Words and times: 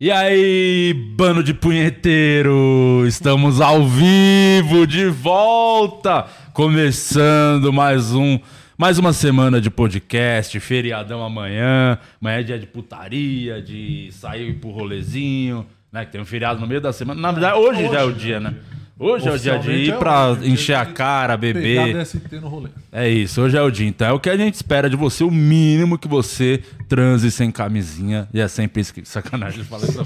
E 0.00 0.10
aí, 0.10 0.92
bando 1.16 1.40
de 1.40 1.54
punheteiro, 1.54 3.04
estamos 3.06 3.60
ao 3.60 3.86
vivo 3.86 4.88
de 4.88 5.06
volta, 5.06 6.26
começando 6.52 7.72
mais 7.72 8.12
um, 8.12 8.40
mais 8.76 8.98
uma 8.98 9.12
semana 9.12 9.60
de 9.60 9.70
podcast, 9.70 10.58
feriadão 10.58 11.22
amanhã, 11.22 11.96
amanhã 12.20 12.40
é 12.40 12.42
dia 12.42 12.58
de 12.58 12.66
putaria, 12.66 13.62
de 13.62 14.08
sair 14.10 14.54
pro 14.54 14.70
rolezinho, 14.70 15.64
né? 15.92 16.04
Que 16.04 16.10
tem 16.10 16.20
um 16.20 16.24
feriado 16.24 16.60
no 16.60 16.66
meio 16.66 16.80
da 16.80 16.92
semana. 16.92 17.20
Na 17.20 17.30
verdade, 17.30 17.56
hoje, 17.56 17.84
já 17.84 18.00
é 18.00 18.04
o 18.04 18.12
dia, 18.12 18.40
né? 18.40 18.52
Hoje 18.96 19.28
é 19.28 19.32
o 19.32 19.38
dia 19.38 19.58
de 19.58 19.72
ir 19.72 19.98
pra 19.98 20.36
encher 20.44 20.76
a 20.76 20.86
cara, 20.86 21.36
beber. 21.36 22.00
DST 22.00 22.38
no 22.40 22.46
rolê. 22.48 22.68
É 22.92 23.08
isso, 23.08 23.42
hoje 23.42 23.56
é 23.56 23.62
o 23.62 23.68
dia. 23.68 23.88
Então 23.88 24.06
é 24.06 24.12
o 24.12 24.20
que 24.20 24.30
a 24.30 24.36
gente 24.36 24.54
espera 24.54 24.88
de 24.88 24.94
você, 24.94 25.24
o 25.24 25.32
mínimo 25.32 25.98
que 25.98 26.06
você 26.06 26.62
transe 26.88 27.28
sem 27.32 27.50
camisinha. 27.50 28.28
E 28.32 28.40
é 28.40 28.46
sempre 28.46 28.80
isso 28.80 28.94
que. 28.94 29.04
Sacanagem, 29.04 29.64
fala 29.64 29.82
isso. 29.82 29.98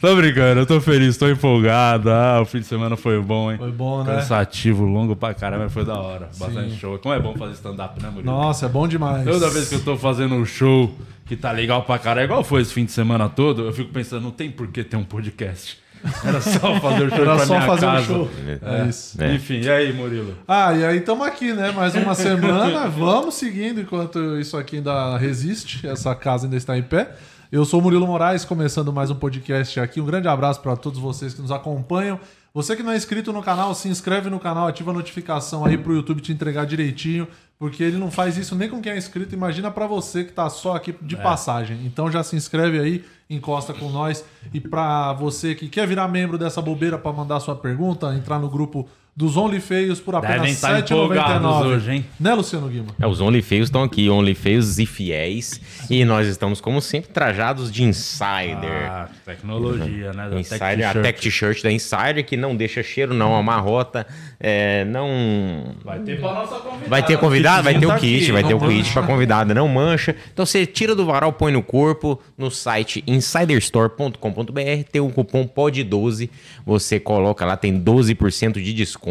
tô 0.00 0.16
brincando, 0.16 0.62
eu 0.62 0.66
tô 0.66 0.80
feliz, 0.80 1.16
tô 1.16 1.28
empolgado. 1.28 2.10
Ah, 2.10 2.40
o 2.42 2.44
fim 2.44 2.58
de 2.58 2.66
semana 2.66 2.96
foi 2.96 3.20
bom, 3.22 3.52
hein? 3.52 3.58
Foi 3.58 3.70
bom, 3.70 4.02
né? 4.02 4.16
Cansativo, 4.16 4.84
longo 4.84 5.14
pra 5.14 5.34
caramba, 5.34 5.64
mas 5.64 5.72
foi 5.72 5.84
da 5.84 5.96
hora. 6.00 6.28
Bastante 6.36 6.74
show. 6.74 6.98
Como 6.98 7.14
é 7.14 7.20
bom 7.20 7.36
fazer 7.36 7.52
stand-up, 7.52 8.02
né, 8.02 8.10
Murilo? 8.10 8.32
Nossa, 8.32 8.66
é 8.66 8.68
bom 8.68 8.88
demais. 8.88 9.24
Toda 9.24 9.48
vez 9.50 9.68
que 9.68 9.76
eu 9.76 9.84
tô 9.84 9.96
fazendo 9.96 10.34
um 10.34 10.44
show 10.44 10.92
que 11.24 11.36
tá 11.36 11.50
legal 11.52 11.82
pra 11.84 11.98
caralho, 11.98 12.26
igual 12.26 12.44
foi 12.44 12.62
esse 12.62 12.72
fim 12.72 12.84
de 12.84 12.92
semana 12.92 13.28
todo, 13.28 13.62
eu 13.62 13.72
fico 13.72 13.92
pensando, 13.92 14.22
não 14.22 14.30
tem 14.30 14.50
por 14.50 14.68
que 14.68 14.82
ter 14.84 14.96
um 14.96 15.04
podcast. 15.04 15.78
Era 16.24 16.40
só 16.40 16.80
fazer 16.80 17.04
o 17.04 17.10
show 17.10 17.20
Era 17.20 17.46
só 17.46 17.60
fazer 17.60 17.86
casa. 17.86 18.00
um 18.00 18.04
show. 18.04 18.30
É 18.62 18.88
isso. 18.88 19.22
É. 19.22 19.34
Enfim, 19.34 19.60
e 19.60 19.70
aí, 19.70 19.92
Murilo? 19.92 20.36
Ah, 20.48 20.72
e 20.74 20.84
aí 20.84 20.98
estamos 20.98 21.24
aqui, 21.24 21.52
né? 21.52 21.70
Mais 21.70 21.94
uma 21.94 22.14
semana. 22.14 22.88
Vamos 22.88 23.36
seguindo 23.36 23.80
enquanto 23.80 24.36
isso 24.40 24.56
aqui 24.56 24.76
ainda 24.78 25.16
resiste, 25.16 25.86
essa 25.86 26.12
casa 26.14 26.46
ainda 26.46 26.56
está 26.56 26.76
em 26.76 26.82
pé. 26.82 27.12
Eu 27.52 27.64
sou 27.64 27.80
o 27.80 27.82
Murilo 27.82 28.06
Moraes, 28.06 28.44
começando 28.44 28.92
mais 28.92 29.10
um 29.10 29.14
podcast 29.14 29.78
aqui. 29.78 30.00
Um 30.00 30.06
grande 30.06 30.26
abraço 30.26 30.60
para 30.60 30.74
todos 30.74 30.98
vocês 30.98 31.34
que 31.34 31.42
nos 31.42 31.52
acompanham. 31.52 32.18
Você 32.54 32.76
que 32.76 32.82
não 32.82 32.92
é 32.92 32.96
inscrito 32.96 33.32
no 33.32 33.42
canal, 33.42 33.74
se 33.74 33.88
inscreve 33.88 34.28
no 34.28 34.38
canal, 34.38 34.66
ativa 34.66 34.90
a 34.90 34.94
notificação 34.94 35.64
aí 35.64 35.78
pro 35.78 35.94
YouTube 35.94 36.20
te 36.20 36.32
entregar 36.32 36.66
direitinho, 36.66 37.26
porque 37.58 37.82
ele 37.82 37.96
não 37.96 38.10
faz 38.10 38.36
isso 38.36 38.54
nem 38.54 38.68
com 38.68 38.82
quem 38.82 38.92
é 38.92 38.98
inscrito. 38.98 39.34
Imagina 39.34 39.70
para 39.70 39.86
você 39.86 40.22
que 40.22 40.32
tá 40.32 40.50
só 40.50 40.76
aqui 40.76 40.94
de 41.00 41.16
passagem. 41.16 41.80
Então 41.86 42.10
já 42.10 42.22
se 42.22 42.36
inscreve 42.36 42.78
aí, 42.78 43.04
encosta 43.30 43.72
com 43.72 43.88
nós. 43.88 44.22
E 44.52 44.60
para 44.60 45.14
você 45.14 45.54
que 45.54 45.66
quer 45.66 45.86
virar 45.86 46.08
membro 46.08 46.36
dessa 46.36 46.60
bobeira 46.60 46.98
para 46.98 47.12
mandar 47.12 47.40
sua 47.40 47.56
pergunta, 47.56 48.14
entrar 48.14 48.38
no 48.38 48.50
grupo 48.50 48.86
dos 49.14 49.36
Only 49.36 49.60
Feios 49.60 50.00
por 50.00 50.14
apenas 50.14 50.36
Devem 50.36 50.48
R$ 50.48 50.54
estar 50.54 50.78
empolgados 50.80 51.46
7,99. 51.46 51.66
hoje, 51.66 51.92
hein? 51.92 52.06
Né, 52.18 52.32
Luciano 52.34 52.66
Guima? 52.68 52.86
É, 52.98 53.06
os 53.06 53.20
OnlyFeios 53.20 53.68
estão 53.68 53.82
aqui, 53.82 54.08
OnlyFeios 54.08 54.78
e 54.78 54.86
fiéis. 54.86 55.60
E 55.90 56.02
nós 56.02 56.26
estamos, 56.26 56.62
como 56.62 56.80
sempre, 56.80 57.10
trajados 57.10 57.70
de 57.70 57.82
Insider. 57.82 58.88
Ah, 58.90 59.08
tecnologia, 59.26 60.12
né? 60.14 60.30
Da 60.30 60.40
Insider, 60.40 60.60
Tech 60.76 60.98
a. 60.98 61.02
Tech 61.02 61.20
T-shirt 61.20 61.62
da 61.62 61.70
Insider, 61.70 62.24
que 62.24 62.38
não 62.38 62.56
deixa 62.56 62.82
cheiro, 62.82 63.12
não 63.12 63.36
amarrota, 63.36 64.06
é, 64.40 64.86
não... 64.86 65.74
Vai 65.84 65.98
ter 66.00 66.18
pra 66.18 66.32
nossa 66.32 66.54
convidada. 66.56 66.88
Vai 66.88 67.02
ter 67.04 67.18
convidado, 67.18 67.62
vai 67.64 67.78
ter 67.78 67.84
o 67.86 67.88
Tá 67.90 67.98
kit, 67.98 68.22
aqui, 68.22 68.32
vai 68.32 68.44
ter 68.44 68.54
o 68.54 68.60
mancha. 68.60 68.76
kit 68.82 68.92
pra 68.94 69.02
convidada, 69.02 69.52
não 69.54 69.68
mancha. 69.68 70.16
Então 70.32 70.46
você 70.46 70.64
tira 70.64 70.94
do 70.94 71.04
varal, 71.04 71.34
põe 71.34 71.52
no 71.52 71.62
corpo, 71.62 72.18
no 72.38 72.50
site 72.50 73.04
insiderstore.com.br, 73.06 74.84
tem 74.90 75.02
o 75.02 75.10
cupom 75.10 75.46
POD12, 75.46 76.30
você 76.64 76.98
coloca 76.98 77.44
lá, 77.44 77.58
tem 77.58 77.78
12% 77.78 78.54
de 78.54 78.72
desconto, 78.72 79.01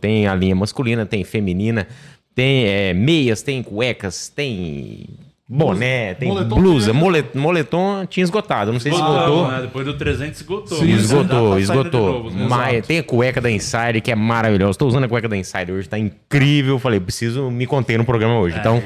tem 0.00 0.26
a 0.26 0.34
linha 0.34 0.54
masculina, 0.54 1.06
tem 1.06 1.24
feminina, 1.24 1.86
tem 2.34 2.64
é, 2.66 2.94
meias, 2.94 3.42
tem 3.42 3.62
cuecas, 3.62 4.28
tem 4.28 5.06
boné, 5.52 6.14
tem 6.14 6.28
Moletom 6.28 6.54
blusa, 6.54 6.92
tinha- 6.92 7.02
mole- 7.02 7.24
moletom 7.34 8.06
tinha 8.06 8.22
esgotado, 8.22 8.72
não 8.72 8.78
sei 8.78 8.92
se 8.92 8.98
Esgotou, 8.98 9.20
esgotou. 9.24 9.48
né? 9.50 9.60
Depois 9.62 9.84
do 9.84 9.94
300 9.94 10.40
esgotou. 10.40 10.78
Sim, 10.78 10.86
dá 10.94 11.00
Esgotou, 11.02 11.58
esgotou. 11.58 12.12
novo, 12.22 12.30
né? 12.30 12.46
Mas 12.48 12.86
tem 12.86 13.00
a 13.00 13.02
cueca 13.02 13.40
da 13.40 13.50
Insider 13.50 14.00
que 14.00 14.12
é 14.12 14.14
maravilhosa. 14.14 14.70
Estou 14.70 14.86
usando 14.86 15.04
a 15.04 15.08
cueca 15.08 15.28
da 15.28 15.36
Insider 15.36 15.74
hoje, 15.74 15.88
tá 15.88 15.98
incrível. 15.98 16.78
Falei, 16.78 17.00
preciso 17.00 17.50
me 17.50 17.66
conter 17.66 17.98
no 17.98 18.04
programa 18.04 18.38
hoje. 18.38 18.54
É 18.54 18.60
então, 18.60 18.80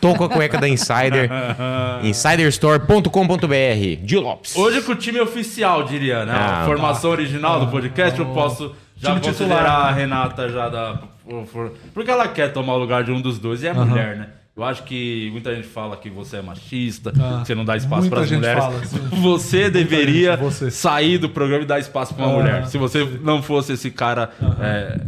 tô 0.00 0.14
com 0.14 0.24
a 0.24 0.30
cueca 0.30 0.56
da 0.56 0.66
Insider. 0.66 1.28
insiderstore.com.br. 2.02 4.02
De 4.02 4.16
Lopes. 4.16 4.56
Hoje 4.56 4.82
com 4.82 4.92
o 4.92 4.96
time 4.96 5.20
oficial, 5.20 5.84
diria, 5.84 6.24
né? 6.24 6.32
Ah, 6.34 6.62
a 6.62 6.66
formação 6.66 7.10
original 7.10 7.60
do 7.60 7.68
podcast, 7.70 8.18
eu 8.18 8.26
posso 8.26 8.72
já 9.00 9.10
Time 9.10 9.20
considerar 9.20 9.56
titular, 9.58 9.86
a? 9.86 9.90
Renata 9.92 10.48
já 10.48 10.68
da... 10.68 10.98
por- 11.24 11.44
por- 11.46 11.72
Porque 11.94 12.10
ela 12.10 12.26
quer 12.28 12.52
tomar 12.52 12.74
o 12.74 12.78
lugar 12.78 13.04
de 13.04 13.10
um 13.12 13.20
dos 13.20 13.38
dois 13.38 13.62
e 13.62 13.66
é 13.68 13.72
mulher, 13.72 14.16
né? 14.16 14.28
Eu 14.56 14.64
acho 14.64 14.82
que 14.82 15.28
muita 15.30 15.54
gente 15.54 15.68
fala 15.68 15.96
que 15.96 16.10
você 16.10 16.38
é 16.38 16.42
machista, 16.42 17.12
Ah, 17.16 17.38
que 17.42 17.46
você 17.46 17.54
não 17.54 17.64
dá 17.64 17.76
espaço 17.76 18.08
para 18.10 18.22
as 18.22 18.30
mulheres. 18.32 18.58
fala. 18.64 18.80
Você 19.22 19.70
deveria 19.70 20.36
você. 20.36 20.68
sair 20.68 21.16
do 21.16 21.28
programa 21.28 21.62
e 21.62 21.66
dar 21.66 21.78
espaço 21.78 22.12
para 22.12 22.26
uma 22.26 22.34
Ah, 22.34 22.38
mulher. 22.42 22.66
Se 22.66 22.76
você 22.76 23.04
não 23.22 23.40
fosse 23.40 23.74
esse 23.74 23.88
cara 23.88 24.30
é, 24.60 24.98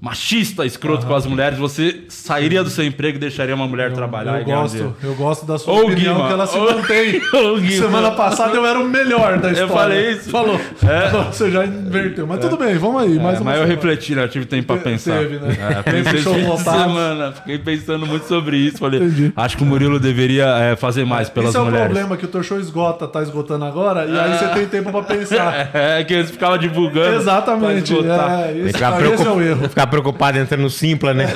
machista, 0.00 0.64
escroto 0.64 1.06
com 1.06 1.14
as 1.14 1.26
mulheres, 1.26 1.58
você 1.58 2.02
sairia 2.08 2.62
do 2.62 2.70
seu 2.70 2.84
emprego 2.84 3.16
e 3.16 3.20
deixaria 3.20 3.54
uma 3.54 3.66
mulher 3.66 3.92
trabalhar 3.92 4.36
eu 4.36 4.42
e 4.42 4.44
ganhar 4.44 4.60
um 4.62 4.66
dinheiro. 4.66 4.88
gosto, 4.90 5.06
eu 5.06 5.14
gosto 5.14 5.46
da 5.46 5.58
sua 5.58 5.72
Ô, 5.74 5.80
opinião, 5.86 6.14
Guima, 6.14 6.26
que 6.28 6.32
ela 6.32 6.46
se 6.46 6.56
ô, 6.58 6.64
mantém. 6.64 7.20
ô. 7.34 7.58
Semana 7.70 8.10
passada 8.12 8.54
eu 8.54 8.64
era 8.64 8.78
o 8.78 8.84
melhor 8.88 9.38
da 9.38 9.50
história. 9.50 9.72
falei 9.74 10.10
isso. 10.12 10.30
Falou. 10.30 10.60
É. 10.86 11.10
Você 11.32 11.50
já 11.50 11.64
inverteu. 11.66 12.26
Mas 12.26 12.40
tudo 12.40 12.56
bem, 12.56 12.76
vamos 12.78 13.02
aí. 13.02 13.18
mais 13.18 13.38
É, 13.38 13.40
uma 13.40 13.44
mas 13.50 13.60
eu 13.60 13.66
semana. 13.66 13.66
refleti, 13.66 14.14
né? 14.14 14.24
Eu 14.24 14.28
tive 14.28 14.44
tempo 14.46 14.66
pra 14.66 14.76
pensar. 14.76 15.18
teve, 15.18 15.36
né? 15.38 15.56
É, 15.78 15.82
pensei 15.82 16.22
fim 16.22 16.50
de 16.50 16.58
semana. 16.62 17.32
Fiquei 17.32 17.58
pensando 17.58 18.06
muito 18.06 18.26
sobre 18.26 18.56
isso. 18.56 18.78
Falei, 18.78 19.00
Entendi. 19.00 19.32
acho 19.36 19.56
que 19.56 19.62
o 19.62 19.66
Murilo 19.66 19.98
deveria 19.98 20.46
é, 20.58 20.76
fazer 20.76 21.04
mais 21.04 21.28
pelas 21.28 21.50
Esse 21.50 21.58
é 21.58 21.60
o 21.60 21.64
mulheres. 21.64 21.86
problema, 21.86 22.16
que 22.16 22.24
o 22.24 22.28
teu 22.28 22.42
show 22.42 22.58
esgota, 22.58 23.06
tá 23.08 23.22
esgotando 23.22 23.64
agora, 23.64 24.04
e 24.06 24.18
aí 24.18 24.38
você 24.38 24.48
tem 24.48 24.66
tempo 24.66 24.90
pra 24.90 25.02
pensar. 25.02 25.70
É, 25.80 26.04
que 26.04 26.12
eles 26.12 26.30
ficavam 26.30 26.58
divulgando. 26.58 27.16
Exatamente. 27.16 27.92
É, 27.94 28.52
esse, 28.56 28.68
esse 28.68 28.82
é 29.26 29.30
o 29.30 29.40
erro. 29.40 29.68
Ficar 29.80 29.86
preocupado 29.86 30.38
entrando 30.38 30.60
no 30.60 30.68
Simpla, 30.68 31.14
né? 31.14 31.26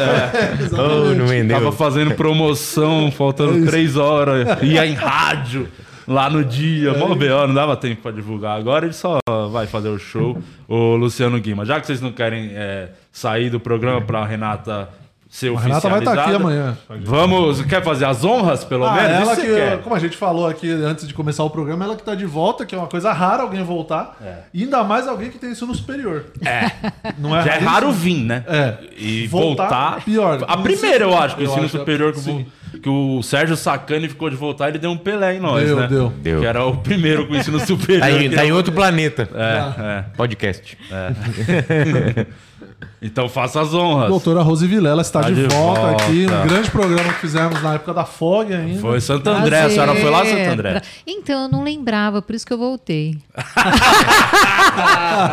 oh, 0.73 1.15
não 1.15 1.27
vendeu. 1.27 1.57
Tava 1.57 1.73
fazendo 1.73 2.15
promoção, 2.15 3.11
faltando 3.11 3.65
É 3.65 3.67
três 3.67 3.97
horas. 3.97 4.63
Ia 4.63 4.85
em 4.87 4.93
rádio. 4.93 5.67
Lá 6.07 6.29
no 6.29 6.45
dia, 6.45 6.91
É 6.91 6.99
mó 6.99 7.15
B.O., 7.15 7.47
não 7.47 7.55
dava 7.55 7.75
tempo 7.75 8.03
pra 8.03 8.13
divulgar. 8.13 8.59
Agora 8.59 8.85
ele 8.85 8.93
só 8.93 9.19
vai 9.51 9.67
fazer 9.67 9.89
o 9.89 9.99
show. 9.99 10.37
Ô, 10.69 10.95
Luciano 10.95 11.41
Guima, 11.41 11.65
já 11.65 11.81
que 11.81 11.87
vocês 11.87 12.03
não 12.03 12.13
querem 12.13 12.51
é, 12.53 12.91
sair 13.11 13.49
do 13.49 13.59
programa 13.59 14.03
pra 14.03 14.27
Renata 14.27 14.91
ser 15.37 15.53
A 15.53 15.59
Renata 15.59 15.89
vai 15.89 15.99
estar 15.99 16.13
aqui 16.13 16.21
oficializada, 16.31 16.37
amanhã. 16.37 16.79
Vamos, 17.05 17.61
quer 17.63 17.83
fazer 17.83 18.05
as 18.05 18.23
honras, 18.25 18.63
pelo 18.63 18.85
Ah, 18.85 18.95
menos? 18.95 19.11
ela 19.11 19.33
Isso 19.33 19.41
que, 19.41 19.47
quer. 19.49 19.83
como 19.83 19.97
a 19.97 19.99
gente 19.99 20.17
falou 20.17 20.47
aqui 20.47 20.71
antes 20.71 21.09
de 21.09 21.13
começar 21.13 21.43
o 21.43 21.51
programa, 21.51 21.85
ela 21.85 21.97
que 21.97 22.05
tá 22.05 22.15
de 22.15 22.25
volta, 22.25 22.65
que 22.65 22.73
é 22.73 22.79
uma 22.79 22.87
coisa 22.87 23.13
rara 23.13 23.43
alguém 23.43 23.65
voltar. 23.65 24.17
É. 24.25 24.35
E 24.55 24.63
ainda 24.63 24.85
mais 24.85 25.09
alguém 25.09 25.31
que 25.33 25.39
tem 25.39 25.51
ensino 25.51 25.75
superior. 25.75 26.27
É. 26.47 26.71
Não 27.19 27.35
é 27.37 27.41
Já 27.43 27.47
é 27.47 27.51
raríssimo? 27.55 27.69
raro 27.71 27.91
vir, 27.93 28.15
né? 28.25 28.45
É. 28.47 28.75
E 28.97 29.27
Voltar, 29.27 29.69
voltar. 29.69 30.05
pior. 30.05 30.45
A 30.47 30.57
primeira, 30.59 31.05
eu 31.05 31.19
acho, 31.19 31.35
que 31.35 31.43
o 31.43 31.47
ensino 31.47 31.65
acho, 31.65 31.79
superior 31.79 32.13
que, 32.13 32.21
sim. 32.21 32.47
que 32.81 32.89
o 32.89 33.21
Sérgio 33.21 33.57
Sacani 33.57 34.09
ficou 34.09 34.31
de 34.31 34.37
voltar, 34.37 34.69
ele 34.69 34.79
deu 34.79 34.93
um 34.93 34.97
Pelé 34.97 35.35
em 35.35 35.41
nós, 35.41 35.67
Deu, 35.67 35.77
né? 35.81 35.89
deu. 35.89 36.13
Deu. 36.23 36.41
Que 36.43 36.47
era 36.47 36.65
o 36.65 36.77
primeiro 36.77 37.27
com 37.27 37.33
o 37.35 37.37
ensino 37.37 37.59
superior. 37.67 38.03
Tá 38.03 38.11
em, 38.13 38.31
tá 38.31 38.47
em 38.47 38.53
outro 38.53 38.73
planeta. 38.73 39.29
É, 39.35 40.05
Podcast. 40.17 40.79
é. 40.93 42.27
Então 43.03 43.29
faça 43.29 43.61
as 43.61 43.73
honras. 43.75 44.09
Doutora 44.09 44.43
Rose 44.43 44.67
Vilela 44.67 45.03
está 45.03 45.21
Tá 45.23 45.31
de, 45.31 45.47
de 45.47 45.55
volta, 45.55 45.81
volta. 45.81 46.05
aqui. 46.05 46.27
Um 46.27 46.47
grande 46.49 46.71
programa 46.71 47.13
que 47.13 47.21
fizemos 47.21 47.63
na 47.63 47.75
época 47.75 47.93
da 47.95 48.05
FOG 48.05 48.53
ainda. 48.55 48.81
Foi 48.81 49.01
Santo 49.01 49.29
André, 49.31 49.63
a 49.63 49.71
senhora 49.71 49.95
foi 49.95 50.11
lá, 50.11 50.25
Santo 50.25 50.51
André? 50.51 50.83
Então, 51.07 51.43
eu 51.45 51.49
não 51.49 51.63
lembrava, 51.65 52.21
por 52.23 52.35
isso 52.35 52.47
que 52.47 52.53
eu 52.53 52.59
voltei. 52.59 53.19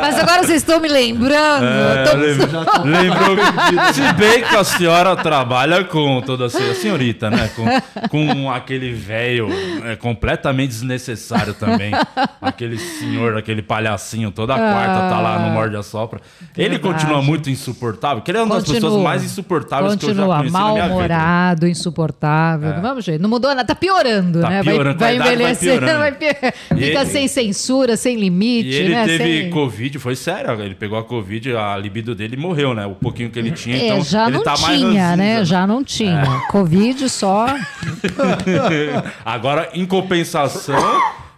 Mas 0.02 0.20
agora 0.20 0.44
vocês 0.44 0.58
estão 0.62 0.80
me 0.80 0.88
lembrando. 0.88 1.66
É, 1.66 2.04
Tô- 2.04 2.18
lembra- 2.18 2.82
Lembrou 2.84 3.36
que, 3.38 3.94
se 3.94 4.14
bem 4.14 4.44
que 4.44 4.56
a 4.56 4.64
senhora 4.64 5.16
trabalha 5.16 5.84
com 5.84 6.22
toda 6.22 6.46
a 6.46 6.50
senhora- 6.50 6.72
a 6.72 6.76
senhorita, 6.76 7.30
né? 7.30 7.50
Com, 7.56 7.66
com 8.10 8.52
aquele 8.52 8.94
velho 8.94 9.50
é, 9.86 9.96
completamente 9.96 10.70
desnecessário 10.70 11.54
também. 11.54 11.92
Aquele 12.42 12.78
senhor, 12.78 13.38
aquele 13.38 13.62
palhacinho, 13.62 14.32
toda 14.32 14.56
quarta 14.56 15.10
tá 15.10 15.20
lá 15.20 15.40
no 15.40 15.50
Morde 15.52 15.76
a 15.76 15.84
Sopra. 15.84 16.22
Ele 16.58 16.70
Verdade. 16.78 16.94
continua 16.94 17.22
muito 17.22 17.41
insuportável, 17.50 18.22
que 18.24 18.32
ele 18.32 18.38
é 18.38 18.44
uma 18.44 18.56
das 18.56 18.64
pessoas 18.64 18.84
Continua. 18.84 19.04
mais 19.04 19.24
insuportáveis 19.24 19.96
que 19.96 20.06
eu 20.06 20.10
já 20.10 20.16
Continua 20.16 20.38
conheci 20.38 20.54
mal-humorado, 20.54 21.68
insuportável. 21.68 22.82
Vamos 22.82 23.06
ver, 23.06 23.20
não 23.20 23.30
mudou 23.30 23.50
nada, 23.52 23.66
tá 23.66 23.76
piorando, 23.76 24.42
Tá 24.42 24.50
né? 24.50 24.64
piorando, 24.64 25.00
vai, 25.00 25.18
vai 25.18 25.36
vai 25.38 25.56
piorando. 25.56 26.16
E 26.76 26.84
fica 26.86 27.02
ele- 27.02 27.06
sem 27.06 27.28
censura, 27.28 27.96
sem 27.98 28.16
limite, 28.18 28.70
E 28.70 28.76
ele 28.76 28.94
né? 28.94 29.06
teve 29.06 29.24
Sem- 29.42 29.50
Covid, 29.50 30.00
foi 30.00 30.16
sério. 30.16 30.62
Ele 30.62 30.76
pegou 30.76 30.98
a 30.98 31.04
Covid, 31.04 31.56
a 31.56 31.78
libido 31.78 32.14
dele 32.16 32.36
morreu, 32.38 32.74
né? 32.74 32.86
O 32.86 32.96
pouquinho 32.96 33.30
que 33.30 33.40
ele 33.40 33.52
tinha. 33.52 33.76
É, 33.78 33.86
então 33.88 34.04
já 34.04 34.28
ele 34.28 34.38
não 34.38 34.44
tá 34.44 34.58
mais 34.58 34.78
tinha, 34.80 34.88
ranzinza, 35.10 35.16
né? 35.18 35.46
Já 35.46 35.66
não 35.68 35.84
tinha. 35.84 36.24
Covid 36.52 37.10
só. 37.10 37.48
Agora, 39.26 39.70
em 39.74 39.86
compensação, 39.86 40.76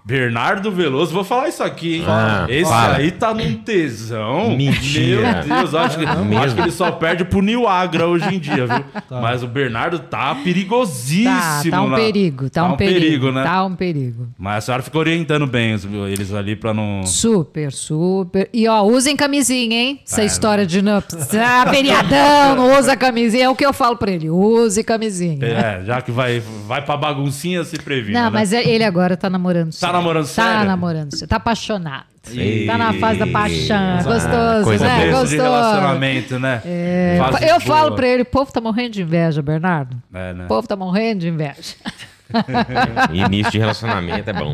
Bernardo 0.06 0.70
Veloso, 0.70 1.14
vou 1.14 1.24
falar 1.24 1.48
isso 1.48 1.64
aqui, 1.64 1.96
hein? 1.98 2.04
Ah, 2.06 2.46
Esse 2.50 2.70
fala. 2.70 2.98
aí 2.98 3.10
tá 3.10 3.34
num 3.34 3.54
tesão. 3.56 4.50
Mentira. 4.56 5.44
Meu 5.48 5.58
Deus, 5.60 5.74
acho 5.74 5.98
que, 5.98 6.06
acho 6.06 6.56
que 6.56 6.62
ele 6.62 6.72
só 6.72 6.92
perde 6.92 7.24
pro 7.24 7.42
Nil 7.42 7.68
Agra 7.68 8.06
hoje 8.06 8.36
em 8.36 8.38
dia, 8.40 8.68
viu? 8.68 8.84
Mas 9.22 9.44
o 9.44 9.48
Bernardo 9.48 10.00
tá 10.00 10.36
perigosíssimo. 10.36 11.24
Tá, 11.34 11.62
tá 11.72 11.82
um 11.84 11.90
na- 11.90 11.96
perigo, 11.96 12.50
tá, 12.50 12.66
um, 12.66 12.76
perigo, 12.76 13.32
né? 13.32 13.44
Tá 13.44 13.64
um 13.64 13.76
perigo. 13.76 14.28
Mas 14.38 14.58
a 14.58 14.62
senhora 14.62 14.84
ficou 14.84 15.00
orientando 15.00 15.48
bem 15.48 15.74
eles 16.12 16.34
ali 16.34 16.56
pra 16.58 16.74
não. 16.74 17.04
Super, 17.06 17.72
super. 17.72 18.50
E 18.54 18.68
ó, 18.68 18.82
usem 18.84 19.16
camisinha, 19.16 19.76
hein? 19.78 20.02
Essa 20.06 20.22
É, 20.24 20.26
história 20.26 20.66
de 20.66 20.82
não. 20.82 20.98
Ah, 20.98 21.66
feriadão, 21.72 22.56
não 22.58 22.78
usa 22.78 22.98
camisinha. 22.98 23.46
É 23.46 23.50
o 23.50 23.56
que 23.56 23.66
eu 23.66 23.72
falo 23.72 23.96
pra 23.96 24.12
ele. 24.12 24.30
Use 24.30 24.84
camisinha. 24.84 25.38
É, 25.46 25.82
já 25.86 26.02
que 26.02 26.12
vai, 26.12 26.42
vai 26.68 26.82
pra 26.84 26.98
baguncinha, 26.98 27.64
se 27.64 27.78
previna. 27.78 28.20
Não, 28.24 28.26
né? 28.32 28.40
mas 28.40 28.52
é- 28.52 28.68
ele 28.68 28.84
agora 28.84 29.16
tá 29.16 29.30
namorando 29.30 29.72
sério. 29.72 29.93
Namorando 29.94 30.26
Tá 30.26 30.44
sério? 30.44 30.66
namorando 30.66 31.12
sério. 31.12 31.28
Tá 31.28 31.36
apaixonado. 31.38 32.06
Ei. 32.32 32.66
Tá 32.66 32.78
na 32.78 32.94
fase 32.94 33.20
da 33.20 33.28
paixão. 33.28 33.98
Gostoso, 34.04 34.64
coisa 34.64 34.86
né? 34.86 34.96
boa. 34.96 35.12
Começo 35.12 35.30
de 35.30 35.38
Gostoso. 35.38 35.42
relacionamento, 35.44 36.40
né? 36.40 36.62
É, 36.66 37.18
eu 37.42 37.48
boa. 37.48 37.60
falo 37.60 37.96
pra 37.96 38.08
ele, 38.08 38.22
o 38.22 38.26
povo 38.26 38.52
tá 38.52 38.62
morrendo 38.62 38.92
de 38.92 39.02
inveja, 39.02 39.42
Bernardo. 39.42 39.96
É, 40.14 40.34
né? 40.34 40.46
O 40.46 40.48
povo 40.48 40.68
tá 40.68 40.76
morrendo 40.76 41.20
de 41.22 41.28
inveja. 41.30 41.76
Início 43.14 43.52
de 43.52 43.58
relacionamento 43.60 44.30
é 44.30 44.34
bom. 44.34 44.54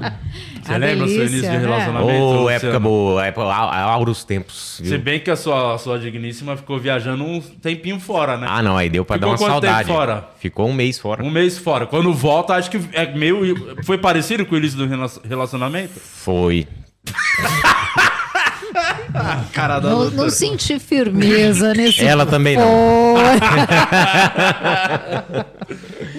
Você 0.63 0.73
A 0.73 0.77
lembra 0.77 1.05
o 1.05 1.07
seu 1.07 1.17
delícia, 1.19 1.35
início 1.37 1.51
de 1.51 1.57
né? 1.57 1.59
relacionamento? 1.59 2.11
Ô, 2.13 2.31
Luciano? 2.41 2.49
época 2.49 2.79
boa, 2.79 3.25
época, 3.25 3.45
auros 3.53 4.23
tempos. 4.23 4.75
Se 4.77 4.83
Viu? 4.83 4.99
bem 4.99 5.19
que 5.19 5.31
a 5.31 5.35
sua, 5.35 5.75
a 5.75 5.77
sua 5.77 5.97
digníssima 5.99 6.55
ficou 6.57 6.77
viajando 6.79 7.23
um 7.23 7.39
tempinho 7.41 7.99
fora, 7.99 8.37
né? 8.37 8.47
Ah, 8.49 8.61
não, 8.61 8.77
aí 8.77 8.89
deu 8.89 9.03
pra 9.05 9.15
Ficou 9.17 9.29
dar 9.29 9.33
uma 9.33 9.37
quanto 9.37 9.61
tempo 9.61 9.73
saudade. 9.73 9.87
fora? 9.87 10.29
Ficou 10.39 10.67
um 10.67 10.73
mês 10.73 10.99
fora. 10.99 11.23
Um 11.23 11.29
mês 11.29 11.57
fora. 11.57 11.85
Quando 11.85 12.13
volta, 12.13 12.53
acho 12.55 12.69
que 12.69 12.79
é 12.93 13.11
meio. 13.13 13.77
Foi 13.83 13.97
parecido 13.97 14.45
com 14.45 14.55
o 14.55 14.57
início 14.57 14.77
do 14.77 14.85
rela- 14.87 15.09
relacionamento? 15.27 15.99
Foi. 15.99 16.67
Cara 19.53 19.79
da 19.79 19.89
Não, 19.89 20.09
não 20.11 20.29
senti 20.29 20.79
firmeza 20.79 21.73
nesse. 21.73 22.03
Ela 22.05 22.25
também 22.25 22.57
não. 22.57 22.69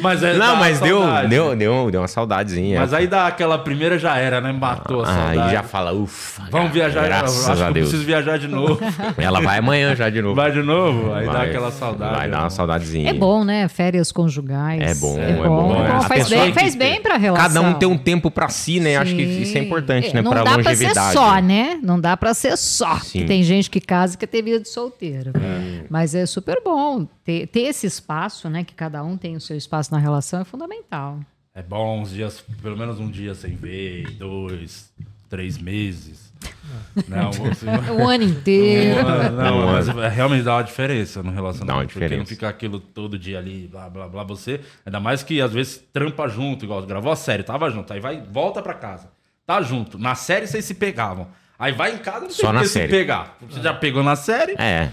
Mas 0.02 0.22
é, 0.22 0.32
dá 0.32 0.38
Não, 0.38 0.56
mas 0.56 0.80
deu, 0.80 1.00
saudade. 1.00 1.28
deu, 1.28 1.56
deu, 1.56 1.90
deu 1.90 2.00
uma 2.00 2.08
saudadezinha. 2.08 2.80
Mas 2.80 2.94
aí 2.94 3.06
dá 3.06 3.26
aquela 3.26 3.58
primeira 3.58 3.98
já 3.98 4.16
era, 4.16 4.40
né? 4.40 4.52
Matou 4.52 5.02
a 5.02 5.06
saudade. 5.06 5.38
Aí 5.40 5.50
já 5.52 5.62
fala, 5.62 5.92
ufa. 5.92 6.42
Vamos 6.50 6.72
viajar. 6.72 7.04
Graças 7.06 7.48
acho 7.48 7.60
a 7.60 7.64
que 7.64 7.70
eu 7.70 7.74
Deus. 7.74 7.88
preciso 7.88 8.06
viajar 8.06 8.38
de 8.38 8.48
novo. 8.48 8.80
Ela 9.18 9.40
vai 9.40 9.58
amanhã 9.58 9.94
já 9.94 10.08
de 10.08 10.22
novo. 10.22 10.34
Vai 10.36 10.52
de 10.52 10.62
novo? 10.62 11.12
Aí 11.12 11.26
dá 11.26 11.32
Vai. 11.32 11.48
aquela 11.48 11.70
saudade. 11.70 12.16
Vai 12.16 12.30
dar 12.30 12.40
uma 12.40 12.50
saudadezinha. 12.50 13.10
É 13.10 13.12
bom, 13.12 13.44
né? 13.44 13.68
Férias 13.68 14.10
conjugais. 14.12 14.80
É 14.80 14.94
bom, 14.94 15.18
é 15.18 15.30
é 15.30 15.34
bom. 15.34 15.48
bom, 15.48 15.84
é 15.84 15.92
bom. 15.92 16.00
Faz 16.02 16.28
bem, 16.28 16.52
faz 16.54 16.74
bem 16.74 17.02
pra 17.02 17.16
relação. 17.16 17.46
Cada 17.48 17.60
um 17.60 17.74
tem 17.74 17.88
um 17.88 17.98
tempo 17.98 18.30
pra 18.30 18.48
si, 18.48 18.80
né? 18.80 18.96
Acho 18.96 19.14
que 19.14 19.22
isso 19.22 19.56
é 19.56 19.60
Sim. 19.60 19.66
importante, 19.66 20.10
É, 20.10 20.14
né? 20.14 20.22
Não 20.22 20.30
Pra 20.30 20.42
dá 20.44 20.52
pra 20.52 20.56
longevidade. 20.62 21.06
ser 21.08 21.12
só, 21.12 21.38
né? 21.40 21.78
Não 21.82 22.00
dá 22.00 22.16
pra 22.16 22.32
ser 22.40 22.56
só. 22.56 22.98
Sim. 22.98 23.20
Que 23.20 23.24
Tem 23.26 23.42
gente 23.42 23.70
que 23.70 23.80
casa 23.80 24.14
e 24.14 24.18
quer 24.18 24.26
ter 24.26 24.42
vida 24.42 24.58
de 24.60 24.68
solteiro. 24.68 25.30
É. 25.36 25.84
Mas 25.88 26.14
é 26.14 26.26
super 26.26 26.60
bom. 26.64 27.06
Ter, 27.24 27.46
ter 27.46 27.62
esse 27.62 27.86
espaço, 27.86 28.48
né? 28.50 28.64
Que 28.64 28.74
cada 28.74 29.02
um 29.04 29.16
tem 29.16 29.36
o 29.36 29.40
seu 29.40 29.56
espaço 29.56 29.92
na 29.92 29.98
relação 29.98 30.40
é 30.40 30.44
fundamental. 30.44 31.20
É 31.54 31.62
bom 31.62 32.00
uns 32.00 32.10
dias, 32.10 32.42
pelo 32.62 32.76
menos 32.76 32.98
um 33.00 33.10
dia 33.10 33.34
sem 33.34 33.54
ver, 33.56 34.10
dois, 34.12 34.92
três 35.28 35.58
meses. 35.58 36.30
Não, 37.06 37.28
assim, 37.28 37.66
O 38.00 38.08
ano 38.08 38.24
inteiro. 38.24 39.02
não, 39.32 39.66
mas 39.66 39.88
realmente 40.14 40.42
dá 40.42 40.56
uma 40.56 40.62
diferença 40.64 41.22
no 41.22 41.30
relacionamento. 41.30 41.66
Dá 41.66 41.74
uma 41.74 41.84
Porque 41.84 41.98
não 42.00 42.06
diferença. 42.06 42.28
fica 42.30 42.48
aquilo 42.48 42.80
todo 42.80 43.18
dia 43.18 43.38
ali, 43.38 43.68
blá, 43.70 43.90
blá, 43.90 44.08
blá, 44.08 44.24
você. 44.24 44.60
Ainda 44.86 44.98
mais 45.00 45.22
que 45.22 45.38
às 45.40 45.52
vezes 45.52 45.82
trampa 45.92 46.26
junto, 46.28 46.64
igual 46.64 46.80
gravou 46.86 47.12
a 47.12 47.16
série, 47.16 47.42
tava 47.42 47.68
junto. 47.70 47.92
Aí 47.92 48.00
vai, 48.00 48.22
volta 48.22 48.62
pra 48.62 48.72
casa. 48.72 49.10
Tá 49.44 49.60
junto. 49.60 49.98
Na 49.98 50.14
série 50.14 50.46
vocês 50.46 50.64
se 50.64 50.74
pegavam. 50.74 51.28
Aí 51.60 51.72
vai 51.72 51.92
em 51.92 51.98
casa, 51.98 52.20
não 52.20 52.30
Só 52.30 52.50
na 52.54 52.62
que 52.62 52.68
se 52.68 52.72
série. 52.72 52.88
pegar. 52.88 53.36
Você 53.42 53.60
já 53.60 53.74
pegou 53.74 54.02
na 54.02 54.16
série? 54.16 54.54
É. 54.58 54.88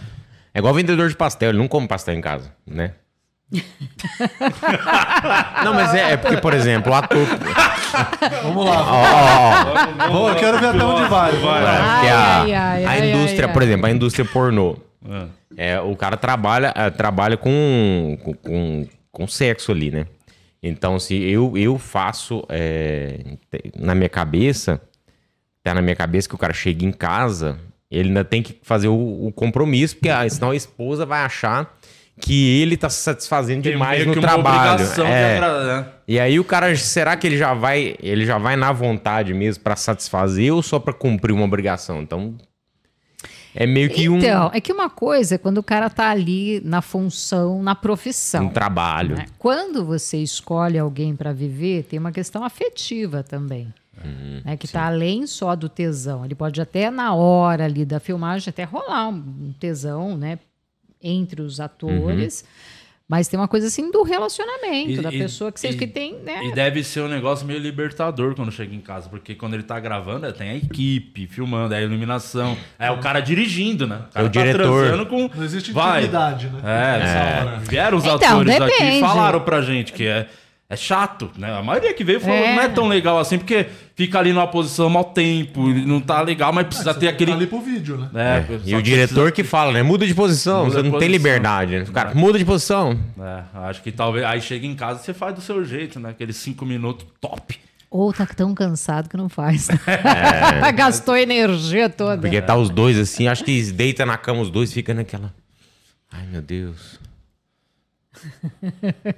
É 0.54 0.60
igual 0.60 0.74
vendedor 0.74 1.08
de 1.08 1.16
pastel, 1.16 1.50
ele 1.50 1.58
não 1.58 1.68
come 1.68 1.88
pastel 1.88 2.14
em 2.14 2.20
casa, 2.20 2.52
né? 2.66 2.92
não, 5.64 5.74
mas 5.74 5.96
é, 5.96 6.12
é 6.12 6.18
porque, 6.18 6.36
por 6.36 6.54
exemplo, 6.54 6.92
o 6.92 6.96
ator. 6.96 7.26
Vamos 8.44 8.66
lá. 8.66 8.82
Ó, 8.82 9.02
ó, 9.02 10.08
ó. 10.08 10.12
Vou, 10.12 10.30
eu 10.30 10.36
quero 10.36 10.60
ver 10.60 10.66
até 10.68 10.84
onde 10.84 11.08
vai. 11.10 11.32
Lá. 11.32 11.62
É, 11.62 11.94
porque 11.94 12.08
a, 12.08 12.42
Ai, 12.42 12.54
ai, 12.54 12.86
a 12.86 12.90
ai, 12.90 13.12
indústria, 13.12 13.48
ai, 13.48 13.54
por 13.54 13.62
ai. 13.62 13.68
exemplo, 13.70 13.86
a 13.86 13.92
indústria 13.92 14.26
pornô. 14.26 14.76
É. 15.10 15.28
É, 15.76 15.80
o 15.80 15.96
cara 15.96 16.18
trabalha, 16.18 16.74
é, 16.76 16.90
trabalha 16.90 17.38
com, 17.38 18.18
com, 18.44 18.86
com, 19.10 19.28
sexo 19.28 19.72
ali, 19.72 19.90
né? 19.90 20.06
Então, 20.62 21.00
se 21.00 21.16
eu, 21.16 21.58
eu 21.58 21.80
faço 21.80 22.44
é, 22.50 23.22
na 23.80 23.96
minha 23.96 24.10
cabeça, 24.10 24.82
tá 25.68 25.74
na 25.74 25.82
minha 25.82 25.96
cabeça 25.96 26.30
que 26.30 26.36
o 26.36 26.38
cara 26.38 26.54
chega 26.54 26.86
em 26.86 26.92
casa, 26.92 27.58
ele 27.92 28.08
ainda 28.10 28.24
tem 28.24 28.42
que 28.42 28.58
fazer 28.64 28.88
o, 28.88 29.28
o 29.28 29.32
compromisso, 29.34 29.96
porque 29.96 30.10
ah, 30.10 30.28
senão 30.30 30.52
a 30.52 30.56
esposa 30.56 31.06
vai 31.06 31.22
achar 31.22 31.78
que 32.20 32.62
ele 32.62 32.78
tá 32.78 32.90
se 32.90 33.02
satisfazendo 33.02 33.64
Tem 33.64 33.74
demais 33.74 34.00
meio 34.00 34.08
no 34.08 34.14
que 34.14 34.20
uma 34.20 34.28
trabalho. 34.28 34.84
É. 35.04 35.40
né? 35.40 35.88
E 36.08 36.20
aí 36.20 36.40
o 36.40 36.44
cara, 36.44 36.74
será 36.76 37.16
que 37.16 37.28
ele 37.28 37.38
já 37.38 37.54
vai, 37.54 37.96
ele 38.02 38.26
já 38.26 38.38
vai 38.38 38.56
na 38.56 38.72
vontade 38.72 39.34
mesmo 39.34 39.64
pra 39.64 39.76
satisfazer 39.76 40.54
ou 40.54 40.64
só 40.64 40.80
pra 40.80 40.94
cumprir 40.94 41.34
uma 41.34 41.44
obrigação? 41.44 42.02
Então 42.02 42.36
é 43.54 43.68
meio 43.68 43.90
que 43.90 44.08
um, 44.08 44.18
Então, 44.18 44.50
é 44.54 44.62
que 44.62 44.72
uma 44.72 44.90
coisa 44.90 45.36
é 45.36 45.38
quando 45.38 45.58
o 45.58 45.64
cara 45.64 45.90
tá 45.90 46.10
ali 46.10 46.62
na 46.64 46.82
função, 46.82 47.62
na 47.62 47.76
profissão. 47.76 48.46
um 48.46 48.50
trabalho. 48.50 49.18
né? 49.18 49.26
Quando 49.38 49.86
você 49.86 50.18
escolhe 50.18 50.80
alguém 50.80 51.16
para 51.16 51.34
viver, 51.34 51.84
tem 51.84 52.00
uma 52.00 52.12
questão 52.12 52.44
afetiva 52.44 53.22
também. 53.22 53.74
Uhum, 54.04 54.42
né, 54.46 54.56
que 54.58 54.68
tá 54.68 54.86
além 54.88 55.26
só 55.28 55.56
do 55.56 55.68
tesão. 55.70 56.24
Ele 56.24 56.36
pode 56.36 56.62
até 56.62 56.90
na 56.92 57.14
hora 57.14 57.66
ali 57.66 57.84
da 57.86 58.00
filmagem 58.00 58.50
até 58.50 58.64
rolar 58.64 59.10
um, 59.10 59.54
tesão, 59.60 60.18
né? 60.18 60.40
Entre 61.02 61.42
os 61.42 61.60
atores. 61.60 62.44
Mas 63.10 63.30
tem 63.30 63.40
uma 63.40 63.48
coisa 63.48 63.68
assim 63.68 63.90
do 63.90 64.04
relacionamento, 64.04 64.92
E- 64.92 65.02
da 65.02 65.14
e- 65.14 65.18
pessoa 65.18 65.50
que, 65.50 65.60
você, 65.62 65.70
e- 65.70 65.78
que 65.78 65.88
tem, 65.88 66.16
né? 66.20 66.44
E 66.46 66.52
deve 66.54 66.84
ser 66.84 67.00
um 67.02 67.08
negócio 67.08 67.48
meio 67.48 67.58
libertador 67.60 68.36
quando 68.36 68.52
chega 68.52 68.76
em 68.76 68.82
casa, 68.82 69.08
porque 69.08 69.34
quando 69.34 69.54
ele 69.54 69.64
tá 69.64 69.80
gravando, 69.80 70.26
é, 70.26 70.32
tem 70.34 70.50
a 70.50 70.56
equipe 70.56 71.26
filmando, 71.26 71.74
é 71.74 71.78
a 71.78 71.82
iluminação, 71.82 72.58
é 72.78 72.92
o 72.92 73.00
cara 73.00 73.22
dirigindo, 73.22 73.88
né? 73.88 74.02
O 74.10 74.14
cara 74.14 74.26
É 74.26 74.28
o 74.28 74.30
diretor. 74.30 74.84
transando 74.88 75.06
com. 75.06 75.30
Não 75.34 75.44
existe 75.44 75.72
Vai. 75.72 76.00
intimidade, 76.02 76.50
né? 76.50 76.60
É, 76.60 77.00
Nessa 77.00 77.46
hora. 77.50 77.60
vieram 77.60 77.98
os 77.98 78.04
Então, 78.04 78.16
atores 78.18 78.56
aqui 78.62 78.72
depende. 78.74 78.98
e 78.98 79.00
falaram 79.00 79.40
pra 79.40 79.62
gente 79.62 79.94
que 79.94 80.06
é, 80.06 80.28
é 80.70 80.76
chato, 80.76 81.32
né? 81.38 81.54
A 81.58 81.64
maioria 81.64 81.94
que 81.94 82.04
veio 82.04 82.20
falou 82.20 82.36
É. 82.36 82.56
não 82.56 82.62
é 82.62 82.68
tão 82.68 82.88
legal 82.88 83.18
assim, 83.20 83.38
porque 83.38 83.68
fica 83.96 84.20
ali 84.20 84.34
numa 84.34 84.48
posição 84.48 84.90
mau 84.90 85.04
tempo, 85.06 85.66
não 85.70 86.02
tá 86.02 86.22
legal, 86.22 86.52
mas 86.52 86.68
precisa 86.68 86.92
Você 86.94 87.00
ter 87.00 87.06
tem 87.08 87.10
que 87.10 87.16
aquele. 87.16 87.32
tá 87.32 87.38
ali 87.38 87.48
pro 87.48 87.62
vídeo, 87.62 87.98
né? 88.12 88.46
É, 88.50 88.54
E 88.66 88.72
só 88.72 88.78
o 88.78 88.82
diretor 88.82 89.14
precisa- 89.14 89.32
que 89.32 89.44
fala, 89.46 89.72
né? 89.72 89.82
Muda 89.82 90.06
de 90.06 90.14
posição, 90.14 90.66
Muda 90.66 90.70
você 90.72 90.76
não 90.78 90.84
tem 90.84 90.92
posição. 90.92 91.12
liberdade, 91.12 91.80
né? 91.80 91.86
O 91.88 91.92
cara, 91.94 92.14
muda 92.14 92.38
de 92.38 92.44
posição. 92.44 93.00
É, 93.20 93.44
acho 93.70 93.82
que 93.82 93.92
talvez. 93.92 94.26
Aí 94.26 94.42
chega 94.42 94.66
em 94.68 94.76
casa 94.76 95.00
você 95.00 95.14
faz 95.14 95.34
do 95.36 95.42
seu 95.42 95.64
jeito, 95.64 96.00
né? 96.02 96.10
Aqueles 96.10 96.36
cinco 96.36 96.66
minutos 96.66 97.08
top. 97.22 97.58
Ou 97.90 98.12
tá 98.12 98.26
tão 98.26 98.54
cansado 98.54 99.08
que 99.08 99.16
não 99.16 99.30
faz. 99.30 99.70
Gastou 100.76 101.16
energia 101.16 101.90
toda. 101.90 102.18
Porque 102.22 102.42
tá 102.42 102.56
os 102.58 102.70
dois 102.70 102.98
assim, 103.00 103.30
acho 103.30 103.44
que 103.46 103.72
deita 103.72 104.06
na 104.06 104.18
cama 104.18 104.42
os 104.42 104.50
dois, 104.50 104.74
fica 104.74 104.94
naquela. 104.94 105.34
Ai, 106.12 106.26
meu 106.30 106.42
Deus. 106.42 107.00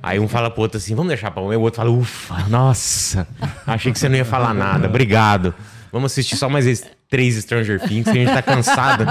Aí 0.01 0.19
um 0.19 0.27
fala 0.27 0.49
pro 0.49 0.61
outro 0.61 0.77
assim, 0.77 0.95
vamos 0.95 1.09
deixar 1.09 1.31
pra 1.31 1.41
um. 1.41 1.51
E 1.51 1.55
o 1.55 1.61
outro 1.61 1.77
fala, 1.77 1.89
ufa, 1.91 2.47
nossa. 2.49 3.27
Achei 3.65 3.91
que 3.91 3.99
você 3.99 4.09
não 4.09 4.15
ia 4.17 4.25
falar 4.25 4.53
nada, 4.53 4.87
obrigado. 4.87 5.53
Vamos 5.91 6.11
assistir 6.11 6.35
só 6.37 6.47
mais 6.49 6.67
esses 6.67 6.85
três 7.09 7.35
Stranger 7.35 7.79
Things, 7.81 8.03
que 8.03 8.09
a 8.11 8.13
gente 8.13 8.31
tá 8.33 8.41
cansado. 8.41 9.05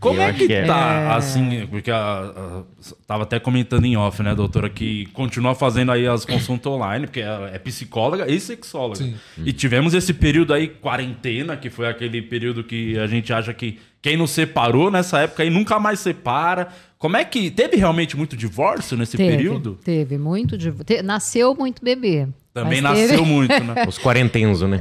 Como 0.00 0.20
Eu 0.20 0.26
é 0.28 0.32
que, 0.32 0.46
que 0.46 0.52
é. 0.52 0.64
tá, 0.64 1.16
assim, 1.16 1.66
porque 1.68 1.90
a, 1.90 1.96
a- 1.98 2.62
tava 3.04 3.24
até 3.24 3.40
comentando 3.40 3.84
em 3.84 3.96
off, 3.96 4.22
né, 4.22 4.32
doutora, 4.32 4.70
que 4.70 5.06
continua 5.06 5.56
fazendo 5.56 5.90
aí 5.90 6.06
as 6.06 6.24
consultas 6.24 6.72
online, 6.72 7.06
porque 7.06 7.20
é, 7.20 7.50
é 7.54 7.58
psicóloga 7.58 8.30
e 8.30 8.38
sexóloga. 8.38 8.94
Sim. 8.96 9.16
E 9.44 9.52
tivemos 9.52 9.94
esse 9.94 10.14
período 10.14 10.54
aí, 10.54 10.68
quarentena, 10.68 11.56
que 11.56 11.68
foi 11.68 11.88
aquele 11.88 12.22
período 12.22 12.62
que 12.62 12.96
a 12.96 13.08
gente 13.08 13.32
acha 13.32 13.52
que 13.52 13.80
quem 14.00 14.16
não 14.16 14.28
separou 14.28 14.88
nessa 14.88 15.18
época 15.18 15.42
aí 15.42 15.50
nunca 15.50 15.80
mais 15.80 15.98
separa. 15.98 16.68
Como 16.98 17.16
é 17.16 17.24
que. 17.24 17.50
Teve 17.50 17.76
realmente 17.76 18.16
muito 18.16 18.36
divórcio 18.36 18.96
nesse 18.96 19.16
Teve, 19.16 19.36
período? 19.36 19.78
Teve, 19.84 20.18
muito. 20.18 20.56
Te- 20.84 21.00
nasceu 21.02 21.54
muito 21.54 21.82
bebê. 21.84 22.26
Também 22.52 22.80
nasceu 22.80 23.08
teve- 23.08 23.22
muito, 23.30 23.52
né? 23.62 23.84
Os 23.86 23.98
quarentenzo, 23.98 24.66
né? 24.66 24.80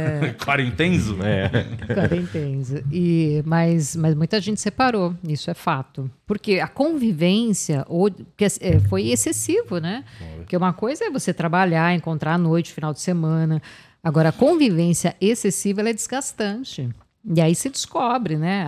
Quarentenzo? 0.42 1.18
É. 1.22 1.48
Quarentense. 1.94 2.82
E, 2.90 3.42
mas, 3.44 3.94
mas 3.94 4.14
muita 4.14 4.40
gente 4.40 4.60
separou, 4.60 5.14
isso 5.28 5.50
é 5.50 5.54
fato. 5.54 6.10
Porque 6.26 6.58
a 6.58 6.66
convivência 6.68 7.84
ou, 7.86 8.10
que, 8.10 8.44
é, 8.44 8.78
foi 8.88 9.08
excessivo, 9.08 9.78
né? 9.78 10.04
Porque 10.38 10.56
uma 10.56 10.72
coisa 10.72 11.04
é 11.04 11.10
você 11.10 11.34
trabalhar, 11.34 11.94
encontrar 11.94 12.34
à 12.34 12.38
noite, 12.38 12.72
final 12.72 12.94
de 12.94 13.00
semana. 13.00 13.60
Agora, 14.02 14.30
a 14.30 14.32
convivência 14.32 15.14
excessiva 15.20 15.80
ela 15.80 15.90
é 15.90 15.92
desgastante. 15.92 16.88
E 17.30 17.40
aí 17.42 17.54
se 17.54 17.68
descobre, 17.68 18.36
né? 18.36 18.64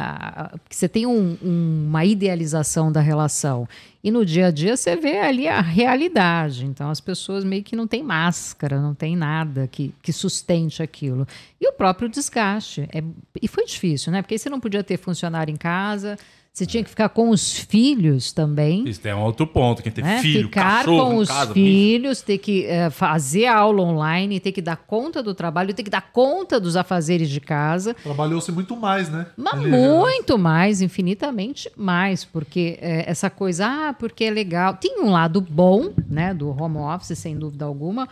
Porque 0.63 0.75
você 0.77 0.89
tem 0.89 1.07
um- 1.07 1.37
um- 1.43 1.87
uma 1.89 2.05
idealização 2.05 2.93
da 2.93 3.01
relação. 3.01 3.67
E 4.05 4.11
no 4.11 4.25
dia 4.25 4.49
a 4.49 4.51
dia 4.51 4.77
você 4.77 4.97
vê 4.97 5.19
ali 5.19 5.49
a 5.49 5.61
realidade. 5.61 6.67
Então 6.67 6.91
as 6.91 7.01
pessoas 7.01 7.43
meio 7.45 7.63
que 7.63 7.75
não 7.75 7.87
têm 7.87 8.03
máscara, 8.03 8.79
não 8.81 8.95
tem 8.95 9.17
nada 9.17 9.67
que, 9.67 9.95
que 10.03 10.13
sustente 10.13 10.83
aquilo. 10.83 11.27
E 11.61 11.67
o 11.69 11.73
próprio 11.73 12.09
desgaste. 12.09 12.87
É- 12.93 13.03
e 13.41 13.49
foi 13.49 13.65
difícil, 13.65 14.13
né? 14.13 14.21
Porque 14.21 14.35
aí 14.35 14.39
você 14.39 14.51
não 14.51 14.61
podia 14.61 14.85
ter 14.85 14.99
funcionário 14.99 15.53
em 15.53 15.57
casa, 15.57 16.19
você 16.53 16.67
tinha 16.67 16.83
que 16.83 16.91
ficar 16.91 17.09
com 17.11 17.31
os 17.31 17.59
filhos 17.59 18.33
também 18.33 18.87
Isso 18.89 19.01
tem 19.01 19.15
um 19.15 19.23
outro 19.23 19.47
ponto. 19.47 19.83
Quem 19.83 19.93
tem 19.93 20.03
né? 20.05 20.21
filho, 20.21 20.49
Ficar 20.49 20.79
cachorro 20.85 21.11
com 21.11 21.17
os 21.19 21.29
casa, 21.29 21.55
bicho. 21.55 21.55
filhos, 21.55 22.23
ter 22.23 22.39
que 22.39 22.67
eh, 22.67 22.91
fazer 22.91 23.47
aula 23.47 23.83
online, 23.83 24.41
ter 24.41 24.53
que 24.53 24.61
dar 24.61 24.77
conta 24.77 25.23
do 25.23 25.33
trabalho, 25.33 25.73
ter 25.73 25.83
que 25.85 25.91
dar 25.91 26.11
conta 26.13 26.59
dos 26.59 26.77
afazeres 26.77 27.31
de 27.31 27.41
casa. 27.41 27.95
Trabalhou-se 28.03 28.51
muito 28.53 28.77
mais, 28.77 29.09
né? 29.09 29.27
Mas 29.37 29.55
Ali, 29.55 29.71
muito 29.71 30.37
mais, 30.37 30.83
infinitamente 30.83 31.71
mais, 31.77 32.25
porque 32.25 32.79
eh, 32.81 33.05
essa 33.07 33.31
coisa, 33.31 33.67
ah, 33.67 33.93
porque 33.93 34.25
é 34.25 34.31
legal. 34.31 34.75
Tem 34.75 35.01
um 35.01 35.11
lado 35.11 35.41
bom, 35.41 35.91
né, 36.09 36.35
do 36.35 36.49
home 36.51 36.79
office, 36.79 37.17
sem 37.19 37.37
dúvida 37.39 37.65
alguma, 37.65 38.09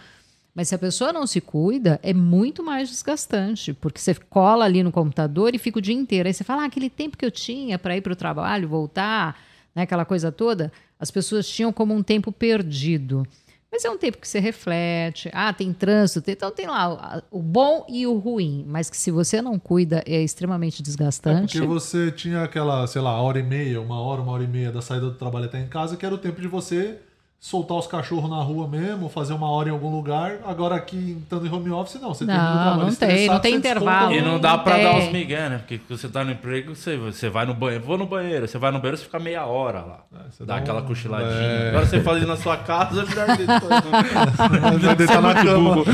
mas 0.58 0.66
se 0.70 0.74
a 0.74 0.78
pessoa 0.78 1.12
não 1.12 1.24
se 1.24 1.40
cuida, 1.40 2.00
é 2.02 2.12
muito 2.12 2.64
mais 2.64 2.88
desgastante, 2.88 3.72
porque 3.72 4.00
você 4.00 4.12
cola 4.12 4.64
ali 4.64 4.82
no 4.82 4.90
computador 4.90 5.54
e 5.54 5.58
fica 5.58 5.78
o 5.78 5.80
dia 5.80 5.94
inteiro. 5.94 6.26
Aí 6.26 6.34
você 6.34 6.42
fala, 6.42 6.62
ah, 6.62 6.66
aquele 6.66 6.90
tempo 6.90 7.16
que 7.16 7.24
eu 7.24 7.30
tinha 7.30 7.78
para 7.78 7.96
ir 7.96 8.00
para 8.00 8.12
o 8.12 8.16
trabalho, 8.16 8.66
voltar, 8.66 9.40
né, 9.72 9.82
aquela 9.82 10.04
coisa 10.04 10.32
toda, 10.32 10.72
as 10.98 11.12
pessoas 11.12 11.48
tinham 11.48 11.72
como 11.72 11.94
um 11.94 12.02
tempo 12.02 12.32
perdido. 12.32 13.24
Mas 13.70 13.84
é 13.84 13.90
um 13.90 13.96
tempo 13.96 14.18
que 14.18 14.26
você 14.26 14.40
reflete, 14.40 15.30
ah, 15.32 15.52
tem 15.52 15.72
trânsito, 15.72 16.28
então 16.28 16.50
tem 16.50 16.66
lá 16.66 17.22
o, 17.30 17.40
bom 17.40 17.86
e 17.88 18.04
o 18.04 18.18
ruim, 18.18 18.64
mas 18.66 18.90
que 18.90 18.96
se 18.96 19.12
você 19.12 19.40
não 19.40 19.60
cuida 19.60 20.02
é 20.04 20.20
extremamente 20.20 20.82
É 20.82 20.84
desgastante. 20.84 21.52
porque 21.56 21.68
você 21.68 22.10
tinha 22.10 22.42
aquela, 22.42 22.84
sei 22.88 23.00
lá, 23.00 23.22
hora 23.22 23.38
e 23.38 23.44
meia, 23.44 23.80
uma 23.80 24.00
hora, 24.00 24.20
uma 24.20 24.32
hora 24.32 24.42
e 24.42 24.48
meia 24.48 24.72
da 24.72 24.82
saída 24.82 25.06
do 25.06 25.14
trabalho 25.14 25.44
até 25.44 25.60
em 25.60 25.68
casa, 25.68 25.96
que 25.96 26.04
era 26.04 26.12
o 26.12 26.18
tempo 26.18 26.40
de 26.40 26.48
você 26.48 26.98
soltar 27.40 27.78
os 27.78 27.86
cachorros 27.86 28.28
na 28.28 28.42
rua 28.42 28.66
mesmo, 28.66 29.08
fazer 29.08 29.32
uma 29.32 29.48
hora 29.48 29.68
em 29.68 29.72
algum 29.72 29.94
lugar. 29.94 30.38
Agora 30.44 30.74
aqui, 30.74 31.16
estando 31.22 31.46
em 31.46 31.50
home 31.52 31.70
office, 31.70 32.00
não. 32.00 32.12
Você 32.12 32.24
Não, 32.24 32.34
termina 32.34 32.50
o 32.50 32.62
trabalho 32.64 32.82
não 32.90 32.94
tem, 32.96 33.26
não 33.28 33.38
tem 33.38 33.54
intervalo. 33.54 34.12
E 34.12 34.20
não 34.20 34.40
dá 34.40 34.56
Não 34.56 34.64
pra 34.64 34.72
dar 34.76 34.94
tem. 34.94 35.06
os 35.06 35.12
migué, 35.12 35.48
né? 35.48 35.58
Porque 35.58 35.80
você 35.88 36.08
tá 36.08 36.24
no 36.24 36.32
emprego, 36.32 36.74
você, 36.74 36.96
você 36.96 37.28
vai 37.28 37.46
no 37.46 37.54
banheiro. 37.54 37.84
Vou 37.84 37.96
no 37.96 38.06
banheiro. 38.06 38.48
Você 38.48 38.58
vai 38.58 38.72
no 38.72 38.78
banheiro, 38.78 38.96
você 38.96 39.04
fica 39.04 39.20
meia 39.20 39.46
hora 39.46 39.78
lá. 39.80 39.98
você 40.30 40.44
dá 40.44 40.54
dá 40.54 40.60
aquela 40.60 40.80
um- 40.80 40.84
cochiladinha. 40.86 41.30
é. 41.30 41.68
Agora 41.68 41.86
você 41.86 42.00
faz 42.00 42.18
isso 42.18 42.26
na 42.26 42.36
sua 42.36 42.56
casa, 42.56 43.02
é 43.02 43.04
Vai 43.04 43.36
deitar 44.96 45.22
na 45.22 45.34
cama. 45.34 45.84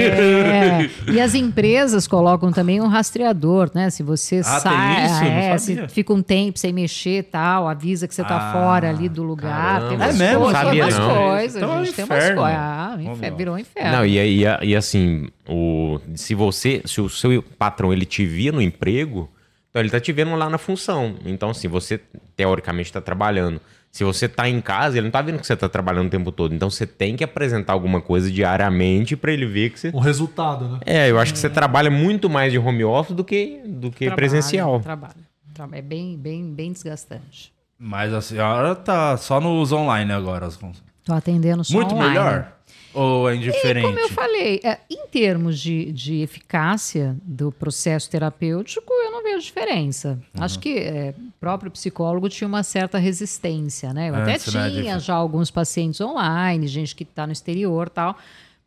É, 0.00 0.88
e 1.12 1.20
as 1.20 1.34
empresas 1.34 2.06
colocam 2.06 2.52
também 2.52 2.80
um 2.80 2.86
rastreador, 2.86 3.70
né? 3.74 3.90
Se 3.90 4.02
você 4.02 4.40
Ah, 4.44 4.60
tem 4.60 4.72
sai, 4.72 5.04
isso? 5.06 5.24
É, 5.24 5.58
se 5.58 5.88
fica 5.88 6.12
um 6.12 6.22
tempo 6.22 6.58
sem 6.58 6.72
mexer 6.72 7.18
e 7.18 7.22
tal, 7.22 7.68
avisa 7.68 8.06
que 8.06 8.14
você 8.14 8.22
tá 8.22 8.36
Ah, 8.36 8.52
fora 8.52 8.88
ali 8.88 9.08
do 9.08 9.22
lugar. 9.22 9.80
caramba. 9.80 9.88
tem 9.88 10.08
É 10.08 10.12
mesmo? 10.12 10.40
coisas, 10.44 10.62
Sabia 10.62 10.84
umas 10.96 11.08
não. 11.08 11.24
coisas, 11.30 11.56
Então 11.56 11.72
é 11.72 11.80
um 11.80 11.84
gente, 11.84 11.94
tem 11.94 12.04
umas 12.04 12.18
inferno. 12.24 12.40
coisas. 12.42 12.58
Ah, 12.60 12.94
um 12.98 13.12
inferno, 13.12 13.36
virou 13.36 13.54
um 13.54 13.58
inferno. 13.58 13.92
Não, 13.92 14.06
e, 14.06 14.18
e, 14.18 14.44
e 14.62 14.76
assim, 14.76 15.28
o, 15.48 15.98
se 16.14 16.34
você, 16.34 16.82
se 16.84 17.00
o 17.00 17.08
seu 17.08 17.42
patrão 17.42 17.92
ele 17.92 18.04
te 18.04 18.24
via 18.26 18.52
no 18.52 18.60
emprego, 18.62 19.30
então 19.70 19.80
ele 19.80 19.90
tá 19.90 19.98
te 20.00 20.12
vendo 20.12 20.34
lá 20.36 20.48
na 20.50 20.58
função. 20.58 21.16
Então, 21.24 21.50
assim, 21.50 21.68
você 21.68 22.00
teoricamente 22.36 22.88
está 22.90 23.00
trabalhando. 23.00 23.60
Se 23.90 24.04
você 24.04 24.26
tá 24.26 24.48
em 24.48 24.58
casa, 24.62 24.96
ele 24.96 25.04
não 25.04 25.10
tá 25.10 25.20
vendo 25.20 25.38
que 25.38 25.46
você 25.46 25.54
tá 25.54 25.68
trabalhando 25.68 26.06
o 26.06 26.10
tempo 26.10 26.32
todo. 26.32 26.54
Então 26.54 26.70
você 26.70 26.86
tem 26.86 27.14
que 27.14 27.22
apresentar 27.22 27.74
alguma 27.74 28.00
coisa 28.00 28.30
diariamente 28.30 29.14
para 29.16 29.32
ele 29.32 29.44
ver 29.44 29.68
que 29.68 29.78
você. 29.78 29.90
Um 29.92 29.98
resultado, 29.98 30.66
né? 30.66 30.80
É, 30.86 31.10
eu 31.10 31.18
acho 31.18 31.32
que 31.34 31.38
você 31.38 31.50
trabalha 31.50 31.90
muito 31.90 32.30
mais 32.30 32.50
de 32.50 32.58
home 32.58 32.82
office 32.84 33.14
do 33.14 33.22
que, 33.22 33.60
do 33.66 33.90
que 33.90 34.06
Trabalho, 34.06 34.16
presencial. 34.16 34.80
Trabalho. 34.80 35.14
Tra- 35.52 35.68
É 35.72 35.82
bem, 35.82 36.16
bem, 36.16 36.50
bem 36.54 36.72
desgastante. 36.72 37.52
Mas 37.84 38.14
a 38.14 38.20
senhora 38.20 38.76
tá 38.76 39.16
só 39.16 39.40
nos 39.40 39.72
online 39.72 40.12
agora. 40.12 40.48
funções. 40.48 40.84
Tô 41.04 41.12
atendendo 41.12 41.64
só 41.64 41.74
Muito 41.74 41.96
online. 41.96 42.10
melhor? 42.10 42.52
Ou 42.94 43.28
é 43.28 43.34
indiferente? 43.34 43.84
Como 43.86 43.98
eu 43.98 44.08
falei, 44.10 44.60
é, 44.62 44.78
em 44.88 45.08
termos 45.08 45.58
de, 45.58 45.90
de 45.90 46.20
eficácia 46.20 47.16
do 47.24 47.50
processo 47.50 48.08
terapêutico, 48.08 48.92
eu 48.92 49.10
não 49.10 49.20
vejo 49.24 49.40
diferença. 49.40 50.16
Uhum. 50.32 50.44
Acho 50.44 50.60
que 50.60 50.78
é, 50.78 51.12
o 51.18 51.32
próprio 51.40 51.72
psicólogo 51.72 52.28
tinha 52.28 52.46
uma 52.46 52.62
certa 52.62 52.98
resistência, 52.98 53.92
né? 53.92 54.10
Eu 54.10 54.14
até 54.14 54.32
né, 54.32 54.38
tinha 54.38 54.70
de- 54.98 55.04
já 55.04 55.14
alguns 55.14 55.50
pacientes 55.50 56.00
online, 56.00 56.68
gente 56.68 56.94
que 56.94 57.02
está 57.02 57.26
no 57.26 57.32
exterior 57.32 57.88
tal, 57.88 58.16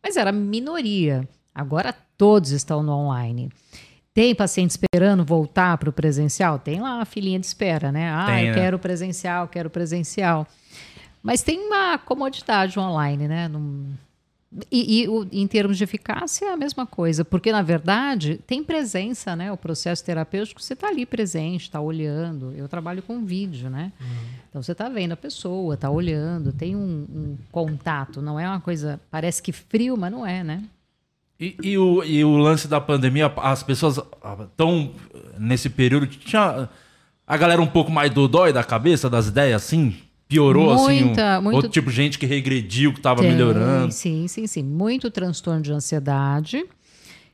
mas 0.03 0.17
era 0.17 0.31
minoria. 0.33 1.25
Agora 1.53 1.95
todos 2.17 2.51
estão 2.51 2.83
no 2.83 2.91
online. 2.91 3.49
Tem 4.15 4.33
paciente 4.33 4.69
esperando 4.71 5.25
voltar 5.25 5.77
para 5.77 5.89
o 5.89 5.93
presencial? 5.93 6.57
Tem 6.57 6.79
lá 6.79 7.01
a 7.01 7.05
filinha 7.05 7.37
de 7.37 7.45
espera, 7.45 7.91
né? 7.91 8.09
Ah, 8.09 8.25
Tem, 8.27 8.45
eu 8.47 8.47
né? 8.47 8.53
quero 8.53 8.79
presencial, 8.79 9.45
quero 9.49 9.69
presencial. 9.69 10.47
Mas 11.21 11.41
tem 11.43 11.59
uma 11.67 11.97
comodidade 11.97 12.79
online, 12.79 13.27
né? 13.27 13.47
Não- 13.49 13.85
E, 14.71 15.01
e 15.01 15.09
o- 15.09 15.27
em 15.33 15.45
termos 15.47 15.77
de 15.77 15.83
eficácia 15.83 16.45
é 16.45 16.53
a 16.53 16.55
mesma 16.55 16.85
coisa, 16.85 17.25
porque 17.25 17.51
na 17.51 17.61
verdade 17.61 18.39
tem 18.47 18.63
presença, 18.63 19.35
né? 19.35 19.51
O 19.51 19.57
processo 19.57 20.01
terapêutico, 20.05 20.61
você 20.61 20.71
está 20.71 20.87
ali 20.87 21.05
presente, 21.05 21.63
está 21.63 21.81
olhando. 21.81 22.53
Eu 22.55 22.69
trabalho 22.69 23.03
com 23.03 23.25
vídeo, 23.25 23.69
né? 23.69 23.91
Então 24.49 24.63
você 24.63 24.71
está 24.71 24.87
vendo 24.87 25.11
a 25.11 25.17
pessoa, 25.17 25.73
está 25.73 25.89
olhando, 25.89 26.53
tem 26.53 26.73
um, 26.73 26.79
um 27.13 27.37
contato, 27.51 28.21
não 28.21 28.39
é 28.39 28.47
uma 28.47 28.61
coisa, 28.61 28.97
parece 29.11 29.43
que 29.43 29.51
frio, 29.51 29.97
mas 29.97 30.09
não 30.09 30.25
é, 30.25 30.41
né? 30.41 30.63
E, 31.39 31.55
e 31.61 31.77
o, 31.77 32.03
e 32.03 32.23
o 32.23 32.37
lance 32.37 32.67
da 32.67 32.79
pandemia, 32.79 33.31
as 33.37 33.61
pessoas 33.61 33.99
estão 34.49 34.91
nesse 35.37 35.69
período 35.69 36.07
que 36.07 36.17
tinha 36.17 36.69
a 37.27 37.37
galera 37.37 37.61
um 37.61 37.67
pouco 37.67 37.91
mais 37.91 38.09
dodói 38.11 38.53
da 38.53 38.63
cabeça, 38.63 39.09
das 39.09 39.27
ideias, 39.27 39.63
assim? 39.63 39.95
Piorou, 40.27 40.71
assim? 40.73 41.03
Muita, 41.05 41.39
um, 41.39 41.41
muito- 41.43 41.55
Outro 41.57 41.71
tipo 41.71 41.89
de 41.89 41.95
gente 41.95 42.17
que 42.17 42.25
regrediu, 42.25 42.93
que 42.93 43.01
tava 43.01 43.21
Tem, 43.21 43.31
melhorando. 43.31 43.91
Sim, 43.91 44.27
sim, 44.27 44.47
sim. 44.47 44.63
Muito 44.63 45.11
transtorno 45.11 45.61
de 45.61 45.71
ansiedade. 45.71 46.63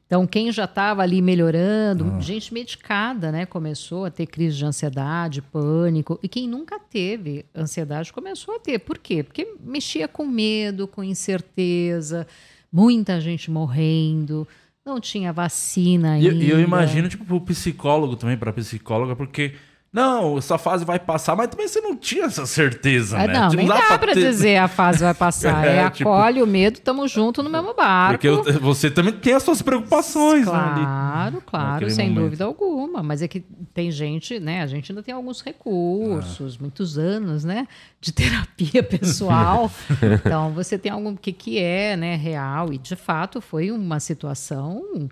Então, 0.08 0.28
quem 0.28 0.52
já 0.52 0.66
estava 0.66 1.02
ali 1.02 1.22
melhorando, 1.22 2.16
Ah. 2.18 2.20
gente 2.20 2.54
medicada, 2.54 3.32
né? 3.32 3.46
Começou 3.46 4.04
a 4.04 4.12
ter 4.12 4.26
crise 4.26 4.58
de 4.58 4.66
ansiedade, 4.66 5.42
pânico. 5.42 6.20
E 6.22 6.28
quem 6.28 6.50
nunca 6.50 6.78
teve 6.80 7.46
ansiedade 7.56 8.12
começou 8.12 8.56
a 8.56 8.60
ter. 8.60 8.80
Por 8.80 8.98
quê? 8.98 9.24
Porque 9.24 9.54
mexia 9.64 10.10
com 10.10 10.26
medo, 10.26 10.86
com 10.86 11.02
incerteza, 11.02 12.28
muita 12.72 13.20
gente 13.20 13.50
morrendo, 13.52 14.48
não 14.86 15.00
tinha 15.00 15.32
vacina 15.34 16.18
E, 16.20 16.28
ainda. 16.30 16.44
e 16.44 16.50
eu 16.50 16.60
imagino, 16.60 17.10
tipo, 17.10 17.26
pro 17.26 17.42
psicólogo 17.42 18.16
também, 18.16 18.38
pra 18.38 18.54
psicóloga, 18.54 19.16
porque. 19.16 19.54
Não, 19.94 20.38
essa 20.38 20.58
fase 20.58 20.86
vai 20.86 20.98
passar, 20.98 21.36
mas 21.36 21.50
também 21.50 21.68
você 21.68 21.82
não 21.82 21.98
tinha 21.98 22.24
essa 22.24 22.46
certeza, 22.46 23.18
Ah, 23.18 23.28
né? 23.28 23.34
não, 23.34 23.50
Tipo, 23.50 23.58
nem 23.58 23.68
dá 23.68 23.98
pra 24.00 24.14
ter- 24.14 24.22
dizer 24.22 24.56
a 24.56 24.70
fase 24.70 25.00
vai 25.04 25.14
passar. 25.14 25.52
É, 25.68 25.78
É, 25.80 25.90
tipo- 25.90 26.10
acolhe 26.10 26.42
o 26.42 26.48
medo, 26.48 26.80
tamo 26.80 27.06
junto 27.10 27.44
no 27.44 27.50
mesmo 27.50 27.74
barco. 27.74 28.14
Porque 28.14 28.28
eu- 28.30 28.60
você 28.62 28.90
também 28.90 29.12
tem 29.12 29.34
as 29.34 29.44
suas 29.44 29.62
preocupações, 29.62 30.46
né? 30.46 30.52
Claro, 30.54 31.44
claro, 31.46 31.72
naquele 31.74 31.92
sem 31.92 32.08
momento. 32.10 32.24
dúvida 32.24 32.46
alguma. 32.46 33.04
Mas 33.04 33.22
é 33.22 33.28
que 33.28 33.42
tem 33.74 33.92
gente, 33.92 34.40
né? 34.40 34.62
A 34.62 34.68
gente 34.68 34.90
ainda 34.94 35.04
tem 35.04 35.14
alguns 35.14 35.42
recursos, 35.42 36.58
muitos 36.58 36.98
anos, 36.98 37.44
né? 37.44 37.68
De 38.00 38.14
terapia 38.72 38.82
pessoal. 38.84 39.70
então, 40.26 40.52
você 40.54 40.78
tem 40.78 40.90
algum 40.92 41.18
que, 41.18 41.34
que 41.34 41.60
é 41.60 41.98
né, 41.98 42.16
real. 42.16 42.72
E, 42.72 42.78
de 42.78 42.96
fato, 42.96 43.42
foi 43.42 43.72
uma 43.72 44.00
situação 44.00 45.10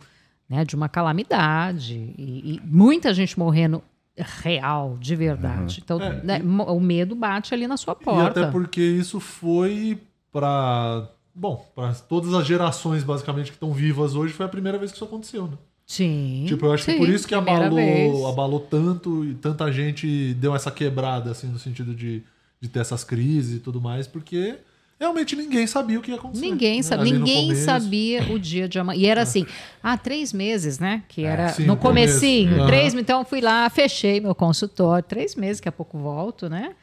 né, 0.49 0.63
de 0.63 0.73
uma 0.73 0.87
calamidade. 0.87 2.13
E, 2.17 2.55
e 2.55 2.61
muita 2.65 3.13
gente 3.13 3.37
morrendo 3.37 3.83
real, 4.19 4.97
de 4.99 5.15
verdade. 5.15 5.81
Então, 5.83 6.01
É, 6.01 6.21
né, 6.23 6.39
mo- 6.39 6.63
o 6.65 6.79
medo 6.79 7.15
bate 7.15 7.53
ali 7.53 7.67
na 7.67 7.77
sua 7.77 7.97
E 7.99 8.03
porta. 8.03 8.41
até 8.41 8.51
porque 8.51 8.81
isso 8.81 9.19
foi 9.19 9.97
pra. 10.31 11.07
Bom, 11.33 11.65
para 11.75 11.93
todas 11.93 12.33
as 12.33 12.45
gerações 12.45 13.03
basicamente 13.03 13.47
que 13.51 13.55
estão 13.55 13.71
vivas 13.71 14.15
hoje, 14.15 14.33
foi 14.33 14.45
a 14.45 14.49
primeira 14.49 14.77
vez 14.77 14.91
que 14.91 14.97
isso 14.97 15.05
aconteceu, 15.05 15.47
né? 15.47 15.57
Sim. 15.85 16.43
Tipo, 16.47 16.65
eu 16.67 16.73
acho 16.73 16.85
que 16.85 16.91
sim, 16.91 16.97
por 16.97 17.09
isso 17.09 17.27
que 17.27 17.33
abalou, 17.33 17.75
vez. 17.75 18.25
abalou 18.25 18.59
tanto 18.59 19.25
e 19.25 19.33
tanta 19.35 19.71
gente 19.71 20.33
deu 20.35 20.53
essa 20.55 20.69
quebrada, 20.69 21.31
assim, 21.31 21.47
no 21.47 21.57
sentido 21.57 21.95
de, 21.95 22.21
de 22.61 22.67
ter 22.69 22.79
essas 22.79 23.03
crises 23.03 23.55
e 23.57 23.59
tudo 23.59 23.79
mais, 23.81 24.05
porque 24.05 24.57
realmente 24.99 25.35
ninguém 25.35 25.65
sabia 25.65 25.97
o 25.97 26.01
que 26.01 26.11
ia 26.11 26.17
acontecer. 26.17 26.45
Ninguém 26.45 26.77
né? 26.77 26.83
sabe, 26.83 27.09
ninguém 27.09 27.47
começo. 27.47 27.63
sabia 27.63 28.23
o 28.33 28.37
dia 28.37 28.67
de 28.67 28.77
amanhã. 28.77 28.99
E 28.99 29.05
era 29.05 29.21
assim, 29.21 29.45
ah, 29.81 29.97
três 29.97 30.33
meses, 30.33 30.77
né? 30.77 31.03
Que 31.07 31.23
era 31.23 31.49
sim, 31.49 31.65
no 31.65 31.77
começo. 31.77 32.15
comecinho, 32.15 32.57
Aham. 32.57 32.67
três, 32.67 32.93
então 32.93 33.19
eu 33.19 33.25
fui 33.25 33.39
lá, 33.39 33.69
fechei 33.69 34.19
meu 34.19 34.35
consultório, 34.35 35.03
três 35.07 35.35
meses, 35.35 35.59
daqui 35.59 35.69
a 35.69 35.71
pouco 35.71 35.97
volto, 35.97 36.49
né? 36.49 36.73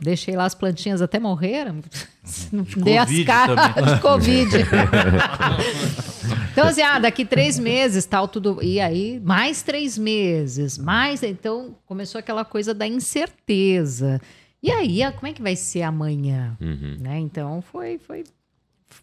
Deixei 0.00 0.34
lá 0.34 0.46
as 0.46 0.54
plantinhas 0.54 1.00
até 1.00 1.20
morreram, 1.20 1.76
não 2.50 2.64
dei 2.82 2.98
as 2.98 3.04
Covid 3.06 3.24
caras 3.24 3.74
também. 3.74 3.94
de 3.94 4.00
Covid. 4.00 4.56
então 6.52 6.66
assim, 6.66 6.82
ah, 6.82 6.98
daqui 6.98 7.24
três 7.24 7.56
meses, 7.56 8.04
tal, 8.04 8.26
tudo, 8.26 8.58
e 8.62 8.80
aí 8.80 9.20
mais 9.24 9.62
três 9.62 9.96
meses, 9.96 10.76
mais, 10.76 11.22
então 11.22 11.76
começou 11.86 12.18
aquela 12.18 12.44
coisa 12.44 12.74
da 12.74 12.86
incerteza. 12.86 14.20
E 14.62 14.70
aí, 14.70 15.00
como 15.12 15.26
é 15.26 15.32
que 15.32 15.42
vai 15.42 15.56
ser 15.56 15.82
amanhã? 15.82 16.56
Né? 17.00 17.18
Então 17.20 17.62
foi, 17.62 17.98
foi, 17.98 18.24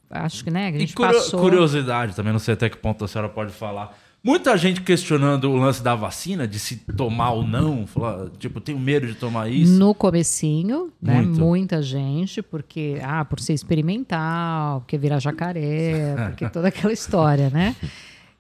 acho 0.10 0.44
que 0.44 0.52
né, 0.52 0.68
a 0.68 0.72
E 0.72 0.80
gente 0.82 0.94
curio- 0.94 1.14
passou. 1.14 1.40
curiosidade 1.40 2.16
também, 2.16 2.32
não 2.32 2.40
sei 2.40 2.54
até 2.54 2.70
que 2.70 2.78
ponto 2.78 3.04
a 3.04 3.08
senhora 3.08 3.30
pode 3.30 3.52
falar. 3.52 3.98
Muita 4.24 4.58
gente 4.58 4.82
questionando 4.82 5.50
o 5.50 5.56
lance 5.56 5.82
da 5.82 5.96
vacina, 5.96 6.48
de 6.48 6.60
se 6.60 6.76
tomar 6.98 7.32
ou 7.32 7.44
não. 7.48 7.88
Falar, 7.88 8.30
tipo, 8.32 8.60
tenho 8.60 8.78
medo 8.78 9.08
de 9.08 9.14
tomar 9.14 9.48
isso. 9.50 9.72
No 9.80 9.94
comecinho, 9.96 10.92
né? 11.02 11.22
Muito. 11.22 11.40
Muita 11.40 11.82
gente, 11.82 12.42
porque, 12.42 13.00
ah, 13.02 13.24
por 13.24 13.40
ser 13.40 13.54
experimental, 13.54 14.82
porque 14.82 14.98
virar 14.98 15.20
jacaré, 15.20 16.16
porque 16.30 16.50
toda 16.50 16.68
aquela 16.68 16.92
história, 16.92 17.50
né? 17.50 17.76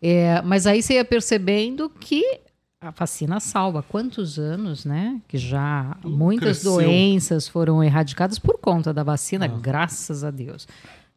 É, 0.01 0.41
mas 0.43 0.67
aí 0.67 0.81
você 0.81 0.95
ia 0.95 1.05
percebendo 1.05 1.89
que 1.89 2.23
a 2.79 2.91
vacina 2.91 3.39
salva. 3.39 3.81
Quantos 3.81 4.37
anos, 4.37 4.85
né? 4.85 5.21
Que 5.27 5.37
já 5.37 5.97
muitas 6.03 6.59
cresceu. 6.59 6.73
doenças 6.73 7.47
foram 7.47 7.83
erradicadas 7.83 8.37
por 8.39 8.57
conta 8.59 8.93
da 8.93 9.03
vacina, 9.03 9.47
graças 9.47 10.23
a 10.23 10.31
Deus. 10.31 10.67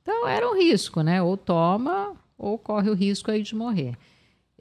Então 0.03 0.27
era 0.27 0.49
um 0.51 0.59
risco, 0.59 1.03
né? 1.03 1.23
Ou 1.23 1.37
toma 1.37 2.15
ou 2.37 2.59
corre 2.59 2.89
o 2.89 2.95
risco 2.95 3.31
aí 3.31 3.43
de 3.43 3.55
morrer. 3.55 3.97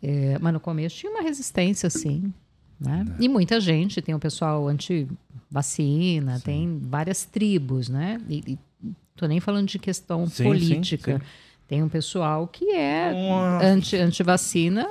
É, 0.01 0.37
mas 0.39 0.53
no 0.53 0.59
começo 0.59 0.97
tinha 0.97 1.11
uma 1.11 1.21
resistência, 1.21 1.89
sim. 1.89 2.33
Né? 2.79 3.05
E 3.19 3.27
muita 3.27 3.59
gente, 3.59 4.01
tem 4.01 4.15
o 4.15 4.19
pessoal 4.19 4.67
anti-vacina, 4.67 6.39
tem 6.39 6.79
várias 6.81 7.25
tribos, 7.25 7.89
né? 7.89 8.21
E, 8.29 8.43
e 8.53 8.93
tô 9.15 9.25
nem 9.25 9.39
falando 9.39 9.67
de 9.67 9.79
questão 9.79 10.27
sim, 10.27 10.43
política. 10.43 11.17
sim. 11.17 11.25
Tem 11.69 11.83
um 11.83 11.87
pessoal 11.87 12.47
que 12.47 12.71
é 12.71 13.11
Uma- 13.13 13.63
anti- 13.63 13.95
anti-vacina, 13.95 14.87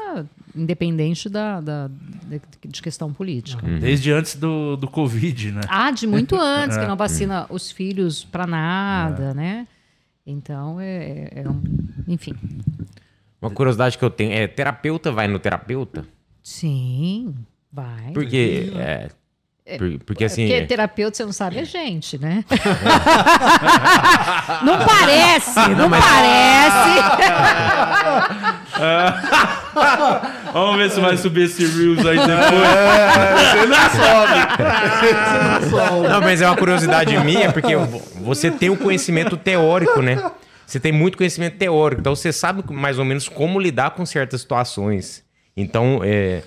independente 0.55 1.29
da, 1.29 1.61
da- 1.61 1.91
de, 2.65 2.81
questão 2.81 3.13
política. 3.13 3.67
Desde 3.67 4.13
antes 4.13 4.37
do, 4.37 4.77
do 4.77 4.87
Covid, 4.89 5.51
né? 5.53 5.61
Ah, 5.69 5.91
de 5.91 6.07
muito 6.07 6.37
antes, 6.41 6.77
que 6.79 6.87
não 6.87 6.97
vacina 6.97 7.47
os 7.51 7.71
filhos 7.73 8.23
para 8.25 8.47
nada, 8.47 9.35
né? 9.35 9.67
Então, 10.25 10.79
é, 10.81 11.29
é 11.35 11.49
um... 11.49 11.61
Enfim. 12.07 12.35
Uma 13.43 13.51
curiosidade 13.51 13.99
que 13.99 14.05
eu 14.05 14.11
tenho 14.11 14.33
é: 14.33 14.47
terapeuta 14.47 15.11
vai 15.11 15.27
no 15.29 15.39
terapeuta? 15.39 16.05
Sim, 16.43 17.35
vai. 17.73 18.13
Porque. 18.13 18.73
É, 18.77 19.11
por- 19.77 19.99
porque 20.07 20.25
assim. 20.25 20.47
Porque 20.49 20.65
terapeuta, 20.67 21.17
você 21.17 21.25
não 21.25 21.33
sabe, 21.33 21.59
é 21.59 21.65
gente, 21.65 22.17
né? 22.19 22.45
não 24.65 24.79
parece, 24.79 25.69
não 25.77 25.91
parece. 25.91 26.99
Vamos 30.53 30.77
ver 30.79 30.91
se 30.91 31.01
vai 31.01 31.17
subir 31.17 31.45
esse 31.45 31.65
Reels 31.67 32.05
aí 32.07 32.17
depois. 32.19 32.39
Não, 36.11 36.21
mas 36.21 36.41
é 36.41 36.47
uma 36.47 36.57
curiosidade 36.57 37.17
minha, 37.19 37.53
porque 37.53 37.75
você 38.21 38.51
tem 38.51 38.71
o 38.71 38.77
conhecimento 38.77 39.37
teórico, 39.37 40.01
né? 40.03 40.31
Você 40.67 40.79
tem 40.79 40.93
muito 40.93 41.17
conhecimento 41.17 41.57
teórico, 41.57 42.01
então 42.01 42.15
você 42.15 42.33
sabe 42.33 42.63
mais 42.73 42.99
ou 42.99 43.05
menos 43.05 43.29
como 43.29 43.59
lidar 43.59 43.91
com 43.91 44.05
certas 44.05 44.43
situações. 44.43 45.25
Então, 45.57 46.01
é, 46.05 46.43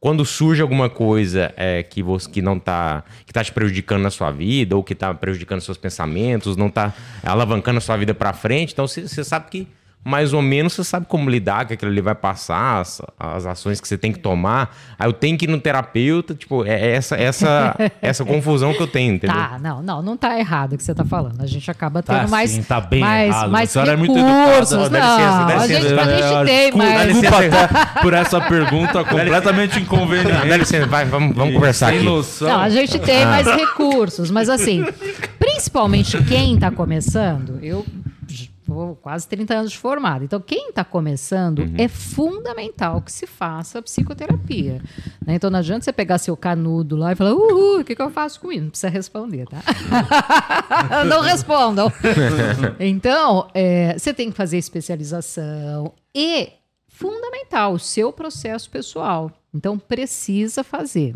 quando 0.00 0.24
surge 0.24 0.62
alguma 0.62 0.88
coisa 0.90 1.52
é, 1.56 1.82
que 1.82 2.02
você 2.02 2.30
que 2.30 2.42
não 2.42 2.58
tá 2.58 3.04
que 3.24 3.32
tá 3.32 3.42
te 3.42 3.52
prejudicando 3.52 4.02
na 4.02 4.10
sua 4.10 4.30
vida 4.30 4.76
ou 4.76 4.84
que 4.84 4.94
tá 4.94 5.12
prejudicando 5.14 5.60
seus 5.60 5.78
pensamentos, 5.78 6.56
não 6.56 6.70
tá 6.70 6.94
alavancando 7.22 7.78
a 7.78 7.80
sua 7.80 7.96
vida 7.96 8.14
para 8.14 8.32
frente, 8.32 8.72
então 8.72 8.86
você, 8.86 9.24
sabe 9.24 9.50
que 9.50 9.68
mais 10.06 10.32
ou 10.32 10.40
menos 10.40 10.72
você 10.72 10.84
sabe 10.84 11.06
como 11.06 11.28
lidar, 11.28 11.66
que 11.66 11.74
aquilo 11.74 11.90
ali 11.90 12.00
vai 12.00 12.14
passar, 12.14 12.80
as, 12.80 13.02
as 13.18 13.44
ações 13.44 13.80
que 13.80 13.88
você 13.88 13.98
tem 13.98 14.12
que 14.12 14.20
tomar. 14.20 14.74
Aí 14.98 15.08
eu 15.08 15.12
tenho 15.12 15.36
que 15.36 15.44
ir 15.46 15.48
no 15.48 15.58
terapeuta, 15.60 16.34
tipo, 16.34 16.64
é 16.64 16.92
essa 16.92 17.16
essa 17.16 17.74
essa 18.00 18.24
confusão 18.24 18.72
que 18.72 18.80
eu 18.80 18.86
tenho, 18.86 19.14
entendeu? 19.14 19.36
Tá, 19.36 19.58
não, 19.60 19.82
não, 19.82 20.00
não 20.02 20.16
tá 20.16 20.38
errado 20.38 20.74
o 20.74 20.76
que 20.76 20.84
você 20.84 20.94
tá 20.94 21.04
falando. 21.04 21.42
A 21.42 21.46
gente 21.46 21.68
acaba 21.70 22.02
tendo 22.02 22.16
Tá 22.20 22.28
mais, 22.28 22.50
sim, 22.50 22.62
tá 22.62 22.80
bem 22.80 23.00
mais, 23.00 23.28
errado. 23.34 23.50
mais 23.50 23.68
A 23.68 23.72
senhora 23.72 23.92
é 23.92 23.96
muito 23.96 24.14
recursos. 24.14 24.72
educada. 24.72 24.90
Dá 24.90 25.00
não, 25.00 25.16
licença, 25.16 25.38
dá 25.38 25.44
a 25.44 25.66
licença. 25.66 25.88
gente, 25.88 26.00
a 26.00 26.16
gente 26.16 26.50
É, 26.50 26.66
tem. 26.66 27.12
Desculpa 27.20 27.38
até 27.38 28.00
por 28.02 28.14
essa 28.14 28.40
pergunta 28.40 29.04
completamente 29.04 29.74
Dá 29.74 29.80
inconveniente. 29.80 30.56
licença, 30.58 30.86
vai, 30.86 31.04
vamos, 31.04 31.34
vamos 31.36 31.54
conversar 31.54 31.86
Sem 31.88 31.96
aqui. 31.96 32.04
noção. 32.06 32.48
Não, 32.48 32.60
a 32.60 32.68
gente 32.68 32.98
tem 33.00 33.24
Ah. 33.24 33.26
mais 33.26 33.46
recursos, 33.48 34.30
mas 34.30 34.48
assim, 34.48 34.84
principalmente 35.38 36.22
quem 36.24 36.54
está 36.54 36.70
começando, 36.70 37.58
eu 37.62 37.84
quase 39.00 39.28
30 39.28 39.54
anos 39.54 39.72
de 39.72 39.78
formado. 39.78 40.24
Então, 40.24 40.40
quem 40.40 40.68
está 40.70 40.82
começando 40.84 41.60
Uhum. 41.60 41.74
é 41.78 41.88
fundamental 41.88 43.00
que 43.00 43.12
se 43.12 43.26
faça 43.26 43.80
psicoterapia. 43.80 44.82
né? 45.24 45.34
Então, 45.34 45.48
não 45.50 45.58
adianta 45.58 45.84
você 45.84 45.92
pegar 45.92 46.18
seu 46.18 46.36
canudo 46.36 46.96
lá 46.96 47.12
e 47.12 47.16
falar, 47.16 47.32
uhul, 47.34 47.80
o 47.80 47.84
que, 47.84 47.94
que 47.94 48.02
eu 48.02 48.10
faço 48.10 48.40
com 48.40 48.50
isso? 48.50 48.62
Não 48.62 48.70
precisa 48.70 48.88
responder, 48.88 49.46
tá? 49.46 49.58
não 51.08 51.20
respondam. 51.22 51.92
então, 52.80 53.48
é, 53.54 53.96
você 53.98 54.12
tem 54.12 54.30
que 54.30 54.36
fazer 54.36 54.58
especialização 54.58 55.92
e, 56.14 56.50
fundamental, 56.88 57.74
o 57.74 57.78
seu 57.78 58.12
processo 58.12 58.68
pessoal. 58.70 59.30
Então, 59.54 59.78
precisa 59.78 60.62
fazer. 60.64 61.14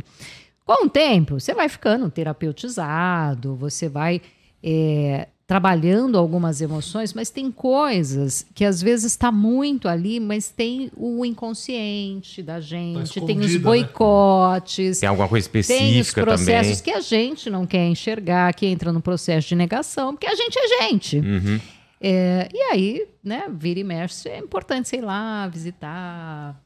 Com 0.65 0.87
o 0.87 0.89
tempo, 0.89 1.41
você 1.41 1.53
vai 1.53 1.69
ficando 1.69 2.09
terapeutizado, 2.11 3.57
você 3.57 3.89
vai 3.89 4.21
é, 4.63 5.27
trabalhando 5.51 6.17
algumas 6.17 6.61
emoções, 6.61 7.13
mas 7.13 7.29
tem 7.29 7.51
coisas 7.51 8.47
que 8.55 8.65
às 8.65 8.81
vezes 8.81 9.07
está 9.07 9.33
muito 9.33 9.89
ali, 9.89 10.21
mas 10.21 10.49
tem 10.49 10.93
o 10.97 11.25
inconsciente 11.25 12.41
da 12.41 12.61
gente, 12.61 13.21
tem 13.23 13.41
os 13.41 13.55
né? 13.55 13.59
boicotes, 13.59 15.01
Tem 15.01 15.09
alguma 15.09 15.27
coisa 15.27 15.49
tem 15.49 15.61
os 15.61 15.69
específica 15.69 16.23
processos 16.23 16.79
também. 16.79 16.85
que 16.85 16.91
a 16.93 17.01
gente 17.01 17.51
não 17.51 17.67
quer 17.67 17.85
enxergar, 17.85 18.55
que 18.55 18.65
entra 18.65 18.93
no 18.93 19.01
processo 19.01 19.49
de 19.49 19.57
negação, 19.57 20.15
porque 20.15 20.29
a 20.29 20.37
gente 20.37 20.57
é 20.57 20.85
gente. 20.85 21.19
Uhum. 21.19 21.61
É, 22.01 22.49
e 22.55 22.63
aí, 22.71 23.09
né, 23.25 23.47
vira 23.53 23.81
e 23.81 23.85
mexe, 23.85 24.29
é 24.29 24.39
importante, 24.39 24.89
sei 24.89 25.01
lá, 25.01 25.49
visitar 25.49 26.57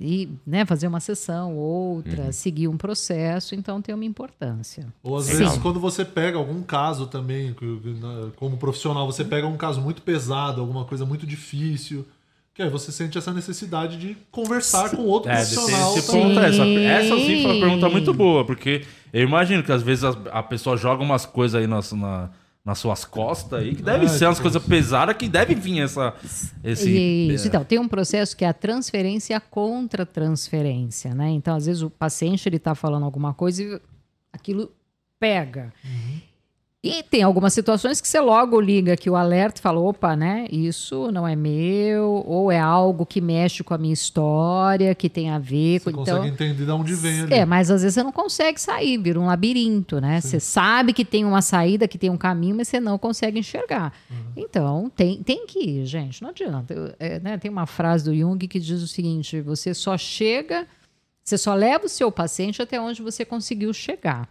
e 0.00 0.28
né, 0.46 0.64
fazer 0.64 0.86
uma 0.86 1.00
sessão, 1.00 1.56
outra, 1.56 2.24
Uhum. 2.26 2.32
seguir 2.32 2.68
um 2.68 2.76
processo, 2.76 3.54
então 3.54 3.82
tem 3.82 3.94
uma 3.94 4.04
importância. 4.04 4.86
Ou 5.02 5.16
às 5.16 5.24
Sim. 5.24 5.38
vezes, 5.38 5.58
quando 5.58 5.80
você 5.80 6.04
pega 6.04 6.38
algum 6.38 6.62
caso 6.62 7.06
também, 7.06 7.48
né, 7.60 8.30
como 8.36 8.56
profissional, 8.56 9.06
você 9.06 9.24
pega 9.24 9.46
um 9.46 9.56
caso 9.56 9.80
muito 9.80 10.02
pesado, 10.02 10.60
alguma 10.60 10.84
coisa 10.84 11.04
muito 11.04 11.26
difícil, 11.26 12.06
que 12.54 12.62
aí 12.62 12.68
você 12.70 12.90
sente 12.90 13.16
essa 13.16 13.32
necessidade 13.32 13.96
de 13.98 14.16
conversar 14.32 14.90
com 14.90 15.02
outro 15.02 15.30
É, 15.30 15.36
profissional. 15.36 15.94
desse 15.94 16.06
também. 16.06 16.22
ponto, 16.28 16.40
essa, 16.40 16.64
Sim. 16.64 16.78
essa 16.84 17.18
sim 17.20 17.42
foi 17.42 17.50
uma 17.52 17.60
pergunta 17.60 17.88
muito 17.88 18.12
boa, 18.14 18.44
porque 18.44 18.84
eu 19.12 19.22
imagino 19.22 19.62
que 19.62 19.70
às 19.70 19.82
vezes 19.82 20.02
a, 20.04 20.10
a 20.32 20.42
pessoa 20.42 20.76
joga 20.76 21.02
umas 21.02 21.24
coisas 21.24 21.60
aí 21.60 21.66
nas, 21.68 21.92
na- 21.92 22.30
nas 22.68 22.78
suas 22.78 23.02
costas 23.02 23.60
aí, 23.60 23.74
que 23.74 23.82
deve 23.82 24.04
É, 24.04 24.08
ser 24.08 24.26
umas 24.26 24.38
coisas 24.38 24.62
pesadas 24.62 25.16
que 25.16 25.26
deve 25.26 25.54
vir 25.54 25.80
essa. 25.80 26.14
Esse, 26.62 26.90
Isso, 27.32 27.48
então, 27.48 27.64
tem 27.64 27.78
um 27.78 27.88
processo 27.88 28.36
que 28.36 28.44
é 28.44 28.48
a 28.48 28.52
transferência 28.52 29.32
e 29.32 29.34
a 29.34 29.40
contra-transferência, 29.40 31.14
né? 31.14 31.30
Então, 31.30 31.56
às 31.56 31.64
vezes, 31.64 31.80
o 31.80 31.88
paciente 31.88 32.46
ele 32.46 32.56
está 32.56 32.74
falando 32.74 33.04
alguma 33.04 33.32
coisa 33.32 33.62
e 33.62 33.80
aquilo 34.30 34.70
pega. 35.18 35.72
E 36.82 37.02
tem 37.02 37.24
algumas 37.24 37.52
situações 37.52 38.00
que 38.00 38.06
você 38.06 38.20
logo 38.20 38.60
liga 38.60 38.96
que 38.96 39.10
o 39.10 39.16
alerta 39.16 39.58
e 39.58 39.62
fala, 39.62 39.80
opa, 39.80 40.14
né? 40.14 40.46
Isso 40.48 41.10
não 41.10 41.26
é 41.26 41.34
meu, 41.34 42.22
ou 42.24 42.52
é 42.52 42.60
algo 42.60 43.04
que 43.04 43.20
mexe 43.20 43.64
com 43.64 43.74
a 43.74 43.78
minha 43.78 43.92
história, 43.92 44.94
que 44.94 45.08
tem 45.10 45.28
a 45.28 45.40
ver 45.40 45.80
Você 45.80 45.90
com. 45.90 45.98
consegue 45.98 46.18
Então, 46.18 46.46
entender 46.46 46.64
de 46.64 46.70
onde 46.70 46.94
vem 46.94 47.22
ali. 47.22 47.34
é, 47.34 47.44
mas 47.44 47.68
às 47.68 47.82
vezes 47.82 47.94
você 47.94 48.02
não 48.04 48.12
consegue 48.12 48.60
sair, 48.60 48.96
vira 48.96 49.18
um 49.18 49.26
labirinto, 49.26 50.00
né? 50.00 50.20
Você 50.20 50.38
sabe 50.38 50.92
que 50.92 51.04
tem 51.04 51.24
uma 51.24 51.42
saída, 51.42 51.88
que 51.88 51.98
tem 51.98 52.10
um 52.10 52.16
caminho, 52.16 52.54
mas 52.54 52.68
você 52.68 52.78
não 52.78 52.96
consegue 52.96 53.40
enxergar. 53.40 53.92
Então, 54.36 54.88
tem, 54.94 55.20
tem 55.20 55.46
que 55.46 55.58
ir, 55.58 55.84
gente, 55.84 56.22
não 56.22 56.30
adianta. 56.30 56.72
Eu, 56.72 56.94
é, 57.00 57.18
né, 57.18 57.36
tem 57.38 57.50
uma 57.50 57.66
frase 57.66 58.04
do 58.04 58.14
Jung 58.16 58.38
que 58.46 58.60
diz 58.60 58.80
o 58.82 58.86
seguinte: 58.86 59.40
você 59.40 59.74
só 59.74 59.98
chega, 59.98 60.64
você 61.24 61.36
só 61.36 61.54
leva 61.54 61.86
o 61.86 61.88
seu 61.88 62.12
paciente 62.12 62.62
até 62.62 62.80
onde 62.80 63.02
você 63.02 63.24
conseguiu 63.24 63.72
chegar. 63.74 64.28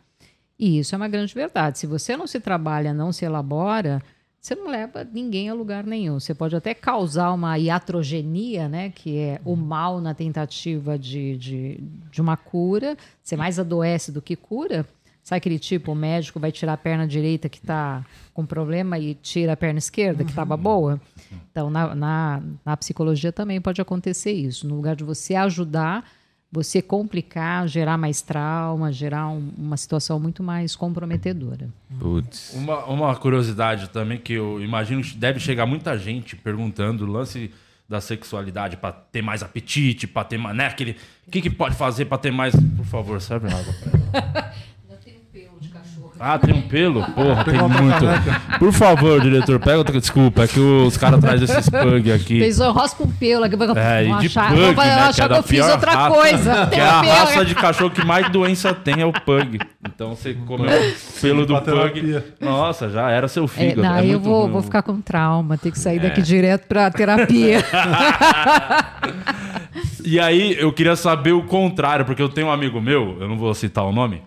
E 0.59 0.79
isso 0.79 0.95
é 0.95 0.97
uma 0.97 1.07
grande 1.07 1.33
verdade. 1.33 1.79
Se 1.79 1.85
você 1.85 2.17
não 2.17 2.25
se 2.25 2.39
trabalha, 2.39 2.93
não 2.93 3.11
se 3.11 3.23
elabora, 3.25 4.01
você 4.39 4.55
não 4.55 4.67
leva 4.69 5.03
ninguém 5.03 5.49
a 5.49 5.53
lugar 5.53 5.83
nenhum. 5.83 6.19
Você 6.19 6.33
pode 6.33 6.55
até 6.55 6.73
causar 6.73 7.33
uma 7.33 7.57
iatrogenia, 7.57 8.69
né? 8.69 8.89
Que 8.89 9.17
é 9.17 9.41
o 9.43 9.55
mal 9.55 9.99
na 9.99 10.13
tentativa 10.13 10.97
de, 10.97 11.37
de, 11.37 11.83
de 12.11 12.21
uma 12.21 12.37
cura. 12.37 12.97
Você 13.21 13.35
mais 13.35 13.59
adoece 13.59 14.11
do 14.11 14.21
que 14.21 14.35
cura. 14.35 14.85
Sabe 15.21 15.39
aquele 15.39 15.59
tipo, 15.59 15.91
o 15.91 15.95
médico 15.95 16.39
vai 16.39 16.53
tirar 16.53 16.73
a 16.73 16.77
perna 16.77 17.05
direita 17.05 17.49
que 17.49 17.57
está 17.57 18.05
com 18.33 18.45
problema 18.45 18.97
e 18.97 19.13
tira 19.13 19.51
a 19.51 19.57
perna 19.57 19.79
esquerda 19.79 20.23
que 20.23 20.29
estava 20.29 20.55
boa? 20.55 21.01
Então, 21.51 21.69
na, 21.69 21.93
na, 21.93 22.41
na 22.65 22.77
psicologia 22.77 23.33
também 23.33 23.59
pode 23.59 23.81
acontecer 23.81 24.31
isso. 24.31 24.65
No 24.65 24.75
lugar 24.75 24.95
de 24.95 25.03
você 25.03 25.35
ajudar, 25.35 26.09
você 26.51 26.81
complicar, 26.81 27.67
gerar 27.67 27.97
mais 27.97 28.21
trauma, 28.21 28.91
gerar 28.91 29.27
um- 29.29 29.51
uma 29.57 29.75
situação 29.77 30.19
muito 30.19 30.41
mais 30.41 30.75
comprometedora. 30.75 31.69
Putz. 31.99 32.53
Uma, 32.53 32.85
uma 32.85 33.15
curiosidade 33.15 33.89
também 33.89 34.17
que 34.17 34.33
eu 34.33 34.61
imagino 34.63 35.01
que 35.01 35.15
deve 35.17 35.39
chegar 35.39 35.65
muita 35.65 35.97
gente 35.97 36.35
perguntando 36.35 37.05
o 37.05 37.11
lance 37.11 37.51
da 37.89 38.01
sexualidade 38.01 38.75
pra 38.77 38.91
ter 38.91 39.21
mais 39.21 39.41
apetite, 39.43 40.07
pra 40.07 40.23
ter 40.23 40.37
mais, 40.37 40.55
né, 40.57 40.65
aquele, 40.67 40.97
o 41.25 41.31
que 41.31 41.41
que 41.41 41.49
pode 41.49 41.75
fazer 41.75 42.05
pra 42.05 42.17
ter 42.17 42.31
mais, 42.31 42.53
por 42.75 42.85
favor, 42.85 43.21
serve 43.21 43.47
água. 43.47 43.73
pra 43.73 43.91
ela. 44.31 44.53
Ainda 44.89 44.97
tem 45.03 45.15
um 45.15 45.25
pelo 45.31 45.59
de 45.59 45.69
cachorro 45.69 46.06
Ah, 46.19 46.37
tem 46.39 46.53
um 46.53 46.61
pelo? 46.61 47.03
Porra, 47.11 47.43
tem 47.43 47.53
muito. 47.55 48.57
Por 48.59 48.71
favor, 48.73 49.21
diretor, 49.21 49.59
pega 49.59 49.77
outra. 49.77 49.99
Desculpa, 49.99 50.43
é 50.43 50.47
que 50.47 50.59
os 50.59 50.97
caras 50.97 51.19
trazem 51.19 51.43
esses 51.43 51.69
pug 51.69 52.11
aqui. 52.11 52.39
Fez 52.39 52.59
um 52.59 52.71
rosca 52.71 52.97
com 53.03 53.09
pelo. 53.11 53.43
aqui, 53.45 53.55
É, 53.77 54.03
e 54.03 54.07
de 54.19 54.27
achar, 54.27 54.49
pug, 54.49 54.61
vão 54.73 54.85
né? 54.85 54.93
achar 54.93 55.13
que, 55.13 55.21
é 55.21 55.27
que, 55.27 55.33
eu 55.39 55.43
fiz 55.43 55.67
outra 55.67 55.91
raça, 55.91 56.15
coisa. 56.15 56.67
Que 56.67 56.75
é 56.79 56.81
a 56.83 57.01
raça 57.01 57.45
de 57.45 57.55
cachorro 57.55 57.91
que 57.91 58.05
mais 58.05 58.29
doença 58.31 58.73
tem 58.73 59.01
é 59.01 59.05
o 59.05 59.13
pug. 59.13 59.59
Então 59.85 60.15
você 60.15 60.33
comeu 60.33 60.69
o 60.69 61.21
pelo 61.21 61.45
do 61.45 61.61
pug. 61.61 62.23
Nossa, 62.41 62.89
já 62.89 63.09
era 63.11 63.27
seu 63.27 63.45
É, 63.45 63.47
fígado. 63.47 63.83
não, 63.83 63.95
é 63.95 64.01
eu 64.01 64.05
muito 64.05 64.23
vou, 64.23 64.41
ruim. 64.43 64.51
vou 64.53 64.61
ficar 64.61 64.81
com 64.81 64.99
trauma, 65.01 65.57
ter 65.57 65.71
que 65.71 65.79
sair 65.79 65.97
É. 65.97 66.01
daqui 66.01 66.21
direto 66.21 66.67
pra 66.67 66.89
terapia. 66.91 67.63
E 70.03 70.19
aí, 70.21 70.55
eu 70.57 70.71
queria 70.71 70.95
saber 70.95 71.33
o 71.33 71.43
contrário, 71.43 72.05
porque 72.05 72.21
eu 72.21 72.29
tenho 72.29 72.47
um 72.47 72.51
amigo 72.51 72.79
meu, 72.79 73.17
eu 73.19 73.27
não 73.27 73.37
vou 73.37 73.53
citar 73.53 73.83
o 73.83 73.91
nome. 73.91 74.21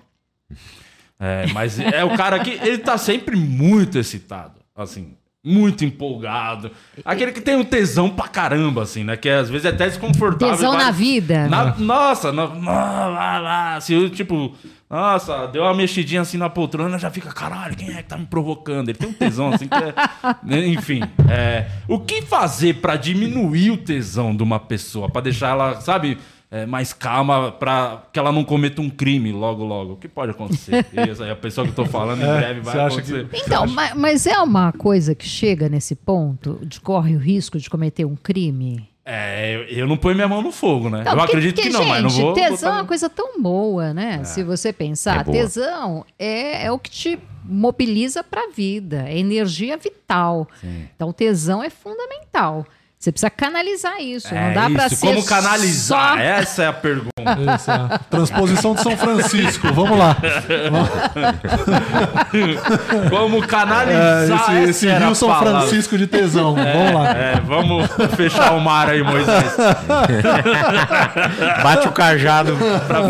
É, 1.20 1.46
mas 1.52 1.78
é 1.78 2.02
o 2.02 2.16
cara 2.16 2.38
que 2.38 2.50
ele 2.50 2.78
tá 2.78 2.96
sempre 2.96 3.36
muito 3.36 3.98
excitado, 3.98 4.54
assim, 4.74 5.12
muito 5.44 5.84
empolgado. 5.84 6.70
Aquele 7.04 7.30
que 7.32 7.40
tem 7.42 7.56
um 7.56 7.64
tesão 7.64 8.08
pra 8.08 8.26
caramba, 8.26 8.82
assim, 8.82 9.04
né? 9.04 9.16
Que 9.16 9.28
às 9.28 9.50
vezes 9.50 9.66
é 9.66 9.68
até 9.68 9.86
desconfortável. 9.86 10.56
Tesão 10.56 10.72
na 10.76 10.90
vida. 10.90 11.46
Na- 11.48 11.76
nossa, 11.76 12.32
na, 12.32 12.44
lá, 12.44 13.38
lá, 13.38 13.76
assim, 13.76 14.08
tipo, 14.08 14.54
nossa, 14.88 15.46
deu 15.46 15.62
uma 15.62 15.74
mexidinha 15.74 16.22
assim 16.22 16.36
na 16.38 16.48
poltrona, 16.48 16.98
já 16.98 17.10
fica, 17.10 17.30
caralho, 17.32 17.76
quem 17.76 17.90
é 17.90 18.02
que 18.02 18.08
tá 18.08 18.16
me 18.18 18.26
provocando? 18.26 18.88
Ele 18.88 18.98
tem 18.98 19.08
um 19.08 19.12
tesão 19.12 19.52
assim 19.52 19.68
que 19.68 19.74
é. 19.74 19.94
né, 20.42 20.66
Enfim, 20.68 21.00
é, 21.30 21.66
o 21.86 21.98
que 22.00 22.22
fazer 22.22 22.74
pra 22.80 22.96
diminuir 22.96 23.70
o 23.70 23.76
tesão 23.76 24.34
de 24.34 24.42
uma 24.42 24.58
pessoa? 24.58 25.08
Pra 25.08 25.20
deixar 25.20 25.50
ela, 25.50 25.80
sabe, 25.80 26.18
é, 26.50 26.66
mais 26.66 26.92
calma, 26.92 27.52
pra 27.52 28.02
que 28.12 28.18
ela 28.18 28.32
não 28.32 28.42
cometa 28.44 28.80
um 28.82 28.90
crime 28.90 29.30
logo, 29.32 29.64
logo? 29.64 29.92
O 29.92 29.96
que 29.96 30.08
pode 30.08 30.32
acontecer? 30.32 30.84
Isso 31.10 31.22
aí, 31.22 31.30
a 31.30 31.36
pessoa 31.36 31.64
que 31.66 31.70
eu 31.72 31.76
tô 31.76 31.84
falando 31.84 32.20
em 32.22 32.28
É, 32.28 32.36
breve 32.38 32.60
você 32.60 32.76
vai 32.76 32.86
acontecer. 32.86 33.28
que- 33.28 33.36
Então, 33.38 33.66
ma- 33.68 33.94
mas 33.94 34.26
é 34.26 34.38
uma 34.40 34.72
coisa 34.72 35.14
que 35.14 35.26
chega 35.26 35.68
nesse 35.68 35.94
ponto 35.94 36.58
de 36.64 36.80
corre 36.80 37.14
o 37.14 37.18
risco 37.18 37.58
de 37.58 37.70
cometer 37.70 38.04
um 38.04 38.16
crime? 38.16 38.88
É, 39.04 39.54
eu, 39.56 39.62
eu 39.78 39.86
não 39.88 39.96
ponho 39.96 40.14
minha 40.14 40.28
mão 40.28 40.42
no 40.42 40.52
fogo, 40.52 40.88
né? 40.90 41.02
Não, 41.04 41.12
eu 41.14 41.20
acredito 41.20 41.54
porque, 41.56 41.68
que 41.68 41.74
não, 41.74 41.84
mas 41.84 42.02
não 42.02 42.10
gente, 42.10 42.22
vou. 42.22 42.32
Tesão 42.34 42.50
botar 42.56 42.68
é 42.68 42.72
uma 42.72 42.84
coisa 42.84 43.08
tão 43.10 43.40
boa, 43.42 43.94
né? 43.94 44.22
Se 44.24 44.42
você 44.44 44.72
pensar, 44.72 45.20
É 45.20 45.32
tesão 45.32 46.04
é, 46.18 46.66
é 46.66 46.70
o 46.72 46.78
que 46.78 46.90
te 46.90 47.18
mobiliza 47.42 48.22
para 48.22 48.42
a 48.42 48.50
vida, 48.50 49.04
é 49.08 49.18
energia 49.18 49.76
vital. 49.76 50.46
Então, 50.94 51.12
tesão 51.12 51.62
é 51.62 51.70
fundamental. 51.70 52.64
Você 53.00 53.10
precisa 53.10 53.30
canalizar 53.30 53.98
isso. 53.98 54.28
É 54.28 54.48
não 54.48 54.52
dá 54.52 54.68
para 54.68 54.90
ser 54.90 55.06
Como 55.06 55.24
canalizar? 55.24 56.12
só- 56.12 56.18
Essa 56.18 56.62
é 56.64 56.66
a 56.66 56.72
pergunta. 56.74 57.08
Isso, 57.56 57.70
é. 57.70 57.98
Transposição 58.10 58.74
de 58.74 58.82
São 58.82 58.94
Francisco. 58.96 59.72
Vamos 59.72 59.98
lá. 59.98 60.14
Como 63.10 63.42
É, 63.42 63.46
canalizar 63.46 64.22
esse 64.22 64.32
essa 64.32 64.60
esse 64.70 64.90
a 64.90 64.98
Rio 64.98 65.14
São 65.14 65.28
palavra. 65.30 65.60
Francisco 65.62 65.96
de 65.96 66.06
tesão. 66.06 66.54
Vamos 66.54 66.92
lá. 66.94 67.10
É, 67.10 67.40
vamos 67.40 67.88
fechar 68.16 68.52
o 68.54 68.60
mar 68.60 68.88
aí, 68.90 69.02
Moisés. 69.02 69.56
Bate 71.62 71.88
o 71.88 71.92
cajado 71.92 72.56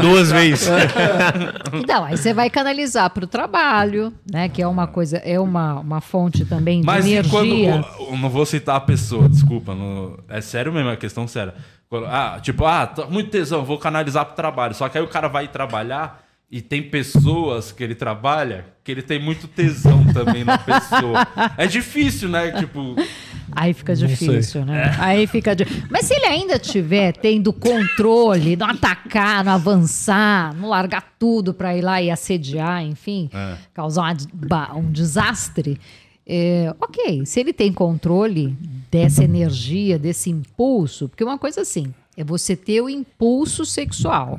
duas 0.00 0.30
vezes. 0.30 0.68
Então, 1.72 2.04
aí 2.04 2.16
você 2.16 2.32
vai 2.32 2.48
canalizar 2.48 3.10
para 3.10 3.24
o 3.24 3.28
trabalho, 3.28 4.12
né? 4.30 4.48
Que 4.48 4.62
é 4.62 4.66
uma 4.66 4.86
coisa, 4.86 5.18
é 5.18 5.38
uma, 5.38 5.80
uma 5.80 6.00
fonte 6.00 6.44
também 6.44 6.80
de 6.80 6.86
Mas 6.86 7.06
energia. 7.06 7.30
quando. 7.30 7.54
eu 8.12 8.16
Não 8.18 8.28
vou 8.30 8.46
citar 8.46 8.76
a 8.76 8.80
pessoa, 8.80 9.28
desculpa. 9.28 9.74
Não- 9.80 10.18
é 10.28 10.40
sério 10.40 10.72
mesmo, 10.72 10.90
é 10.90 10.96
questão 10.96 11.26
séria. 11.26 11.54
Quando- 11.88 12.06
ah, 12.06 12.38
tipo, 12.40 12.64
ah, 12.64 12.86
tô 12.86 13.06
muito 13.08 13.30
tesão, 13.30 13.64
vou 13.64 13.78
canalizar 13.78 14.24
pro 14.26 14.36
trabalho. 14.36 14.74
Só 14.74 14.88
que 14.88 14.96
aí 14.98 15.02
o 15.02 15.08
cara 15.08 15.26
vai 15.26 15.48
trabalhar 15.48 16.22
e 16.48 16.60
tem 16.60 16.82
pessoas 16.82 17.72
que 17.72 17.82
ele 17.82 17.94
trabalha 17.94 18.66
que 18.84 18.90
ele 18.92 19.02
tem 19.02 19.20
muito 19.22 19.46
tesão 19.48 20.04
também 20.12 20.42
na 20.44 20.56
pessoa. 20.58 21.26
É 21.56 21.66
difícil, 21.66 22.28
né? 22.28 22.50
Tipo. 22.52 22.96
Aí 23.52 23.72
fica 23.74 23.94
difícil, 23.94 24.64
né? 24.64 24.96
Aí 24.98 25.26
fica. 25.26 25.54
di- 25.54 25.66
Mas 25.90 26.06
se 26.06 26.14
ele 26.14 26.26
ainda 26.26 26.58
tiver 26.58 27.12
tendo 27.12 27.52
controle, 27.52 28.56
não 28.56 28.68
atacar, 28.68 29.44
não 29.44 29.52
avançar, 29.52 30.54
não 30.54 30.68
largar 30.68 31.04
tudo 31.18 31.52
para 31.52 31.76
ir 31.76 31.82
lá 31.82 32.00
e 32.00 32.10
assediar, 32.10 32.82
enfim, 32.84 33.28
É. 33.32 33.56
causar 33.74 34.16
uma 34.42 34.74
um 34.76 34.90
desastre. 34.90 35.78
É, 36.32 36.72
ok, 36.80 37.26
se 37.26 37.40
ele 37.40 37.52
tem 37.52 37.72
controle 37.72 38.56
dessa 38.88 39.24
energia, 39.24 39.98
desse 39.98 40.30
impulso, 40.30 41.08
porque 41.08 41.24
uma 41.24 41.36
coisa 41.36 41.62
assim 41.62 41.92
é 42.16 42.22
você 42.22 42.54
ter 42.54 42.80
o 42.80 42.88
impulso 42.88 43.64
sexual. 43.64 44.38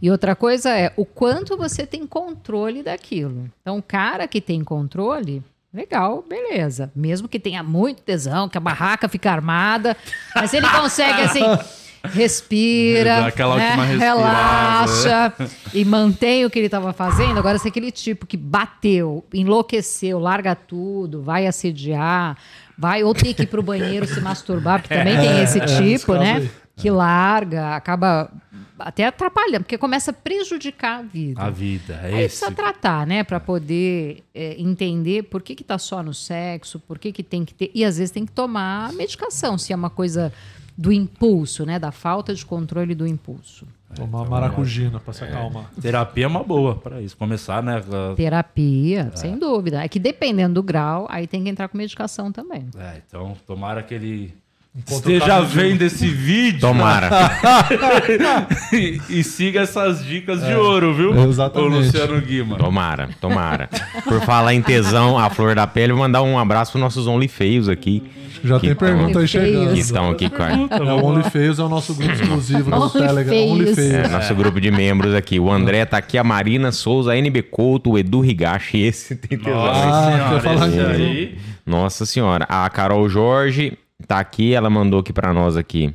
E 0.00 0.10
outra 0.12 0.36
coisa 0.36 0.70
é 0.78 0.92
o 0.96 1.04
quanto 1.04 1.56
você 1.56 1.84
tem 1.84 2.06
controle 2.06 2.84
daquilo. 2.84 3.50
Então, 3.60 3.78
o 3.78 3.82
cara 3.82 4.28
que 4.28 4.40
tem 4.40 4.62
controle, 4.62 5.42
legal, 5.72 6.24
beleza. 6.28 6.92
Mesmo 6.94 7.26
que 7.26 7.40
tenha 7.40 7.64
muito 7.64 8.02
tesão, 8.02 8.48
que 8.48 8.58
a 8.58 8.60
barraca 8.60 9.08
fica 9.08 9.32
armada, 9.32 9.96
mas 10.36 10.50
se 10.50 10.58
ele 10.58 10.68
consegue 10.68 11.20
assim. 11.22 11.42
Respira, 12.12 13.32
né, 13.56 13.96
relaxa 13.98 15.32
e 15.72 15.84
mantém 15.84 16.44
o 16.44 16.50
que 16.50 16.58
ele 16.58 16.66
estava 16.66 16.92
fazendo. 16.92 17.38
Agora, 17.38 17.58
se 17.58 17.68
aquele 17.68 17.90
tipo 17.90 18.26
que 18.26 18.36
bateu, 18.36 19.24
enlouqueceu, 19.32 20.18
larga 20.18 20.54
tudo, 20.54 21.22
vai 21.22 21.46
assediar, 21.46 22.36
vai 22.76 23.02
ou 23.02 23.14
tem 23.14 23.32
que 23.32 23.44
ir 23.44 23.46
pro 23.46 23.62
banheiro 23.62 24.06
se 24.06 24.20
masturbar, 24.20 24.82
porque 24.82 24.94
também 24.94 25.16
tem 25.16 25.42
esse 25.42 25.54
esse 25.58 25.82
tipo, 25.82 26.14
né? 26.14 26.48
Que 26.76 26.90
larga, 26.90 27.76
acaba 27.76 28.30
até 28.78 29.06
atrapalhando, 29.06 29.60
porque 29.60 29.78
começa 29.78 30.10
a 30.10 30.14
prejudicar 30.14 30.98
a 30.98 31.02
vida. 31.02 31.40
A 31.40 31.50
vida, 31.50 32.00
é 32.02 32.08
esse. 32.08 32.38
precisa 32.38 32.50
tratar, 32.50 33.06
né? 33.06 33.22
Para 33.22 33.38
poder 33.38 34.24
é, 34.34 34.60
entender 34.60 35.22
por 35.24 35.42
que, 35.42 35.54
que 35.54 35.62
tá 35.62 35.78
só 35.78 36.02
no 36.02 36.12
sexo, 36.12 36.80
por 36.80 36.98
que, 36.98 37.12
que 37.12 37.22
tem 37.22 37.44
que 37.44 37.54
ter. 37.54 37.70
E 37.72 37.84
às 37.84 37.98
vezes 37.98 38.10
tem 38.10 38.26
que 38.26 38.32
tomar 38.32 38.92
medicação, 38.92 39.56
se 39.56 39.72
é 39.72 39.76
uma 39.76 39.90
coisa 39.90 40.32
do 40.76 40.92
impulso, 40.92 41.64
né? 41.64 41.78
Da 41.78 41.90
falta 41.92 42.34
de 42.34 42.44
controle 42.44 42.94
do 42.94 43.06
impulso. 43.06 43.66
Tomar 43.94 44.28
maracujina 44.28 44.98
pra 44.98 45.12
se 45.14 45.22
acalmar. 45.22 45.70
Terapia 45.80 46.24
é 46.24 46.26
uma 46.26 46.42
boa 46.42 46.74
para 46.74 47.00
isso. 47.00 47.16
Começar, 47.16 47.62
né? 47.62 47.76
a- 47.78 48.14
Terapia, 48.16 49.12
sem 49.14 49.38
dúvida. 49.38 49.84
É 49.84 49.88
que 49.88 50.00
dependendo 50.00 50.54
do 50.54 50.62
grau, 50.64 51.06
aí 51.08 51.28
tem 51.28 51.44
que 51.44 51.48
entrar 51.48 51.68
com 51.68 51.78
medicação 51.78 52.32
também. 52.32 52.66
É, 52.76 53.00
então, 53.06 53.36
tomara 53.46 53.84
que 53.84 53.94
ele 53.94 54.34
Encontra 54.76 54.94
o 54.94 54.98
esteja 55.14 55.26
caminho 55.26 55.46
de- 55.48 55.54
vendo 55.56 55.82
esse 55.82 56.08
vídeo 56.08 56.60
Tomara. 56.60 57.08
e, 58.72 59.00
e 59.08 59.22
siga 59.22 59.60
essas 59.60 60.04
dicas 60.04 60.42
de 60.44 60.52
ouro, 60.54 60.92
viu? 60.92 61.14
exatamente. 61.28 61.72
O 61.72 61.76
Luciano 61.78 62.20
Guima. 62.20 62.56
Tomara, 62.56 63.08
tomara. 63.20 63.68
Por 64.02 64.20
falar 64.22 64.54
em 64.54 64.60
tesão, 64.62 65.16
a 65.16 65.30
flor 65.30 65.54
da 65.54 65.66
pele, 65.68 65.92
vou 65.92 66.02
mandar 66.02 66.22
um 66.22 66.36
abraço 66.38 66.72
para 66.72 66.80
nossos 66.80 67.06
OnlyFeios 67.06 67.68
aqui. 67.68 68.02
Já 68.44 68.60
Que 68.60 68.66
tem 68.68 68.76
pergunta 68.76 69.18
aí 69.20 69.26
chegando. 69.28 69.72
Que 69.72 69.80
estão 69.80 70.10
aqui 70.10 70.28
com 70.28 70.42
a, 70.42 70.50
É, 70.50 70.92
o 70.92 71.04
OnlyFeios 71.04 71.58
é 71.58 71.62
o 71.62 71.68
nosso 71.68 71.94
grupo 71.94 72.12
exclusivo 72.12 72.70
no 72.70 72.76
OnlyFeios. 72.82 73.06
Telegram. 73.06 73.34
É, 73.34 73.40
OnlyFeios. 73.44 74.10
nosso 74.10 74.34
grupo 74.34 74.60
de 74.60 74.70
membros 74.70 75.14
aqui. 75.14 75.40
O 75.40 75.50
André 75.50 75.84
tá 75.86 75.96
aqui, 75.96 76.18
a 76.18 76.22
Marina 76.24 76.70
Souza, 76.70 77.12
a 77.12 77.16
NB 77.18 77.42
Couto, 77.44 77.92
o 77.92 77.98
Edu 77.98 78.24
Higashi. 78.24 78.78
Esse 78.82 79.16
tem 79.16 79.38
tesão. 79.38 79.54
Nossa 79.54 79.88
Ah, 79.88 80.40
senhora, 80.40 80.66
esse 80.68 81.02
aí. 81.02 81.38
Nossa 81.66 82.06
senhora. 82.06 82.44
A 82.48 82.68
Carol 82.68 83.08
Jorge 83.08 83.78
tá 84.06 84.18
aqui, 84.18 84.52
ela 84.52 84.68
mandou 84.68 85.00
aqui 85.00 85.12
pra 85.12 85.32
nós 85.32 85.56
aqui. 85.56 85.94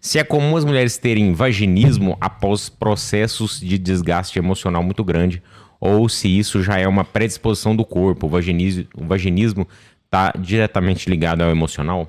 Se 0.00 0.18
é 0.18 0.24
comum 0.24 0.56
as 0.56 0.64
mulheres 0.64 0.96
terem 0.96 1.32
vaginismo 1.32 2.16
após 2.20 2.68
processos 2.68 3.60
de 3.60 3.78
desgaste 3.78 4.38
emocional 4.38 4.82
muito 4.82 5.04
grande, 5.04 5.40
ou 5.80 6.08
se 6.08 6.26
isso 6.38 6.62
já 6.62 6.78
é 6.78 6.88
uma 6.88 7.04
predisposição 7.04 7.76
do 7.76 7.84
corpo, 7.84 8.26
o 8.26 8.28
vaginismo, 8.28 8.84
o 8.96 9.04
vaginismo 9.04 9.66
tá 10.12 10.30
diretamente 10.38 11.08
ligado 11.08 11.40
ao 11.40 11.48
emocional? 11.50 12.06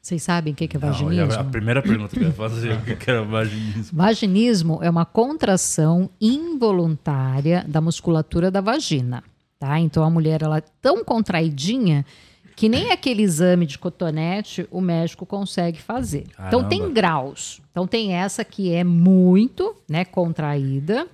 Vocês 0.00 0.22
sabem 0.22 0.52
o 0.52 0.56
que 0.56 0.64
é 0.64 0.68
Não, 0.74 0.80
vaginismo? 0.80 1.32
a 1.32 1.42
primeira 1.44 1.80
pergunta 1.82 2.14
que 2.14 2.22
eu 2.22 2.28
ia 2.28 2.32
fazer, 2.34 2.74
o 2.74 2.82
que 2.82 3.10
era 3.10 3.22
vaginismo? 3.24 3.96
Vaginismo 3.96 4.78
é 4.82 4.90
uma 4.90 5.06
contração 5.06 6.10
involuntária 6.20 7.64
da 7.66 7.80
musculatura 7.80 8.50
da 8.50 8.60
vagina, 8.60 9.24
tá? 9.58 9.80
Então 9.80 10.04
a 10.04 10.10
mulher 10.10 10.42
ela 10.42 10.58
é 10.58 10.62
tão 10.82 11.02
contraidinha 11.02 12.04
que 12.54 12.68
nem 12.68 12.90
aquele 12.90 13.22
exame 13.22 13.64
de 13.64 13.78
cotonete 13.78 14.68
o 14.70 14.82
médico 14.82 15.24
consegue 15.24 15.80
fazer. 15.80 16.24
Então 16.32 16.60
Caramba. 16.62 16.68
tem 16.68 16.92
graus. 16.92 17.62
Então 17.70 17.86
tem 17.86 18.12
essa 18.12 18.44
que 18.44 18.70
é 18.70 18.84
muito, 18.84 19.74
né, 19.88 20.04
contraída, 20.04 21.06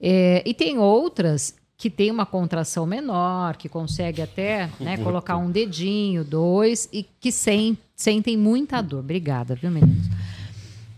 É, 0.00 0.44
e 0.46 0.54
tem 0.54 0.78
outras 0.78 1.57
que 1.78 1.88
tem 1.88 2.10
uma 2.10 2.26
contração 2.26 2.84
menor, 2.84 3.56
que 3.56 3.68
consegue 3.68 4.20
até 4.20 4.68
né, 4.80 4.96
colocar 4.96 5.36
um 5.36 5.48
dedinho, 5.48 6.24
dois, 6.24 6.88
e 6.92 7.06
que 7.20 7.30
sem- 7.30 7.78
sentem 7.94 8.36
muita 8.36 8.82
dor. 8.82 8.98
Obrigada, 8.98 9.54
viu, 9.54 9.70
meninos? 9.70 10.08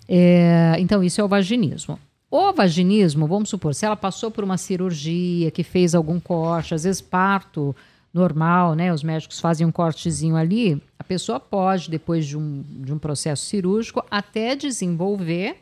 É, 0.08 0.76
então, 0.78 1.04
isso 1.04 1.20
é 1.20 1.24
o 1.24 1.28
vaginismo. 1.28 1.98
O 2.30 2.50
vaginismo, 2.54 3.26
vamos 3.26 3.50
supor, 3.50 3.74
se 3.74 3.84
ela 3.84 3.94
passou 3.96 4.30
por 4.30 4.42
uma 4.42 4.56
cirurgia, 4.56 5.50
que 5.50 5.62
fez 5.62 5.94
algum 5.94 6.18
corte, 6.18 6.74
às 6.74 6.84
vezes 6.84 7.02
parto 7.02 7.76
normal, 8.14 8.74
né? 8.74 8.92
Os 8.92 9.02
médicos 9.02 9.38
fazem 9.38 9.66
um 9.66 9.70
cortezinho 9.72 10.34
ali, 10.34 10.82
a 10.98 11.04
pessoa 11.04 11.38
pode, 11.38 11.90
depois 11.90 12.24
de 12.26 12.38
um, 12.38 12.64
de 12.66 12.92
um 12.92 12.98
processo 12.98 13.44
cirúrgico, 13.44 14.02
até 14.10 14.56
desenvolver, 14.56 15.56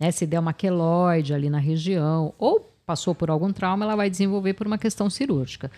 né? 0.00 0.10
Se 0.10 0.26
der 0.26 0.38
uma 0.40 0.54
queloide 0.54 1.34
ali 1.34 1.50
na 1.50 1.58
região, 1.58 2.32
ou 2.38 2.70
passou 2.86 3.14
por 3.14 3.30
algum 3.30 3.52
trauma, 3.52 3.84
ela 3.84 3.96
vai 3.96 4.08
desenvolver 4.10 4.54
por 4.54 4.66
uma 4.66 4.78
questão 4.78 5.08
cirúrgica. 5.10 5.70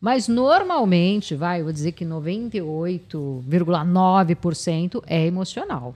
Mas 0.00 0.28
normalmente, 0.28 1.34
vai, 1.34 1.62
vou 1.62 1.72
dizer 1.72 1.92
que 1.92 2.04
98,9% 2.04 5.02
é 5.06 5.26
emocional. 5.26 5.94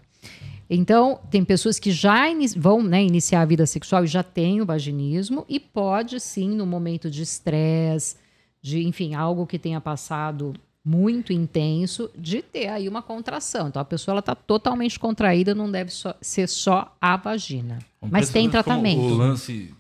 Então, 0.69 1.21
tem 1.31 1.45
pessoas 1.45 1.79
que 1.79 1.91
já 1.91 2.25
vão 2.57 2.83
né, 2.83 3.03
iniciar 3.03 3.43
a 3.43 3.45
vida 3.45 3.67
sexual 3.67 4.05
e 4.05 4.09
já 4.09 4.23
têm 4.23 4.61
o 4.61 4.67
vaginismo, 4.67 5.45
e 5.49 5.61
pode 5.61 6.19
sim, 6.19 6.51
no 6.51 6.65
momento 6.65 7.11
de 7.11 7.23
estresse, 7.23 8.17
de, 8.61 8.87
enfim, 8.87 9.15
algo 9.15 9.47
que 9.47 9.59
tenha 9.59 9.81
passado 9.81 10.55
muito 10.85 11.33
intenso, 11.33 12.11
de 12.17 12.43
ter 12.43 12.69
aí 12.69 12.89
uma 12.89 13.03
contração. 13.03 13.69
Então, 13.69 13.83
a 13.83 13.85
pessoa 13.85 14.19
está 14.19 14.35
totalmente 14.35 14.99
contraída, 14.99 15.55
não 15.55 15.71
deve 15.71 15.91
só- 15.91 16.15
ser 16.21 16.49
só 16.49 16.97
a 17.01 17.17
vagina. 17.17 17.79
Mas 18.11 18.31
tem 18.31 18.51
tratamento. 18.51 19.01
O 19.01 19.15
lance 19.15 19.73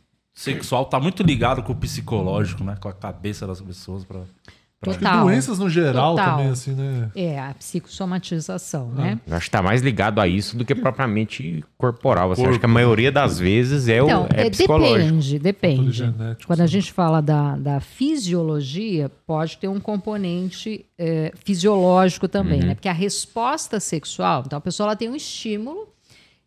sexual 0.43 0.85
tá 0.85 0.99
muito 0.99 1.23
ligado 1.23 1.63
com 1.63 1.73
o 1.73 1.77
psicológico, 1.77 2.65
né? 2.65 2.77
Com 2.81 2.89
a 2.89 2.93
cabeça 2.93 3.47
das 3.47 3.61
pessoas 3.61 4.05
E 4.05 4.85
Total. 4.85 5.25
doenças 5.25 5.61
no 5.61 5.71
geral 5.71 6.17
Total. 6.17 6.37
também, 6.37 6.51
assim, 6.51 6.73
né? 6.73 7.09
É, 7.15 7.39
a 7.39 7.55
psicossomatização, 7.55 8.89
né? 8.89 9.21
Eu 9.25 9.37
acho 9.37 9.45
que 9.47 9.51
tá 9.53 9.63
mais 9.63 9.81
ligado 9.81 10.21
a 10.21 10.27
isso 10.27 10.57
do 10.57 10.65
que 10.65 10.75
propriamente 10.75 11.65
corporal. 11.79 12.31
Você 12.31 12.41
Corpo. 12.41 12.51
acha 12.51 12.59
que 12.59 12.67
a 12.67 12.69
maioria 12.69 13.13
das 13.13 13.39
vezes 13.39 13.87
é, 13.87 13.99
Então, 13.99 14.25
o, 14.25 14.29
é 14.35 14.47
é, 14.47 14.51
psicológico. 14.51 14.99
depende, 14.99 15.39
depende. 15.39 16.15
Quando 16.47 16.63
a 16.63 16.67
gente 16.67 16.93
fala 16.93 17.21
da, 17.21 17.57
da 17.57 17.79
fisiologia, 17.81 19.09
pode 19.25 19.57
ter 19.59 19.69
um 19.69 19.79
componente 19.79 20.85
é, 20.99 21.33
fisiológico 21.45 22.27
também, 22.27 22.61
né? 22.61 22.75
Porque 22.75 22.89
a 22.89 22.93
resposta 22.93 23.79
sexual, 23.79 24.43
então 24.45 24.59
a 24.59 24.61
pessoa 24.61 24.89
ela 24.89 24.97
tem 24.97 25.09
um 25.09 25.15
estímulo, 25.15 25.92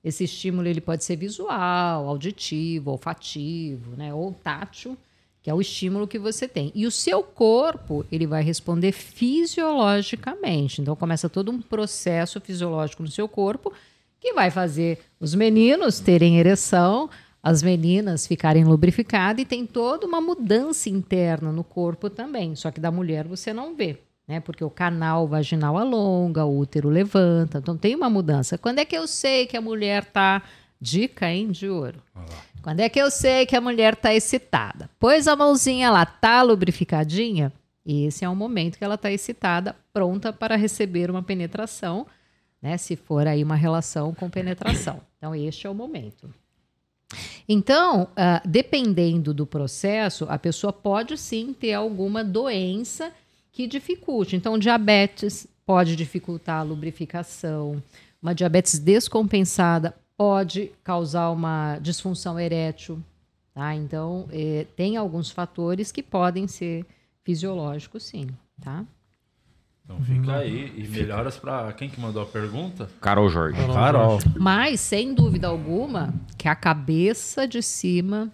esse 0.06 0.24
estímulo 0.24 0.68
ele 0.68 0.80
pode 0.80 1.04
ser 1.04 1.16
visual, 1.16 2.08
auditivo, 2.08 2.92
olfativo, 2.92 3.96
né? 3.98 4.14
Ou 4.14 4.32
tátil, 4.32 4.96
que 5.42 5.50
é 5.50 5.54
o 5.54 5.60
estímulo 5.60 6.08
que 6.08 6.20
você 6.20 6.48
tem. 6.48 6.72
E 6.76 6.86
o 6.86 6.92
seu 6.92 7.24
corpo, 7.24 8.06
ele 8.12 8.28
vai 8.28 8.44
responder 8.44 8.92
fisiologicamente. 8.92 10.80
Então 10.80 10.96
começa 10.96 11.28
todo 11.28 11.52
um 11.52 11.60
processo 11.60 12.40
fisiológico 12.40 13.02
no 13.02 13.10
seu 13.10 13.28
corpo 13.28 13.74
que 14.20 14.32
vai 14.34 14.52
fazer 14.52 15.00
os 15.20 15.34
meninos 15.34 16.00
terem 16.00 16.38
ereção, 16.38 17.10
as 17.42 17.64
meninas 17.64 18.28
ficarem 18.28 18.64
lubrificadas 18.64 19.42
e 19.42 19.46
tem 19.46 19.66
toda 19.66 20.06
uma 20.06 20.22
mudança 20.22 20.88
interna 20.88 21.52
no 21.52 21.64
corpo 21.64 22.12
também. 22.12 22.56
Só 22.56 22.70
que 22.70 22.80
da 22.80 22.92
mulher 22.92 23.28
você 23.28 23.52
não 23.52 23.76
vê, 23.76 23.98
né? 24.28 24.40
Porque 24.40 24.64
o 24.64 24.70
canal 24.70 25.28
vaginal 25.28 25.78
alonga, 25.78 26.46
o 26.46 26.58
útero 26.58 26.90
levanta, 26.90 27.60
então 27.60 27.78
tem 27.78 27.96
uma 27.96 28.10
mudança. 28.10 28.58
Quando 28.58 28.80
é 28.80 28.86
que 28.86 28.98
eu 28.98 29.08
sei 29.08 29.46
que 29.46 29.58
a 29.58 29.62
mulher 29.62 30.06
tá 30.06 30.42
dica 30.80 31.30
hein, 31.30 31.52
de 31.52 31.70
ouro? 31.70 32.02
Quando 32.62 32.80
é 32.80 32.90
que 32.90 33.00
eu 33.00 33.12
sei 33.12 33.46
que 33.46 33.56
a 33.56 33.62
mulher 33.62 33.96
tá 33.96 34.14
excitada? 34.14 34.90
Pôs 35.00 35.28
a 35.28 35.36
mãozinha 35.36 35.92
lá, 35.92 36.06
tá 36.06 36.42
lubrificadinha? 36.42 37.54
Esse 37.86 38.26
é 38.26 38.30
o 38.30 38.36
momento 38.36 38.78
que 38.78 38.84
ela 38.84 38.98
tá 38.98 39.12
excitada, 39.12 39.76
pronta 39.94 40.34
para 40.34 40.56
receber 40.56 41.12
uma 41.12 41.22
penetração 41.22 42.08
né? 42.66 42.78
Se 42.78 42.96
for 42.96 43.28
aí 43.28 43.44
uma 43.44 43.56
relação 43.56 44.12
com 44.14 44.30
penetração. 44.30 45.00
Então, 45.26 45.34
este 45.34 45.66
é 45.66 45.70
o 45.72 45.74
momento. 45.74 46.32
Então, 47.50 48.08
ah, 48.16 48.44
dependendo 48.46 49.34
do 49.34 49.44
processo, 49.44 50.28
a 50.30 50.38
pessoa 50.38 50.72
pode 50.72 51.18
sim 51.18 51.52
ter 51.52 51.74
alguma 51.74 52.24
doença 52.24 53.12
que 53.56 53.66
dificulte. 53.66 54.36
Então, 54.36 54.60
diabetes 54.60 55.48
pode 55.66 55.96
dificultar 55.96 56.60
a 56.60 56.64
lubrificação, 56.64 57.82
uma 58.22 58.36
diabetes 58.36 58.78
descompensada 58.78 59.96
pode 60.18 60.72
causar 60.84 61.30
uma 61.30 61.80
disfunção 61.80 62.38
erétil. 62.38 63.02
Tá? 63.54 63.74
Então, 63.74 64.28
eh, 64.30 64.66
tem 64.76 64.98
alguns 64.98 65.32
fatores 65.32 65.90
que 65.90 66.04
podem 66.04 66.48
ser 66.48 66.86
fisiológicos, 67.24 68.04
sim. 68.04 68.28
Tá? 68.62 68.84
Então 69.86 70.02
fica 70.04 70.38
aí. 70.38 70.74
E 70.76 70.88
melhoras 70.88 71.38
pra. 71.38 71.72
Quem 71.74 71.90
que 71.90 72.00
mandou 72.00 72.24
a 72.24 72.26
pergunta? 72.26 72.90
Carol 73.00 73.30
Jorge. 73.30 73.58
Carol. 73.68 74.20
Mas, 74.38 74.82
sem 74.82 75.14
dúvida 75.14 75.48
alguma, 75.48 76.14
que 76.38 76.50
a 76.50 76.56
cabeça 76.56 77.48
de 77.48 77.62
cima 77.62 78.32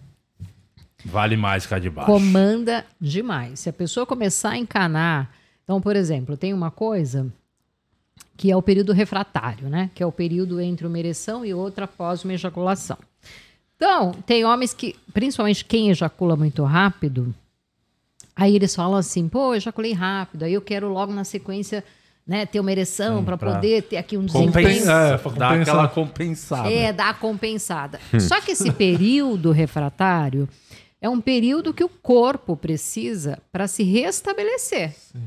Vale 1.06 1.36
mais 1.38 1.66
que 1.66 1.74
a 1.74 1.80
de 1.80 1.90
baixo. 1.90 2.12
comanda 2.12 2.86
demais. 3.00 3.60
Se 3.62 3.70
a 3.70 3.74
pessoa 3.74 4.06
começar 4.06 4.52
a 4.52 4.58
encanar. 4.58 5.30
Então, 5.64 5.80
por 5.82 5.96
exemplo, 5.96 6.36
tem 6.38 6.54
uma 6.54 6.70
coisa 6.72 7.28
que 8.38 8.52
é 8.52 8.56
o 8.56 8.62
período 8.62 8.92
refratário, 8.94 9.70
né? 9.70 9.90
Que 9.94 10.02
é 10.02 10.06
o 10.06 10.12
período 10.12 10.60
entre 10.60 10.86
uma 10.88 10.98
ereção 11.00 11.46
e 11.46 11.54
outra 11.54 11.86
após 11.86 12.24
uma 12.24 12.34
ejaculação. 12.34 12.98
Então, 13.76 14.12
tem 14.26 14.44
homens 14.46 14.74
que, 14.74 14.96
principalmente 15.14 15.66
quem 15.66 15.90
ejacula 15.90 16.36
muito 16.36 16.64
rápido, 16.64 17.34
aí 18.36 18.56
eles 18.56 18.76
falam 18.76 18.96
assim: 18.98 19.28
pô, 19.28 19.50
eu 19.52 19.56
ejaculei 19.56 19.94
rápido, 19.94 20.44
aí 20.44 20.54
eu 20.54 20.62
quero 20.62 20.90
logo 20.90 21.12
na 21.14 21.24
sequência. 21.24 21.84
Né, 22.28 22.46
ter 22.46 22.60
uma 22.60 22.72
ereção 22.72 23.26
para 23.26 23.36
pra 23.36 23.56
poder 23.56 23.82
ter 23.82 23.98
aqui 23.98 24.16
um 24.16 24.24
desempenho. 24.24 24.54
Compensa, 24.54 24.92
É, 24.94 25.18
compensar. 25.18 25.60
aquela 25.60 25.88
compensada. 25.88 26.72
É, 26.72 26.94
dá 26.94 27.10
a 27.10 27.14
compensada. 27.16 28.00
Só 28.20 28.40
que 28.40 28.52
esse 28.52 28.72
período 28.72 29.52
refratário 29.52 30.48
é 31.02 31.10
um 31.10 31.20
período 31.20 31.74
que 31.74 31.84
o 31.84 31.90
corpo 31.90 32.56
precisa 32.56 33.40
para 33.52 33.68
se 33.68 33.82
restabelecer. 33.84 34.94
O 35.16 35.20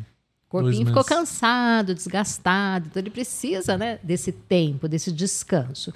Dois 0.61 0.77
corpinho 0.77 0.87
ficou 0.87 1.03
cansado, 1.03 1.95
desgastado, 1.95 2.87
então 2.87 3.03
ele 3.03 3.11
precisa 3.11 3.77
né, 3.77 3.99
desse 4.01 4.31
tempo, 4.31 4.87
desse 4.87 5.11
descanso, 5.11 5.93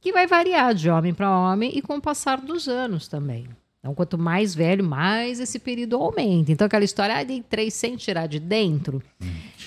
que 0.00 0.12
vai 0.12 0.26
variar 0.26 0.74
de 0.74 0.90
homem 0.90 1.14
para 1.14 1.30
homem 1.30 1.70
e 1.72 1.80
com 1.80 1.96
o 1.96 2.00
passar 2.02 2.40
dos 2.40 2.66
anos 2.66 3.06
também. 3.06 3.46
Então, 3.78 3.94
quanto 3.94 4.18
mais 4.18 4.54
velho, 4.54 4.84
mais 4.84 5.40
esse 5.40 5.58
período 5.58 5.96
aumenta. 5.96 6.52
Então, 6.52 6.66
aquela 6.66 6.84
história, 6.84 7.16
ah, 7.16 7.24
dei 7.24 7.42
três 7.42 7.72
sem 7.72 7.96
tirar 7.96 8.26
de 8.26 8.38
dentro. 8.38 9.02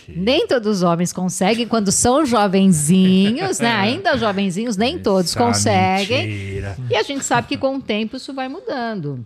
Nem 0.07 0.45
todos 0.45 0.77
os 0.77 0.83
homens 0.83 1.11
conseguem, 1.11 1.67
quando 1.67 1.91
são 1.91 2.23
jovenzinhos, 2.23 3.59
né? 3.59 3.71
Ainda 3.71 4.15
jovenzinhos, 4.15 4.77
nem 4.77 4.99
todos 4.99 5.31
Essa 5.31 5.39
conseguem. 5.39 6.27
mentira. 6.27 6.77
E 6.91 6.95
a 6.95 7.01
gente 7.01 7.25
sabe 7.25 7.47
que 7.47 7.57
com 7.57 7.77
o 7.77 7.81
tempo 7.81 8.17
isso 8.17 8.33
vai 8.33 8.47
mudando. 8.47 9.25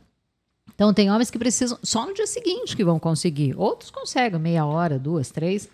Então 0.77 0.93
tem 0.93 1.09
homens 1.09 1.31
que 1.31 1.39
precisam 1.39 1.79
só 1.81 2.05
no 2.05 2.13
dia 2.13 2.27
seguinte 2.27 2.75
que 2.75 2.83
vão 2.83 2.99
conseguir. 2.99 3.55
Outros 3.57 3.89
conseguem 3.89 4.39
meia 4.39 4.63
hora, 4.63 4.99
duas, 4.99 5.31
três, 5.31 5.67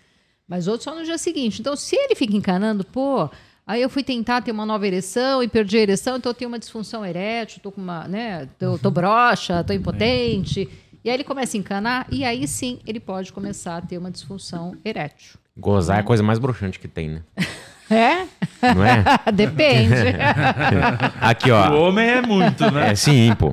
mas 0.48 0.66
outros 0.66 0.84
só 0.84 0.94
no 0.94 1.04
dia 1.04 1.18
seguinte. 1.18 1.60
Então 1.60 1.76
se 1.76 1.94
ele 1.94 2.14
fica 2.14 2.34
encanando, 2.34 2.82
pô, 2.86 3.28
aí 3.66 3.82
eu 3.82 3.90
fui 3.90 4.02
tentar 4.02 4.40
ter 4.40 4.50
uma 4.50 4.64
nova 4.64 4.86
ereção 4.86 5.42
e 5.42 5.48
perdi 5.48 5.76
a 5.76 5.80
ereção, 5.82 6.16
então 6.16 6.30
eu 6.30 6.34
tenho 6.34 6.48
uma 6.48 6.58
disfunção 6.58 7.04
erétil, 7.04 7.60
tô 7.62 7.70
com 7.70 7.82
uma, 7.82 8.08
né, 8.08 8.48
tô, 8.58 8.78
tô 8.78 8.90
broxa, 8.90 9.62
tô 9.62 9.74
impotente. 9.74 10.70
E 11.04 11.10
aí 11.10 11.16
ele 11.16 11.24
começa 11.24 11.54
a 11.54 11.60
encanar 11.60 12.06
e 12.10 12.24
aí 12.24 12.48
sim 12.48 12.80
ele 12.86 12.98
pode 12.98 13.30
começar 13.30 13.76
a 13.76 13.82
ter 13.82 13.98
uma 13.98 14.10
disfunção 14.10 14.74
erétil. 14.82 15.38
Gozar 15.54 15.98
é 15.98 16.00
a 16.00 16.02
coisa 16.02 16.22
mais 16.22 16.38
broxante 16.38 16.78
que 16.78 16.88
tem, 16.88 17.10
né? 17.10 17.22
É? 17.90 18.26
Não 18.74 18.84
é? 18.84 19.04
Depende. 19.32 19.94
Aqui, 21.20 21.50
O 21.50 21.54
ó. 21.54 21.88
homem 21.88 22.06
é 22.08 22.22
muito, 22.22 22.70
né? 22.70 22.90
É 22.92 22.94
sim, 22.94 23.34
pô. 23.38 23.52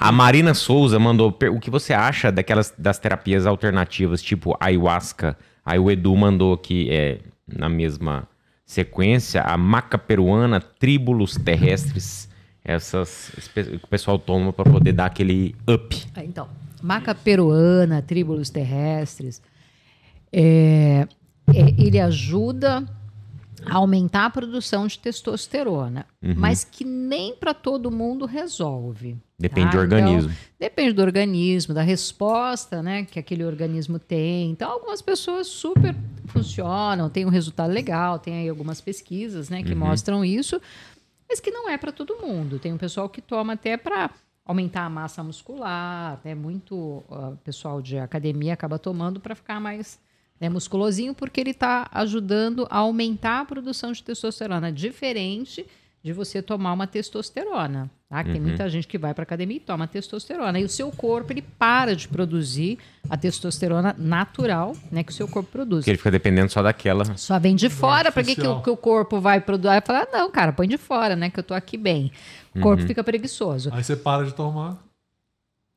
A 0.00 0.10
Marina 0.10 0.54
Souza 0.54 0.98
mandou 0.98 1.36
o 1.52 1.60
que 1.60 1.70
você 1.70 1.92
acha 1.92 2.32
daquelas 2.32 2.74
das 2.76 2.98
terapias 2.98 3.46
alternativas, 3.46 4.20
tipo 4.22 4.56
ayahuasca. 4.60 5.36
Aí 5.64 5.78
o 5.78 5.90
Edu 5.90 6.14
mandou 6.16 6.52
aqui, 6.54 6.88
é, 6.90 7.18
na 7.46 7.68
mesma 7.68 8.28
sequência, 8.66 9.40
a 9.42 9.56
maca 9.56 9.96
peruana, 9.98 10.60
tríbulos 10.60 11.36
terrestres. 11.36 12.28
Essas 12.64 13.30
que 13.54 13.60
o 13.84 13.86
pessoal 13.88 14.18
toma 14.18 14.50
para 14.52 14.70
poder 14.70 14.92
dar 14.92 15.04
aquele 15.06 15.54
up. 15.68 16.02
Ah, 16.16 16.24
Então, 16.24 16.48
maca 16.82 17.14
peruana, 17.14 18.00
tríbulos 18.00 18.48
terrestres, 18.48 19.42
é, 20.32 21.06
é, 21.54 21.74
ele 21.78 22.00
ajuda 22.00 22.84
aumentar 23.66 24.26
a 24.26 24.30
produção 24.30 24.86
de 24.86 24.98
testosterona, 24.98 26.06
Uhum. 26.22 26.34
mas 26.36 26.64
que 26.64 26.84
nem 26.84 27.34
para 27.34 27.54
todo 27.54 27.90
mundo 27.90 28.26
resolve. 28.26 29.16
Depende 29.38 29.66
tá? 29.70 29.76
do 29.76 29.78
organismo. 29.80 30.30
Então, 30.30 30.36
depende 30.60 30.92
do 30.92 31.02
organismo, 31.02 31.74
da 31.74 31.82
resposta 31.82 32.82
né, 32.82 33.04
que 33.04 33.18
aquele 33.18 33.44
organismo 33.44 33.98
tem. 33.98 34.50
Então, 34.50 34.70
algumas 34.70 35.02
pessoas 35.02 35.46
super 35.48 35.94
funcionam, 36.26 37.08
têm 37.10 37.24
um 37.26 37.30
resultado 37.30 37.72
legal, 37.72 38.18
tem 38.18 38.34
aí 38.38 38.48
algumas 38.48 38.80
pesquisas 38.80 39.48
né, 39.48 39.62
que 39.62 39.72
Uhum. 39.72 39.78
mostram 39.78 40.24
isso, 40.24 40.60
mas 41.28 41.40
que 41.40 41.50
não 41.50 41.68
é 41.68 41.76
para 41.78 41.92
todo 41.92 42.16
mundo. 42.16 42.58
Tem 42.58 42.72
um 42.72 42.78
pessoal 42.78 43.08
que 43.08 43.20
toma 43.20 43.54
até 43.54 43.76
para 43.76 44.10
aumentar 44.46 44.82
a 44.84 44.90
massa 44.90 45.22
muscular, 45.22 46.20
né? 46.22 46.34
Muito 46.34 47.02
ah, 47.10 47.32
pessoal 47.42 47.80
de 47.80 47.98
academia 47.98 48.52
acaba 48.52 48.78
tomando 48.78 49.18
para 49.18 49.34
ficar 49.34 49.58
mais 49.58 49.98
né, 50.40 50.48
musculosinho, 50.48 51.14
porque 51.14 51.40
ele 51.40 51.50
está 51.50 51.88
ajudando 51.92 52.66
a 52.70 52.78
aumentar 52.78 53.40
a 53.40 53.44
produção 53.44 53.92
de 53.92 54.02
testosterona, 54.02 54.72
diferente 54.72 55.66
de 56.04 56.12
você 56.12 56.42
tomar 56.42 56.74
uma 56.74 56.86
testosterona. 56.86 57.90
Tá? 58.10 58.22
Que 58.22 58.32
Tem 58.32 58.40
muita 58.40 58.68
gente 58.68 58.86
que 58.86 58.98
vai 58.98 59.14
para 59.14 59.22
academia 59.22 59.56
e 59.56 59.60
toma 59.60 59.88
testosterona. 59.88 60.60
E 60.60 60.64
o 60.64 60.68
seu 60.68 60.92
corpo 60.92 61.32
ele 61.32 61.40
para 61.40 61.96
de 61.96 62.06
produzir 62.06 62.78
a 63.08 63.16
testosterona 63.16 63.94
natural 63.96 64.76
né, 64.92 65.02
que 65.02 65.10
o 65.10 65.14
seu 65.14 65.26
corpo 65.26 65.50
produz. 65.50 65.80
Porque 65.80 65.90
ele 65.90 65.96
fica 65.96 66.10
dependendo 66.10 66.52
só 66.52 66.62
daquela. 66.62 67.16
Só 67.16 67.38
vem 67.38 67.56
de 67.56 67.70
fora, 67.70 68.12
para 68.12 68.22
que, 68.22 68.36
que, 68.36 68.46
o, 68.46 68.60
que 68.60 68.68
o 68.68 68.76
corpo 68.76 69.18
vai 69.18 69.40
produzir? 69.40 69.68
Vai 69.68 69.80
falar, 69.80 70.06
não, 70.12 70.30
cara, 70.30 70.52
põe 70.52 70.68
de 70.68 70.76
fora, 70.76 71.16
né? 71.16 71.30
Que 71.30 71.40
eu 71.40 71.42
tô 71.42 71.54
aqui 71.54 71.78
bem. 71.78 72.12
O 72.54 72.60
corpo 72.60 72.82
fica 72.86 73.02
preguiçoso. 73.02 73.70
Aí 73.72 73.82
você 73.82 73.96
para 73.96 74.26
de 74.26 74.34
tomar. 74.34 74.76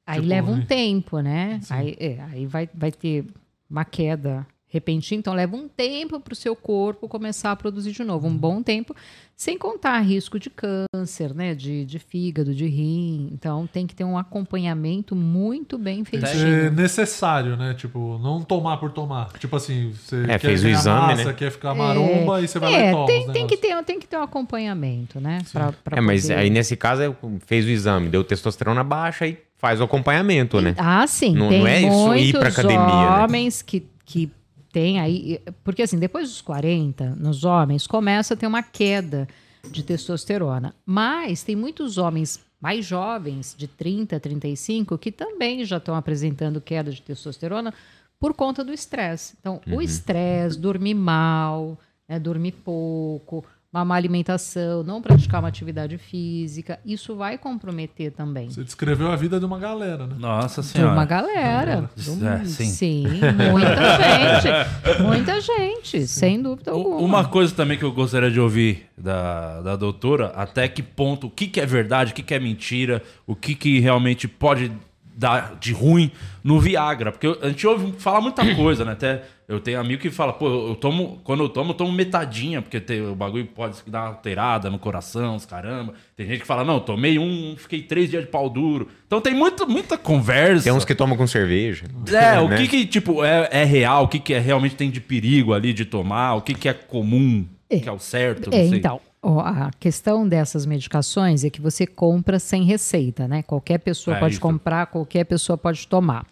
Aí 0.05 0.17
Tipo, 0.17 0.27
leva 0.27 0.51
um 0.51 0.57
né? 0.57 0.65
tempo, 0.67 1.19
né? 1.21 1.61
Aí, 1.69 1.95
é, 1.99 2.21
aí 2.21 2.45
vai, 2.45 2.69
vai 2.73 2.91
ter 2.91 3.25
uma 3.69 3.85
queda 3.85 4.45
repentina, 4.69 5.19
então 5.19 5.33
leva 5.33 5.55
um 5.55 5.67
tempo 5.69 6.19
para 6.19 6.33
o 6.33 6.35
seu 6.35 6.53
corpo 6.53 7.07
começar 7.07 7.51
a 7.51 7.55
produzir 7.55 7.93
de 7.93 8.03
novo, 8.03 8.27
um 8.27 8.31
Uhum. 8.31 8.37
bom 8.37 8.61
tempo, 8.61 8.93
sem 9.33 9.57
contar 9.57 9.97
risco 10.01 10.37
de 10.37 10.49
câncer, 10.49 11.33
né? 11.33 11.55
De, 11.55 11.85
de 11.85 11.97
fígado, 11.99 12.53
de 12.53 12.67
rim. 12.67 13.29
Então 13.31 13.65
tem 13.65 13.87
que 13.87 13.95
ter 13.95 14.03
um 14.03 14.17
acompanhamento 14.17 15.15
muito 15.15 15.77
bem 15.77 16.03
feitinho. 16.03 16.33
ser 16.33 16.71
necessário, 16.73 17.55
né? 17.55 17.73
Tipo, 17.75 18.19
não 18.21 18.41
tomar 18.43 18.75
por 18.77 18.91
tomar. 18.91 19.31
Tipo 19.39 19.55
assim, 19.55 19.91
você 19.93 20.23
É, 20.23 20.37
quer 20.37 20.39
fez 20.39 20.63
o 20.65 20.67
exame, 20.67 21.07
massa, 21.15 21.25
né? 21.29 21.33
quer 21.33 21.49
ficar 21.49 21.73
maromba 21.73 22.41
e 22.41 22.47
você 22.47 22.59
vai 22.59 22.69
lá 22.69 22.77
É, 22.77 22.89
e 22.89 22.91
toma 22.91 23.05
tem, 23.07 23.31
tem, 23.31 23.47
que 23.47 23.55
ter, 23.57 23.83
tem 23.85 23.99
que 24.01 24.07
ter 24.07 24.17
um 24.17 24.23
acompanhamento, 24.23 25.21
né? 25.21 25.39
Pra, 25.53 25.71
pra 25.71 25.97
É, 25.97 26.01
mas 26.01 26.23
poder- 26.23 26.37
aí 26.37 26.49
nesse 26.49 26.75
caso 26.75 27.01
é, 27.03 27.15
fez 27.45 27.63
o 27.65 27.69
exame, 27.69 28.09
deu 28.09 28.21
testosterona 28.23 28.83
baixa 28.83 29.25
e 29.27 29.37
faz 29.57 29.79
o 29.81 29.83
acompanhamento, 29.83 30.61
né? 30.61 30.75
Ah, 30.77 31.05
sim. 31.07 31.33
Não- 31.35 31.49
tem 31.49 31.59
não 31.59 31.67
é 31.67 31.81
isso 31.81 32.15
ir 32.15 32.39
pra 32.39 32.49
academia, 32.49 32.77
né? 33.17 33.23
homens 33.23 33.61
que, 33.61 33.87
que 34.05 34.31
tem 34.71 34.99
aí... 34.99 35.39
Porque 35.63 35.81
assim, 35.81 35.97
depois 35.97 36.29
dos 36.29 36.41
40, 36.41 37.15
nos 37.15 37.43
homens, 37.43 37.87
começa 37.87 38.33
a 38.33 38.37
ter 38.37 38.45
uma 38.47 38.61
queda 38.63 39.27
de 39.69 39.83
testosterona. 39.83 40.73
Mas 40.85 41.43
tem 41.43 41.55
muitos 41.55 41.97
homens 41.97 42.39
mais 42.61 42.85
jovens, 42.85 43.55
de 43.57 43.67
30, 43.67 44.19
35, 44.19 44.97
que 44.97 45.11
também 45.11 45.63
já 45.65 45.77
estão 45.77 45.95
apresentando 45.95 46.59
queda 46.61 46.91
de 46.91 47.01
testosterona 47.01 47.73
por 48.19 48.33
conta 48.33 48.63
do 48.63 48.73
estresse. 48.73 49.35
Então, 49.39 49.61
Uhum. 49.67 49.77
o 49.77 49.81
estresse, 49.81 50.59
dormir 50.59 50.95
mal, 50.95 51.77
né, 52.09 52.17
dormir 52.19 52.51
pouco, 52.53 53.45
uma 53.71 53.83
má 53.83 53.95
alimentação, 53.95 54.81
não 54.81 55.01
praticar 55.01 55.41
uma 55.41 55.49
atividade 55.49 55.97
física, 55.97 56.79
isso 56.85 57.15
vai 57.15 57.37
comprometer 57.37 58.11
também. 58.11 58.49
Você 58.49 58.63
descreveu 58.63 59.11
a 59.11 59.15
vida 59.15 59.39
de 59.39 59.45
uma 59.45 59.59
galera, 59.59 60.07
né? 60.07 60.15
Nossa 60.17 60.61
De 60.61 60.67
senhora. 60.67 60.93
uma 60.93 61.05
galera. 61.05 61.89
De 61.95 62.09
um- 62.09 62.27
é, 62.27 62.45
sim. 62.45 62.65
sim. 62.65 63.03
muita 63.51 63.75
gente. 63.97 65.03
Muita 65.03 65.41
gente, 65.41 66.07
sem 66.07 66.41
dúvida 66.41 66.71
alguma. 66.71 66.97
Uma 66.97 67.25
coisa 67.25 67.53
também 67.53 67.77
que 67.77 67.83
eu 67.83 67.91
gostaria 67.91 68.31
de 68.31 68.39
ouvir 68.39 68.87
da, 68.97 69.61
da 69.61 69.75
doutora, 69.75 70.27
até 70.35 70.67
que 70.67 70.81
ponto, 70.81 71.27
o 71.27 71.29
que, 71.29 71.47
que 71.47 71.59
é 71.59 71.65
verdade, 71.65 72.11
o 72.13 72.15
que, 72.15 72.23
que 72.23 72.33
é 72.33 72.39
mentira, 72.39 73.03
o 73.25 73.35
que, 73.35 73.53
que 73.53 73.79
realmente 73.79 74.27
pode 74.27 74.71
dar 75.17 75.57
de 75.59 75.73
ruim 75.73 76.11
no 76.43 76.59
Viagra. 76.59 77.11
Porque 77.11 77.25
eu- 77.27 77.37
a 77.41 77.47
gente 77.49 77.65
ouve 77.65 77.91
falar 77.99 78.21
muita 78.21 78.43
coisa, 78.55 78.85
né? 78.85 78.91
Até 78.91 79.23
eu 79.47 79.59
tenho 79.59 79.79
amigo 79.79 80.01
que 80.01 80.11
fala, 80.11 80.31
pô, 80.33 80.47
eu 80.69 80.75
tomo, 80.75 81.19
quando 81.23 81.41
eu 81.43 81.49
tomo, 81.49 81.71
eu 81.71 81.73
tomo 81.73 81.91
metadinha, 81.91 82.61
porque 82.61 82.79
tem- 82.79 83.01
o 83.01 83.15
bagulho 83.15 83.45
pode 83.47 83.77
dar 83.87 84.01
uma 84.01 84.07
alterada 84.09 84.69
no 84.69 84.77
coração, 84.77 85.35
os 85.35 85.45
caramba. 85.45 85.93
Tem 86.15 86.27
gente 86.27 86.41
que 86.41 86.45
fala, 86.47 86.63
não, 86.63 86.75
eu 86.75 86.79
tomei 86.81 87.17
um, 87.17 87.55
fiquei 87.57 87.81
três 87.81 88.09
dias 88.09 88.23
de 88.23 88.29
pau 88.29 88.49
duro. 88.49 88.87
Então 89.07 89.19
tem 89.19 89.33
muita, 89.33 89.65
muita 89.65 89.97
conversa. 89.97 90.65
Tem 90.65 90.73
uns 90.73 90.85
que 90.85 90.93
tomam 90.93 91.17
com 91.17 91.25
cerveja. 91.25 91.85
É, 92.13 92.37
o 92.41 92.47
né? 92.49 92.57
que 92.57 92.67
que, 92.67 92.85
tipo, 92.85 93.23
é, 93.23 93.47
é 93.51 93.63
real, 93.63 94.03
o 94.03 94.07
que 94.07 94.19
que 94.19 94.33
é, 94.33 94.39
realmente 94.39 94.75
tem 94.75 94.91
de 94.91 95.01
perigo 95.01 95.53
ali 95.53 95.73
de 95.73 95.85
tomar, 95.85 96.35
o 96.35 96.41
que 96.41 96.53
que 96.53 96.69
é 96.69 96.73
comum, 96.73 97.45
que 97.69 97.87
é 97.89 97.91
o 97.91 97.99
certo, 97.99 98.51
não 98.51 98.57
É, 98.57 98.67
sei. 98.67 98.77
então, 98.77 98.99
a 99.21 99.71
questão 99.79 100.27
dessas 100.27 100.65
medicações 100.65 101.43
é 101.43 101.49
que 101.49 101.61
você 101.61 101.85
compra 101.85 102.39
sem 102.39 102.63
receita, 102.63 103.27
né? 103.27 103.43
Qualquer 103.43 103.79
pessoa 103.79 104.17
É 104.17 104.19
pode 104.19 104.33
isso. 104.33 104.41
comprar, 104.41 104.87
qualquer 104.87 105.23
pessoa 105.25 105.57
pode 105.57 105.87
tomar. 105.87 106.25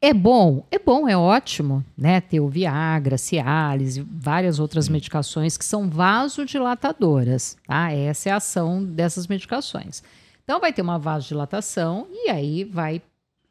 É 0.00 0.12
bom, 0.12 0.64
é 0.70 0.78
bom, 0.78 1.08
é 1.08 1.16
ótimo, 1.16 1.82
né? 1.96 2.20
Ter 2.20 2.38
o 2.38 2.48
Viagra, 2.48 3.16
Cialis, 3.16 3.96
e 3.96 4.02
várias 4.02 4.58
outras 4.58 4.88
medicações 4.88 5.56
que 5.56 5.64
são 5.64 5.88
vasodilatadoras, 5.88 7.56
tá? 7.66 7.90
Essa 7.92 8.28
é 8.28 8.32
a 8.32 8.36
ação 8.36 8.84
dessas 8.84 9.26
medicações. 9.26 10.02
Então 10.44 10.60
vai 10.60 10.72
ter 10.72 10.82
uma 10.82 10.98
vasodilatação 10.98 12.06
e 12.12 12.30
aí 12.30 12.62
vai 12.62 13.00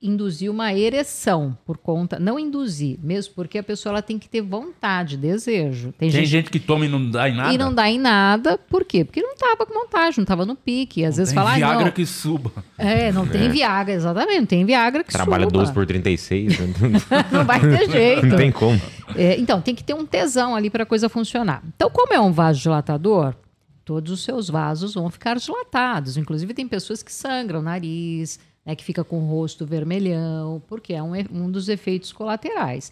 induzir 0.01 0.51
uma 0.51 0.73
ereção 0.73 1.58
por 1.65 1.77
conta, 1.77 2.19
não 2.19 2.38
induzir, 2.38 2.99
mesmo 3.01 3.34
porque 3.34 3.58
a 3.58 3.63
pessoa 3.63 3.93
ela 3.93 4.01
tem 4.01 4.19
que 4.19 4.29
ter 4.29 4.41
vontade, 4.41 5.17
desejo. 5.17 5.93
Tem, 5.97 6.10
Tem 6.10 6.12
gente 6.12 6.25
gente 6.27 6.49
que 6.51 6.60
toma 6.60 6.86
e 6.86 6.89
não 6.89 7.10
dá 7.10 7.27
em 7.27 7.36
nada. 7.36 7.53
e 7.53 7.58
não 7.58 7.73
dá 7.73 7.89
em 7.89 7.97
nada, 7.97 8.58
por 8.58 8.86
quê? 8.86 9.03
Porque 9.03 9.21
não 9.21 9.36
tava 9.36 9.65
com 9.65 9.73
vontade, 9.73 10.17
não 10.17 10.25
tava 10.25 10.45
no 10.45 10.55
pique. 10.55 11.01
E 11.01 11.05
às 11.05 11.17
vezes 11.17 11.34
tem 11.34 11.41
fala, 11.41 11.53
ah, 11.53 11.58
Viagra 11.58 11.86
não. 11.86 11.91
que 11.91 12.05
suba. 12.05 12.51
É, 12.77 13.12
não 13.12 13.25
tem 13.25 13.49
Viagra, 13.49 13.93
exatamente, 13.93 14.39
não 14.39 14.45
tem 14.45 14.65
Viagra 14.65 15.03
que 15.03 15.12
Trabalha 15.12 15.45
suba. 15.45 15.60
12 15.60 15.73
por 15.73 15.86
36. 15.86 16.60
né? 16.60 16.67
Não 17.31 17.45
vai 17.45 17.60
ter 17.60 17.89
jeito. 17.89 18.25
Não 18.27 18.38
tem 18.38 18.51
como. 18.51 18.79
É, 19.15 19.39
então, 19.39 19.62
tem 19.62 19.73
que 19.73 19.84
ter 19.84 19.93
um 19.93 20.05
tesão 20.05 20.55
ali 20.55 20.69
para 20.69 20.84
a 20.84 20.86
coisa 20.86 21.08
funcionar. 21.10 21.63
Então, 21.75 21.89
como 21.89 22.13
é 22.13 22.19
um 22.19 22.31
vasodilatador, 22.31 23.34
todos 23.84 24.12
os 24.12 24.23
seus 24.23 24.49
vasos 24.49 24.93
vão 24.93 25.10
ficar 25.10 25.38
dilatados. 25.38 26.17
Inclusive, 26.17 26.53
tem 26.53 26.67
pessoas 26.67 27.01
que 27.01 27.12
sangram 27.13 27.60
o 27.60 27.63
nariz, 27.63 28.39
né, 28.65 28.75
que 28.75 28.84
fica 28.84 29.04
com 29.04 29.19
o 29.19 29.28
rosto 29.28 29.65
vermelhão, 29.65 30.62
porque 30.67 30.93
é 30.93 31.04
um, 31.04 31.12
um 31.32 31.51
dos 31.51 31.69
efeitos 31.69 32.12
colaterais. 32.12 32.91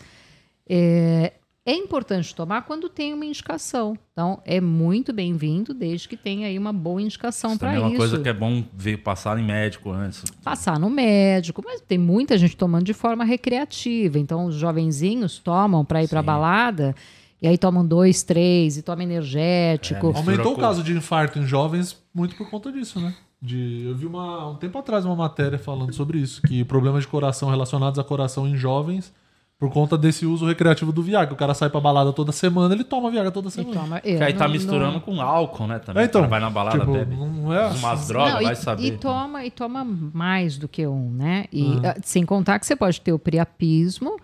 É, 0.70 1.34
é 1.66 1.74
importante 1.74 2.36
tomar 2.36 2.64
quando 2.64 2.90
tem 2.90 3.14
uma 3.14 3.26
indicação. 3.26 3.98
Então, 4.12 4.42
é 4.46 4.60
muito 4.60 5.14
bem-vindo, 5.14 5.74
desde 5.74 6.08
que 6.10 6.18
tenha 6.18 6.48
aí 6.48 6.58
uma 6.60 6.74
boa 6.74 7.02
indicação 7.02 7.52
Isso 7.52 7.60
para 7.60 7.70
também 7.70 7.84
é 7.84 7.88
isso. 7.88 7.96
uma 7.96 7.98
coisa 8.10 8.20
que 8.22 8.30
é 8.30 8.34
bom 8.34 8.64
ver 8.74 8.98
passar 8.98 9.40
em 9.40 9.44
médico 9.46 9.90
antes. 9.90 10.24
passar 10.44 10.78
no 10.80 10.90
médico, 10.90 11.62
mas 11.66 11.82
tem 11.82 11.98
muita 11.98 12.38
gente 12.38 12.56
tomando 12.58 12.84
de 12.84 12.94
forma 12.94 13.24
recreativa. 13.24 14.20
Então, 14.20 14.46
os 14.46 14.56
jovenzinhos 14.56 15.40
tomam 15.40 15.84
para 15.86 16.04
ir 16.04 16.08
para 16.10 16.22
balada 16.22 16.94
e 17.42 17.48
aí 17.48 17.58
tomam 17.58 17.86
dois, 17.86 18.24
três 18.24 18.78
e 18.78 18.82
tomam 18.82 19.04
energético. 19.04 20.08
Mistura 20.08 20.20
Aumentou 20.32 20.52
o 20.52 20.56
com- 20.56 20.62
caso 20.62 20.84
de 20.84 20.94
infarto 20.94 21.40
em 21.40 21.46
jovens 21.46 21.98
muito 22.14 22.36
por 22.36 22.50
conta 22.50 22.72
disso, 22.72 23.00
né? 23.00 23.14
De, 23.46 23.84
eu 23.88 23.94
vi 23.96 24.06
uma, 24.06 24.48
um 24.52 24.56
tempo 24.56 24.78
atrás 24.78 25.04
uma 25.04 25.18
matéria 25.18 25.60
falando 25.60 25.94
sobre 25.94 26.18
isso, 26.18 26.42
que 26.44 26.64
problemas 26.64 27.02
de 27.04 27.10
coração 27.10 27.50
relacionados 27.50 28.00
a 28.00 28.04
coração 28.04 28.48
em 28.48 28.56
jovens 28.56 29.14
por 29.60 29.70
conta 29.70 29.98
desse 29.98 30.26
uso 30.26 30.46
recreativo 30.46 30.94
do 30.94 31.04
Viagra. 31.04 31.34
O 31.34 31.38
cara 31.38 31.54
sai 31.54 31.70
pra 31.70 31.82
balada 31.82 32.14
toda 32.14 32.32
semana, 32.32 32.74
ele 32.74 32.86
toma 32.86 33.12
Viagra 33.12 33.32
toda 33.32 33.50
E 33.50 33.52
semana. 33.52 33.82
toma- 33.82 33.98
é, 33.98 34.16
Que 34.18 34.24
aí 34.24 34.34
tá 34.34 34.46
não- 34.46 34.54
misturando 34.54 34.94
não- 34.94 35.00
com 35.02 35.20
álcool, 35.22 35.68
né? 35.68 35.78
Também. 35.80 36.04
É, 36.04 36.06
então, 36.06 36.22
O 36.22 36.24
cara 36.24 36.30
vai 36.32 36.40
na 36.40 36.50
balada, 36.50 36.80
tipo, 36.80 36.94
bebe 36.94 37.16
não 37.18 37.54
é 37.54 37.66
assim. 37.66 37.80
umas 37.80 38.08
drogas, 38.08 38.34
Não, 38.36 38.42
e, 38.42 38.46
vai 38.46 38.56
saber. 38.56 38.84
e 38.86 38.92
toma 38.98 39.46
e 39.46 39.52
toma 39.52 39.84
mais 39.86 40.58
do 40.58 40.70
que 40.70 40.88
um, 40.88 41.12
né? 41.12 41.44
E 41.52 41.80
ah, 41.86 41.98
sem 42.02 42.26
contar 42.26 42.60
que 42.60 42.66
você 42.66 42.78
pode 42.78 43.02
ter 43.02 43.12
o 43.12 43.20
priapismo, 43.20 44.18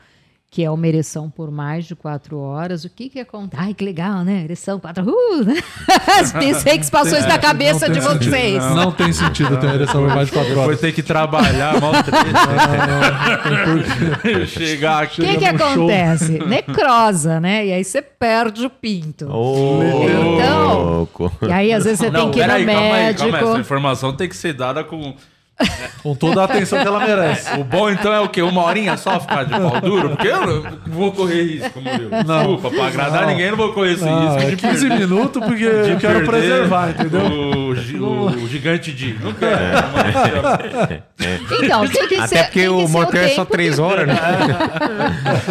que 0.51 0.63
é 0.63 0.71
uma 0.71 0.88
ereção 0.88 1.29
por 1.29 1.51
mais 1.51 1.85
de 1.85 1.95
quatro 1.95 2.39
horas. 2.39 2.83
O 2.83 2.89
que 2.89 3.07
que 3.07 3.19
acontece? 3.19 3.62
Ai, 3.63 3.71
que 3.73 3.85
legal, 3.85 4.23
né? 4.23 4.43
Ereção 4.45 4.79
quatro. 4.79 5.03
Uh, 5.07 5.43
né? 5.43 5.62
Pensei 6.39 6.79
que 6.79 6.89
passou 6.89 7.19
isso 7.19 7.27
na 7.27 7.38
cabeça 7.38 7.88
Não 7.88 7.93
de 7.93 8.01
sentido. 8.01 8.31
vocês. 8.31 8.63
Não 8.73 8.91
tem 8.91 9.13
sentido 9.13 9.57
ter 9.57 9.67
uma 9.67 9.75
ereção 9.75 10.01
por 10.03 10.15
mais 10.15 10.27
de 10.27 10.33
4 10.33 10.49
Depois 10.49 10.67
horas. 10.67 10.79
tem 10.81 10.91
que 10.91 11.03
trabalhar, 11.03 11.79
mal 11.79 11.91
treta. 12.01 12.39
Chegar 14.47 15.03
aqui. 15.03 15.21
O 15.21 15.25
que, 15.25 15.38
que 15.38 15.51
no 15.51 15.57
show. 15.59 15.67
acontece? 15.67 16.39
Necrosa, 16.45 17.39
né? 17.39 17.67
E 17.67 17.73
aí 17.73 17.83
você 17.83 18.01
perde 18.01 18.65
o 18.65 18.69
pinto. 18.71 19.31
Ô, 19.31 19.81
Então- 20.03 20.83
louco. 20.83 21.31
E 21.43 21.51
aí, 21.51 21.71
às 21.71 21.83
vezes, 21.83 21.99
você 21.99 22.09
tem 22.12 22.31
que 22.31 22.39
ir 22.39 22.41
no 22.47 22.47
peraí, 22.47 22.65
calma 22.65 22.81
aí, 22.81 22.91
médico. 22.91 23.29
calma 23.31 23.38
aí. 23.38 23.51
Essa 23.51 23.59
informação 23.62 24.13
tem 24.15 24.27
que 24.27 24.35
ser 24.35 24.53
dada 24.53 24.83
com. 24.83 25.13
Com 26.02 26.15
toda 26.15 26.41
a 26.41 26.45
atenção 26.45 26.80
que 26.80 26.88
ela 26.88 27.00
merece. 27.06 27.60
O 27.60 27.63
bom 27.65 27.89
então 27.89 28.13
é 28.13 28.19
o 28.22 28.30
quê? 28.30 28.41
Uma 28.41 28.63
horinha 28.63 28.95
só 28.95 29.19
ficar 29.19 29.43
de 29.43 29.52
pau 29.52 29.82
duro? 29.82 30.10
Porque 30.12 30.28
eu 30.30 30.45
não 30.48 30.63
vou 30.88 31.12
correr 31.12 31.43
risco, 31.43 31.82
Murilo. 31.82 32.10
Desculpa, 32.10 32.69
pra 32.69 32.88
agradar 32.88 33.22
Não. 33.24 33.30
ninguém, 33.30 33.45
eu 33.48 33.52
não 33.52 33.58
vou 33.58 33.74
correr 33.74 33.91
esse 33.93 34.06
Não, 34.06 34.19
risco 34.36 34.41
é 34.41 34.45
de 34.52 34.56
15 34.56 34.88
perder- 34.88 35.08
minutos 35.08 35.43
porque 35.43 35.69
de 35.84 35.89
eu 35.91 35.98
quero 35.98 36.26
preservar, 36.26 36.89
entendeu? 36.91 37.22
O, 37.26 37.76
gi- 37.76 38.00
o 38.00 38.48
gigante 38.48 38.93
de. 38.93 39.13
Não 39.22 39.34
quero. 39.34 41.10
Então, 41.63 41.88
tem 41.88 42.08
que 42.08 42.15
ser. 42.15 42.22
Até 42.22 42.43
porque 42.43 42.60
tem 42.60 42.63
que 42.63 42.69
o 42.69 42.88
ser 42.88 42.93
motel 42.93 43.22
é 43.24 43.28
só 43.30 43.43
tempo 43.43 43.52
3 43.52 43.76
que- 43.76 43.82
horas, 43.82 44.08
né? 44.08 44.15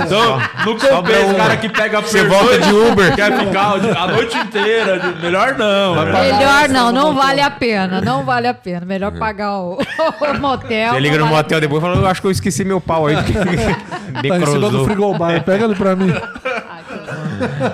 Então, 0.07 0.38
não 0.64 0.79
compensa 0.79 1.33
o 1.33 1.37
cara 1.37 1.57
que 1.59 1.68
pega 1.68 2.01
Você 2.01 2.25
volta 2.25 2.59
de 2.59 2.73
Uber. 2.73 3.14
Quer 3.14 3.38
ficar 3.38 3.73
a 3.75 4.07
noite 4.07 4.37
inteira. 4.38 4.99
de- 4.99 5.21
Melhor 5.23 5.57
não. 5.59 5.94
Melhor 6.07 6.68
não, 6.71 6.90
não 6.92 7.14
vale 7.14 7.40
a 7.42 7.51
pena, 7.51 8.01
não 8.01 8.25
vale 8.25 8.47
a 8.47 8.55
pena. 8.55 8.87
Melhor 8.87 9.12
pagar 9.12 9.59
o, 9.59 9.79
o 10.37 10.40
motel. 10.40 10.94
Você 10.94 11.00
liga 11.00 11.18
no 11.18 11.26
motel 11.26 11.61
depois 11.61 11.82
e 11.82 11.87
fala, 11.87 11.96
eu 11.96 12.06
acho 12.06 12.20
que 12.20 12.26
eu 12.26 12.30
esqueci 12.30 12.64
meu 12.64 12.80
pau 12.80 13.06
aí. 13.06 13.16
Tá 14.08 14.22
em 14.22 14.30
cima 14.46 14.46
do 14.46 14.61
Necrosou. 14.61 14.84
frigobar. 14.87 15.44
Pega 15.44 15.64
ele 15.66 15.74
pra 15.74 15.94
mim. 15.94 16.11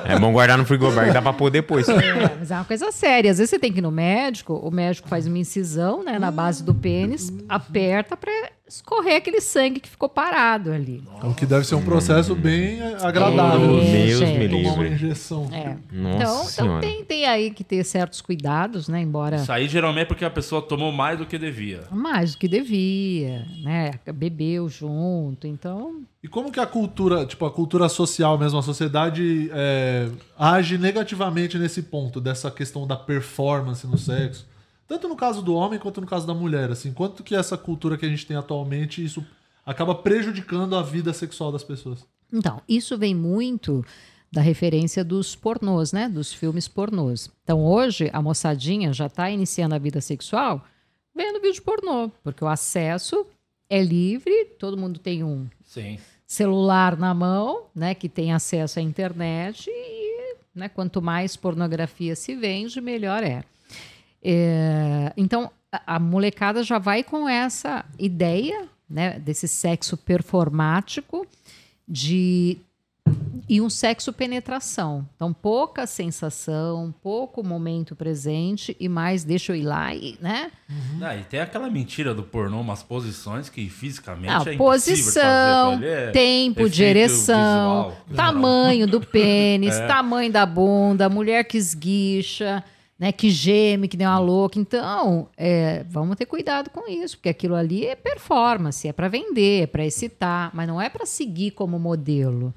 É 0.04 0.18
bom 0.18 0.32
guardar 0.32 0.58
no 0.58 0.64
frigobar, 0.64 1.06
que 1.06 1.12
dá 1.12 1.22
pra 1.22 1.32
pôr 1.32 1.50
depois. 1.50 1.88
É, 1.88 2.36
mas 2.38 2.50
é 2.50 2.54
uma 2.54 2.64
coisa 2.64 2.90
séria. 2.92 3.30
Às 3.30 3.38
vezes 3.38 3.50
você 3.50 3.58
tem 3.58 3.72
que 3.72 3.78
ir 3.78 3.82
no 3.82 3.90
médico, 3.90 4.54
o 4.54 4.70
médico 4.70 5.08
faz 5.08 5.26
uma 5.26 5.38
incisão 5.38 6.02
né, 6.02 6.18
na 6.18 6.30
base 6.30 6.62
do 6.62 6.74
pênis, 6.74 7.32
aperta 7.48 8.16
pra 8.16 8.30
escorrer 8.76 9.16
aquele 9.16 9.40
sangue 9.40 9.80
que 9.80 9.88
ficou 9.88 10.08
parado 10.08 10.72
ali. 10.72 11.02
O 11.22 11.34
que 11.34 11.46
deve 11.46 11.64
ser 11.66 11.74
um 11.74 11.82
processo 11.84 12.34
bem 12.34 12.80
agradável. 13.02 13.78
É, 13.80 14.06
Deus 14.06 14.18
gente. 14.20 14.38
me 14.38 14.48
Tomar 14.48 14.72
uma 14.74 14.82
livre. 14.82 14.94
injeção. 14.94 15.48
É. 15.52 15.76
Nossa 15.92 16.62
então, 16.62 16.78
então 16.78 16.80
tem, 16.80 17.04
tem 17.04 17.24
aí 17.26 17.50
que 17.50 17.62
ter 17.64 17.82
certos 17.84 18.20
cuidados, 18.20 18.88
né? 18.88 19.00
Embora 19.00 19.36
Isso 19.36 19.52
aí 19.52 19.68
geralmente 19.68 20.02
é 20.02 20.06
porque 20.06 20.24
a 20.24 20.30
pessoa 20.30 20.60
tomou 20.62 20.92
mais 20.92 21.18
do 21.18 21.26
que 21.26 21.38
devia. 21.38 21.82
mais 21.90 22.32
do 22.32 22.38
que 22.38 22.48
devia, 22.48 23.46
né? 23.62 23.92
Bebeu 24.14 24.68
junto, 24.68 25.46
então 25.46 26.02
E 26.22 26.28
como 26.28 26.50
que 26.50 26.60
a 26.60 26.66
cultura, 26.66 27.24
tipo, 27.26 27.44
a 27.46 27.50
cultura 27.50 27.88
social 27.88 28.38
mesmo, 28.38 28.58
a 28.58 28.62
sociedade 28.62 29.50
é, 29.52 30.08
age 30.38 30.78
negativamente 30.78 31.58
nesse 31.58 31.82
ponto, 31.82 32.20
dessa 32.20 32.50
questão 32.50 32.86
da 32.86 32.96
performance 32.96 33.86
no 33.86 33.98
sexo? 33.98 34.46
Tanto 34.86 35.08
no 35.08 35.16
caso 35.16 35.42
do 35.42 35.54
homem 35.54 35.78
quanto 35.78 36.00
no 36.00 36.06
caso 36.06 36.26
da 36.26 36.34
mulher, 36.34 36.70
assim, 36.70 36.92
quanto 36.92 37.22
que 37.22 37.34
essa 37.34 37.56
cultura 37.56 37.96
que 37.96 38.04
a 38.04 38.08
gente 38.08 38.26
tem 38.26 38.36
atualmente, 38.36 39.02
isso 39.04 39.24
acaba 39.64 39.94
prejudicando 39.94 40.76
a 40.76 40.82
vida 40.82 41.12
sexual 41.12 41.50
das 41.50 41.64
pessoas. 41.64 42.06
Então, 42.32 42.60
isso 42.68 42.98
vem 42.98 43.14
muito 43.14 43.84
da 44.30 44.40
referência 44.40 45.04
dos 45.04 45.36
pornôs, 45.36 45.92
né? 45.92 46.08
Dos 46.08 46.32
filmes 46.32 46.66
pornôs. 46.66 47.30
Então, 47.44 47.64
hoje, 47.64 48.10
a 48.12 48.20
moçadinha 48.20 48.92
já 48.92 49.06
está 49.06 49.30
iniciando 49.30 49.74
a 49.74 49.78
vida 49.78 50.00
sexual 50.00 50.64
vendo 51.14 51.40
vídeo 51.40 51.62
pornô, 51.62 52.10
porque 52.22 52.44
o 52.44 52.48
acesso 52.48 53.24
é 53.70 53.80
livre, 53.80 54.46
todo 54.58 54.76
mundo 54.76 54.98
tem 54.98 55.22
um 55.22 55.46
Sim. 55.62 55.98
celular 56.26 56.96
na 56.98 57.14
mão, 57.14 57.66
né? 57.74 57.94
Que 57.94 58.08
tem 58.08 58.32
acesso 58.32 58.80
à 58.80 58.82
internet 58.82 59.70
e, 59.70 60.36
né, 60.54 60.68
quanto 60.68 61.00
mais 61.00 61.36
pornografia 61.36 62.16
se 62.16 62.34
vende, 62.34 62.80
melhor 62.80 63.22
é. 63.22 63.44
É, 64.24 65.12
então, 65.16 65.50
a, 65.70 65.96
a 65.96 65.98
molecada 65.98 66.62
já 66.62 66.78
vai 66.78 67.04
com 67.04 67.28
essa 67.28 67.84
ideia, 67.98 68.66
né? 68.88 69.18
Desse 69.18 69.46
sexo 69.46 69.96
performático 69.96 71.26
de 71.86 72.58
e 73.46 73.60
um 73.60 73.68
sexo 73.68 74.10
penetração. 74.10 75.06
Então, 75.14 75.32
pouca 75.32 75.86
sensação, 75.86 76.94
pouco 77.02 77.42
momento 77.42 77.94
presente 77.94 78.74
e 78.80 78.88
mais 78.88 79.22
deixa 79.22 79.52
eu 79.52 79.56
ir 79.56 79.64
lá 79.64 79.94
e, 79.94 80.16
né? 80.20 80.50
Ah, 81.02 81.14
e 81.14 81.24
tem 81.24 81.40
aquela 81.40 81.68
mentira 81.68 82.14
do 82.14 82.22
pornô, 82.22 82.60
umas 82.60 82.82
posições 82.82 83.50
que 83.50 83.68
fisicamente 83.68 84.32
Não, 84.32 84.52
é 84.52 84.56
posição, 84.56 85.78
é 85.82 86.10
tempo 86.10 86.70
de 86.70 86.82
ereção, 86.82 87.92
visual. 88.06 88.16
tamanho 88.16 88.86
do 88.86 89.00
pênis, 89.04 89.76
tamanho 89.80 90.32
da 90.32 90.46
bunda, 90.46 91.08
mulher 91.10 91.44
que 91.44 91.58
esguicha, 91.58 92.64
né, 93.04 93.12
que 93.12 93.28
geme, 93.28 93.86
que 93.86 93.98
nem 93.98 94.06
uma 94.06 94.18
louca. 94.18 94.58
Então, 94.58 95.28
é, 95.36 95.84
vamos 95.90 96.16
ter 96.16 96.24
cuidado 96.24 96.70
com 96.70 96.88
isso, 96.90 97.18
porque 97.18 97.28
aquilo 97.28 97.54
ali 97.54 97.84
é 97.84 97.94
performance, 97.94 98.88
é 98.88 98.94
para 98.94 99.08
vender, 99.08 99.64
é 99.64 99.66
para 99.66 99.84
excitar, 99.84 100.50
mas 100.54 100.66
não 100.66 100.80
é 100.80 100.88
para 100.88 101.04
seguir 101.04 101.50
como 101.50 101.78
modelo. 101.78 102.54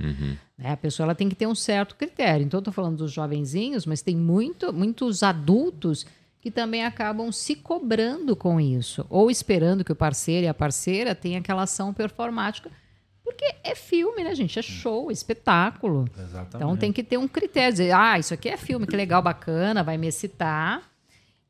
Né? 0.58 0.72
A 0.72 0.78
pessoa 0.78 1.06
ela 1.06 1.16
tem 1.16 1.28
que 1.28 1.36
ter 1.36 1.48
um 1.48 1.54
certo 1.54 1.96
critério. 1.96 2.46
Então, 2.46 2.60
estou 2.60 2.74
falando 2.74 2.96
dos 2.96 3.12
jovenzinhos, 3.12 3.86
mas 3.86 4.02
tem 4.02 4.16
muito, 4.16 4.72
muitos 4.72 5.22
adultos 5.22 6.06
que 6.40 6.50
também 6.50 6.86
acabam 6.86 7.30
se 7.30 7.54
cobrando 7.54 8.34
com 8.34 8.58
isso, 8.58 9.06
ou 9.10 9.30
esperando 9.30 9.84
que 9.84 9.92
o 9.92 9.96
parceiro 9.98 10.46
e 10.46 10.48
a 10.48 10.54
parceira 10.54 11.14
tenham 11.14 11.42
aquela 11.42 11.64
ação 11.64 11.94
performática. 11.94 12.72
Porque 13.30 13.56
é 13.62 13.76
filme, 13.76 14.24
né, 14.24 14.34
gente? 14.34 14.58
É 14.58 14.62
show, 14.62 15.10
é 15.10 15.14
espetáculo. 15.14 16.06
Exatamente. 16.18 16.56
Então 16.56 16.78
tem 16.78 16.94
que 16.94 17.04
ter 17.04 17.18
um 17.18 17.28
critério, 17.28 17.72
dizer, 17.74 17.92
ah, 17.94 18.18
isso 18.18 18.34
aqui 18.34 18.48
é 18.48 18.56
filme, 18.56 18.88
que 18.88 18.96
legal, 18.96 19.22
bacana, 19.22 19.84
vai 19.84 19.98
me 19.98 20.08
excitar. 20.08 20.82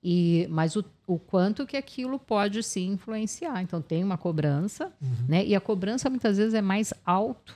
E, 0.03 0.47
mas 0.49 0.75
o, 0.75 0.83
o 1.05 1.19
quanto 1.19 1.65
que 1.67 1.77
aquilo 1.77 2.17
pode 2.17 2.63
se 2.63 2.79
influenciar. 2.81 3.61
Então 3.61 3.79
tem 3.81 4.03
uma 4.03 4.17
cobrança, 4.17 4.91
né? 5.27 5.45
E 5.45 5.55
a 5.55 5.61
cobrança 5.61 6.09
muitas 6.09 6.37
vezes 6.37 6.53
é 6.55 6.61
mais 6.61 6.93
alto 7.05 7.55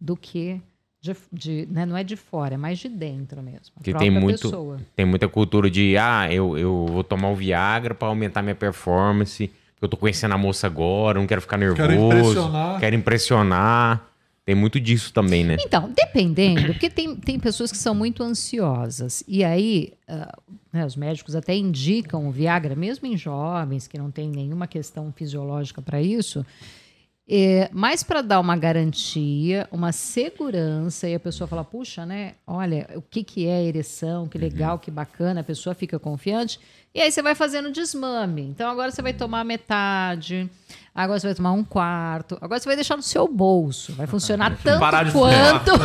do 0.00 0.16
que 0.16 0.60
de, 1.00 1.16
de- 1.32 1.66
né? 1.70 1.84
não 1.86 1.96
é 1.96 2.04
de 2.04 2.14
fora, 2.16 2.54
é 2.54 2.56
mais 2.56 2.78
de 2.78 2.88
dentro 2.88 3.42
mesmo. 3.42 3.74
Que 3.82 3.92
tem 3.94 4.10
muito, 4.10 4.42
pessoa. 4.42 4.78
tem 4.94 5.04
muita 5.06 5.28
cultura 5.28 5.68
de, 5.70 5.96
ah, 5.96 6.32
eu, 6.32 6.56
eu 6.58 6.86
vou 6.86 7.02
tomar 7.04 7.30
o 7.30 7.34
Viagra 7.36 7.94
pra 7.94 8.08
aumentar 8.08 8.42
minha 8.42 8.54
performance, 8.54 9.50
eu 9.80 9.88
tô 9.88 9.96
conhecendo 9.96 10.34
a 10.34 10.38
moça 10.38 10.66
agora, 10.66 11.18
não 11.18 11.26
quero 11.26 11.40
ficar 11.40 11.56
nervoso, 11.56 12.06
impressionar. 12.06 12.80
quero 12.80 12.96
impressionar. 12.96 14.04
Tem 14.44 14.54
muito 14.54 14.80
disso 14.80 15.12
também, 15.12 15.44
né? 15.44 15.56
Então, 15.60 15.92
dependendo, 15.94 16.68
porque 16.68 16.88
tem, 16.88 17.14
tem 17.14 17.38
pessoas 17.38 17.70
que 17.70 17.76
são 17.76 17.94
muito 17.94 18.22
ansiosas. 18.22 19.22
E 19.28 19.44
aí, 19.44 19.92
ah, 20.08 20.34
né, 20.72 20.86
os 20.86 20.96
médicos 20.96 21.36
até 21.36 21.54
indicam 21.54 22.26
o 22.26 22.30
Viagra, 22.30 22.74
mesmo 22.74 23.06
em 23.06 23.14
jovens 23.14 23.86
que 23.86 23.98
não 23.98 24.10
tem 24.10 24.30
nenhuma 24.30 24.66
questão 24.66 25.12
fisiológica 25.12 25.82
para 25.82 26.00
isso, 26.00 26.46
é, 27.30 27.68
mas 27.74 28.02
para 28.02 28.22
dar 28.22 28.40
uma 28.40 28.56
garantia, 28.56 29.68
uma 29.70 29.92
segurança, 29.92 31.06
e 31.06 31.14
a 31.14 31.20
pessoa 31.20 31.46
fala, 31.46 31.62
puxa, 31.62 32.06
né? 32.06 32.32
Olha, 32.46 32.88
o 32.96 33.02
que, 33.02 33.22
que 33.22 33.46
é 33.46 33.62
ereção, 33.62 34.26
que 34.26 34.38
legal, 34.38 34.78
que 34.78 34.90
bacana, 34.90 35.42
a 35.42 35.44
pessoa 35.44 35.74
fica 35.74 35.98
confiante. 35.98 36.58
E 36.94 37.00
aí 37.00 37.12
você 37.12 37.22
vai 37.22 37.34
fazendo 37.34 37.70
desmame. 37.70 38.42
Então 38.42 38.70
agora 38.70 38.90
você 38.90 39.02
vai 39.02 39.12
tomar 39.12 39.44
metade, 39.44 40.50
agora 40.94 41.18
você 41.20 41.26
vai 41.28 41.34
tomar 41.34 41.52
um 41.52 41.62
quarto, 41.64 42.36
agora 42.40 42.58
você 42.60 42.66
vai 42.68 42.76
deixar 42.76 42.96
no 42.96 43.02
seu 43.02 43.26
bolso. 43.28 43.92
Vai 43.94 44.06
funcionar 44.06 44.56
tanto 44.62 44.80
parar 44.80 45.04
de 45.04 45.12
quanto. 45.12 45.72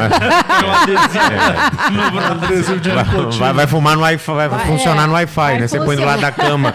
Adesivo 2.43 2.79
de 2.79 2.91
nicotina. 2.91 3.31
Vai, 3.39 3.53
vai 3.53 3.67
fumar 3.67 3.95
no 3.95 4.01
Wi-Fi, 4.01 4.31
vai, 4.33 4.49
Vai, 4.49 4.65
funcionar 4.67 5.03
é. 5.03 5.07
no 5.07 5.13
Wi-Fi, 5.13 5.35
Vai 5.35 5.59
né? 5.59 5.67
Você 5.67 5.79
põe 5.79 5.95
do 5.95 6.03
lado 6.05 6.21
da 6.21 6.31
cama, 6.31 6.73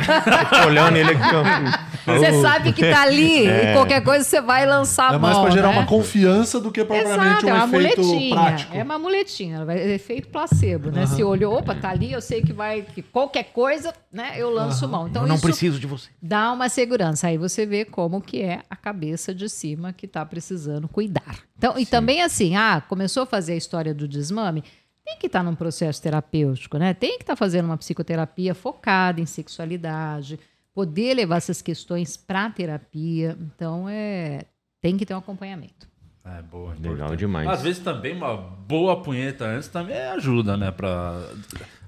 olhando 0.66 0.96
ele 0.96 1.10
aqui. 1.12 1.88
Você 2.08 2.40
sabe 2.40 2.72
que 2.72 2.90
tá 2.90 3.02
ali 3.02 3.46
e 3.46 3.72
qualquer 3.76 4.00
coisa 4.02 4.24
você 4.24 4.40
vai 4.40 4.64
lançar 4.64 5.10
a 5.10 5.14
É 5.14 5.18
mão. 5.18 5.20
mais 5.20 5.36
pra 5.38 5.50
gerar 5.50 5.68
né? 5.68 5.74
uma 5.74 5.84
confiança 5.84 6.58
do 6.58 6.72
que 6.72 6.82
propriamente 6.82 7.44
Exato, 7.44 7.48
é 7.48 7.52
um 7.52 7.56
uma 7.56 7.76
efeito 7.76 8.00
muletinha. 8.02 8.34
prático. 8.34 8.76
É 8.78 8.82
uma 8.82 8.98
muletinha, 8.98 9.66
é 9.68 9.90
efeito 9.94 10.28
placebo, 10.28 10.90
né? 10.90 11.04
Se 11.04 11.22
olhou, 11.22 11.58
opa, 11.58 11.74
tá 11.74 11.90
ali, 11.90 12.10
eu 12.10 12.22
sei 12.22 12.40
que 12.40 12.50
vai, 12.50 12.80
que 12.80 13.02
qualquer 13.02 13.52
coisa, 13.52 13.92
né, 14.10 14.32
eu 14.38 14.48
lanço 14.48 14.88
mão. 14.88 15.06
Então 15.06 15.20
eu 15.24 15.28
não 15.28 15.34
isso 15.34 15.44
preciso 15.44 15.78
de 15.78 15.86
você. 15.86 16.08
dá 16.22 16.50
uma 16.50 16.70
segurança. 16.70 17.26
Aí 17.26 17.36
você 17.36 17.66
vê 17.66 17.84
como 17.84 18.17
que 18.20 18.40
é 18.42 18.62
a 18.68 18.76
cabeça 18.76 19.34
de 19.34 19.48
cima 19.48 19.92
que 19.92 20.06
tá 20.06 20.24
precisando 20.24 20.88
cuidar. 20.88 21.44
Então, 21.56 21.78
e 21.78 21.86
também 21.86 22.22
assim, 22.22 22.56
ah, 22.56 22.80
começou 22.80 23.22
a 23.22 23.26
fazer 23.26 23.52
a 23.52 23.56
história 23.56 23.94
do 23.94 24.06
desmame, 24.08 24.62
tem 25.04 25.16
que 25.18 25.26
estar 25.26 25.42
num 25.42 25.54
processo 25.54 26.02
terapêutico, 26.02 26.76
né? 26.76 26.92
Tem 26.94 27.16
que 27.16 27.22
estar 27.22 27.36
fazendo 27.36 27.66
uma 27.66 27.76
psicoterapia 27.76 28.54
focada 28.54 29.20
em 29.20 29.26
sexualidade, 29.26 30.38
poder 30.74 31.14
levar 31.14 31.36
essas 31.36 31.62
questões 31.62 32.16
para 32.16 32.50
terapia. 32.50 33.36
Então, 33.40 33.88
é 33.88 34.44
tem 34.80 34.96
que 34.96 35.04
ter 35.04 35.14
um 35.14 35.18
acompanhamento. 35.18 35.88
É 36.38 36.42
boa, 36.42 36.72
Legal 36.74 36.92
importante. 36.94 37.18
demais. 37.18 37.48
Às 37.48 37.62
vezes 37.62 37.78
também 37.82 38.14
uma 38.14 38.36
boa 38.36 39.00
punheta 39.02 39.44
antes 39.46 39.68
também 39.68 39.96
ajuda, 39.96 40.56
né? 40.56 40.70
Pra, 40.70 41.18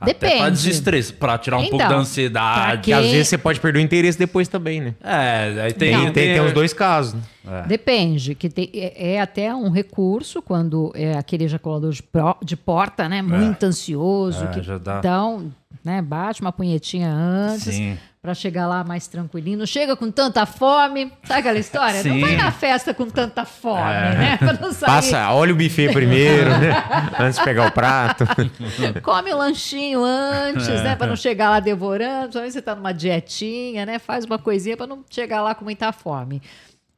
Até 0.00 0.14
Depende. 0.14 0.36
pra 0.38 0.48
desestresse, 0.50 1.12
pra 1.12 1.36
tirar 1.36 1.58
um 1.58 1.62
pouco 1.62 1.76
Então, 1.76 1.88
da 1.88 1.94
pra 1.94 1.98
ansiedade. 1.98 2.82
Que 2.82 2.92
às 2.92 3.04
vezes 3.06 3.28
você 3.28 3.36
pode 3.38 3.60
perder 3.60 3.78
o 3.80 3.82
interesse 3.82 4.18
depois 4.18 4.48
também, 4.48 4.80
né? 4.80 4.94
É, 5.02 5.62
aí 5.64 5.72
tem, 5.74 5.94
Tem, 5.94 6.12
tem, 6.12 6.34
tem 6.34 6.40
os 6.40 6.52
dois 6.52 6.72
casos. 6.72 7.14
né? 7.14 7.20
É. 7.64 7.66
Depende, 7.66 8.34
que 8.34 8.48
tem- 8.48 8.70
é, 8.74 9.14
é 9.14 9.20
até 9.20 9.54
um 9.54 9.70
recurso 9.70 10.40
quando 10.40 10.90
é 10.94 11.16
aquele 11.18 11.44
ejaculador 11.44 11.90
de, 11.92 12.02
pro- 12.02 12.38
de 12.42 12.56
porta, 12.56 13.08
né? 13.08 13.20
Muito 13.22 13.62
ansioso. 13.64 14.44
É, 14.44 14.46
que, 14.48 14.62
já 14.62 14.78
dá. 14.78 14.98
Então, 15.00 15.52
né? 15.84 16.00
Bate 16.00 16.40
uma 16.40 16.52
punhetinha 16.52 17.12
antes 17.12 17.64
Sim. 17.74 17.98
Pra 18.22 18.34
chegar 18.34 18.66
lá 18.66 18.84
mais 18.84 19.06
tranquilinho. 19.06 19.58
Não 19.58 19.66
chega 19.66 19.96
com 19.96 20.10
tanta 20.10 20.44
fome. 20.44 21.10
Sabe 21.24 21.40
aquela 21.40 21.58
história? 21.58 21.94
Não 22.04 22.14
Sim. 22.14 22.20
vai 22.20 22.36
na 22.36 22.52
festa 22.52 22.92
com 22.92 23.06
tanta 23.08 23.46
fome, 23.46 23.80
É. 23.80 24.14
né? 24.14 24.38
Não. 24.60 24.74
Passa, 24.74 25.30
olha 25.32 25.52
o 25.54 25.56
buffet 25.56 25.90
primeiro, 25.92 26.50
né? 26.50 26.70
Antes 27.18 27.38
de 27.38 27.44
pegar 27.44 27.66
o 27.66 27.72
prato. 27.72 28.24
Come 29.02 29.32
o 29.32 29.38
lanchinho 29.38 30.04
antes, 30.04 30.68
É. 30.68 30.82
né? 30.82 30.96
Pra 30.96 31.06
não 31.06 31.16
chegar 31.16 31.48
lá 31.48 31.60
devorando. 31.60 32.24
Principalmente 32.24 32.52
você 32.52 32.62
tá 32.62 32.74
numa 32.74 32.92
dietinha, 32.92 33.86
né? 33.86 33.98
Faz 33.98 34.26
uma 34.26 34.38
coisinha 34.38 34.76
pra 34.76 34.86
não 34.86 35.02
chegar 35.08 35.40
lá 35.42 35.54
com 35.54 35.64
muita 35.64 35.90
fome. 35.90 36.42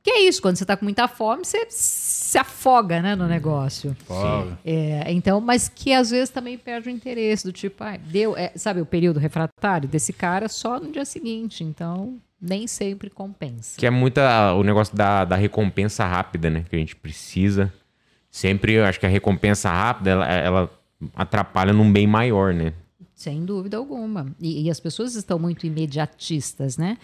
Que 0.02 0.10
é 0.10 0.20
isso, 0.24 0.42
quando 0.42 0.56
você 0.56 0.64
tá 0.64 0.76
com 0.76 0.84
muita 0.84 1.06
fome, 1.06 1.44
você 1.44 1.66
se 1.68 2.36
afoga, 2.36 3.00
né, 3.00 3.14
no 3.14 3.28
negócio. 3.28 3.96
Folga. 4.04 4.58
É, 4.64 5.12
então, 5.12 5.40
mas 5.40 5.68
que 5.68 5.92
às 5.92 6.10
vezes 6.10 6.28
também 6.28 6.58
perde 6.58 6.88
o 6.88 6.90
interesse, 6.90 7.44
do 7.44 7.52
tipo, 7.52 7.84
ah, 7.84 7.96
deu, 7.96 8.36
é, 8.36 8.50
sabe, 8.56 8.80
o 8.80 8.86
período 8.86 9.20
refratário 9.20 9.88
desse 9.88 10.12
cara 10.12 10.48
só 10.48 10.80
no 10.80 10.90
dia 10.90 11.04
seguinte. 11.04 11.62
Então, 11.62 12.18
nem 12.40 12.66
sempre 12.66 13.08
compensa. 13.08 13.78
Que 13.78 13.86
é 13.86 13.90
muita 13.90 14.52
o 14.54 14.64
negócio 14.64 14.96
da, 14.96 15.24
da 15.24 15.36
recompensa 15.36 16.04
rápida, 16.04 16.50
né? 16.50 16.64
Que 16.68 16.74
a 16.74 16.78
gente 16.80 16.96
precisa. 16.96 17.72
Sempre 18.28 18.72
eu 18.72 18.84
acho 18.84 18.98
que 18.98 19.06
a 19.06 19.08
recompensa 19.08 19.70
rápida, 19.70 20.10
ela, 20.10 20.26
ela 20.26 20.70
atrapalha 21.14 21.72
num 21.72 21.92
bem 21.92 22.08
maior, 22.08 22.52
né? 22.52 22.72
Sem 23.14 23.44
dúvida 23.44 23.76
alguma. 23.76 24.34
E, 24.40 24.64
e 24.64 24.70
as 24.70 24.80
pessoas 24.80 25.14
estão 25.14 25.38
muito 25.38 25.64
imediatistas, 25.64 26.76
né? 26.76 26.98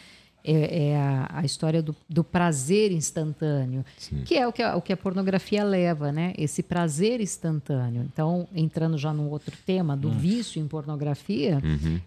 É, 0.50 0.88
é 0.88 0.96
a, 0.96 1.28
a 1.40 1.44
história 1.44 1.82
do, 1.82 1.94
do 2.08 2.24
prazer 2.24 2.90
instantâneo, 2.90 3.84
que 4.24 4.34
é 4.34 4.48
o 4.48 4.52
que, 4.52 4.62
a, 4.62 4.76
o 4.76 4.80
que 4.80 4.94
a 4.94 4.96
pornografia 4.96 5.62
leva, 5.62 6.10
né? 6.10 6.32
Esse 6.38 6.62
prazer 6.62 7.20
instantâneo. 7.20 8.02
Então, 8.10 8.48
entrando 8.54 8.96
já 8.96 9.12
num 9.12 9.28
outro 9.28 9.54
tema 9.66 9.94
do 9.94 10.10
vício 10.10 10.58
em 10.58 10.66
pornografia, 10.66 11.60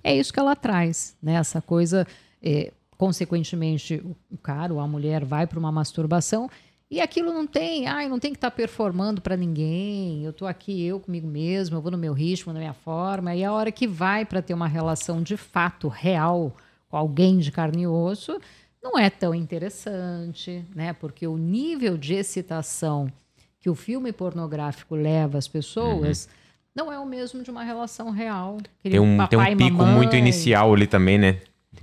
é 0.04 0.16
isso 0.16 0.34
que 0.34 0.40
ela 0.40 0.56
traz, 0.56 1.16
né? 1.22 1.34
Essa 1.34 1.62
coisa, 1.62 2.08
é, 2.42 2.72
consequentemente, 2.98 4.02
o, 4.32 4.38
cara 4.38 4.74
ou 4.74 4.80
a 4.80 4.88
mulher 4.88 5.24
vai 5.24 5.46
para 5.46 5.60
uma 5.60 5.72
masturbação 5.72 6.50
e 6.92 7.00
aquilo 7.00 7.32
não 7.32 7.48
tem, 7.48 7.88
ai, 7.88 8.10
não 8.10 8.20
tem 8.20 8.32
que 8.32 8.38
estar 8.38 8.52
performando 8.52 9.22
para 9.22 9.38
ninguém. 9.38 10.26
Eu 10.26 10.34
tô 10.34 10.46
aqui 10.46 10.84
eu 10.84 11.00
comigo 11.00 11.26
mesmo, 11.26 11.78
eu 11.78 11.82
vou 11.82 11.92
no 11.92 11.98
meu 11.98 12.12
ritmo, 12.12 12.52
na 12.52 12.60
minha 12.60 12.74
forma. 12.74 13.34
E 13.34 13.46
a 13.46 13.54
hora 13.54 13.72
que 13.72 13.88
vai 13.88 14.26
para 14.26 14.42
ter 14.42 14.54
uma 14.54 14.68
relação 14.68 15.24
de 15.24 15.38
fato 15.38 15.88
real 15.88 16.54
alguém 16.98 17.38
de 17.40 17.52
carne 17.52 17.84
e 17.84 17.88
osso, 17.88 18.40
não 18.82 18.98
é 18.98 19.10
tão 19.10 19.34
interessante, 19.36 20.66
né? 20.76 20.94
Porque 20.94 21.28
o 21.28 21.38
nível 21.38 21.98
de 21.98 22.16
excitação 22.16 23.12
que 23.60 23.70
o 23.70 23.76
filme 23.76 24.12
pornográfico 24.12 24.96
leva 24.96 25.38
as 25.38 25.48
pessoas 25.48 26.28
não 26.76 26.92
é 26.92 26.98
o 26.98 27.06
mesmo 27.06 27.44
de 27.44 27.52
uma 27.52 27.64
relação 27.64 28.10
real. 28.10 28.58
Aquele 28.80 28.96
Tem 28.96 29.00
um, 29.00 29.28
tem 29.28 29.38
um 29.38 29.44
e 29.44 29.56
pico 29.56 29.78
mamãe. 29.78 29.96
muito 29.96 30.16
inicial 30.16 30.74
ali 30.74 30.88
também, 30.88 31.18
né? 31.18 31.38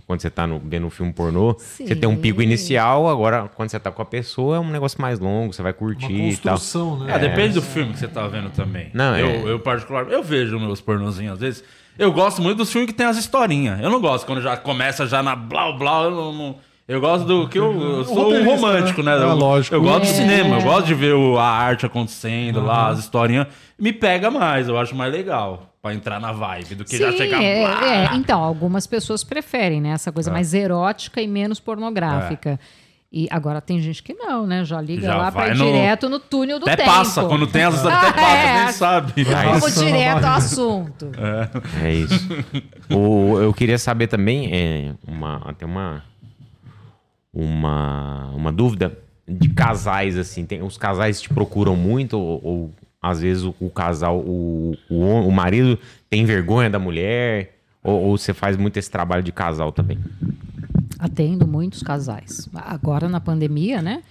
quando 0.06 0.20
você 0.20 0.30
tá 0.30 0.46
no, 0.46 0.58
vendo 0.58 0.86
um 0.86 0.90
filme 0.90 1.12
pornô, 1.12 1.54
você 1.54 1.94
tem 1.94 2.08
um 2.08 2.14
Sim. 2.14 2.20
pico 2.20 2.40
inicial, 2.40 3.08
agora 3.08 3.48
quando 3.54 3.70
você 3.70 3.78
tá 3.78 3.90
com 3.90 4.00
a 4.00 4.06
pessoa 4.06 4.56
é 4.56 4.58
um 4.58 4.70
negócio 4.70 5.00
mais 5.00 5.18
longo, 5.18 5.52
você 5.52 5.62
vai 5.62 5.72
Uma 5.72 5.78
curtir 5.78 6.12
e 6.12 6.36
tal. 6.38 6.54
construção, 6.54 6.98
né? 7.00 7.14
É, 7.14 7.18
depende 7.18 7.54
do 7.54 7.62
filme 7.62 7.92
que 7.92 7.98
você 7.98 8.08
tá 8.08 8.26
vendo 8.26 8.48
também. 8.50 8.90
Não, 8.94 9.16
eu, 9.18 9.28
é. 9.28 9.52
eu, 9.52 9.60
particularmente, 9.60 10.14
eu 10.14 10.22
vejo 10.22 10.58
meus 10.58 10.80
pornozinhos 10.80 11.34
às 11.34 11.40
vezes. 11.40 11.64
Eu 11.98 12.12
gosto 12.12 12.40
muito 12.40 12.58
dos 12.58 12.70
filmes 12.70 12.90
que 12.90 12.96
tem 12.96 13.06
as 13.06 13.16
historinhas. 13.16 13.80
Eu 13.80 13.90
não 13.90 14.00
gosto 14.00 14.24
quando 14.24 14.40
já 14.40 14.56
começa 14.56 15.06
já 15.06 15.22
na 15.22 15.34
blau 15.34 15.76
blau. 15.76 16.04
Eu, 16.04 16.10
não, 16.12 16.32
não- 16.32 16.56
eu 16.86 17.00
gosto 17.00 17.26
do 17.26 17.46
que 17.48 17.58
eu, 17.58 17.72
eu 17.98 18.04
sou 18.04 18.16
um 18.16 18.22
roteirista, 18.24 18.50
romântico, 18.56 19.02
né? 19.02 19.16
né? 19.18 19.22
É, 19.22 19.28
eu, 19.28 19.34
lógico. 19.34 19.74
Eu 19.74 19.82
gosto 19.82 20.04
de 20.04 20.10
É. 20.10 20.14
cinema, 20.14 20.56
eu 20.58 20.62
gosto 20.62 20.86
de 20.86 20.94
ver 20.94 21.12
o- 21.14 21.36
a 21.38 21.44
arte 21.46 21.84
acontecendo 21.84 22.60
lá, 22.64 22.88
as 22.88 22.98
historinhas. 23.00 23.46
Me 23.78 23.92
pega 23.92 24.30
mais, 24.30 24.68
eu 24.68 24.78
acho 24.78 24.94
mais 24.94 25.12
legal. 25.12 25.64
Pra 25.82 25.94
entrar 25.94 26.18
na 26.20 26.32
vibe 26.32 26.74
do 26.74 26.84
que 26.84 26.96
já 26.98 27.12
Sim, 27.12 27.18
chegar. 27.18 27.40
é, 27.42 27.60
blá. 27.66 27.86
é. 27.86 28.16
Então, 28.16 28.42
algumas 28.42 28.84
pessoas 28.86 29.22
preferem, 29.22 29.80
né? 29.80 29.90
Essa 29.90 30.10
É. 30.10 30.12
coisa 30.12 30.28
mais 30.30 30.52
erótica 30.52 31.20
e 31.20 31.26
menos 31.28 31.60
pornográfica. 31.60 32.58
E 33.10 33.26
agora 33.30 33.60
tem 33.62 33.80
gente 33.80 34.02
que 34.02 34.12
não, 34.12 34.46
né? 34.46 34.64
Já 34.66 34.80
liga 34.82 35.06
Já 35.06 35.16
lá 35.16 35.32
pra 35.32 35.40
vai 35.44 35.50
ir 35.52 35.56
no- 35.56 35.64
direto 35.64 36.08
no 36.10 36.20
túnel 36.20 36.58
do 36.58 36.64
Até 36.64 36.76
tempo. 36.84 36.90
passa, 36.90 37.24
quando 37.24 37.46
tem 37.46 37.62
as 37.64 37.84
até 37.86 38.08
Ah, 38.08 38.12
passa, 38.12 38.36
é. 38.36 38.64
nem 38.64 38.72
sabe. 38.72 39.24
Vamos 39.24 39.78
a 39.78 39.84
direto 39.84 40.24
ao 40.24 40.34
assunto. 40.34 41.10
É 41.82 41.94
isso. 41.94 42.28
o, 42.90 43.38
eu 43.40 43.54
queria 43.54 43.78
saber 43.78 44.08
também, 44.08 44.50
é, 44.52 44.92
uma, 45.06 45.36
até 45.46 45.64
uma, 45.64 46.04
uma, 47.32 48.30
uma 48.34 48.52
dúvida 48.52 48.98
de 49.26 49.48
casais, 49.50 50.18
assim. 50.18 50.44
Tem, 50.44 50.62
os 50.62 50.76
casais 50.76 51.20
te 51.20 51.28
procuram 51.30 51.76
muito 51.76 52.18
ou, 52.18 52.40
ou, 52.44 52.74
às 53.00 53.20
vezes 53.22 53.42
o, 53.42 53.54
o 53.60 53.70
casal, 53.70 54.18
o, 54.18 54.76
o, 54.90 55.02
o 55.28 55.32
marido 55.32 55.78
tem 56.10 56.24
vergonha 56.26 56.68
da 56.68 56.78
mulher? 56.78 57.54
Ou, 57.82 58.02
ou 58.02 58.18
você 58.18 58.34
faz 58.34 58.56
muito 58.56 58.76
esse 58.76 58.90
trabalho 58.90 59.22
de 59.22 59.32
casal 59.32 59.72
também? 59.72 59.98
Atendo 60.98 61.46
muitos 61.46 61.82
casais. 61.82 62.48
Agora 62.54 63.08
na 63.08 63.20
pandemia, 63.20 63.80
né? 63.80 64.02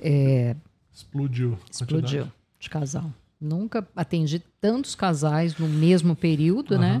É, 0.00 0.54
Explodiu. 0.92 1.58
explodiu 1.70 2.00
quantidade. 2.00 2.32
de 2.60 2.70
casal. 2.70 3.12
Nunca 3.40 3.86
atendi 3.94 4.42
tantos 4.60 4.96
casais 4.96 5.56
no 5.56 5.68
mesmo 5.68 6.16
período, 6.16 6.76
né? 6.76 7.00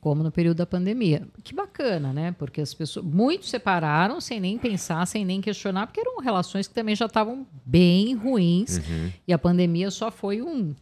Como 0.00 0.22
no 0.22 0.30
período 0.30 0.58
da 0.58 0.66
pandemia. 0.66 1.26
Que 1.42 1.52
bacana, 1.52 2.12
né? 2.12 2.30
Porque 2.38 2.60
as 2.60 2.72
pessoas. 2.72 3.04
Muitos 3.04 3.50
separaram 3.50 4.20
sem 4.20 4.38
nem 4.38 4.56
pensar, 4.56 5.04
sem 5.08 5.24
nem 5.24 5.40
questionar, 5.40 5.88
porque 5.88 5.98
eram 6.00 6.20
relações 6.20 6.68
que 6.68 6.74
também 6.74 6.94
já 6.94 7.06
estavam 7.06 7.44
bem 7.66 8.14
ruins. 8.14 8.80
E 9.26 9.32
a 9.32 9.38
pandemia 9.38 9.90
só 9.90 10.12
foi 10.12 10.40
um. 10.40 10.72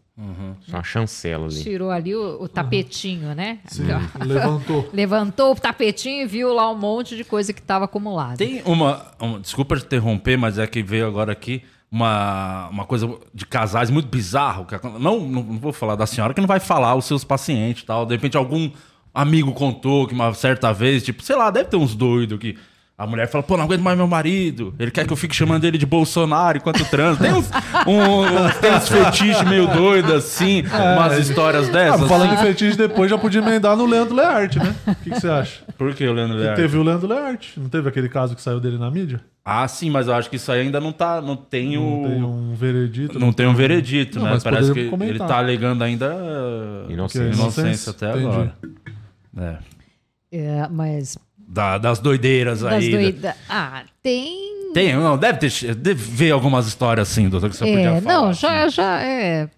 Só 0.69 0.77
uma 0.77 0.83
chancela 0.83 1.47
ali. 1.47 1.63
Tirou 1.63 1.91
ali 1.91 2.15
o, 2.15 2.43
o 2.43 2.49
tapetinho, 2.49 3.35
né? 3.35 3.59
Sim, 3.67 3.85
levantou. 4.25 4.89
Levantou 4.93 5.53
o 5.53 5.55
tapetinho 5.57 6.23
e 6.23 6.27
viu 6.27 6.53
lá 6.53 6.71
um 6.71 6.77
monte 6.77 7.17
de 7.17 7.25
coisa 7.25 7.53
que 7.53 7.61
estava 7.61 7.87
acumulada. 7.87 8.37
Tem 8.37 8.61
uma, 8.67 9.07
uma- 9.19 9.41
Desculpa 9.41 9.77
te 9.77 9.85
interromper, 9.87 10.37
mas 10.37 10.59
é 10.59 10.67
que 10.67 10.83
veio 10.83 11.07
agora 11.07 11.33
aqui 11.33 11.63
uma, 11.91 12.69
uma 12.69 12.85
coisa 12.85 13.11
de 13.33 13.47
casais 13.47 13.89
muito 13.91 14.09
bizarro. 14.09 14.67
que 14.67 14.75
não, 14.85 14.99
não, 14.99 15.21
não 15.21 15.59
vou 15.59 15.73
falar 15.73 15.97
da 15.97 16.07
senhora 16.07 16.35
que 16.35 16.41
não 16.41 16.49
vai 16.49 16.61
falar 16.61 16.95
os 16.97 17.07
seus 17.07 17.25
pacientes 17.25 17.83
e 17.83 17.87
tal. 17.87 18.05
De 18.05 18.15
repente, 18.15 18.37
algum 18.37 18.71
amigo 19.15 19.53
contou 19.53 20.07
que 20.07 20.13
uma 20.15 20.33
certa 20.35 20.73
vez, 20.73 21.03
tipo, 21.03 21.23
sei 21.23 21.35
lá, 21.37 21.51
deve 21.51 21.71
ter 21.71 21.77
uns 21.77 21.95
doidos 21.95 22.39
que. 22.39 22.57
A 23.01 23.07
mulher 23.07 23.27
fala, 23.29 23.43
pô, 23.43 23.57
não 23.57 23.65
aguento 23.65 23.81
mais 23.81 23.97
meu 23.97 24.07
marido. 24.07 24.75
Ele 24.79 24.91
quer 24.91 25.07
que 25.07 25.13
eu 25.13 25.17
fique 25.17 25.35
chamando 25.35 25.65
ele 25.65 25.79
de 25.79 25.87
Bolsonaro 25.87 26.59
enquanto 26.59 26.85
transa. 26.91 27.19
Tem 27.19 27.33
uns, 27.33 27.49
um, 27.87 28.61
tem 28.61 28.75
uns 28.75 28.89
fetiches 28.91 29.43
meio 29.49 29.67
doidos, 29.69 30.13
assim, 30.13 30.63
umas 30.97 31.17
histórias 31.19 31.71
Ah, 31.71 31.73
dessas. 31.73 32.07
falando 32.07 32.37
de 32.37 32.43
fetiche, 32.43 32.77
depois 32.77 33.11
já 33.11 33.17
podia 33.17 33.41
emendar 33.41 33.75
no 33.75 33.87
Leandro 33.87 34.15
Learte, 34.15 34.59
né? 34.59 34.75
O 34.87 34.95
que, 34.97 35.11
que 35.13 35.19
você 35.21 35.29
acha? 35.31 35.63
Por 35.79 35.95
que 35.95 36.07
o 36.07 36.13
Leandro 36.13 36.37
Learte? 36.37 36.61
Teve 36.61 36.77
o 36.77 36.83
Leandro 36.83 37.09
Learte. 37.09 37.59
Não 37.59 37.71
teve 37.71 37.89
aquele 37.89 38.09
caso 38.11 38.37
que 38.37 38.43
saiu 38.43 38.61
dele 38.61 38.77
na 38.77 38.91
mídia? 38.91 39.23
Ah, 39.43 39.67
sim, 39.67 39.89
mas 39.89 40.07
eu 40.07 40.13
acho 40.15 40.29
que 40.29 40.37
isso 40.37 40.53
aí 40.53 40.61
ainda 40.61 40.79
não 40.79 40.93
tá. 40.93 41.23
Não 41.23 41.37
tem 41.37 41.79
o. 41.79 41.81
Não 42.03 42.11
tem 42.11 42.23
um 42.23 42.55
veredito. 42.55 43.19
Não 43.19 43.33
tem 43.33 43.47
um 43.47 43.55
veredito, 43.55 44.19
Não, 44.19 44.27
né? 44.27 44.33
mas 44.35 44.45
Parece 44.45 44.75
que 44.75 44.91
comentar. 44.91 45.09
ele 45.17 45.19
tá 45.19 45.39
alegando 45.39 45.83
ainda 45.83 46.15
Inocência. 46.91 47.33
inocência 47.43 47.91
até 47.93 48.11
Entendi. 48.11 48.27
agora. 48.27 48.55
É. 49.39 49.57
É, 50.33 50.69
mas 50.71 51.19
Da- 51.53 51.79
das 51.79 51.99
doideiras 51.99 52.61
das 52.61 52.73
aí. 52.75 52.91
doida... 52.93 53.35
Ah, 53.49 53.83
tem. 54.03 54.71
Tem, 54.73 54.95
não, 54.95 55.19
deve 55.19 55.39
ter. 55.49 55.75
Deve 55.75 55.95
ver 55.95 56.31
algumas 56.31 56.69
histórias 56.69 57.11
assim, 57.11 57.29
doutor, 57.29 57.51
que 57.51 57.57
você 57.57 57.65
podia 57.65 57.91
É, 57.91 58.01
falar. 58.01 58.15
não, 58.15 58.29
assim. 58.29 58.41
já, 58.43 58.69
já 58.69 59.03
é. 59.03 59.49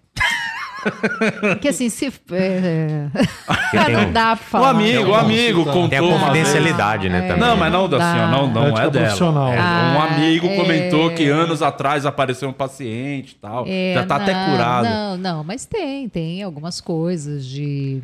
que 1.61 1.67
assim, 1.69 1.89
se. 1.89 2.11
É, 2.31 3.07
não 3.93 4.11
dá 4.11 4.35
pra 4.35 4.43
Um 4.43 4.49
falar. 4.49 4.69
amigo, 4.71 5.03
um 5.03 5.07
Não, 5.07 5.15
amigo 5.15 5.65
contou 5.65 5.87
Tem 5.89 5.99
a 5.99 6.01
confidencialidade, 6.01 7.09
né, 7.09 7.19
É. 7.19 7.21
também. 7.27 7.39
Não, 7.39 7.55
mas 7.55 7.71
não 7.71 7.87
da 7.87 7.97
senhora, 7.99 8.31
não, 8.31 8.47
não 8.47 8.63
Ética 8.67 8.81
é 8.81 8.89
dela. 8.89 9.05
profissional. 9.05 9.53
É, 9.53 9.55
um 9.57 9.61
Ah, 9.61 10.07
amigo 10.15 10.47
é. 10.47 10.55
comentou 10.57 11.11
que 11.11 11.29
anos 11.29 11.61
atrás 11.61 12.05
apareceu 12.07 12.49
um 12.49 12.53
paciente 12.53 13.31
e 13.33 13.35
tal. 13.35 13.65
É, 13.67 13.93
já 13.93 14.05
tá 14.05 14.15
até 14.15 14.33
não, 14.33 14.51
curado. 14.51 14.85
Não, 14.89 15.17
não, 15.17 15.43
mas 15.43 15.63
tem, 15.65 16.09
tem 16.09 16.41
algumas 16.43 16.81
coisas 16.81 17.45
de. 17.45 18.01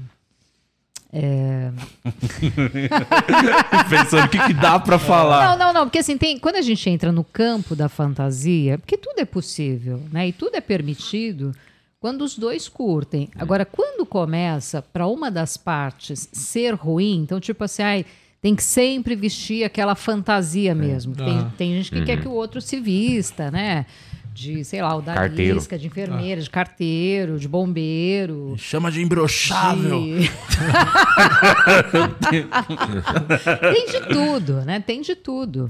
É, 1.11 1.71
Pensando 3.89 4.25
o 4.25 4.29
que, 4.29 4.39
que 4.45 4.53
dá 4.53 4.79
pra 4.79 4.99
falar. 4.99 5.49
Não, 5.49 5.57
não, 5.57 5.73
não, 5.73 5.85
porque 5.85 5.99
assim, 5.99 6.17
tem, 6.17 6.37
quando 6.37 6.57
a 6.57 6.61
gente 6.61 6.87
entra 6.89 7.11
no 7.11 7.23
campo 7.23 7.75
da 7.75 7.89
fantasia, 7.89 8.77
porque 8.77 8.95
tudo 8.95 9.19
é 9.19 9.25
possível, 9.25 10.01
né? 10.11 10.27
E 10.27 10.31
tudo 10.31 10.55
é 10.55 10.61
permitido 10.61 11.51
quando 11.99 12.21
os 12.21 12.37
dois 12.37 12.69
curtem. 12.69 13.27
Agora, 13.35 13.65
quando 13.65 14.05
começa 14.05 14.81
para 14.81 15.07
uma 15.07 15.31
das 15.31 15.57
partes 15.57 16.29
ser 16.31 16.75
ruim, 16.75 17.21
então 17.23 17.39
tipo 17.39 17.63
assim, 17.63 17.81
ai, 17.81 18.05
tem 18.41 18.55
que 18.55 18.63
sempre 18.63 19.15
vestir 19.15 19.63
aquela 19.63 19.95
fantasia 19.95 20.73
mesmo. 20.75 21.15
Tem, 21.15 21.25
Aham. 21.39 21.53
tem 21.57 21.73
gente 21.73 21.91
que 21.91 22.05
quer 22.05 22.21
que 22.21 22.27
o 22.27 22.31
outro 22.31 22.61
se 22.61 22.79
vista, 22.79 23.49
né? 23.51 23.85
De, 24.39 24.63
sei 24.63 24.81
lá, 24.81 24.95
o 24.95 25.01
da 25.01 25.13
Carteiro. 25.15 25.59
de 25.59 25.87
enfermeira, 25.87 26.39
de 26.39 26.49
carteiro, 26.49 27.37
de 27.37 27.45
bombeiro. 27.45 28.55
Chama 28.57 28.89
de 28.89 29.01
imbrochável. 29.01 29.99
de- 30.01 30.31
Tem 33.73 33.87
de 33.87 33.99
tudo, 34.07 34.61
né? 34.61 34.79
Tem 34.79 35.01
de 35.01 35.13
tudo. 35.15 35.69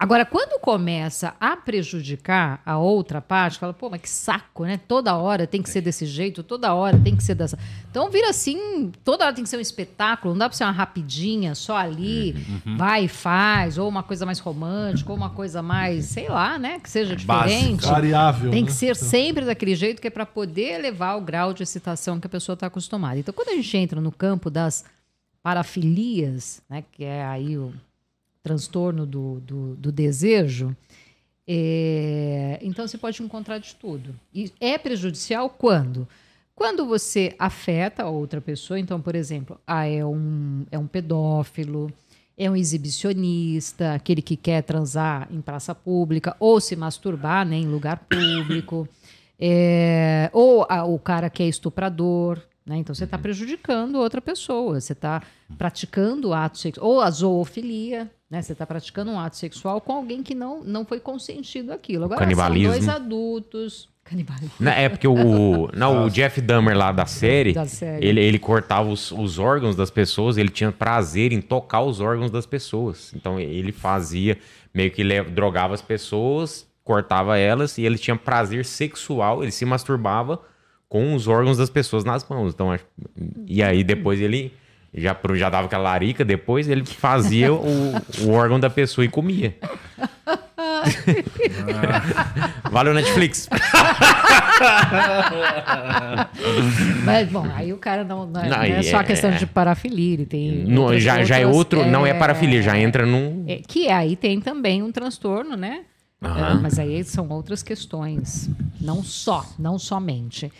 Agora, 0.00 0.24
quando 0.24 0.58
começa 0.58 1.34
a 1.38 1.54
prejudicar 1.54 2.62
a 2.64 2.78
outra 2.78 3.20
parte, 3.20 3.58
fala, 3.58 3.74
pô, 3.74 3.90
mas 3.90 4.00
que 4.00 4.08
saco, 4.08 4.64
né? 4.64 4.80
Toda 4.88 5.14
hora 5.14 5.46
tem 5.46 5.60
que 5.60 5.68
ser 5.68 5.82
desse 5.82 6.06
jeito, 6.06 6.42
toda 6.42 6.72
hora 6.72 6.98
tem 6.98 7.14
que 7.14 7.22
ser 7.22 7.34
dessa. 7.34 7.58
Então 7.90 8.10
vira 8.10 8.30
assim, 8.30 8.90
toda 9.04 9.26
hora 9.26 9.34
tem 9.34 9.44
que 9.44 9.50
ser 9.50 9.58
um 9.58 9.60
espetáculo, 9.60 10.32
não 10.32 10.38
dá 10.38 10.48
pra 10.48 10.56
ser 10.56 10.64
uma 10.64 10.70
rapidinha, 10.70 11.54
só 11.54 11.76
ali, 11.76 12.34
Uhum, 12.64 12.78
vai 12.78 13.04
e 13.04 13.08
faz, 13.08 13.76
ou 13.76 13.86
uma 13.86 14.02
coisa 14.02 14.24
mais 14.24 14.38
romântica, 14.38 15.10
ou 15.10 15.16
uma 15.18 15.28
coisa 15.28 15.60
mais, 15.60 16.06
sei 16.06 16.30
lá, 16.30 16.58
né? 16.58 16.80
Que 16.80 16.88
seja 16.88 17.14
Básica. 17.26 17.50
diferente. 17.50 17.86
Variável. 17.86 18.50
Tem 18.50 18.62
né? 18.62 18.66
que 18.66 18.72
ser 18.72 18.96
sempre 18.96 19.44
daquele 19.44 19.74
jeito 19.74 20.00
que 20.00 20.08
é 20.08 20.10
para 20.10 20.24
poder 20.24 20.78
elevar 20.78 21.18
o 21.18 21.20
grau 21.20 21.52
de 21.52 21.62
excitação 21.62 22.18
que 22.18 22.26
a 22.26 22.30
pessoa 22.30 22.54
está 22.54 22.68
acostumada. 22.68 23.18
Então, 23.18 23.34
quando 23.34 23.50
a 23.50 23.54
gente 23.54 23.76
entra 23.76 24.00
no 24.00 24.10
campo 24.10 24.48
das 24.48 24.82
parafilias, 25.42 26.62
né, 26.70 26.84
que 26.90 27.04
é 27.04 27.22
aí 27.22 27.58
o 27.58 27.74
transtorno 28.42 29.04
do, 29.06 29.40
do, 29.40 29.76
do 29.76 29.92
desejo, 29.92 30.74
é, 31.52 32.58
então 32.62 32.86
você 32.86 32.96
pode 32.96 33.22
encontrar 33.22 33.58
de 33.58 33.74
tudo. 33.74 34.14
E 34.32 34.52
é 34.60 34.78
prejudicial 34.78 35.50
quando? 35.50 36.06
Quando 36.54 36.86
você 36.86 37.34
afeta 37.38 38.02
a 38.02 38.08
outra 38.10 38.40
pessoa, 38.40 38.78
então, 38.78 39.00
por 39.00 39.14
exemplo, 39.14 39.58
ah, 39.66 39.86
é, 39.86 40.04
um, 40.04 40.64
é 40.70 40.78
um 40.78 40.86
pedófilo, 40.86 41.90
é 42.36 42.50
um 42.50 42.56
exibicionista, 42.56 43.94
aquele 43.94 44.22
que 44.22 44.36
quer 44.36 44.62
transar 44.62 45.26
em 45.30 45.40
praça 45.40 45.74
pública 45.74 46.36
ou 46.38 46.60
se 46.60 46.76
masturbar 46.76 47.46
né, 47.46 47.56
em 47.56 47.66
lugar 47.66 48.06
público, 48.08 48.86
é, 49.40 50.30
ou 50.32 50.66
a- 50.68 50.84
o 50.84 50.98
cara 50.98 51.28
que 51.30 51.42
é 51.42 51.48
estuprador. 51.48 52.38
Né? 52.64 52.76
Então 52.76 52.94
você 52.94 53.04
está 53.04 53.16
prejudicando 53.18 53.96
outra 53.96 54.20
pessoa, 54.20 54.80
você 54.80 54.92
está 54.92 55.22
praticando 55.58 56.32
ato 56.32 56.58
sexual, 56.58 56.86
ou 56.88 57.00
a 57.00 57.10
zoofilia, 57.10 58.10
né? 58.30 58.42
você 58.42 58.52
está 58.52 58.66
praticando 58.66 59.10
um 59.10 59.18
ato 59.18 59.36
sexual 59.36 59.80
com 59.80 59.92
alguém 59.92 60.22
que 60.22 60.34
não, 60.34 60.62
não 60.62 60.84
foi 60.84 61.00
consentido 61.00 61.72
aquilo. 61.72 62.04
Agora 62.04 62.20
Canibalismo. 62.20 62.72
são 62.72 62.78
dois 62.80 62.88
adultos. 62.88 63.88
Canibalismo. 64.04 64.52
Não, 64.58 64.72
é 64.72 64.88
porque 64.88 65.06
o, 65.06 65.68
não, 65.76 66.06
o 66.06 66.10
Jeff 66.10 66.40
Dahmer 66.40 66.76
lá 66.76 66.90
da 66.90 67.06
série, 67.06 67.52
Da 67.52 67.66
série. 67.66 68.04
Ele, 68.06 68.20
ele 68.20 68.38
cortava 68.38 68.88
os, 68.88 69.12
os 69.12 69.38
órgãos 69.38 69.76
das 69.76 69.90
pessoas, 69.90 70.36
ele 70.36 70.48
tinha 70.48 70.72
prazer 70.72 71.32
em 71.32 71.40
tocar 71.40 71.82
os 71.82 72.00
órgãos 72.00 72.30
das 72.30 72.46
pessoas. 72.46 73.12
Então 73.14 73.38
ele 73.38 73.72
fazia, 73.72 74.38
meio 74.74 74.90
que 74.90 75.02
le- 75.02 75.24
drogava 75.24 75.74
as 75.74 75.82
pessoas, 75.82 76.66
cortava 76.82 77.38
elas 77.38 77.78
e 77.78 77.82
ele 77.82 77.98
tinha 77.98 78.16
prazer 78.16 78.64
sexual, 78.64 79.42
ele 79.42 79.52
se 79.52 79.64
masturbava 79.64 80.40
com 80.90 81.14
os 81.14 81.26
órgãos 81.28 81.56
das 81.56 81.70
pessoas 81.70 82.04
nas 82.04 82.28
mãos. 82.28 82.52
Então, 82.52 82.76
e 83.46 83.62
aí 83.62 83.84
depois 83.84 84.20
ele 84.20 84.52
já, 84.92 85.16
já 85.34 85.48
dava 85.48 85.66
aquela 85.68 85.84
larica, 85.84 86.24
depois 86.24 86.68
ele 86.68 86.84
fazia 86.84 87.52
o, 87.54 87.92
o 88.22 88.30
órgão 88.32 88.58
da 88.58 88.68
pessoa 88.68 89.04
e 89.04 89.08
comia. 89.08 89.56
Valeu, 92.72 92.92
Netflix. 92.92 93.48
Mas, 97.04 97.28
bom, 97.28 97.46
aí 97.54 97.72
o 97.72 97.76
cara 97.78 98.02
não, 98.04 98.26
não, 98.26 98.40
é- 98.40 98.48
Não, 98.48 98.56
não 98.56 98.62
é 98.64 98.80
e 98.80 98.84
só 98.84 98.98
a 98.98 99.00
é- 99.00 99.04
questão 99.04 99.30
de 99.30 99.46
parafilia, 99.46 100.14
ele 100.14 100.26
tem. 100.26 100.64
No- 100.64 100.82
outras- 100.82 101.02
já, 101.02 101.22
já 101.24 101.38
é 101.38 101.46
outro, 101.46 101.84
não 101.86 102.06
é 102.06 102.12
parafilia, 102.14 102.62
já 102.62 102.76
entra 102.78 103.06
num. 103.06 103.44
é, 103.46 103.60
que 103.66 103.88
aí 103.88 104.16
tem 104.16 104.40
também 104.40 104.82
um 104.82 104.90
transtorno, 104.90 105.56
né? 105.56 105.82
É, 106.22 106.54
mas 106.54 106.78
aí 106.78 107.02
são 107.02 107.28
outras 107.30 107.62
questões, 107.62 108.50
não 108.80 109.02
só, 109.02 109.46
não 109.58 109.78
somente. 109.78 110.52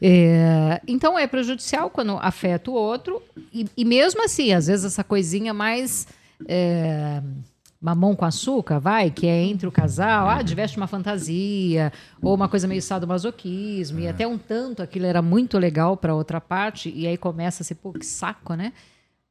É, 0.00 0.80
então 0.86 1.18
é 1.18 1.26
prejudicial 1.26 1.90
quando 1.90 2.16
afeta 2.18 2.70
o 2.70 2.74
outro, 2.74 3.22
e, 3.52 3.66
e 3.76 3.84
mesmo 3.84 4.22
assim, 4.22 4.52
às 4.52 4.66
vezes 4.66 4.84
essa 4.84 5.02
coisinha 5.02 5.54
mais 5.54 6.06
é, 6.46 7.22
mamão 7.80 8.14
com 8.14 8.24
açúcar, 8.24 8.78
vai, 8.78 9.10
que 9.10 9.26
é 9.26 9.42
entre 9.42 9.66
o 9.66 9.72
casal, 9.72 10.28
ah, 10.28 10.42
diveste 10.42 10.76
uma 10.76 10.86
fantasia, 10.86 11.92
ou 12.20 12.34
uma 12.34 12.48
coisa 12.48 12.68
meio 12.68 12.82
sadomasoquismo, 12.82 14.00
e 14.00 14.08
até 14.08 14.26
um 14.26 14.36
tanto 14.36 14.82
aquilo 14.82 15.06
era 15.06 15.22
muito 15.22 15.58
legal 15.58 15.96
para 15.96 16.14
outra 16.14 16.40
parte, 16.40 16.92
e 16.94 17.06
aí 17.06 17.16
começa 17.16 17.62
a 17.62 17.66
ser, 17.66 17.76
pô, 17.76 17.92
que 17.92 18.06
saco, 18.06 18.54
né? 18.54 18.72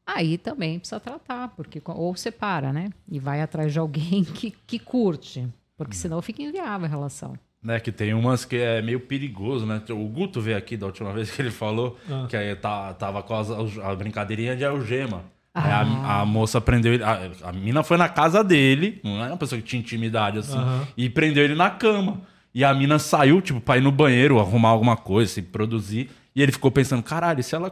Aí 0.05 0.37
também 0.37 0.79
precisa 0.79 1.01
tratar, 1.01 1.49
porque 1.49 1.81
ou 1.85 2.15
separa, 2.15 2.71
né? 2.71 2.89
E 3.11 3.19
vai 3.19 3.41
atrás 3.41 3.73
de 3.73 3.79
alguém 3.79 4.23
que, 4.33 4.51
que 4.51 4.79
curte, 4.79 5.47
porque 5.77 5.95
senão 5.95 6.21
fica 6.21 6.41
inviável 6.41 6.85
a 6.85 6.89
relação. 6.89 7.37
Né, 7.63 7.79
que 7.79 7.91
tem 7.91 8.13
umas 8.13 8.45
que 8.45 8.55
é 8.55 8.81
meio 8.81 8.99
perigoso, 8.99 9.65
né? 9.65 9.81
O 9.89 10.07
Guto 10.07 10.39
veio 10.39 10.57
aqui 10.57 10.77
da 10.77 10.85
última 10.85 11.11
vez 11.11 11.31
que 11.31 11.41
ele 11.41 11.51
falou 11.51 11.97
que 12.29 12.37
aí 12.37 12.55
tá, 12.55 12.93
tava 12.93 13.23
com 13.23 13.33
as, 13.33 13.49
a 13.79 13.95
brincadeirinha 13.95 14.55
de 14.55 14.63
algema. 14.63 15.23
Aí 15.53 15.71
a, 15.71 16.21
a 16.21 16.25
moça 16.25 16.61
prendeu 16.61 16.93
ele. 16.93 17.03
A, 17.03 17.31
a 17.43 17.51
mina 17.51 17.81
foi 17.81 17.97
na 17.97 18.07
casa 18.07 18.43
dele, 18.43 19.01
não 19.03 19.21
era 19.21 19.31
uma 19.31 19.37
pessoa 19.37 19.59
que 19.59 19.67
tinha 19.67 19.79
intimidade 19.79 20.37
assim, 20.37 20.57
e 20.95 21.09
prendeu 21.09 21.43
ele 21.43 21.55
na 21.55 21.69
cama. 21.69 22.21
E 22.53 22.63
a 22.63 22.73
mina 22.73 22.99
saiu, 22.99 23.41
tipo, 23.41 23.59
pra 23.59 23.77
ir 23.77 23.81
no 23.81 23.91
banheiro, 23.91 24.39
arrumar 24.39 24.69
alguma 24.69 24.95
coisa, 24.95 25.31
se 25.31 25.41
produzir. 25.41 26.09
E 26.35 26.41
ele 26.41 26.51
ficou 26.51 26.71
pensando: 26.71 27.01
caralho, 27.03 27.43
se 27.43 27.55
ela 27.55 27.71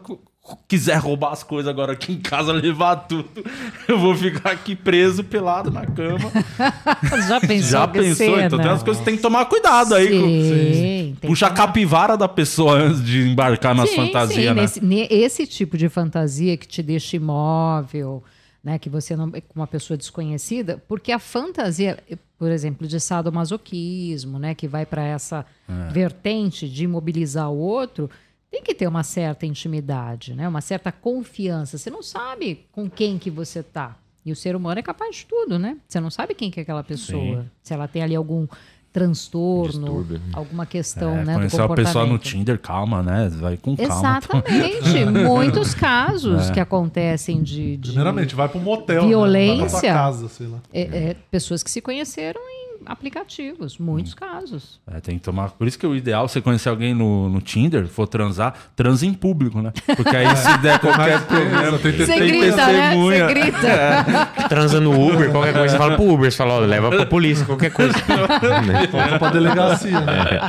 quiser 0.67 0.97
roubar 0.97 1.31
as 1.31 1.41
coisas 1.43 1.69
agora 1.69 1.93
aqui 1.93 2.13
em 2.13 2.19
casa, 2.19 2.51
levar 2.51 2.95
tudo, 3.07 3.27
eu 3.87 3.97
vou 3.99 4.15
ficar 4.15 4.51
aqui 4.51 4.75
preso, 4.75 5.23
pelado 5.23 5.71
na 5.71 5.85
cama. 5.85 6.31
Já 7.27 7.39
pensou? 7.39 7.69
Já 7.69 7.87
pensou? 7.87 8.15
cena? 8.15 8.45
Então 8.45 8.59
tem 8.59 8.67
umas 8.67 8.83
coisas 8.83 8.99
que 8.99 9.05
tem 9.05 9.15
que 9.15 9.21
tomar 9.21 9.45
cuidado 9.45 9.95
aí. 9.95 10.09
com- 10.09 10.27
Sim, 10.27 11.15
tem 11.19 11.29
Puxa 11.29 11.47
a 11.47 11.51
capivara 11.51 12.15
da 12.17 12.27
pessoa 12.27 12.73
antes 12.75 13.03
de 13.03 13.21
embarcar 13.27 13.73
nas 13.75 13.89
Sim, 13.89 13.95
fantasias, 13.95 14.35
sim, 14.49 14.53
né? 14.53 14.61
nesse- 14.61 14.83
ne- 14.85 15.07
esse 15.09 15.47
tipo 15.47 15.77
de 15.77 15.89
fantasia 15.89 16.55
que 16.57 16.67
te 16.67 16.83
deixa 16.83 17.15
imóvel, 17.15 18.23
né, 18.63 18.77
que 18.79 18.89
você 18.89 19.15
não 19.15 19.29
com 19.29 19.41
uma 19.55 19.67
pessoa 19.67 19.95
desconhecida, 19.97 20.81
porque 20.87 21.11
a 21.11 21.19
fantasia, 21.19 21.97
por 22.37 22.49
exemplo, 22.51 22.87
de 22.87 22.99
sadomasoquismo, 22.99 24.39
né, 24.39 24.55
que 24.55 24.67
vai 24.67 24.85
para 24.85 25.03
essa 25.03 25.45
É. 25.69 25.91
vertente 25.93 26.67
de 26.67 26.83
imobilizar 26.83 27.49
o 27.51 27.57
outro, 27.57 28.09
tem 28.55 28.63
que 28.63 28.73
ter 28.73 28.87
uma 28.87 29.03
certa 29.03 29.45
intimidade, 29.45 30.33
né, 30.33 30.47
uma 30.47 30.61
certa 30.61 30.89
confiança. 30.91 31.77
Você 31.77 31.89
não 31.89 32.01
sabe 32.01 32.65
com 32.71 32.89
quem 32.89 33.17
que 33.17 33.29
você 33.29 33.61
tá. 33.61 33.97
E 34.25 34.31
o 34.31 34.35
ser 34.35 34.55
humano 34.55 34.79
é 34.79 34.81
capaz 34.81 35.17
de 35.17 35.25
tudo, 35.25 35.59
né? 35.59 35.77
Você 35.87 35.99
não 35.99 36.09
sabe 36.09 36.33
quem 36.33 36.49
que 36.49 36.59
é 36.59 36.63
aquela 36.63 36.83
pessoa. 36.83 37.41
Sim. 37.43 37.49
Se 37.61 37.73
ela 37.73 37.87
tem 37.87 38.01
ali 38.01 38.15
algum 38.15 38.47
transtorno, 38.91 39.85
Distúrbio. 39.87 40.21
alguma 40.33 40.65
questão, 40.65 41.11
É, 41.17 41.25
né, 41.25 41.33
do 41.33 41.37
conhecer 41.39 41.61
a 41.61 41.67
pessoa 41.67 42.05
no 42.05 42.11
comportamento. 42.11 42.21
Tinder, 42.23 42.57
calma, 42.59 43.03
né? 43.03 43.29
Vai 43.29 43.57
com 43.57 43.75
calma. 43.75 43.93
Exatamente. 43.93 45.05
Muitos 45.27 45.75
É. 45.75 45.77
casos 45.77 46.49
que 46.49 46.59
acontecem 46.61 47.43
de, 47.43 47.75
de 47.77 47.89
Primeiramente, 47.89 48.33
vai 48.33 48.49
um 48.55 48.59
motel. 48.59 49.01
Né? 49.03 49.07
Violência. 49.09 49.67
Vai 49.67 49.81
pra 49.81 49.93
casa, 49.93 50.29
sei 50.29 50.47
lá. 50.47 50.59
é, 50.73 50.81
é, 50.81 51.15
pessoas 51.29 51.61
que 51.61 51.69
se 51.69 51.81
conheceram 51.81 52.39
em 52.41 52.64
aplicativos. 52.85 53.77
Muitos 53.77 54.13
casos. 54.13 54.79
É, 54.91 54.99
tem 54.99 55.17
que 55.17 55.23
tomar. 55.23 55.49
Por 55.51 55.67
isso 55.67 55.77
que 55.77 55.85
o 55.87 55.95
ideal 55.95 56.25
é 56.25 56.27
você 56.27 56.41
conhecer 56.41 56.69
alguém 56.69 56.93
no, 56.93 57.29
no 57.29 57.41
Tinder, 57.41 57.87
for 57.87 58.07
transar, 58.07 58.53
transa 58.75 59.05
em 59.05 59.13
público, 59.13 59.61
né? 59.61 59.71
Porque 59.95 60.15
aí 60.15 60.27
se 60.35 60.57
der 60.59 60.79
qualquer 60.79 61.21
problema, 61.25 61.77
tem 61.79 61.91
Você 61.91 62.05
tem 62.05 62.27
grita, 62.27 62.55
né? 62.55 62.63
Você 62.63 62.71
testemunha. 62.81 63.27
grita. 63.27 64.47
Transa 64.49 64.79
no 64.79 64.91
Uber, 64.91 65.31
qualquer 65.31 65.53
coisa, 65.53 65.69
você 65.69 65.77
fala 65.77 65.95
pro 65.95 66.05
Uber, 66.09 66.31
você 66.31 66.37
fala, 66.37 66.53
ó, 66.53 66.59
leva 66.59 66.89
pra 66.89 67.05
polícia, 67.05 67.45
qualquer 67.45 67.71
coisa. 67.71 67.93
Né? 67.93 68.87
Volta 68.91 69.19
pra 69.19 69.29
delegacia, 69.31 69.99
né? 70.01 70.39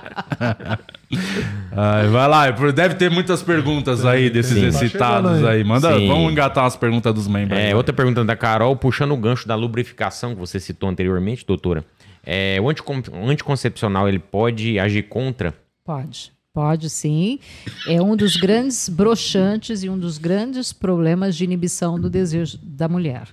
Ai, 1.73 2.09
vai 2.09 2.29
lá, 2.29 2.51
deve 2.51 2.95
ter 2.95 3.11
muitas 3.11 3.43
perguntas 3.43 4.05
aí 4.05 4.29
desses 4.31 4.55
Sim. 4.59 4.67
excitados 4.67 5.31
Tá 5.31 5.35
chegando 5.37 5.49
aí. 5.49 5.57
aí. 5.59 5.65
Manda, 5.65 5.97
Sim. 5.97 6.09
vamos 6.09 6.33
engatar 6.33 6.65
umas 6.65 6.77
perguntas 6.77 7.15
dos 7.15 7.29
membros. 7.29 7.59
aí. 7.59 7.71
É, 7.71 7.77
outra 7.77 7.93
pergunta 7.93 8.25
da 8.25 8.37
Carol, 8.37 8.75
puxando 8.77 9.13
o 9.13 9.17
gancho 9.17 9.47
da 9.47 9.55
lubrificação 9.55 10.35
que 10.35 10.41
você 10.41 10.59
citou 10.59 10.89
anteriormente, 10.89 11.45
doutora. 11.47 11.85
É, 12.27 12.61
o 12.61 12.69
anticon- 12.69 13.03
o 13.13 13.29
anticoncepcional, 13.29 14.09
ele 14.09 14.19
pode 14.19 14.79
agir 14.79 15.05
contra? 15.05 15.55
Pode. 15.85 16.33
Pode 16.53 16.89
sim. 16.91 17.39
É 17.87 18.01
um 18.03 18.17
dos 18.17 18.37
grandes 18.37 18.89
broxantes 18.89 19.83
e 19.83 19.89
um 19.91 19.99
dos 19.99 20.19
grandes 20.19 20.73
problemas 20.73 21.37
de 21.37 21.45
inibição 21.45 22.01
do 22.01 22.09
desejo 22.11 22.59
da 22.63 22.89
mulher. 22.89 23.29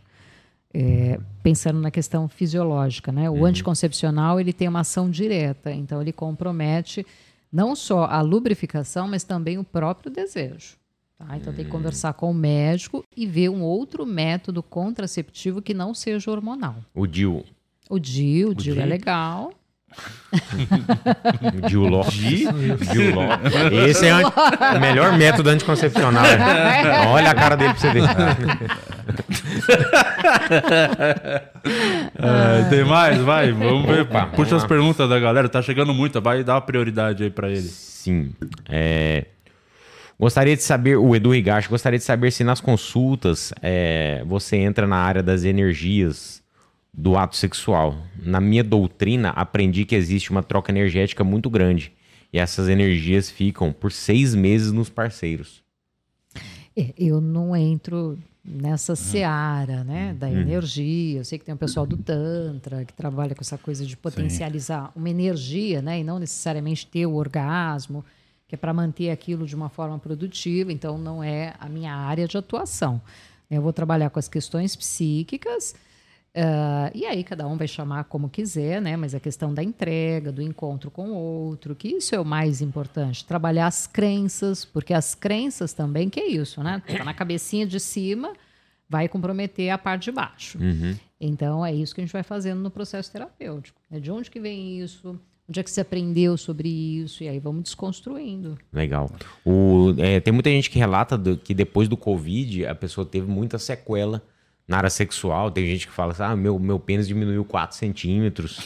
É, 0.76 1.20
pensando 1.42 1.80
na 1.80 1.90
questão 1.92 2.28
fisiológica, 2.28 3.12
né? 3.12 3.30
O 3.30 3.46
anticoncepcional 3.46 4.40
ele 4.40 4.52
tem 4.52 4.68
uma 4.68 4.80
ação 4.82 5.10
direta, 5.10 5.72
então 5.72 6.02
ele 6.02 6.12
compromete 6.12 7.06
não 7.52 7.76
só 7.76 8.06
a 8.06 8.22
lubrificação, 8.22 9.08
mas 9.08 9.24
também 9.24 9.58
o 9.60 9.64
próprio 9.64 10.12
desejo. 10.12 10.76
tá? 11.18 11.38
Então 11.38 11.54
tem 11.54 11.64
que 11.64 11.70
conversar 11.72 12.14
com 12.14 12.32
o 12.32 12.34
médico 12.34 13.06
e 13.16 13.26
ver 13.28 13.50
um 13.50 13.62
outro 13.62 14.04
método 14.06 14.64
contraceptivo 14.64 15.62
que 15.62 15.74
não 15.76 15.94
seja 15.94 16.32
hormonal. 16.32 16.76
O 16.94 17.06
DIU. 17.06 17.44
O 17.94 18.00
DIU, 18.00 18.50
o 18.50 18.56
DIU 18.56 18.82
é 18.82 18.86
legal. 18.86 19.54
O 21.44 21.68
DIU 21.70 21.88
Ló. 21.88 22.04
DIU 22.10 23.14
Ló. 23.14 23.28
Esse 23.88 24.08
é 24.08 24.16
o 24.16 24.32
melhor 24.82 25.16
método 25.16 25.52
anticoncepcional. 25.52 26.24
né? 26.24 27.06
Olha 27.10 27.30
a 27.30 27.36
cara 27.36 27.56
dele 27.56 27.76
pra 27.76 27.80
você 27.80 27.92
ver. 27.92 28.04
É, 32.16 32.70
tem 32.70 32.84
mais? 32.84 33.20
Vai, 33.20 33.52
vamos 33.52 33.86
ver. 33.86 34.02
Opa, 34.02 34.26
Puxa 34.28 34.50
vamos 34.50 34.64
as 34.64 34.68
perguntas 34.68 35.08
da 35.08 35.20
galera, 35.20 35.48
tá 35.48 35.62
chegando 35.62 35.94
muita, 35.94 36.20
vai 36.20 36.44
dar 36.44 36.60
prioridade 36.62 37.24
aí 37.24 37.30
pra 37.30 37.50
ele. 37.50 37.62
Sim. 37.62 38.32
É, 38.68 39.26
Gostaria 40.20 40.56
de 40.56 40.64
saber, 40.64 40.98
o 40.98 41.16
Edu 41.16 41.34
Higashi, 41.34 41.68
gostaria 41.68 42.00
de 42.00 42.06
saber 42.06 42.32
se 42.32 42.44
nas 42.44 42.62
consultas 42.62 43.54
é, 43.62 44.24
você 44.26 44.58
entra 44.58 44.88
na 44.88 44.98
área 44.98 45.24
das 45.24 45.44
energias 45.44 46.43
do 46.94 47.18
ato 47.18 47.36
sexual. 47.36 47.98
Na 48.22 48.40
minha 48.40 48.64
doutrina, 48.64 49.30
aprendi 49.30 49.84
que 49.84 49.96
existe 49.96 50.30
uma 50.30 50.44
troca 50.44 50.72
energética 50.72 51.24
muito 51.24 51.50
grande. 51.50 51.92
E 52.32 52.38
essas 52.38 52.70
energias 52.70 53.30
ficam 53.30 53.72
por 53.72 53.92
seis 53.92 54.36
meses 54.36 54.72
nos 54.72 54.90
parceiros. 54.90 55.64
É, 56.76 56.94
Eu 56.98 57.20
não 57.20 57.56
entro 57.56 58.18
nessa 58.46 58.96
seara, 58.96 59.84
né, 59.84 60.14
da 60.14 60.30
energia. 60.30 61.20
Eu 61.20 61.26
sei 61.26 61.40
que 61.40 61.46
tem 61.46 61.54
um 61.56 61.58
pessoal 61.58 61.86
do 61.86 61.96
Tantra 61.96 62.84
que 62.84 62.94
trabalha 62.94 63.34
com 63.34 63.42
essa 63.42 63.58
coisa 63.58 63.86
de 63.86 63.96
potencializar 63.96 64.92
uma 64.96 65.10
energia, 65.10 65.82
né, 65.82 66.00
e 66.00 66.04
não 66.04 66.20
necessariamente 66.20 66.86
ter 66.86 67.06
o 67.06 67.14
orgasmo, 67.14 68.04
que 68.48 68.56
é 68.56 68.58
para 68.58 68.74
manter 68.74 69.12
aquilo 69.12 69.46
de 69.46 69.56
uma 69.56 69.70
forma 69.70 69.98
produtiva. 69.98 70.74
Então, 70.74 70.98
não 70.98 71.24
é 71.24 71.54
a 71.58 71.70
minha 71.70 71.96
área 71.96 72.28
de 72.28 72.38
atuação. 72.38 73.02
Eu 73.50 73.62
vou 73.62 73.72
trabalhar 73.72 74.10
com 74.10 74.20
as 74.20 74.28
questões 74.28 74.76
psíquicas. 74.76 75.74
Ah, 76.36 76.90
e 76.96 77.06
aí 77.06 77.24
cada 77.24 77.48
um 77.48 77.56
vai 77.58 77.68
chamar 77.68 78.06
como 78.06 78.30
quiser, 78.30 78.82
né? 78.82 78.98
Mas 78.98 79.14
a 79.14 79.20
questão 79.20 79.54
da 79.54 79.64
entrega, 79.64 80.32
do 80.32 80.42
encontro 80.42 80.90
com 80.90 81.10
o 81.12 81.16
outro, 81.16 81.76
que 81.76 81.88
isso 81.90 82.16
é 82.16 82.20
o 82.20 82.26
mais 82.26 82.62
importante. 82.62 83.24
Trabalhar 83.26 83.68
as 83.68 83.86
crenças, 83.88 84.66
porque 84.66 84.94
as 84.94 85.14
crenças 85.14 85.74
também, 85.74 86.10
que 86.10 86.20
é 86.20 86.28
isso, 86.28 86.64
né? 86.64 86.82
Tá 86.88 87.04
na 87.04 87.14
cabecinha 87.14 87.66
de 87.68 87.80
cima, 87.80 88.34
vai 88.90 89.08
comprometer 89.08 89.70
a 89.70 89.78
parte 89.78 90.06
de 90.06 90.12
baixo. 90.12 90.58
Então 91.20 91.66
é 91.66 91.74
isso 91.74 91.94
que 91.96 92.02
a 92.02 92.04
gente 92.04 92.14
vai 92.14 92.24
fazendo 92.24 92.60
no 92.62 92.70
processo 92.72 93.12
terapêutico. 93.12 93.80
É 93.92 94.00
de 94.00 94.12
onde 94.12 94.30
que 94.30 94.40
vem 94.40 94.80
isso? 94.80 95.18
Onde 95.48 95.60
é 95.60 95.64
que 95.64 95.70
você 95.70 95.82
aprendeu 95.82 96.36
sobre 96.38 96.68
isso? 96.70 97.24
E 97.24 97.28
aí 97.28 97.38
vamos 97.40 97.64
desconstruindo. 97.64 98.58
Legal. 98.72 99.10
O, 99.46 99.94
é, 99.98 100.20
tem 100.20 100.34
muita 100.34 100.50
gente 100.50 100.70
que 100.70 100.80
relata 100.80 101.18
do- 101.18 101.38
que 101.38 101.54
depois 101.54 101.88
do 101.88 101.96
Covid 101.98 102.66
a 102.66 102.74
pessoa 102.74 103.06
teve 103.06 103.28
muita 103.28 103.58
sequela 103.60 104.22
na 104.68 104.78
área 104.78 104.90
sexual. 104.90 105.52
Tem 105.52 105.66
gente 105.68 105.88
que 105.88 105.94
fala 105.94 106.12
assim: 106.12 106.24
ah, 106.24 106.36
meu, 106.36 106.58
meu 106.60 106.80
pênis 106.80 107.08
diminuiu 107.08 107.44
4 107.46 107.76
centímetros 107.78 108.60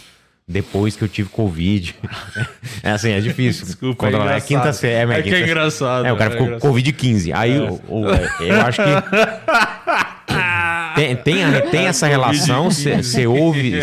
depois 0.48 0.96
que 0.96 1.04
eu 1.04 1.08
tive 1.10 1.28
Covid. 1.30 1.96
é 2.84 2.92
assim, 2.92 3.12
é 3.12 3.20
difícil. 3.20 3.66
Desculpa, 3.66 3.98
Quando 3.98 4.14
é 4.14 4.16
ela- 4.16 4.26
engraçado. 4.26 4.48
quinta 4.48 4.72
série. 4.74 4.94
É, 4.94 5.06
mas 5.06 5.18
É 5.20 5.22
que 5.24 5.36
é 5.36 5.42
engraçado, 5.44 6.06
É, 6.06 6.14
o 6.14 6.18
cara 6.18 6.30
é 6.30 6.32
ficou 6.32 6.48
engraçado. 6.48 6.70
Covid 6.70 6.94
15. 6.94 7.34
Aí 7.34 7.60
o- 7.60 7.82
o- 7.88 8.06
eu 8.44 8.62
acho 8.62 8.82
que. 8.82 8.90
Tem, 10.98 11.16
Tem, 11.16 11.36
tem, 11.36 11.44
a- 11.46 11.62
tem 11.62 11.86
essa 11.86 12.08
relação? 12.08 12.72
Você 12.72 13.28
ouve, 13.28 13.82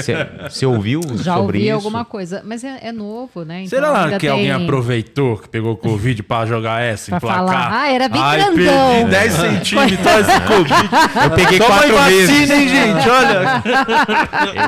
você 0.51 0.67
ouviu 0.67 1.01
Já 1.17 1.35
sobre 1.37 1.59
ouvi 1.59 1.67
isso? 1.67 1.75
alguma 1.75 2.05
coisa, 2.05 2.43
mas 2.45 2.65
é, 2.65 2.79
é 2.83 2.91
novo, 2.93 3.45
né? 3.45 3.63
Então 3.63 3.69
Será 3.79 4.05
ainda 4.05 4.19
que 4.19 4.27
alguém 4.27 4.47
tem- 4.53 4.65
aproveitou 4.65 5.37
que 5.39 5.49
pegou 5.49 5.77
Covid 5.77 6.23
pra 6.25 6.45
jogar 6.45 6.83
essa, 6.83 7.11
Pra 7.11 7.17
emplacar? 7.19 7.47
falar, 7.47 7.71
"Ah, 7.83 7.89
era 7.93 8.09
bem 8.09 8.21
Ai, 8.21 8.37
grandão." 8.39 8.55
perdi 8.57 9.05
10 9.11 9.33
centímetros 9.33 10.29
esse 10.29 10.41
Covid. 10.41 10.91
Eu 11.25 11.31
peguei 11.31 11.59
Toma 11.59 11.71
quatro 11.79 11.99
aí 11.99 12.15
vezes. 12.15 12.31
vacina, 12.49 12.55
hein, 12.61 12.69
gente? 12.69 13.09
Olha. 13.09 13.63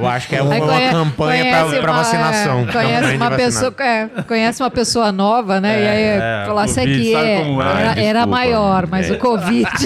Eu 0.01 0.07
acho 0.09 0.29
que 0.29 0.37
é 0.37 0.43
uma, 0.43 0.57
campanha 0.93 1.43
conhece 1.45 1.71
pra, 1.71 1.81
pra 1.83 1.91
uma- 1.93 1.99
vacinação. 2.03 2.61
é, 2.61 2.65
Campanha 2.67 3.01
conhece 3.01 3.17
uma 3.17 3.31
pessoa, 3.33 3.75
é, 3.81 4.09
conhece 4.23 4.63
uma 4.63 4.71
pessoa 4.71 5.11
nova, 5.13 5.61
né? 5.61 5.83
e 5.83 5.89
aí 5.89 6.03
é, 6.03 6.45
fala, 6.47 6.65
isso 6.65 6.75
Covid, 6.77 6.95
aqui 7.01 7.13
sabe 7.13 7.27
é, 7.27 7.41
é? 7.41 7.83
era, 7.91 8.01
era 8.03 8.27
maior, 8.27 8.87
mas 8.87 9.11
É. 9.11 9.13
o 9.15 9.19
Covid. 9.19 9.67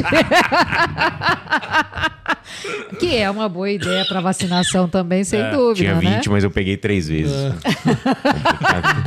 que 2.99 3.17
é 3.17 3.31
uma 3.31 3.49
boa 3.49 3.71
ideia 3.71 4.05
para 4.07 4.21
vacinação 4.21 4.89
também, 4.89 5.25
sem 5.25 5.41
dúvida. 5.51 5.75
Tinha 5.75 5.95
20, 5.95 6.11
né? 6.11 6.21
mas 6.29 6.45
eu 6.45 6.51
peguei 6.51 6.77
três 6.77 7.09
vezes. 7.09 7.33
É. 7.33 7.53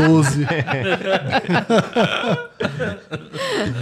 12. 0.07 0.47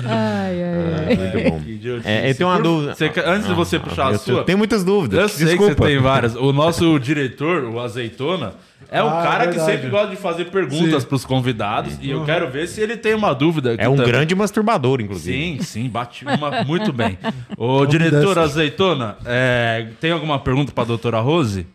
Ai, 0.05 0.63
ai, 0.63 1.05
ai. 1.07 1.15
Muito 1.15 1.49
bom. 1.49 1.61
É, 2.03 2.29
eu 2.29 2.35
tenho 2.35 2.49
uma 2.49 2.57
Por- 2.57 2.63
dúvida. 2.63 2.95
você 2.95 3.11
antes 3.25 3.47
de 3.47 3.53
você 3.53 3.79
puxar 3.79 4.09
a 4.09 4.17
sua, 4.17 4.43
tenho 4.43 4.57
muitas 4.57 4.83
dúvidas. 4.83 5.19
eu 5.19 5.29
sei 5.29 5.45
Desculpa. 5.47 5.75
que 5.75 5.81
você 5.81 5.87
tem 5.89 5.99
várias. 5.99 6.35
O 6.35 6.51
nosso 6.53 6.99
diretor, 6.99 7.63
o 7.65 7.79
Azeitona, 7.79 8.53
é 8.91 9.01
o 9.01 9.07
Ah, 9.07 9.23
cara 9.23 9.47
que 9.47 9.59
sempre 9.59 9.89
gosta 9.89 10.09
de 10.09 10.17
fazer 10.17 10.45
perguntas 10.51 11.01
Sim. 11.03 11.09
pros 11.09 11.25
convidados. 11.25 11.97
E 12.01 12.09
eu 12.11 12.23
quero 12.25 12.51
ver 12.51 12.67
se 12.67 12.79
ele 12.81 12.97
tem 12.97 13.15
uma 13.15 13.33
dúvida. 13.33 13.73
aqui 13.73 13.81
É 13.83 13.89
um 13.89 13.95
também. 13.95 14.11
grande 14.11 14.35
masturbador, 14.35 14.99
inclusive. 15.01 15.57
Sim, 15.57 15.61
sim, 15.63 15.89
bate 15.89 16.25
uma 16.25 16.63
muito 16.63 16.91
bem. 16.93 17.17
Ô, 17.57 17.85
diretor. 17.85 18.37
Azeitona, 18.37 19.17
é, 19.25 19.87
tem 19.99 20.11
alguma 20.11 20.37
pergunta 20.39 20.71
pra 20.71 20.83
doutora 20.83 21.19
Rose? 21.19 21.65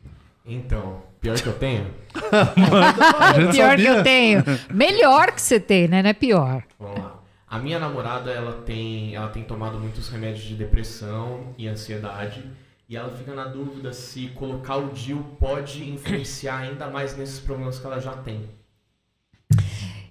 Então, 0.47 1.03
pior 1.21 1.37
que 1.41 1.47
eu 1.47 1.53
tenho? 1.55 1.87
A 2.31 3.33
gente 3.41 3.53
Pior 3.57 3.71
sabia. 3.71 3.77
que 3.77 3.99
eu 3.99 4.03
tenho. 4.03 4.45
Melhor 4.73 5.33
que 5.33 5.41
você 5.43 5.59
tem, 5.59 5.89
né? 5.89 6.03
Não 6.03 6.11
é 6.11 6.15
pior. 6.15 6.63
Vamos 6.79 6.99
lá. 6.99 7.15
A 7.49 7.59
minha 7.59 7.79
namorada, 7.79 8.31
ela 8.31 8.53
tem, 8.67 9.15
ela 9.15 9.29
tem 9.29 9.43
tomado 9.43 9.79
muitos 9.79 10.09
remédios 10.09 10.45
de 10.45 10.55
depressão 10.55 11.55
e 11.57 11.67
ansiedade. 11.69 12.43
E 12.89 12.97
ela 12.97 13.11
fica 13.17 13.35
na 13.35 13.47
dúvida 13.47 13.93
se 13.93 14.29
colocar 14.29 14.77
o 14.77 14.91
DIU 14.91 15.25
pode 15.41 15.91
influenciar 15.91 16.59
ainda 16.59 16.89
mais 16.89 17.17
nesses 17.17 17.41
problemas 17.41 17.81
que 17.81 17.87
ela 17.87 18.01
já 18.01 18.17
tem. 18.19 18.49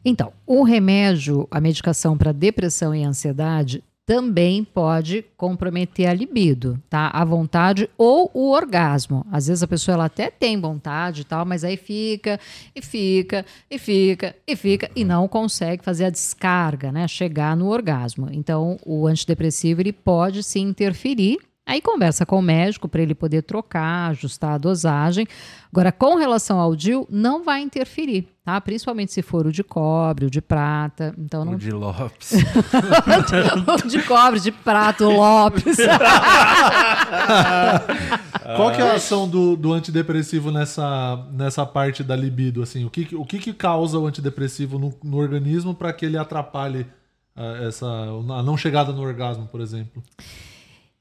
Então, 0.03 0.33
o 0.45 0.61
remédio, 0.61 1.47
a 1.49 1.61
medicação 1.61 2.17
para 2.17 2.33
depressão 2.33 2.93
e 2.93 3.03
ansiedade 3.03 3.81
também 4.05 4.63
pode 4.63 5.25
comprometer 5.35 6.07
a 6.07 6.13
libido, 6.13 6.79
tá? 6.89 7.07
A 7.07 7.25
vontade 7.25 7.89
ou 7.97 8.29
o 8.33 8.51
orgasmo. 8.51 9.25
Às 9.31 9.47
vezes 9.47 9.63
a 9.63 9.67
pessoa 9.67 9.95
ela 9.95 10.05
até 10.05 10.29
tem 10.29 10.59
vontade 10.59 11.21
e 11.21 11.23
tal, 11.23 11.43
mas 11.43 11.63
aí 11.63 11.75
fica 11.75 12.39
e 12.75 12.81
fica 12.81 13.45
e 13.71 13.79
fica 13.79 14.35
e 14.45 14.55
fica 14.55 14.91
e 14.95 15.03
não 15.03 15.27
consegue 15.27 15.83
fazer 15.83 16.05
a 16.05 16.09
descarga, 16.11 16.91
né? 16.91 17.07
Chegar 17.07 17.57
no 17.57 17.67
orgasmo. 17.67 18.27
Então, 18.31 18.77
o 18.85 19.07
antidepressivo 19.07 19.81
ele 19.81 19.93
pode 19.93 20.43
se 20.43 20.59
interferir 20.59 21.39
Aí 21.67 21.81
conversa 21.81 22.27
com 22.27 22.37
o 22.37 22.43
médico 22.43 22.87
para 22.87 23.01
ele 23.01 23.15
poder 23.15 23.41
trocar, 23.41 24.11
ajustar 24.11 24.51
a 24.53 24.57
dosagem. 24.59 25.25
Agora, 25.71 25.91
com 25.91 26.15
relação 26.15 26.59
ao 26.59 26.75
DIL, 26.75 27.07
não 27.09 27.43
vai 27.43 27.61
interferir, 27.61 28.27
tá? 28.43 28.61
Principalmente 28.61 29.11
se 29.11 29.23
for 29.23 29.47
o 29.47 29.51
de 29.51 29.63
cobre, 29.63 30.27
o 30.27 30.29
de 30.29 30.43
prata. 30.43 31.15
Então 31.17 31.43
não 31.43 31.53
O 31.53 31.57
de 31.57 31.71
Lopes. 31.71 32.33
o 33.83 33.87
de 33.87 33.99
cobre, 34.03 34.39
de 34.39 34.51
prata, 34.51 35.07
o 35.07 35.17
Lopes. 35.17 35.77
Qual 38.55 38.71
que 38.71 38.79
é 38.79 38.91
a 38.91 38.93
ação 38.93 39.27
do, 39.27 39.55
do 39.55 39.73
antidepressivo 39.73 40.51
nessa, 40.51 41.25
nessa 41.31 41.65
parte 41.65 42.03
da 42.03 42.15
libido? 42.15 42.61
Assim, 42.61 42.85
o 42.85 42.91
que, 42.91 43.15
o 43.15 43.25
que, 43.25 43.39
que 43.39 43.53
causa 43.53 43.97
o 43.97 44.05
antidepressivo 44.05 44.77
no, 44.77 44.93
no 45.03 45.17
organismo 45.17 45.73
para 45.73 45.91
que 45.91 46.05
ele 46.05 46.15
atrapalhe 46.17 46.85
ah, 47.35 47.57
essa, 47.63 47.87
a 47.87 48.43
não 48.43 48.55
chegada 48.55 48.93
no 48.93 49.01
orgasmo, 49.01 49.47
por 49.47 49.61
exemplo? 49.61 50.03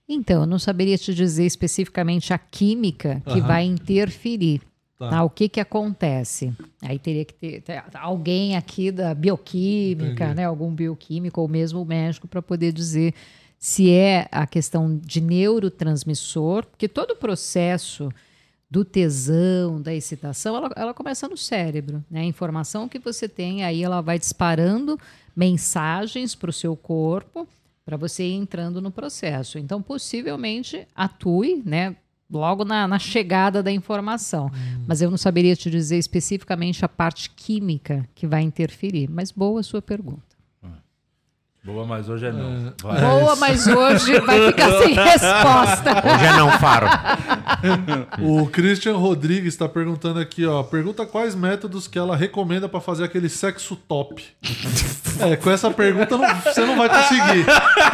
Então, 0.09 0.43
eu 0.43 0.47
não 0.47 0.59
saberia 0.59 0.99
te 0.99 1.15
dizer 1.15 1.47
especificamente 1.47 2.33
a 2.33 2.39
química 2.39 3.23
que 3.25 3.39
Aham. 3.39 3.47
vai 3.47 3.65
interferir. 3.65 4.61
Tá. 4.99 5.09
Tá. 5.11 5.25
O 5.25 5.31
que 5.31 5.49
que 5.49 5.61
acontece? 5.61 6.53
Aí 6.81 6.99
teria 6.99 7.25
que 7.25 7.35
ter, 7.35 7.63
ter 7.63 7.83
alguém 7.95 8.57
aqui 8.57 8.93
da 8.93 9.15
bioquímica, 9.15 10.25
Entendi. 10.25 10.35
né? 10.37 10.45
Algum 10.45 10.73
bioquímico 10.73 11.41
ou 11.41 11.49
mesmo 11.49 11.83
o 11.83 11.85
médico 11.85 12.29
para 12.29 12.41
poder 12.41 12.73
dizer 12.73 13.15
se 13.59 13.91
é 13.91 14.29
a 14.31 14.47
questão 14.47 14.99
de 14.99 15.21
neurotransmissor, 15.21 16.67
porque 16.67 16.87
todo 16.87 17.13
o 17.13 17.17
processo 17.17 18.11
do 18.71 18.85
tesão, 18.85 19.81
da 19.81 19.95
excitação, 19.95 20.57
ela, 20.57 20.71
ela 20.77 20.95
começa 20.95 21.29
no 21.29 21.37
cérebro, 21.37 22.05
né? 22.11 22.21
A 22.21 22.25
informação 22.25 22.89
que 22.89 22.99
você 22.99 23.29
tem 23.29 23.65
aí, 23.65 23.83
ela 23.83 24.01
vai 24.01 24.19
disparando 24.19 24.99
mensagens 25.35 26.35
para 26.35 26.51
o 26.51 26.53
seu 26.53 26.77
corpo 26.77 27.49
para 27.85 27.97
você 27.97 28.25
ir 28.25 28.35
entrando 28.35 28.81
no 28.81 28.91
processo. 28.91 29.59
Então, 29.59 29.83
possivelmente 29.83 30.87
atue, 30.95 31.63
né? 31.65 31.97
Logo 32.31 32.65
na, 32.65 32.89
na 32.89 32.99
chegada 32.99 33.63
da 33.63 33.71
informação. 33.71 34.51
Mas 34.87 35.03
eu 35.03 35.11
não 35.11 35.19
saberia 35.19 35.55
te 35.55 35.71
dizer 35.71 35.99
especificamente 35.99 36.85
a 36.85 36.89
parte 36.89 37.31
química 37.31 38.09
que 38.15 38.27
vai 38.27 38.43
interferir. 38.43 39.09
Mas 39.11 39.31
boa 39.31 39.61
a 39.61 39.63
sua 39.63 39.83
pergunta. 39.83 40.34
Boa, 41.67 41.87
mas 41.87 42.11
hoje 42.11 42.27
é 42.27 42.31
não. 42.31 42.75
Vai. 42.83 43.01
Boa, 43.01 43.37
mas 43.37 43.67
hoje 43.67 44.21
vai 44.21 44.49
ficar 44.49 44.71
sem 44.83 44.93
resposta. 45.03 45.91
Hoje 46.15 46.27
é 46.27 46.33
não, 46.37 46.51
Faro. 46.59 46.87
O 48.21 48.47
Christian 48.49 48.97
Rodrigues 48.99 49.55
está 49.55 49.67
perguntando 49.67 50.21
aqui, 50.21 50.45
ó. 50.45 50.63
Pergunta 50.63 51.07
quais 51.07 51.35
métodos 51.35 51.89
que 51.89 51.99
ela 51.99 52.15
recomenda 52.15 52.69
para 52.69 52.83
fazer 52.83 53.05
aquele 53.05 53.31
sexo 53.31 53.77
top. 53.77 54.23
É, 55.21 55.37
com 55.37 55.51
essa 55.51 55.71
pergunta 55.71 56.19
não- 56.19 56.35
você 56.35 56.61
não 56.67 56.77
vai 56.77 56.89
conseguir. 56.89 57.47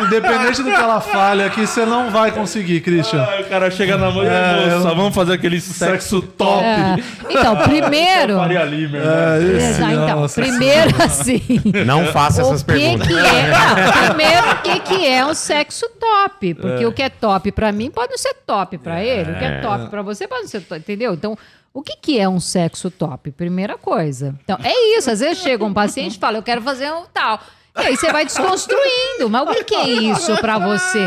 Independente 0.04 0.62
do 0.64 0.70
que 0.70 0.76
ela 0.76 1.00
fale 1.00 1.44
aqui, 1.44 1.64
você 1.64 1.84
não 1.86 2.10
vai 2.10 2.32
conseguir, 2.32 2.80
Christian. 2.80 3.22
Ah, 3.22 3.40
o 3.40 3.44
cara 3.44 3.70
chega 3.70 3.96
na 3.96 4.10
mãe 4.10 4.26
É, 4.26 4.30
e 4.66 4.70
moça, 4.74 4.88
eu- 4.88 4.96
vamos 4.96 5.14
fazer 5.14 5.34
aquele 5.34 5.60
sexo 5.60 6.20
top. 6.22 6.64
É. 6.64 6.96
Então, 7.28 7.54
primeiro. 7.62 8.36
Faria 8.36 8.64
Limer, 8.64 9.00
É, 9.00 9.38
né? 9.38 9.56
esse, 9.70 9.82
Ah, 9.84 9.92
então, 9.92 10.20
nossa 10.22 10.40
primeiro 10.40 11.02
assim. 11.02 11.40
Não 11.86 12.06
faça 12.06 12.40
essas 12.40 12.62
que 12.64 12.72
perguntas. 12.72 13.06
que 13.06 13.14
é? 13.14 13.59
Não, 13.60 14.06
primeiro, 14.08 14.50
o 14.52 14.62
que, 14.62 14.80
que 14.80 15.06
é 15.06 15.24
um 15.24 15.34
sexo 15.34 15.88
top? 15.98 16.54
Porque 16.54 16.86
o 16.86 16.92
que 16.92 17.02
é 17.02 17.08
top 17.08 17.52
pra 17.52 17.70
mim 17.72 17.90
pode 17.90 18.10
não 18.10 18.18
ser 18.18 18.34
top 18.46 18.78
pra 18.78 19.02
ele. 19.02 19.32
O 19.32 19.38
que 19.38 19.44
é 19.44 19.60
top 19.60 19.88
pra 19.88 20.02
você 20.02 20.26
pode 20.26 20.42
não 20.42 20.48
ser 20.48 20.60
top, 20.62 20.80
entendeu? 20.80 21.14
Então, 21.14 21.36
o 21.72 21.82
que, 21.82 21.96
que 21.96 22.18
é 22.18 22.28
um 22.28 22.40
sexo 22.40 22.90
top? 22.90 23.30
Primeira 23.30 23.78
coisa. 23.78 24.34
Então, 24.42 24.58
é 24.62 24.98
isso. 24.98 25.10
Às 25.10 25.20
vezes 25.20 25.38
chega 25.42 25.64
um 25.64 25.72
paciente 25.72 26.16
e 26.16 26.18
fala, 26.18 26.38
eu 26.38 26.42
quero 26.42 26.62
fazer 26.62 26.90
um 26.92 27.04
tal. 27.12 27.40
E 27.78 27.80
aí 27.80 27.96
você 27.96 28.10
vai 28.10 28.24
desconstruindo. 28.24 29.28
Mas 29.28 29.42
o 29.42 29.46
que, 29.52 29.64
que 29.64 29.74
é 29.74 29.86
isso 30.12 30.36
pra 30.38 30.58
você? 30.58 30.98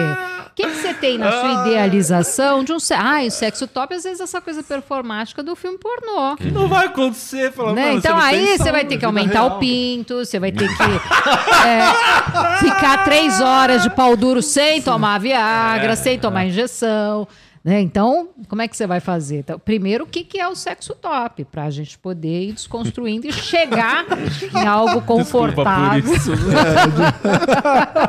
O 0.48 0.56
que, 0.56 0.68
que 0.68 0.76
você 0.76 0.94
tem 0.94 1.18
na 1.18 1.32
sua 1.32 1.66
idealização 1.66 2.64
de 2.64 2.72
um 2.72 2.80
sexo? 2.80 3.04
Ah, 3.04 3.24
o 3.26 3.32
sexo 3.32 3.66
top, 3.66 3.96
às 3.96 4.04
vezes, 4.04 4.20
é 4.20 4.24
essa 4.24 4.40
coisa 4.40 4.62
performática 4.62 5.42
do 5.42 5.56
filme 5.56 5.80
pornô. 5.80 6.36
Não 6.52 6.68
vai 6.68 6.86
acontecer. 6.86 7.52
Fala, 7.52 7.74
Né? 7.74 7.94
Então 7.94 8.16
você 8.16 8.24
aí 8.24 8.58
você 8.58 8.72
vai 8.72 8.86
ter 8.86 8.98
que 8.98 9.06
aumentar 9.06 9.42
real. 9.42 9.56
o 9.56 9.60
pinto, 9.60 10.24
você 10.24 10.40
vai 10.40 10.52
ter 10.52 10.68
que 10.68 10.84
é, 11.68 12.60
ficar 12.60 13.04
três 13.04 13.42
horas 13.42 13.82
de 13.82 13.90
pau 13.90 14.16
duro 14.16 14.44
sem 14.44 14.80
tomar 14.80 15.20
Viagra, 15.20 15.96
sem 15.96 16.20
tomar 16.20 16.46
injeção. 16.46 17.28
Né? 17.64 17.80
Então, 17.80 18.28
como 18.50 18.62
é 18.62 18.68
que 18.68 18.76
você 18.76 18.86
vai 18.86 19.00
fazer? 19.00 19.38
Então, 19.40 19.58
primeiro, 19.58 20.04
o 20.04 20.08
que, 20.08 20.26
que 20.26 20.38
é 20.38 20.46
o 20.50 20.54
sexo 20.56 20.94
top? 20.96 21.46
Para 21.46 21.64
a 21.64 21.70
gente 21.70 21.98
poder 21.98 22.50
ir 22.50 22.52
desconstruindo 22.52 23.26
e 23.26 23.32
chegar 23.32 24.06
em 24.54 24.68
algo 24.68 25.02
confortável. 25.04 26.04
por 26.04 26.18
isso. 26.18 26.32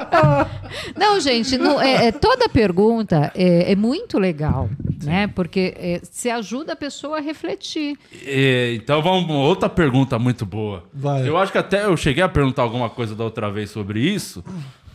Não, 0.97 1.21
gente, 1.21 1.57
não- 1.57 1.81
é, 1.81 2.07
é- 2.09 2.13
toda 2.13 2.49
pergunta 2.49 3.31
é, 3.35 3.73
é 3.73 3.77
muito 3.77 4.19
legal, 4.19 4.69
né? 5.05 5.27
Porque 5.29 5.73
é, 5.77 6.01
se 6.03 6.29
ajuda 6.29 6.73
a 6.73 6.77
pessoa 6.77 7.19
a 7.19 7.21
refletir. 7.21 7.97
É, 8.27 8.75
então 8.75 9.01
vamos 9.03 9.31
outra 9.31 9.69
pergunta 9.69 10.19
muito 10.19 10.45
boa. 10.45 10.83
Vai. 10.93 11.29
Eu 11.29 11.37
acho 11.37 11.53
que 11.53 11.59
até 11.59 11.85
eu 11.85 11.97
cheguei 11.97 12.23
a 12.25 12.29
perguntar 12.29 12.63
alguma 12.63 12.91
coisa 12.91 13.15
da 13.15 13.23
outra 13.25 13.51
vez 13.51 13.71
sobre 13.71 14.01
isso. 14.01 14.45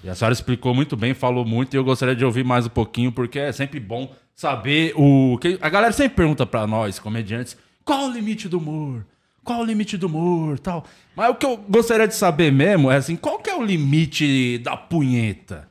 E 0.03 0.09
a 0.09 0.15
senhora 0.15 0.33
explicou 0.33 0.73
muito 0.73 0.95
bem, 0.95 1.13
falou 1.13 1.45
muito, 1.45 1.73
e 1.73 1.77
eu 1.77 1.83
gostaria 1.83 2.15
de 2.15 2.23
ouvir 2.23 2.43
mais 2.43 2.65
um 2.65 2.69
pouquinho, 2.69 3.11
porque 3.11 3.37
é 3.37 3.51
sempre 3.51 3.79
bom 3.79 4.13
saber 4.33 4.93
o. 4.95 5.37
que 5.39 5.57
A 5.61 5.69
galera 5.69 5.91
sempre 5.91 6.15
pergunta 6.15 6.45
pra 6.45 6.65
nós, 6.65 6.99
comediantes, 6.99 7.57
qual 7.83 8.05
o 8.05 8.11
limite 8.11 8.47
do 8.47 8.57
humor? 8.57 9.05
Qual 9.43 9.61
o 9.61 9.65
limite 9.65 9.97
do 9.97 10.07
humor? 10.07 10.59
Tal. 10.59 10.85
Mas 11.15 11.29
o 11.31 11.35
que 11.35 11.45
eu 11.45 11.57
gostaria 11.57 12.07
de 12.07 12.15
saber 12.15 12.51
mesmo 12.51 12.91
é 12.91 12.97
assim, 12.97 13.15
qual 13.15 13.39
que 13.39 13.49
é 13.49 13.55
o 13.55 13.63
limite 13.63 14.57
da 14.59 14.77
punheta? 14.77 15.67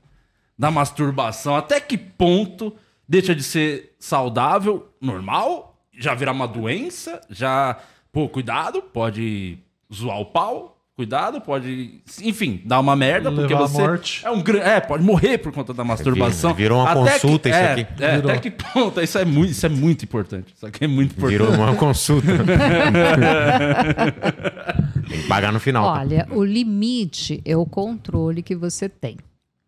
Da 0.59 0.71
masturbação? 0.71 1.55
Até 1.55 1.81
que 1.81 1.97
ponto 1.97 2.75
deixa 3.09 3.35
de 3.35 3.43
ser 3.43 3.95
saudável, 3.99 4.93
normal? 5.01 5.81
Já 5.97 6.15
virar 6.15 6.33
uma 6.33 6.49
doença? 6.49 7.21
Já. 7.31 7.79
Pô, 8.13 8.29
cuidado, 8.29 8.83
pode 8.83 9.59
zoar 9.93 10.19
o 10.19 10.27
pau. 10.27 10.78
Cuidado, 10.99 11.41
pode, 11.41 12.01
enfim, 12.23 12.61
dar 12.65 12.81
uma 12.81 12.97
merda, 12.97 13.31
porque 13.31 13.55
Levar 13.55 13.67
à 13.67 13.69
você 13.69 13.81
morte. 13.81 14.27
é 14.27 14.31
um 14.33 14.43
é, 14.61 14.81
pode 14.81 15.05
morrer 15.05 15.39
por 15.39 15.53
conta 15.53 15.73
da 15.73 15.85
masturbação. 15.85 16.53
virou 16.53 16.81
uma 16.81 16.91
Até 16.91 17.13
consulta 17.13 17.49
que, 17.49 17.55
isso 17.55 17.65
é, 17.65 17.73
aqui. 17.73 18.03
É, 18.03 18.17
Virou. 18.17 18.31
até 18.33 18.41
que 18.41 18.51
ponto, 18.51 19.01
isso 19.01 19.17
é 19.17 19.25
muito, 19.25 19.53
isso 19.53 19.65
é 19.65 19.69
muito 19.69 20.05
importante. 20.05 20.53
Isso 20.57 20.67
aqui 20.67 20.87
é 20.87 20.89
muito 20.89 21.13
importante. 21.13 21.39
Virou 21.39 21.55
uma 21.55 21.77
consulta. 21.77 22.27
Tem 25.09 25.21
que 25.23 25.29
pagar 25.29 25.53
no 25.53 25.61
final. 25.61 25.85
tá? 25.85 26.01
Olha, 26.01 26.27
o 26.33 26.43
limite 26.43 27.41
é 27.45 27.57
o 27.57 27.65
controle 27.65 28.43
que 28.43 28.57
você 28.57 28.89
tem. 28.89 29.19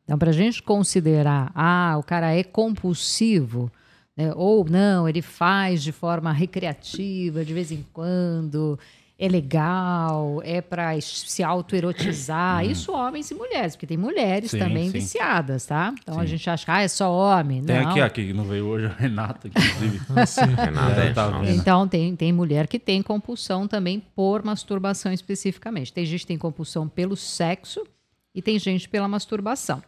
Então, 0.02 0.18
para 0.18 0.30
a 0.30 0.34
gente 0.34 0.60
considerar, 0.60 1.52
ah, 1.54 1.94
o 1.96 2.02
cara 2.02 2.34
é 2.34 2.42
compulsivo, 2.42 3.70
né, 4.16 4.32
ou 4.34 4.68
não, 4.68 5.08
ele 5.08 5.22
faz 5.22 5.80
de 5.80 5.92
forma 5.92 6.32
recreativa, 6.32 7.44
de 7.44 7.54
vez 7.54 7.70
em 7.70 7.86
quando, 7.92 8.76
é 9.22 9.28
legal, 9.28 10.40
é 10.42 10.62
para 10.62 10.98
se 11.02 11.42
autoerotizar. 11.42 12.64
Isso 12.64 12.90
homens 12.90 13.30
e 13.30 13.34
mulheres, 13.34 13.76
porque 13.76 13.86
tem 13.86 13.98
mulheres 13.98 14.50
Sim, 14.50 14.58
também 14.58 14.86
sim. 14.86 14.92
viciadas, 14.92 15.66
tá? 15.66 15.94
Então 16.02 16.18
a 16.18 16.22
Sim. 16.22 16.28
gente 16.28 16.48
acha 16.48 16.64
que 16.64 16.70
ah, 16.70 16.80
é 16.80 16.88
só 16.88 17.12
homem. 17.12 17.62
Tem 17.62 17.82
não. 17.82 17.90
aqui, 17.90 18.00
aqui, 18.00 18.26
que 18.28 18.32
não 18.32 18.44
veio 18.44 18.64
hoje, 18.64 18.86
a 18.86 18.88
Renata, 18.88 19.46
inclusive. 19.48 20.00
Renata, 20.56 21.00
É, 21.02 21.12
tá 21.12 21.30
nossa. 21.30 21.44
vendo. 21.44 21.60
Então, 21.60 21.86
tem, 21.86 22.16
tem 22.16 22.32
mulher 22.32 22.66
que 22.66 22.78
tem 22.78 23.02
compulsão 23.02 23.68
também 23.68 24.00
por 24.16 24.42
masturbação 24.42 25.12
especificamente. 25.12 25.92
Tem 25.92 26.06
gente 26.06 26.20
que 26.20 26.28
tem 26.28 26.38
compulsão 26.38 26.88
pelo 26.88 27.14
sexo 27.14 27.86
e 28.34 28.40
tem 28.40 28.58
gente 28.58 28.88
pela 28.88 29.06
masturbação. 29.06 29.82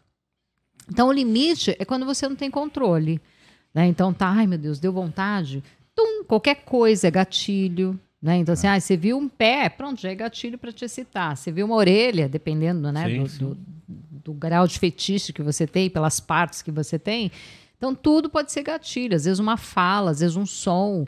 Então, 0.90 1.08
o 1.08 1.12
limite 1.12 1.74
é 1.78 1.86
quando 1.86 2.04
você 2.04 2.28
não 2.28 2.36
tem 2.36 2.50
controle. 2.50 3.18
Né? 3.72 3.86
Então, 3.86 4.12
tá, 4.12 4.28
ai 4.28 4.46
meu 4.46 4.58
Deus, 4.58 4.78
deu 4.78 4.92
vontade. 4.92 5.64
Tum, 5.94 6.22
qualquer 6.24 6.56
coisa 6.66 7.08
é 7.08 7.10
gatilho. 7.10 7.98
Né? 8.22 8.36
Então, 8.36 8.52
assim, 8.52 8.68
ah, 8.68 8.78
você 8.78 8.96
viu 8.96 9.18
um 9.18 9.28
pé, 9.28 9.68
pronto, 9.68 10.00
já 10.00 10.10
é 10.10 10.14
gatilho 10.14 10.56
para 10.56 10.70
te 10.72 10.84
excitar. 10.84 11.36
Você 11.36 11.50
viu 11.50 11.66
uma 11.66 11.74
orelha, 11.74 12.28
dependendo 12.28 12.92
né, 12.92 13.08
Sim, 13.08 13.22
do, 13.22 13.28
sim. 13.28 13.38
do- 13.38 13.58
do 14.24 14.32
grau 14.32 14.68
de 14.68 14.78
fetiche 14.78 15.32
que 15.32 15.42
você 15.42 15.66
tem, 15.66 15.90
pelas 15.90 16.20
partes 16.20 16.62
que 16.62 16.70
você 16.70 16.96
tem. 17.00 17.32
Então, 17.76 17.92
tudo 17.92 18.30
pode 18.30 18.52
ser 18.52 18.62
gatilho. 18.62 19.16
Às 19.16 19.24
vezes, 19.24 19.40
uma 19.40 19.56
fala, 19.56 20.12
às 20.12 20.20
vezes, 20.20 20.36
um 20.36 20.46
som. 20.46 21.04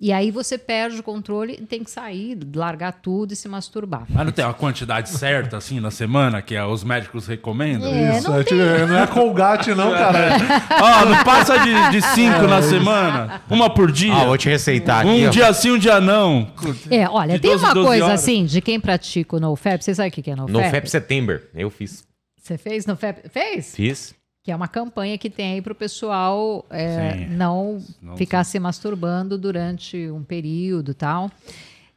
E 0.00 0.12
aí 0.12 0.30
você 0.30 0.56
perde 0.56 1.00
o 1.00 1.02
controle 1.02 1.58
e 1.60 1.66
tem 1.66 1.82
que 1.82 1.90
sair, 1.90 2.38
largar 2.54 2.92
tudo 2.92 3.32
e 3.32 3.36
se 3.36 3.48
masturbar. 3.48 4.04
Mas 4.08 4.24
não 4.24 4.30
tem 4.30 4.44
uma 4.44 4.54
quantidade 4.54 5.08
certa, 5.10 5.56
assim, 5.56 5.80
na 5.80 5.90
semana, 5.90 6.40
que 6.40 6.56
os 6.56 6.84
médicos 6.84 7.26
recomendam? 7.26 7.92
É, 7.92 8.16
Isso, 8.18 8.30
não 8.30 8.38
é, 8.38 8.44
tipo, 8.44 8.54
não 8.56 8.96
é 8.96 9.06
Colgate, 9.08 9.74
não, 9.74 9.90
cara. 9.98 10.36
Ó, 10.80 11.04
não 11.04 11.24
passa 11.24 11.58
de, 11.58 11.90
de 11.90 12.00
cinco 12.14 12.46
na 12.46 12.62
semana, 12.62 13.42
uma 13.50 13.68
por 13.68 13.90
dia. 13.90 14.14
Ah, 14.14 14.24
vou 14.26 14.38
te 14.38 14.48
receitar 14.48 15.00
aqui. 15.00 15.08
um 15.10 15.26
ó. 15.26 15.30
dia 15.30 15.52
sim, 15.52 15.72
um 15.72 15.78
dia 15.78 16.00
não. 16.00 16.48
É, 16.88 17.08
olha, 17.08 17.34
De 17.34 17.40
tem 17.40 17.50
12, 17.50 17.64
uma 17.64 17.74
12 17.74 17.86
coisa 17.88 18.04
horas. 18.04 18.20
assim, 18.22 18.44
de 18.44 18.60
quem 18.60 18.78
pratica 18.78 19.34
o 19.34 19.40
NoFap, 19.40 19.84
você 19.84 19.96
sabe 19.96 20.10
o 20.10 20.12
que 20.12 20.30
é 20.30 20.36
NoFap? 20.36 20.52
No 20.52 20.62
FEP 20.70 20.88
September. 20.88 21.48
Eu 21.52 21.70
fiz. 21.70 22.04
Você 22.40 22.56
fez 22.56 22.86
NoFap? 22.86 23.28
Fez? 23.30 23.74
Fiz. 23.74 24.14
Que 24.42 24.52
é 24.52 24.56
uma 24.56 24.68
campanha 24.68 25.18
que 25.18 25.28
tem 25.28 25.54
aí 25.54 25.62
pro 25.62 25.74
pessoal 25.74 26.64
é, 26.70 27.26
não, 27.26 27.82
Não 28.00 28.16
ficar 28.16 28.44
se 28.44 28.58
masturbando 28.58 29.36
durante 29.36 30.10
um 30.10 30.22
período 30.22 30.92
e 30.92 30.94
tal. 30.94 31.30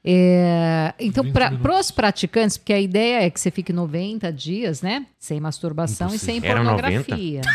É, 0.03 0.93
então, 0.99 1.23
para 1.31 1.53
os 1.79 1.91
praticantes, 1.91 2.57
porque 2.57 2.73
a 2.73 2.79
ideia 2.81 3.23
é 3.23 3.29
que 3.29 3.39
você 3.39 3.51
fique 3.51 3.71
90 3.71 4.33
dias, 4.33 4.81
né? 4.81 5.05
Sem 5.19 5.39
masturbação 5.39 6.07
e 6.13 6.17
sem 6.17 6.41
Era 6.43 6.63
90? 6.63 6.81
pornografia. 6.81 7.41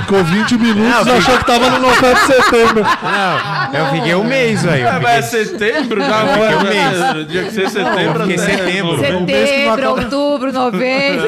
Ficou 0.00 0.24
20 0.24 0.56
minutos 0.58 1.06
e 1.06 1.10
achou 1.10 1.38
que 1.38 1.44
tava 1.46 1.68
no 1.70 1.78
novembro 1.80 2.14
de 2.14 2.26
setembro. 2.26 2.82
Não, 2.82 3.74
eu 3.78 3.86
fiquei 3.92 4.14
um 4.14 4.24
mês 4.24 4.66
aí. 4.66 4.80
É, 4.80 4.98
mas 5.00 5.34
é 5.34 5.44
fiquei- 5.44 5.58
setembro 5.58 6.00
já, 6.00 6.26
Fiquei 6.26 6.56
um 6.56 6.62
mês. 6.62 6.98
né? 6.98 7.24
Dia 7.28 7.44
que 7.44 7.50
ser 7.50 7.68
setembro. 7.70 8.20
fiquei 8.26 8.42
até 8.42 8.56
setembro. 8.56 8.96
não 8.96 9.26
Setembro, 9.26 9.88
outubro, 9.90 10.52
novembro. 10.52 11.26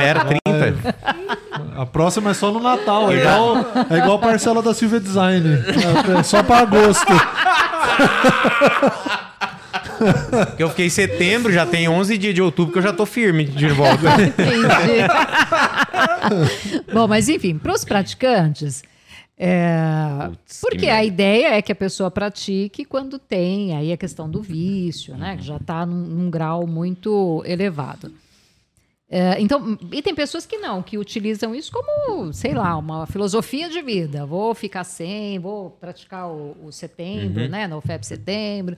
Era 0.00 0.24
30. 0.24 0.53
A 1.76 1.84
próxima 1.84 2.30
é 2.30 2.34
só 2.34 2.52
no 2.52 2.60
Natal. 2.60 3.12
É 3.12 3.16
igual, 3.16 3.56
é 3.90 3.98
igual 3.98 4.16
a 4.16 4.18
parcela 4.18 4.62
da 4.62 4.72
Silvia 4.72 5.00
Design. 5.00 5.46
É 6.18 6.22
só 6.22 6.42
pra 6.42 6.58
agosto. 6.58 7.12
Porque 10.46 10.62
eu 10.62 10.68
fiquei 10.70 10.86
em 10.86 10.90
setembro, 10.90 11.52
já 11.52 11.66
tem 11.66 11.88
11 11.88 12.18
dias 12.18 12.34
de 12.34 12.42
outubro 12.42 12.72
que 12.72 12.78
eu 12.78 12.82
já 12.82 12.92
tô 12.92 13.06
firme 13.06 13.44
de 13.44 13.68
volta. 13.68 14.14
Entendi. 14.22 15.04
Bom, 16.92 17.08
mas 17.08 17.28
enfim, 17.28 17.58
para 17.58 17.72
os 17.72 17.84
praticantes, 17.84 18.82
é, 19.36 20.30
porque 20.60 20.88
a 20.88 21.04
ideia 21.04 21.54
é 21.54 21.62
que 21.62 21.72
a 21.72 21.76
pessoa 21.76 22.10
pratique 22.10 22.84
quando 22.84 23.18
tem 23.18 23.76
aí 23.76 23.92
a 23.92 23.96
questão 23.96 24.30
do 24.30 24.40
vício, 24.40 25.16
né? 25.16 25.36
Que 25.36 25.44
já 25.44 25.56
está 25.56 25.84
num, 25.84 25.96
num 25.96 26.30
grau 26.30 26.66
muito 26.66 27.42
elevado. 27.46 28.12
É, 29.10 29.40
então, 29.40 29.78
e 29.92 30.00
tem 30.02 30.14
pessoas 30.14 30.46
que 30.46 30.56
não, 30.56 30.82
que 30.82 30.96
utilizam 30.98 31.54
isso 31.54 31.70
como, 31.70 32.32
sei 32.32 32.54
lá, 32.54 32.76
uma 32.76 33.06
filosofia 33.06 33.68
de 33.68 33.80
vida. 33.82 34.24
Vou 34.24 34.54
ficar 34.54 34.82
sem, 34.82 35.38
vou 35.38 35.70
praticar 35.70 36.28
o, 36.28 36.56
o 36.64 36.72
setembro, 36.72 37.48
né? 37.48 37.66
No 37.68 37.80
FEP 37.80 38.04
setembro. 38.06 38.76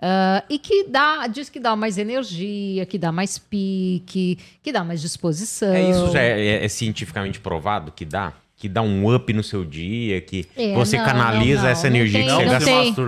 Ah, 0.00 0.44
e 0.50 0.58
que 0.58 0.84
dá, 0.84 1.26
diz 1.26 1.48
que 1.48 1.58
dá 1.58 1.74
mais 1.74 1.96
energia, 1.96 2.84
que 2.84 2.98
dá 2.98 3.10
mais 3.10 3.38
pique, 3.38 4.38
que 4.62 4.70
dá 4.70 4.84
mais 4.84 5.00
disposição. 5.00 5.72
É 5.72 5.90
isso 5.90 6.12
já 6.12 6.20
é, 6.20 6.38
é- 6.58 6.64
é 6.64 6.68
cientificamente 6.68 7.40
provado 7.40 7.90
que 7.90 8.04
dá? 8.04 8.34
Que 8.58 8.68
dá 8.68 8.82
um 8.82 9.14
up 9.14 9.32
no 9.32 9.42
seu 9.42 9.64
dia, 9.64 10.20
que 10.20 10.46
É, 10.56 10.74
você 10.74 10.98
não, 10.98 11.04
canaliza 11.04 11.56
não, 11.56 11.62
não, 11.64 11.70
essa 11.70 11.88
não 11.90 11.96
energia 11.96 12.20
tem- 12.20 12.28
que 12.28 12.34
você, 12.34 12.44
não 12.44 12.52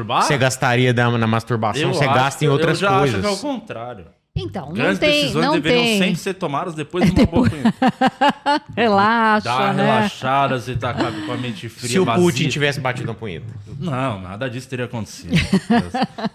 gasta, 0.07 0.22
você 0.26 0.38
gastaria 0.38 0.92
na 0.94 1.26
masturbação, 1.26 1.82
Eu 1.82 1.94
você 1.94 2.05
acho 2.05 2.14
gasta 2.14 2.44
em 2.44 2.49
outras 2.49 2.80
eu 2.82 2.88
já 2.88 2.99
coisas. 2.99 3.24
acho 3.24 3.38
que 3.38 3.44
é 3.46 3.51
o 3.51 3.53
contrário. 3.55 4.07
Então, 4.41 4.66
não 4.66 4.72
Grandes 4.74 4.99
tem, 4.99 5.11
decisões 5.22 5.45
não 5.45 5.53
deveriam 5.55 5.82
tem. 5.84 5.99
sempre 5.99 6.16
ser 6.16 6.34
tomadas 6.34 6.74
depois 6.74 7.05
de 7.05 7.12
uma 7.20 7.26
boa 7.26 7.49
punheta. 7.51 7.74
Relaxa, 8.76 9.45
Dá 9.45 9.57
uma 9.57 9.72
né? 9.72 9.84
relaxada, 9.84 10.59
você 10.61 10.74
tá 10.74 10.95
com 10.95 11.03
a- 11.03 11.34
a 11.34 11.36
mente 11.36 11.68
fria, 11.68 11.91
Se 11.91 11.99
o 11.99 12.05
vazia. 12.05 12.22
Putin 12.22 12.49
tivesse 12.49 12.80
batido 12.80 13.07
na 13.09 13.14
punheta, 13.14 13.47
Não, 13.78 14.20
nada 14.20 14.49
disso 14.49 14.68
teria 14.68 14.84
acontecido. 14.86 15.32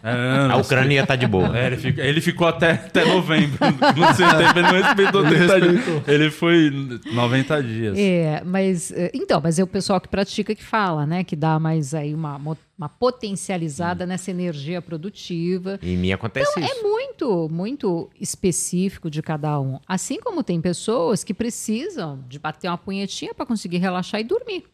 É, 0.05 0.47
não, 0.47 0.55
a 0.55 0.57
Ucrânia 0.57 0.95
ia 0.95 1.01
estar 1.01 1.15
de 1.15 1.25
boa. 1.25 1.57
É, 1.57 1.67
ele, 1.67 1.77
fica- 1.77 2.01
ele 2.01 2.19
ficou 2.21 2.45
até, 2.47 2.71
até 2.71 3.05
novembro. 3.05 3.57
No 3.95 4.13
setembro 4.13 4.59
ele 4.59 4.61
não 4.61 4.81
respeitou 4.83 5.23
30 5.25 5.61
dias. 5.61 6.07
Ele 6.07 6.29
foi 6.29 6.99
90 7.13 7.63
dias. 7.63 7.97
É, 7.97 8.41
mas 8.45 8.91
eh, 8.91 9.11
então, 9.13 9.39
mas 9.41 9.57
é 9.59 9.63
o 9.63 9.67
pessoal 9.67 10.01
que 10.01 10.09
pratica 10.09 10.53
que 10.53 10.63
fala, 10.63 11.05
né? 11.05 11.23
Que 11.23 11.35
dá 11.37 11.57
mais 11.57 11.93
aí 11.93 12.13
uma, 12.13 12.37
uma 12.83 12.89
potencializada 12.89 14.05
nessa 14.05 14.29
energia 14.31 14.81
produtiva. 14.81 15.79
Em 15.81 15.97
mim 15.97 16.11
acontece 16.11 16.51
Então, 16.51 16.63
isso. 16.63 16.79
é 16.79 16.81
muito, 16.81 17.49
muito 17.49 18.09
específico 18.19 19.09
de 19.09 19.21
cada 19.21 19.59
um. 19.59 19.79
Assim 19.87 20.19
como 20.19 20.43
tem 20.43 20.61
pessoas 20.61 21.23
que 21.23 21.33
precisam 21.33 22.23
de 22.27 22.37
bater 22.39 22.67
uma 22.67 22.77
punhetinha 22.77 23.33
para 23.33 23.45
conseguir 23.45 23.77
relaxar 23.77 24.19
e 24.19 24.23
dormir. 24.23 24.65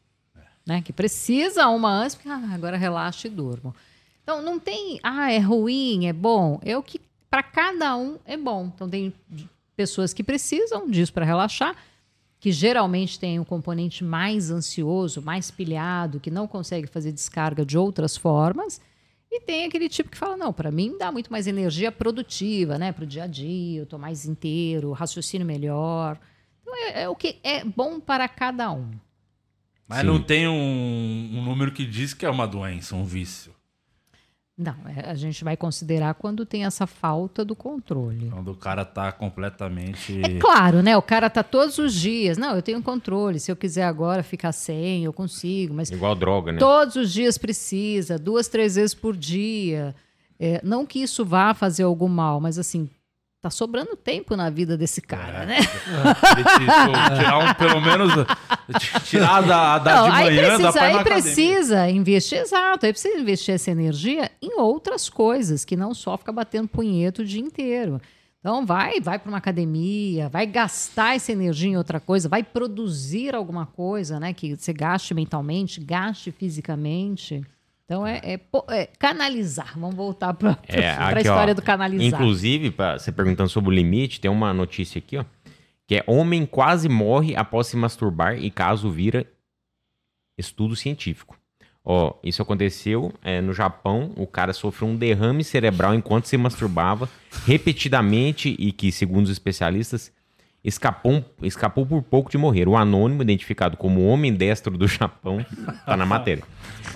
Né? 0.66 0.82
Que 0.82 0.93
precisa 0.93 1.68
uma 1.68 1.89
antes, 1.89 2.16
porque 2.16 2.30
ah, 2.30 2.49
agora 2.53 2.78
relaxa 2.78 3.28
e 3.28 3.32
durmo. 3.32 3.74
Então, 4.24 4.41
não 4.41 4.60
tem, 4.60 4.99
ah, 5.01 5.32
é 5.32 5.39
ruim, 5.39 6.07
é 6.07 6.14
bom. 6.14 6.60
É 6.64 6.78
o 6.78 6.84
que 6.84 7.01
para 7.30 7.41
cada 7.41 7.95
um 7.97 8.18
é 8.26 8.38
bom. 8.38 8.72
Então, 8.76 8.89
tem 8.89 9.14
pessoas 9.76 10.14
que 10.14 10.24
precisam 10.24 10.89
disso 10.89 11.14
para 11.14 11.26
relaxar, 11.26 11.76
que 12.39 12.51
geralmente 12.51 13.19
tem 13.19 13.39
um 13.39 13.43
componente 13.43 14.03
mais 14.03 14.49
ansioso, 14.49 15.21
mais 15.21 15.51
pilhado, 15.51 16.19
que 16.19 16.31
não 16.31 16.47
consegue 16.47 16.87
fazer 16.87 17.11
descarga 17.11 17.65
de 17.65 17.77
outras 17.77 18.15
formas. 18.15 18.79
E 19.29 19.41
tem 19.41 19.65
aquele 19.65 19.89
tipo 19.89 20.09
que 20.09 20.17
fala: 20.17 20.37
não, 20.37 20.53
para 20.53 20.71
mim 20.71 20.97
dá 20.97 21.11
muito 21.11 21.31
mais 21.31 21.47
energia 21.47 21.91
produtiva, 21.91 22.77
né? 22.77 22.91
Para 22.91 23.03
o 23.03 23.07
dia 23.07 23.23
a 23.23 23.27
dia, 23.27 23.81
eu 23.81 23.85
tô 23.85 23.97
mais 23.97 24.25
inteiro, 24.25 24.91
raciocínio 24.91 25.45
melhor. 25.45 26.19
Então 26.61 26.75
é, 26.75 27.03
é 27.03 27.09
o 27.09 27.15
que 27.15 27.37
é 27.43 27.63
bom 27.63 27.99
para 27.99 28.27
cada 28.27 28.71
um. 28.71 28.89
Mas 29.87 30.01
Sim. 30.01 30.07
não 30.07 30.21
tem 30.21 30.47
um, 30.47 31.31
um 31.33 31.43
número 31.43 31.71
que 31.71 31.85
diz 31.85 32.13
que 32.13 32.25
é 32.25 32.29
uma 32.29 32.47
doença, 32.47 32.95
um 32.95 33.03
vício. 33.03 33.53
Não, 34.62 34.76
é- 34.93 35.10
a 35.10 35.16
gente 35.16 35.41
vai 35.41 35.55
considerar 35.55 36.14
quando 36.16 36.45
tem 36.45 36.66
essa 36.66 36.86
falta 36.86 37.45
do 37.45 37.55
controle. 37.55 38.30
Quando 38.30 38.51
o 38.51 38.55
cara 38.55 38.84
tá 38.84 39.10
completamente. 39.10 40.20
É 40.22 40.38
claro, 40.38 40.84
né? 40.84 40.97
O 40.97 41.01
cara 41.01 41.30
tá 41.30 41.41
todos 41.41 41.78
os 41.78 41.93
dias. 41.93 42.38
Não, 42.38 42.55
eu 42.57 42.62
tenho 42.62 42.84
controle. 42.84 43.39
Se 43.39 43.49
eu 43.49 43.55
quiser 43.55 43.84
agora 43.86 44.22
ficar 44.22 44.51
sem, 44.51 45.05
eu 45.05 45.14
consigo. 45.14 45.74
Mas 45.74 45.89
Igual 45.89 46.14
droga, 46.14 46.51
né? 46.51 46.60
Todos 46.60 46.97
os 46.97 47.14
dias 47.14 47.38
precisa, 47.38 48.20
duas, 48.20 48.49
três 48.49 48.76
vezes 48.76 48.93
por 48.93 49.16
dia. 49.16 49.95
É, 50.38 50.60
não 50.62 50.86
que 50.86 50.99
isso 50.99 51.24
vá 51.24 51.53
fazer 51.53 51.84
algum 51.84 52.10
mal, 52.10 52.41
mas 52.41 52.60
assim, 52.60 52.89
tá 53.41 53.49
sobrando 53.49 53.95
tempo 53.95 54.35
na 54.35 54.49
vida 54.49 54.77
desse 54.77 55.01
cara, 55.01 55.43
É. 55.43 55.45
né? 55.45 55.57
Te- 55.61 57.17
tirar 57.17 57.37
um, 57.39 57.53
pelo 57.53 57.79
menos. 57.81 58.11
Tirar 59.05 59.41
da, 59.41 59.79
da 59.79 59.95
Não, 59.95 60.09
de 60.09 60.15
aí 60.15 60.25
manhã, 60.25 60.41
da 60.41 60.55
precisa, 60.57 60.81
aí 60.81 60.93
academia. 60.95 61.03
precisa 61.23 61.89
investir, 61.89 62.37
exato, 62.39 62.85
aí 62.85 62.91
precisa 62.91 63.17
investir 63.19 63.55
essa 63.55 63.71
energia 63.71 64.29
em 64.41 64.59
outras 64.59 65.09
coisas, 65.09 65.63
que 65.63 65.75
não 65.77 65.93
só 65.93 66.17
ficar 66.17 66.31
batendo 66.33 66.67
punheta 66.67 67.21
o 67.21 67.25
dia 67.25 67.41
inteiro. 67.41 68.01
Então 68.39 68.65
vai, 68.65 69.01
vai 69.01 69.19
para 69.19 69.27
uma 69.29 69.37
academia, 69.37 70.29
vai 70.29 70.45
gastar 70.45 71.15
essa 71.15 71.31
energia 71.31 71.69
em 71.71 71.77
outra 71.77 71.99
coisa, 71.99 72.29
vai 72.29 72.41
produzir 72.43 73.35
alguma 73.35 73.65
coisa, 73.65 74.17
né? 74.19 74.31
Que 74.33 74.55
você 74.55 74.71
gaste 74.71 75.13
mentalmente, 75.13 75.81
gaste 75.81 76.31
fisicamente. 76.31 77.41
Então 77.89 78.05
é, 78.05 78.21
é 78.23 78.39
é 78.69 78.85
canalizar. 78.99 79.73
Vamos 79.73 79.95
voltar 79.95 80.35
para 80.35 80.59
É, 80.67 80.91
a 80.93 81.19
história 81.19 81.53
ó, 81.53 81.55
do 81.55 81.61
canalizar. 81.63 82.21
Inclusive, 82.21 82.69
pra, 82.69 82.99
você 82.99 83.11
perguntando 83.11 83.49
sobre 83.49 83.71
o 83.71 83.73
limite, 83.73 84.21
tem 84.21 84.29
uma 84.29 84.53
notícia 84.53 84.99
aqui, 84.99 85.17
ó. 85.17 85.25
Que 85.87 85.95
é 85.95 86.03
homem 86.05 86.45
quase 86.45 86.87
morre 86.87 87.35
após 87.35 87.65
se 87.65 87.75
masturbar 87.75 88.37
e 88.37 88.51
caso 88.51 88.91
vira 88.91 89.25
estudo 90.37 90.75
científico. 90.75 91.35
Ó, 91.83 92.13
isso 92.23 92.43
aconteceu 92.43 93.11
é, 93.23 93.41
no 93.41 93.53
Japão. 93.53 94.13
O 94.15 94.27
cara 94.27 94.53
sofreu 94.53 94.89
um 94.89 94.95
derrame 94.95 95.43
cerebral 95.43 95.95
enquanto 95.95 96.27
se 96.27 96.37
masturbava 96.37 97.09
repetidamente 97.43 98.55
e 98.59 98.71
que, 98.71 98.91
segundo 98.91 99.25
os 99.25 99.31
especialistas, 99.31 100.11
escapou, 100.64 101.24
escapou 101.41 101.86
por 101.86 102.01
pouco 102.03 102.30
de 102.30 102.38
morrer. 102.38 102.68
O 102.68 102.76
anônimo, 102.78 103.22
identificado 103.22 103.78
como 103.78 104.05
homem 104.05 104.34
destro 104.34 104.78
do 104.78 104.88
Japão, 104.88 105.45
tá 105.86 105.95
na 105.95 106.05
matéria. 106.05 106.43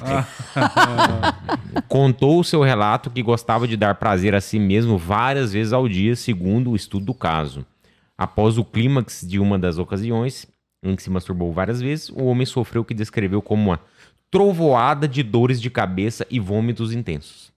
contou 1.88 2.40
o 2.40 2.44
seu 2.44 2.62
relato 2.62 3.10
que 3.10 3.22
gostava 3.22 3.68
de 3.68 3.78
dar 3.78 3.96
prazer 3.96 4.36
a 4.36 4.42
si 4.42 4.60
mesmo 4.60 4.98
várias 4.98 5.54
vezes 5.54 5.74
ao 5.74 5.88
dia, 5.88 6.16
segundo 6.16 6.72
o 6.72 6.76
estudo 6.76 7.06
do 7.08 7.14
caso. 7.14 7.66
Após 8.18 8.58
o 8.58 8.64
clímax 8.66 9.26
de 9.28 9.40
uma 9.40 9.58
das 9.58 9.78
ocasiões, 9.78 10.46
em 10.82 10.96
que 10.96 11.04
se 11.04 11.10
masturbou 11.10 11.52
várias 11.52 11.82
vezes, 11.82 12.10
o 12.10 12.26
homem 12.26 12.46
sofreu 12.46 12.82
o 12.82 12.86
que 12.86 12.94
descreveu 12.94 13.42
como 13.42 13.70
uma 13.72 13.80
trovoada 14.30 15.08
de 15.08 15.24
dores 15.24 15.62
de 15.62 15.70
cabeça 15.70 16.26
e 16.30 16.40
vômitos 16.40 16.94
intensos. 16.94 17.52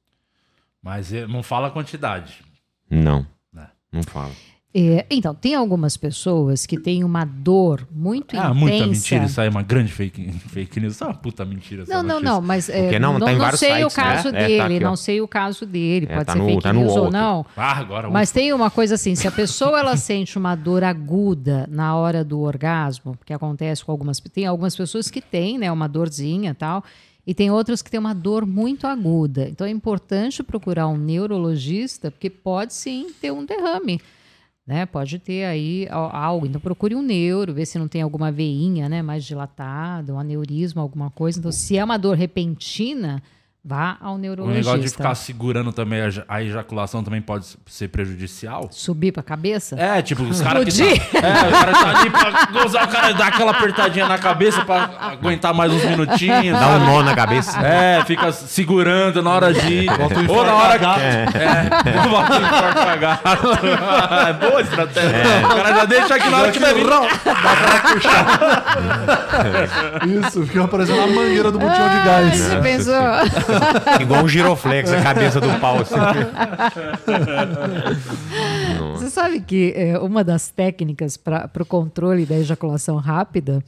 Mas 0.83 1.13
ele 1.13 1.33
não 1.33 1.43
fala 1.43 1.69
a 1.69 1.71
quantidade. 1.71 2.43
Não, 2.89 3.27
É. 3.57 3.67
não 3.91 4.03
fala. 4.03 4.33
É, 4.79 5.07
então, 5.11 5.35
tem 5.35 5.55
algumas 5.55 5.97
pessoas 5.97 6.67
que 6.67 6.77
têm 6.79 7.03
uma 7.03 7.25
dor 7.25 7.89
muito 7.91 8.35
Ah, 8.37 8.51
intensa. 8.51 8.55
muita 8.55 8.87
mentira. 8.87 9.25
Isso 9.25 9.41
aí 9.41 9.47
é 9.47 9.51
uma 9.51 9.63
grande 9.63 9.91
fake, 9.91 10.31
fake 10.51 10.79
news. 10.79 10.93
Isso 10.97 11.03
é 11.05 11.07
uma 11.07 11.15
puta 11.15 11.47
mentira. 11.47 11.85
essa 11.85 11.95
Não, 11.95 12.03
não, 12.03 12.21
não, 12.21 12.43
mas 12.43 12.69
é, 12.69 12.83
Porque 12.83 12.99
não, 12.99 13.19
não, 13.19 13.27
tá 13.27 13.33
não 13.33 13.57
sei 13.57 13.71
sites, 13.71 13.93
o 13.95 13.97
caso 13.97 14.31
né? 14.33 14.43
É, 14.43 14.47
dele, 14.49 14.59
tá 14.59 14.67
aqui, 14.67 14.81
não 14.81 14.95
sei 14.97 15.21
o 15.23 15.27
caso 15.27 15.65
dele, 15.65 16.07
É, 16.11 16.15
pode 16.17 16.27
tá 16.27 16.33
ser 16.35 16.39
no- 16.41 16.45
fake 16.45 16.63
tá 16.63 16.73
no 16.75 16.81
news 16.81 16.95
ou 16.95 17.11
não. 17.11 17.47
Ah, 17.57 17.79
agora 17.79 18.11
Mas 18.11 18.31
tem 18.31 18.53
uma 18.53 18.71
coisa 18.71 18.97
assim, 18.97 19.15
se 19.15 19.27
a 19.27 19.33
pessoa 19.33 19.79
ela 19.81 19.97
sente 19.97 20.37
uma 20.37 20.55
dor 20.55 20.85
aguda 20.85 21.67
na 21.71 21.97
hora 21.97 22.23
do 22.23 22.41
orgasmo, 22.41 23.17
que 23.25 23.33
acontece 23.33 23.83
com 23.83 23.93
algumas, 23.93 24.21
tem 24.21 24.45
algumas 24.45 24.77
pessoas 24.77 25.11
que 25.11 25.23
têm, 25.23 25.57
né, 25.57 25.73
uma 25.73 25.89
dorzinha 25.89 26.51
e 26.51 26.55
tal, 26.55 26.85
e 27.27 27.33
tem 27.33 27.51
outras 27.51 27.81
que 27.81 27.91
têm 27.91 27.99
uma 27.99 28.15
dor 28.15 28.45
muito 28.45 28.87
aguda. 28.87 29.49
Então 29.49 29.67
é 29.67 29.71
importante 29.71 30.43
procurar 30.43 30.87
um 30.87 30.99
neurologista, 30.99 32.11
porque 32.11 32.29
pode 32.29 32.75
sim 32.75 33.07
ter 33.23 33.31
um 33.33 33.43
derrame. 33.43 34.03
Né, 34.67 34.85
pode 34.85 35.21
ter 35.21 35.45
aí 35.45 35.87
al- 35.89 36.11
algo. 36.13 36.45
Então 36.45 36.61
procure 36.61 36.93
um 36.97 37.01
neuro, 37.03 37.55
ver 37.55 37.67
se 37.67 37.79
não 37.79 37.87
tem 37.87 38.03
alguma 38.03 38.33
veinha, 38.33 38.89
né, 38.89 39.01
mais 39.01 39.25
dilatada, 39.25 40.13
um 40.13 40.19
aneurisma, 40.19 40.83
alguma 40.83 41.09
coisa. 41.09 41.39
Então, 41.39 41.53
se 41.53 41.79
é 41.79 41.85
uma 41.85 41.97
dor 41.97 42.17
repentina, 42.17 43.23
vá 43.69 43.97
ao 44.01 44.15
O 44.15 44.19
neurologista. 44.19 44.61
negócio 44.71 44.81
de 44.81 44.89
ficar 44.97 45.15
segurando 45.17 45.73
também 45.73 46.01
a, 46.03 46.09
ja- 46.11 46.23
a 46.29 46.41
ejaculação 46.41 47.03
também 47.03 47.21
pode 47.21 47.47
ser 47.67 47.89
prejudicial. 47.89 48.69
Subir 48.71 49.11
pra 49.11 49.25
cabeça? 49.25 49.75
É, 49.77 50.01
tipo, 50.03 50.23
os 50.23 50.41
caras 50.41 50.65
que 50.65 50.71
tá, 50.81 51.19
É, 51.19 51.49
o 51.49 51.51
cara 51.51 51.73
tá 51.73 51.99
ali 52.01 52.11
pra 52.11 52.47
gozar, 52.53 52.85
o 52.85 52.89
cara 52.89 53.13
dá 53.13 53.27
aquela 53.27 53.51
apertadinha 53.51 54.07
na 54.07 54.19
cabeça 54.19 54.65
pra 54.65 54.91
aguentar 55.01 55.53
mais 55.53 55.73
uns 55.73 55.85
minutinhos. 55.85 56.59
Dá 56.59 56.69
um 56.69 56.73
sabe? 56.79 56.87
nó 56.87 57.03
na 57.03 57.15
cabeça. 57.17 57.59
É, 57.61 58.05
fica 58.05 58.31
segurando 58.31 59.21
na 59.21 59.31
hora 59.31 59.53
de 59.53 59.67
ir. 59.73 59.91
Um 59.91 60.31
Ou 60.33 60.45
na 60.47 60.55
hora 60.55 60.79
que. 60.79 60.85
É, 60.85 62.09
bota 62.09 62.37
infarto 62.37 62.81
pra 62.83 62.97
gato. 62.97 63.29
É 64.29 64.33
boa 64.33 64.61
estratégia. 64.61 65.11
O 65.45 65.57
cara 65.57 65.75
já 65.75 65.85
deixa 65.87 66.15
aqui 66.15 66.31
na 66.31 66.39
hora 66.39 66.53
que 66.53 66.59
vai 66.61 66.73
vir. 66.75 66.87
Isso, 70.27 70.47
fica 70.47 70.69
parecendo 70.69 71.01
a 71.01 71.07
mangueira 71.09 71.51
do 71.51 71.59
botão 71.59 71.89
de 71.89 72.05
gás. 72.05 72.39
Você 72.39 72.57
pensou? 72.61 72.95
Igual 74.01 74.25
um 74.25 74.29
giroflex, 74.29 74.93
a 74.93 75.03
cabeça 75.03 75.41
do 75.41 75.49
pau. 75.61 75.79
Assim. 75.81 75.95
Você 78.95 79.11
sabe 79.11 79.41
que 79.41 79.73
é, 79.77 79.99
uma 79.99 80.25
das 80.25 80.49
técnicas 80.49 81.17
para 81.17 81.51
o 81.61 81.67
controle 81.67 82.25
da 82.27 82.37
ejaculação 82.37 82.97
rápida 82.97 83.63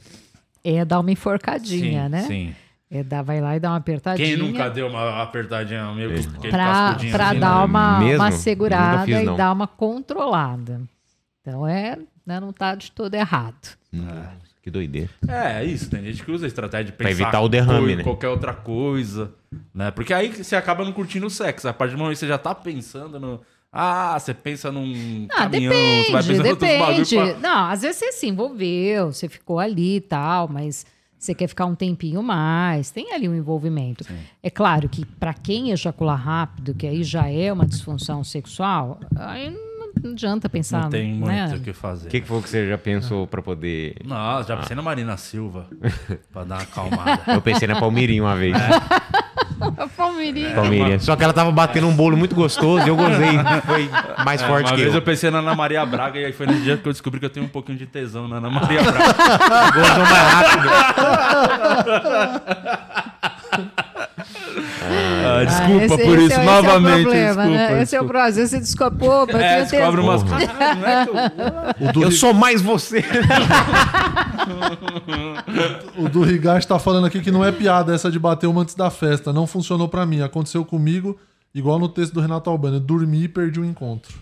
é 0.63 0.83
dar 0.83 0.99
uma 0.99 1.11
enforcadinha, 1.11 2.03
Sim, 2.05 2.09
né? 2.09 2.21
sim. 2.23 2.55
É 2.91 3.03
dar, 3.03 3.21
vai 3.21 3.39
lá 3.39 3.55
e 3.55 3.59
dar 3.59 3.69
uma 3.69 3.77
apertadinha. 3.77 4.27
Quem 4.27 4.35
nunca 4.37 4.67
deu 4.67 4.87
uma 4.87 5.21
apertadinha 5.21 5.91
meio 5.93 6.09
aquele 6.09 6.49
Pra, 6.49 6.95
pra 7.11 7.29
assim, 7.29 7.39
dar 7.39 7.59
né? 7.59 7.65
uma, 7.65 7.99
Mesmo? 7.99 8.23
uma 8.23 8.31
segurada 8.31 9.05
fiz, 9.05 9.19
e 9.19 9.23
não. 9.23 9.37
dar 9.37 9.51
uma 9.51 9.67
controlada. 9.67 10.81
Então 11.41 11.67
é, 11.67 11.99
né, 12.25 12.39
não 12.39 12.51
tá 12.51 12.73
de 12.73 12.91
todo 12.91 13.13
errado. 13.13 13.77
Que 14.61 14.69
doideira. 14.69 15.09
É, 15.27 15.63
isso. 15.63 15.89
Tem 15.89 16.03
gente 16.03 16.23
que 16.23 16.31
usa 16.31 16.45
a 16.45 16.47
estratégia 16.47 16.85
de 16.87 16.91
Pra 16.93 17.07
pensar 17.07 17.21
evitar 17.23 17.41
o 17.41 17.47
derrame, 17.49 17.95
né? 17.95 18.03
qualquer 18.03 18.27
outra 18.27 18.53
coisa, 18.53 19.31
né? 19.73 19.89
Porque 19.91 20.13
aí 20.13 20.29
você 20.29 20.55
acaba 20.55 20.83
não 20.83 20.91
curtindo 20.91 21.25
o 21.27 21.29
sexo. 21.29 21.67
A 21.67 21.73
partir 21.73 21.93
do 21.93 21.97
momento 21.99 22.13
que 22.15 22.19
você 22.19 22.27
já 22.27 22.37
tá 22.37 22.53
pensando 22.53 23.19
no... 23.19 23.39
Ah, 23.71 24.17
você 24.19 24.33
pensa 24.33 24.71
num 24.71 25.27
Ah, 25.31 25.43
caminhão, 25.43 25.71
você 25.71 26.11
vai 26.11 26.23
depende, 26.23 26.27
pensando 26.27 26.45
em 26.45 26.49
outros 26.49 27.09
depende. 27.09 27.15
pra... 27.15 27.39
Não, 27.39 27.65
às 27.69 27.81
vezes 27.83 27.97
você 27.97 28.11
se 28.11 28.27
envolveu, 28.27 29.13
você 29.13 29.29
ficou 29.29 29.59
ali 29.59 29.97
e 29.97 30.01
tal, 30.01 30.47
mas 30.47 30.85
você 31.17 31.35
quer 31.35 31.47
ficar 31.47 31.65
um 31.67 31.75
tempinho 31.75 32.23
mais, 32.23 32.89
tem 32.89 33.13
ali 33.13 33.29
um 33.29 33.35
envolvimento. 33.35 34.03
É 34.41 34.49
claro 34.49 34.89
que 34.89 35.05
para 35.05 35.33
quem 35.35 35.69
ejacular 35.69 36.17
rápido, 36.19 36.73
que 36.73 36.87
aí 36.87 37.03
já 37.03 37.27
é 37.29 37.53
uma 37.53 37.65
disfunção 37.67 38.23
sexual, 38.23 38.99
aí 39.15 39.51
não 39.51 39.68
adianta 40.05 40.47
pensar, 40.49 40.83
Não 40.83 40.89
tem 40.89 41.13
muito 41.13 41.27
né? 41.27 41.53
o 41.55 41.59
que 41.59 41.73
fazer. 41.73 42.07
O 42.07 42.11
que, 42.11 42.21
que 42.21 42.27
foi 42.27 42.41
que 42.41 42.49
você 42.49 42.67
já 42.67 42.77
pensou 42.77 43.27
pra 43.27 43.41
poder. 43.41 43.95
Não, 44.05 44.43
já 44.43 44.57
pensei 44.57 44.75
na 44.75 44.81
Marina 44.81 45.15
Silva. 45.17 45.67
pra 46.31 46.43
dar 46.43 46.55
uma 46.55 46.61
acalmada. 46.63 47.21
Eu 47.27 47.41
pensei 47.41 47.67
na 47.67 47.79
Palmeirinha 47.79 48.23
uma 48.23 48.35
vez. 48.35 48.55
Palmeirinha. 49.97 50.55
Palmeirinha. 50.55 50.99
Só 50.99 51.15
que 51.17 51.23
ela 51.23 51.33
tava 51.33 51.51
batendo 51.51 51.87
um 51.87 51.93
bolo 51.93 52.15
muito 52.15 52.33
gostoso 52.33 52.85
e 52.85 52.89
eu 52.89 52.95
gozei. 52.95 53.37
Foi 53.65 53.89
mais 54.23 54.41
forte 54.41 54.67
É, 54.67 54.69
Uma 54.71 54.75
que 54.75 54.81
vez 54.83 54.93
eu. 54.93 54.99
eu 54.99 55.01
pensei 55.01 55.29
na 55.29 55.39
Ana 55.39 55.53
Maria 55.53 55.85
Braga 55.85 56.17
e 56.19 56.25
aí 56.25 56.31
foi 56.31 56.45
no 56.47 56.53
dia 56.61 56.77
que 56.77 56.87
eu 56.87 56.91
descobri 56.93 57.19
que 57.19 57.25
eu 57.25 57.29
tenho 57.29 57.45
um 57.45 57.49
pouquinho 57.49 57.77
de 57.77 57.85
tesão 57.85 58.25
na 58.27 58.37
Ana 58.37 58.49
Maria 58.49 58.81
Braga. 58.89 59.71
Gozou 59.73 60.05
mais 60.05 60.33
rápido. 60.33 60.69
Ah, 64.81 65.43
desculpa 65.43 65.85
esse- 65.85 66.03
por 66.05 66.17
esse 66.17 66.27
isso, 66.27 66.39
é- 66.39 66.45
novamente. 66.45 67.07
Esse 67.09 67.17
é 67.17 67.31
o 67.31 67.33
problema, 67.33 67.35
desculpa, 67.35 67.45
né? 67.49 67.63
Esse 67.65 67.71
é 67.71 67.75
o 67.75 67.79
desculpa. 67.79 68.03
problema. 68.05 68.27
Às 68.27 68.35
vezes 68.35 68.51
você 68.51 68.59
desculpa, 68.59 68.91
pô, 68.97 69.05
eu 69.31 69.37
É, 69.39 69.61
descobre 69.63 70.01
umas 70.01 70.23
coisas. 70.23 70.49
É 70.49 71.05
que 71.05 71.81
eu- 71.83 71.89
O 71.89 71.91
do, 71.93 72.03
Eu 72.03 72.11
sou 72.11 72.33
mais 72.33 72.61
você. 72.61 73.03
o 75.97 76.09
do 76.09 76.21
Rigacho 76.23 76.67
tá 76.67 76.79
falando 76.79 77.05
aqui 77.07 77.21
que 77.21 77.31
não 77.31 77.43
é 77.43 77.51
piada 77.51 77.93
essa 77.93 78.09
de 78.11 78.19
bater 78.19 78.47
uma 78.47 78.61
antes 78.61 78.75
da 78.75 78.89
festa. 78.89 79.33
Não 79.33 79.45
funcionou 79.47 79.87
pra 79.87 80.05
mim. 80.05 80.21
Aconteceu 80.21 80.63
comigo, 80.65 81.17
igual 81.53 81.79
no 81.79 81.89
texto 81.89 82.13
do 82.13 82.21
Renato 82.21 82.49
Albano. 82.49 82.77
Eu 82.77 82.79
dormi 82.81 83.23
e 83.23 83.27
perdi 83.27 83.59
o 83.59 83.65
encontro. 83.65 84.13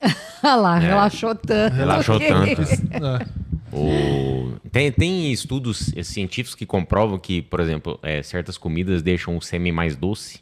Olha 0.42 0.54
lá, 0.56 0.78
relaxou 0.78 1.34
tanto. 1.34 1.74
Relaxou 1.74 2.18
tanto. 2.20 2.62
É. 2.94 3.53
O- 3.74 4.52
Tem, 4.70 4.90
tem 4.92 5.32
estudos 5.32 5.92
eh, 5.96 6.02
científicos 6.02 6.54
que 6.54 6.66
comprovam 6.66 7.18
que, 7.18 7.42
por 7.42 7.60
exemplo, 7.60 7.98
eh, 8.02 8.22
certas 8.22 8.56
comidas 8.58 9.02
deixam 9.02 9.36
o 9.36 9.42
sêmen 9.42 9.72
mais 9.72 9.96
doce. 9.96 10.40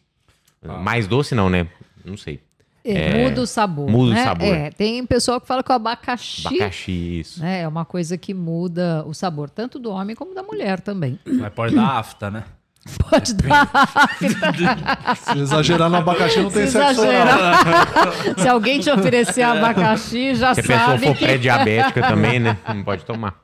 Mais 0.62 1.06
doce 1.08 1.34
não, 1.34 1.50
né? 1.50 1.66
Não 2.04 2.16
sei. 2.16 2.40
É, 2.84 3.28
muda 3.28 3.42
o 3.42 3.46
sabor. 3.46 3.88
muda 3.88 4.10
o 4.10 4.14
né? 4.14 4.24
sabor. 4.24 4.48
É, 4.54 4.70
tem 4.70 5.04
pessoal 5.06 5.40
que 5.40 5.46
fala 5.46 5.62
que 5.62 5.70
o 5.70 5.74
abacaxi, 5.74 6.46
Abacaxi, 6.48 7.20
isso. 7.20 7.40
né, 7.40 7.60
é 7.62 7.68
uma 7.68 7.84
coisa 7.84 8.18
que 8.18 8.34
muda 8.34 9.04
o 9.06 9.14
sabor, 9.14 9.48
tanto 9.48 9.78
do 9.78 9.88
homem 9.90 10.16
como 10.16 10.34
da 10.34 10.42
mulher 10.42 10.80
também. 10.80 11.16
Mas 11.24 11.52
pode 11.52 11.74
dar 11.76 11.98
afta, 11.98 12.28
né? 12.30 12.44
Pode 13.10 13.34
dar. 13.34 13.68
Se 15.16 15.38
exagerar 15.38 15.88
no 15.88 15.96
abacaxi, 15.96 16.40
não 16.40 16.50
tem 16.50 16.66
Se 16.66 16.72
sexo. 16.72 17.02
Se 18.38 18.48
alguém 18.48 18.80
te 18.80 18.90
oferecer 18.90 19.42
abacaxi, 19.42 20.34
já 20.34 20.54
Se 20.54 20.60
a 20.60 20.62
pessoa 20.62 20.78
sabe 20.86 21.06
for 21.06 21.16
que... 21.16 21.24
pré-diabética 21.24 22.02
também, 22.02 22.40
né? 22.40 22.58
Não 22.68 22.82
pode 22.82 23.04
tomar. 23.04 23.40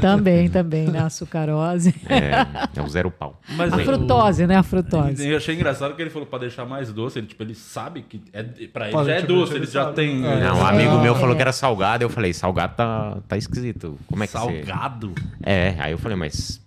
também, 0.00 0.48
também, 0.48 0.86
né? 0.86 1.00
A 1.00 1.10
sucarose. 1.10 1.94
É, 2.08 2.78
é 2.78 2.82
o 2.82 2.88
zero 2.88 3.10
pau. 3.10 3.40
Mas 3.56 3.72
A 3.72 3.78
frutose, 3.78 4.46
né? 4.46 4.56
A 4.56 4.62
frutose. 4.62 5.26
Eu 5.26 5.36
achei 5.36 5.54
engraçado 5.54 5.96
que 5.96 6.02
ele 6.02 6.10
falou 6.10 6.26
pra 6.26 6.38
deixar 6.38 6.64
mais 6.64 6.92
doce. 6.92 7.18
Ele, 7.18 7.26
tipo, 7.26 7.42
ele 7.42 7.54
sabe 7.54 8.02
que 8.02 8.22
é, 8.32 8.42
pra 8.42 8.88
ele 8.88 9.04
já 9.04 9.12
é 9.12 9.20
tipo, 9.20 9.32
doce, 9.32 9.52
ele 9.52 9.60
ele 9.64 9.66
já 9.66 9.84
sabe. 9.84 9.96
tem 9.96 10.24
É. 10.26 10.40
Não, 10.40 10.58
um 10.58 10.66
amigo 10.66 10.98
meu 10.98 11.14
é. 11.14 11.18
falou 11.18 11.34
que 11.34 11.42
era 11.42 11.52
salgado. 11.52 12.04
Eu 12.04 12.10
falei, 12.10 12.32
salgado 12.32 12.74
tá, 12.76 13.16
tá 13.26 13.36
esquisito. 13.36 13.98
Como 14.06 14.22
é 14.22 14.26
que 14.26 14.32
você... 14.32 14.38
salgado. 14.38 15.14
É, 15.42 15.74
aí 15.78 15.92
eu 15.92 15.98
falei, 15.98 16.16
mas 16.16 16.60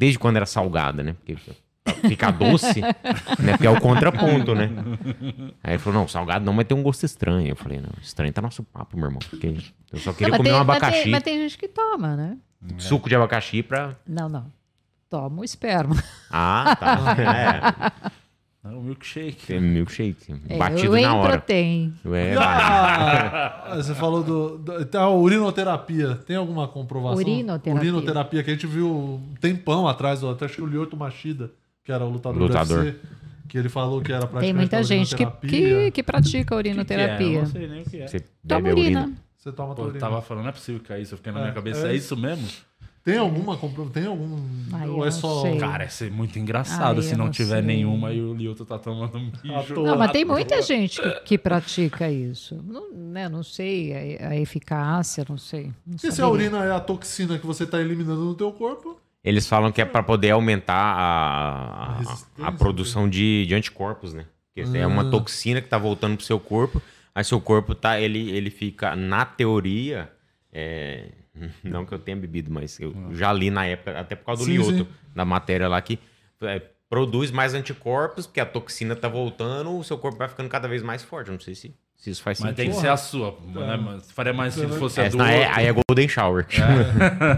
desde 0.00 0.18
quando 0.18 0.36
era 0.36 0.46
salgada, 0.46 1.02
né? 1.02 1.12
Porque 1.12 1.36
ficar 2.08 2.30
doce, 2.30 2.80
né? 2.80 3.52
Porque 3.52 3.66
é 3.66 3.70
o 3.70 3.78
contraponto, 3.78 4.54
né? 4.54 4.70
Aí 5.62 5.74
ele 5.74 5.78
falou, 5.78 6.00
não, 6.00 6.08
salgado 6.08 6.42
não, 6.42 6.54
mas 6.54 6.66
tem 6.66 6.76
um 6.76 6.82
gosto 6.82 7.04
estranho. 7.04 7.48
Eu 7.48 7.56
falei, 7.56 7.80
não, 7.80 7.90
estranho 8.00 8.32
tá 8.32 8.40
nosso 8.40 8.62
papo, 8.64 8.96
meu 8.96 9.08
irmão. 9.08 9.18
Porque 9.28 9.58
eu 9.92 9.98
só 9.98 10.14
queria 10.14 10.28
Não, 10.28 10.30
mas, 10.30 10.38
comer 10.38 10.50
tem, 10.50 10.54
um 10.54 10.64
mas, 10.64 10.76
abacaxi, 10.76 11.02
tem, 11.02 11.12
mas 11.12 11.22
tem 11.22 11.38
gente 11.38 11.58
que 11.58 11.68
toma, 11.68 12.16
né? 12.16 12.38
suco 12.78 13.08
de 13.10 13.14
abacaxi 13.14 13.62
pra... 13.62 13.94
Não, 14.06 14.28
não. 14.28 14.50
Toma 15.10 15.42
o 15.42 15.44
esperma. 15.44 16.02
Ah, 16.30 16.76
tá. 16.80 17.16
É 18.00 18.10
um 18.76 18.82
milkshake. 18.82 19.42
É, 19.44 19.46
tem 19.46 19.60
milkshake. 19.60 20.34
É, 20.48 20.56
Batido 20.56 21.00
na 21.00 21.14
hora. 21.14 21.32
protein. 21.38 21.94
É, 22.12 22.34
Ah, 22.36 23.74
você 23.76 23.94
falou 23.94 24.22
do. 24.22 24.58
do 24.58 24.98
a 24.98 25.08
urinoterapia. 25.10 26.16
Tem 26.26 26.36
alguma 26.36 26.68
comprovação? 26.68 27.16
Urinoterapia. 27.18 27.80
Urinoterapia 27.80 28.42
que 28.42 28.50
a 28.50 28.54
gente 28.54 28.66
viu 28.66 28.88
um 28.88 29.34
tempão 29.40 29.86
atrás, 29.88 30.22
até 30.24 30.44
acho 30.44 30.56
que 30.56 30.62
o 30.62 30.66
Lioto 30.66 30.96
Machida, 30.96 31.50
que 31.84 31.92
era 31.92 32.04
o 32.04 32.10
lutador, 32.10 32.42
Lutador. 32.42 32.78
do 32.78 32.84
UFC, 32.86 32.98
que 33.48 33.58
ele 33.58 33.68
falou 33.68 34.00
que 34.00 34.12
era 34.12 34.26
praticamente 34.26 34.46
Tem 34.46 34.54
muita 34.54 34.82
gente 34.82 35.16
que, 35.16 35.22
urinoterapia. 35.24 35.84
que, 35.86 35.90
que 35.90 36.02
pratica 36.02 36.54
O 36.54 36.58
que 36.58 36.62
que 36.62 36.68
é? 36.68 36.70
Eu 36.70 36.72
urinoterapia. 36.72 37.38
não 37.40 37.46
sei 37.46 37.66
nem 37.68 37.82
o 37.82 37.84
que 37.84 37.96
é. 38.00 38.06
Você 38.06 38.20
Toma 38.46 38.68
urina. 38.68 39.00
urina. 39.02 39.12
Você 39.36 39.52
toma 39.52 39.68
Pô, 39.70 39.74
tua 39.76 39.84
eu 39.84 39.88
urina. 39.88 40.00
tava 40.00 40.20
falando, 40.22 40.42
não 40.44 40.50
é 40.50 40.52
possível 40.52 40.80
que 40.82 40.92
é 40.92 41.00
isso. 41.00 41.14
Eu 41.14 41.16
fiquei 41.18 41.32
na 41.32 41.38
É, 41.38 41.42
minha 41.44 41.54
cabeça, 41.54 41.88
é 41.88 41.92
é 41.92 41.94
isso 41.96 42.16
mesmo? 42.16 42.46
Tem 43.10 43.18
alguma 43.18 43.58
Tem 43.92 44.06
algum. 44.06 44.38
Ai, 44.72 44.88
ou 44.88 45.06
é 45.06 45.10
só. 45.10 45.42
sei. 45.42 45.58
Cara, 45.58 45.84
ia 45.84 45.90
ser 45.90 46.10
muito 46.10 46.38
engraçado 46.38 46.96
Ai, 47.00 47.02
se 47.02 47.16
não 47.16 47.26
não 47.26 47.30
tiver 47.32 47.56
sei. 47.56 47.62
nenhuma 47.62 48.12
e 48.12 48.20
o 48.20 48.34
Lioto 48.34 48.64
tá 48.64 48.78
tomando 48.78 49.18
um 49.18 49.30
toa. 49.74 49.86
Não, 49.86 49.96
mas 49.98 50.10
tem 50.12 50.24
muita 50.24 50.60
gente 50.62 51.00
que, 51.00 51.10
que 51.22 51.38
pratica 51.38 52.10
isso. 52.10 52.62
Não, 52.66 52.92
né, 52.92 53.28
não 53.28 53.42
sei 53.42 54.16
a, 54.20 54.28
a 54.30 54.36
eficácia, 54.36 55.24
não 55.28 55.36
sei. 55.38 55.72
Não 55.86 55.96
E 56.02 56.12
se 56.12 56.20
a 56.22 56.28
urina 56.28 56.64
é 56.64 56.70
a 56.72 56.80
toxina 56.80 57.38
que 57.38 57.46
você 57.46 57.66
tá 57.66 57.80
eliminando 57.80 58.24
no 58.24 58.34
teu 58.34 58.52
corpo? 58.52 59.00
Eles 59.22 59.46
falam 59.46 59.70
que 59.70 59.82
é 59.82 59.84
pra 59.84 60.02
poder 60.02 60.30
aumentar 60.30 60.74
a, 60.74 61.98
A 61.98 62.44
a, 62.44 62.48
a 62.48 62.52
produção 62.52 63.08
de, 63.08 63.44
de 63.46 63.54
anticorpos, 63.54 64.14
né? 64.14 64.24
Porque 64.54 64.76
é 64.78 64.82
Ah. 64.82 64.88
uma 64.88 65.10
toxina 65.10 65.60
que 65.60 65.68
tá 65.68 65.76
voltando 65.78 66.16
pro 66.16 66.24
seu 66.24 66.40
corpo. 66.40 66.80
Aí 67.14 67.22
seu 67.24 67.40
corpo 67.40 67.74
tá, 67.74 68.00
ele, 68.00 68.30
ele 68.30 68.50
fica, 68.50 68.94
na 68.96 69.24
teoria, 69.24 70.10
é, 70.52 71.08
não 71.64 71.84
que 71.84 71.92
eu 71.92 71.98
tenha 71.98 72.16
bebido, 72.16 72.50
mas 72.50 72.78
eu 72.80 72.94
já 73.12 73.32
li 73.32 73.50
na 73.50 73.66
época, 73.66 73.98
até 73.98 74.14
por 74.14 74.24
causa 74.24 74.42
do 74.42 74.46
Sim, 74.46 74.52
Lioto, 74.52 74.84
sim. 74.84 74.88
da 75.14 75.24
matéria 75.24 75.68
lá, 75.68 75.80
que 75.80 75.98
é, 76.42 76.60
produz 76.88 77.30
mais 77.30 77.54
anticorpos, 77.54 78.26
porque 78.26 78.40
a 78.40 78.46
toxina 78.46 78.96
tá 78.96 79.08
voltando, 79.08 79.76
o 79.76 79.84
seu 79.84 79.96
corpo 79.98 80.18
vai 80.18 80.28
ficando 80.28 80.48
cada 80.48 80.66
vez 80.66 80.82
mais 80.82 81.02
forte. 81.02 81.28
Eu 81.28 81.34
não 81.34 81.40
sei 81.40 81.54
se, 81.54 81.74
se 82.00 82.08
isso 82.10 82.22
faz 82.22 82.40
Mas 82.40 82.54
tem 82.56 82.66
sentido. 82.66 82.76
que 82.76 82.80
ser 82.80 82.88
a 82.90 82.96
sua, 82.96 83.36
né? 83.54 83.76
mano? 83.76 84.00
Faria 84.14 84.32
mais 84.32 84.54
se 84.54 84.66
fosse 84.68 85.00
a 85.02 85.08
do 85.10 85.22
é, 85.22 85.38
outro. 85.40 85.52
aí 85.54 85.66
é 85.66 85.72
Golden 85.72 86.08
Shower. 86.08 86.46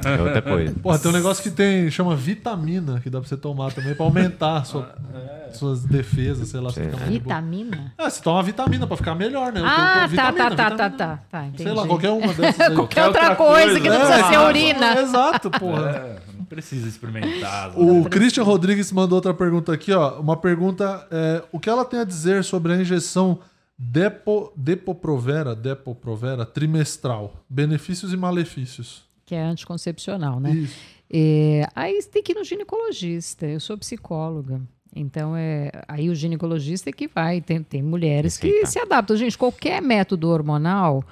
É, 0.07 0.23
outra 0.23 0.41
coisa. 0.41 0.75
Porra, 0.81 0.99
tem 1.01 1.11
um 1.11 1.15
negócio 1.15 1.43
que 1.43 1.51
tem. 1.51 1.91
chama 1.91 2.15
vitamina, 2.15 3.01
que 3.01 3.11
dá 3.11 3.19
pra 3.21 3.29
você 3.29 3.37
tomar 3.37 3.73
também 3.73 3.93
pra 3.95 4.05
aumentar 4.07 4.59
a 4.59 4.65
sua- 4.65 4.95
suas 5.53 5.85
defesas, 5.85 6.49
sei 6.49 6.61
lá. 6.61 6.71
Você 6.71 6.83
boa. 6.87 7.05
Vitamina? 7.05 7.93
Ah, 7.99 8.09
você 8.09 8.23
toma 8.23 8.43
vitamina 8.43 8.87
pra 8.87 8.97
ficar 8.97 9.15
melhor, 9.17 9.53
né? 9.53 9.61
Eu 9.61 9.67
Ah, 9.67 9.77
tá, 10.01 10.07
vitamina, 10.07 10.51
tá, 10.51 10.51
tá, 10.51 10.57
tá, 10.57 10.65
vitamina. 10.79 10.97
tá, 10.97 11.19
tá, 11.31 11.47
entendi. 11.47 11.63
Sei 11.65 11.73
lá, 11.73 11.87
qualquer 11.87 12.11
uma 12.11 12.33
dessas 12.33 12.61
aí. 12.71 12.75
Qualquer 12.75 13.05
outra, 13.07 13.35
coisa, 13.37 13.63
coisa, 13.65 13.81
que 13.81 13.89
não 13.91 13.99
né? 13.99 14.05
precisa 14.07 14.29
ser 14.29 14.35
É, 14.35 14.41
urina. 14.47 15.01
Exato, 15.01 15.51
porra. 15.51 15.91
É, 15.91 16.17
não 16.39 16.45
precisa 16.45 16.89
experimentar. 16.89 17.73
O 17.77 18.05
Christian 18.09 18.45
Rodrigues 18.45 18.91
mandou 18.93 19.17
outra 19.17 19.35
pergunta 19.35 19.73
aqui, 19.73 19.93
ó. 19.93 20.21
Uma 20.21 20.37
pergunta: 20.37 21.07
é, 21.11 21.43
o 21.51 21.59
que 21.59 21.69
ela 21.69 21.85
tem 21.85 21.99
a 22.01 22.05
dizer 22.05 22.45
sobre 22.45 22.73
a 22.73 22.77
injeção 22.77 23.41
Depo, 23.79 24.53
Depo-Provera, 24.57 25.55
Depo-Provera 25.55 26.47
trimestral? 26.47 27.45
Benefícios 27.49 28.12
e 28.12 28.16
malefícios. 28.16 29.05
Que 29.25 29.35
é 29.35 29.43
anticoncepcional, 29.43 30.39
né? 30.39 30.53
Isso. 30.53 30.79
É, 31.11 31.66
aí 31.75 32.01
você 32.01 32.09
tem 32.09 32.23
que 32.23 32.33
ir 32.33 32.35
no 32.35 32.45
ginecologista. 32.45 33.47
Eu 33.47 33.61
sou 33.61 33.77
psicóloga. 33.77 34.61
Então, 34.95 35.37
é, 35.37 35.70
aí 35.89 36.09
o 36.11 36.14
ginecologista 36.14 36.91
é 36.91 36.93
que 36.93 37.09
vai. 37.09 37.41
Tem, 37.41 37.62
tem 37.62 37.83
mulheres 37.83 38.37
que 38.37 38.66
se 38.66 38.79
adaptam. 38.79 39.16
Gente, 39.16 39.37
qualquer 39.37 39.81
método 39.81 40.29
hormonal 40.29 41.05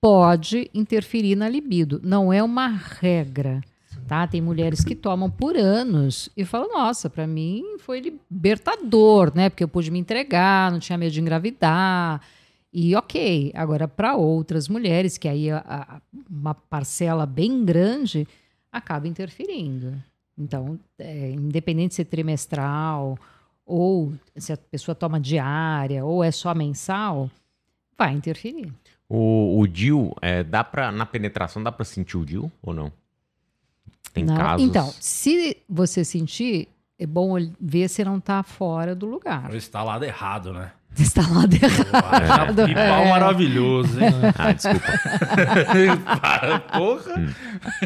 pode 0.00 0.70
interferir 0.74 1.34
na 1.34 1.48
libido. 1.48 2.00
Não 2.02 2.32
é 2.32 2.42
uma 2.42 2.68
regra. 2.68 3.62
Tá? 4.06 4.26
Tem 4.26 4.40
mulheres 4.40 4.84
que 4.84 4.94
tomam 4.94 5.28
por 5.28 5.56
anos 5.56 6.28
e 6.36 6.44
falam: 6.44 6.68
Nossa, 6.68 7.10
para 7.10 7.26
mim 7.26 7.76
foi 7.78 8.00
libertador, 8.00 9.32
né? 9.34 9.50
Porque 9.50 9.64
eu 9.64 9.68
pude 9.68 9.90
me 9.90 9.98
entregar, 9.98 10.70
não 10.70 10.78
tinha 10.78 10.96
medo 10.96 11.12
de 11.12 11.20
engravidar. 11.20 12.20
E 12.72 12.94
ok, 12.94 13.50
agora 13.54 13.88
para 13.88 14.14
outras 14.16 14.68
mulheres, 14.68 15.18
que 15.18 15.26
aí 15.28 15.50
a- 15.50 15.64
a- 15.66 16.00
uma 16.30 16.54
parcela 16.54 17.26
bem 17.26 17.64
grande 17.64 18.28
acaba 18.70 19.08
interferindo. 19.08 19.94
Então, 20.38 20.78
é, 20.98 21.30
independente 21.30 21.88
de 21.90 21.94
ser 21.96 22.04
trimestral 22.04 23.18
ou 23.64 24.12
se 24.36 24.52
a 24.52 24.56
pessoa 24.56 24.94
toma 24.94 25.18
diária 25.18 26.04
ou 26.04 26.22
é 26.22 26.30
só 26.30 26.54
mensal, 26.54 27.30
vai 27.98 28.12
interferir. 28.12 28.70
O, 29.08 29.58
o 29.60 29.66
DIL, 29.66 30.14
é, 30.20 30.44
dá 30.44 30.62
pra, 30.62 30.92
na 30.92 31.06
penetração, 31.06 31.62
dá 31.62 31.72
pra 31.72 31.84
sentir 31.84 32.16
o 32.18 32.24
DIL 32.26 32.52
ou 32.62 32.74
não? 32.74 32.92
Tem 34.16 34.24
Não? 34.24 34.34
casos. 34.36 34.66
Então, 34.66 34.92
se 34.98 35.58
você 35.68 36.04
sentir, 36.04 36.68
é 36.98 37.06
bom 37.06 37.36
ver 37.60 37.88
se 37.88 38.02
não 38.04 38.16
está 38.16 38.42
fora 38.42 38.94
do 38.94 39.04
lugar. 39.06 39.54
Está 39.54 39.82
lá 39.82 40.02
errado, 40.04 40.52
né? 40.52 40.70
Lá 41.16 42.22
errado. 42.24 42.66
Que 42.66 42.72
pau 42.88 43.04
É. 43.04 43.10
maravilhoso, 43.10 44.00
hein? 44.02 44.10
Ah, 44.38 44.52
desculpa. 44.52 44.92
Para, 46.18 46.58
porra. 46.60 47.14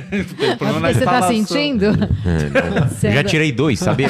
Tem 0.08 0.20
É 0.50 0.56
problema 0.56 0.78
na 0.78 0.92
você 0.92 0.98
está 1.00 1.18
instalação. 1.18 1.28
sentindo? 1.34 1.86
Você 2.88 3.10
Já 3.12 3.24
tirei 3.24 3.50
dois, 3.50 3.80
sabia? 3.80 4.06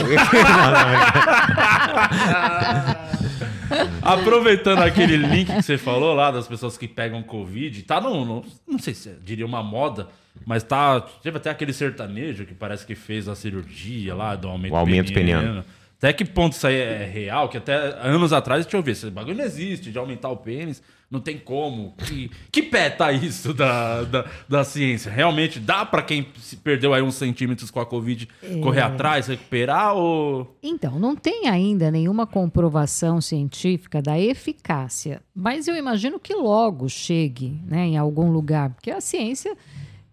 Aproveitando 4.03 4.81
aquele 4.83 5.17
link 5.17 5.47
que 5.55 5.63
você 5.63 5.79
falou 5.79 6.15
lá 6.15 6.31
das 6.31 6.47
pessoas 6.49 6.77
que 6.77 6.89
pegam 6.89 7.23
Covid, 7.23 7.83
tá 7.85 8.01
no, 8.01 8.25
no- 8.25 8.45
não 8.67 8.79
sei 8.79 8.95
se 8.95 9.09
eu 9.09 9.15
diria 9.23 9.47
uma 9.47 9.63
moda, 9.63 10.09
mas 10.47 10.63
tá. 10.63 11.01
Teve 11.23 11.37
até 11.37 11.51
aquele 11.51 11.73
sertanejo 11.73 12.45
que 12.45 12.55
parece 12.55 12.87
que 12.87 12.95
fez 12.95 13.29
a 13.29 13.35
cirurgia 13.35 14.15
lá 14.15 14.35
do 14.35 14.49
aumento, 14.49 14.73
O 14.73 14.77
aumento 14.77 15.13
peniano. 15.13 15.65
Até 15.99 16.15
que 16.15 16.25
ponto 16.25 16.55
isso 16.55 16.67
aí 16.67 16.77
é 16.77 17.05
real? 17.05 17.51
Que 17.51 17.59
até 17.59 17.75
anos 18.01 18.33
atrás, 18.33 18.65
deixa 18.65 18.77
eu 18.77 18.83
ver, 18.83 18.93
esse 18.93 19.11
bagulho 19.11 19.37
não 19.37 19.45
existe 19.45 19.93
de 19.93 19.99
aumentar 19.99 20.31
o 20.31 20.37
pênis, 20.39 20.83
não 21.11 21.21
tem 21.21 21.37
como. 21.37 21.93
Que, 21.99 22.31
que 22.51 22.63
pé 22.63 22.89
tá 22.89 23.13
isso 23.13 23.53
da, 23.53 24.05
da, 24.05 24.25
da 24.49 24.65
ciência? 24.65 25.11
Realmente 25.13 25.59
dá 25.59 25.85
pra 25.85 26.01
quem 26.03 26.27
se 26.39 26.57
perdeu 26.57 26.95
aí 26.95 27.03
uns 27.03 27.17
centímetros 27.17 27.71
com 27.71 27.81
a 27.81 27.85
Covid 27.85 28.27
correr 28.63 28.81
atrás, 28.81 29.27
recuperar 29.27 29.95
ou. 29.95 30.57
Então, 30.63 30.99
não 30.99 31.17
tem 31.17 31.49
ainda 31.49 31.91
nenhuma 31.91 32.27
comprovação 32.27 33.21
científica 33.21 34.01
da 34.01 34.19
eficácia, 34.19 35.21
mas 35.35 35.69
eu 35.69 35.77
imagino 35.77 36.19
que 36.19 36.33
logo 36.33 36.89
chegue 36.89 37.61
né, 37.67 37.89
em 37.89 37.99
algum 37.99 38.31
lugar, 38.31 38.71
porque 38.71 38.91
a 38.91 39.03
ciência, 39.03 39.55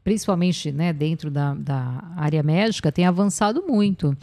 principalmente 0.07 0.71
né, 0.71 0.93
dentro 0.93 1.29
da, 1.29 1.53
da 1.53 2.01
área 2.15 2.41
médica, 2.41 2.93
tem 2.93 3.05
avançado 3.05 3.65
muito. 3.67 4.15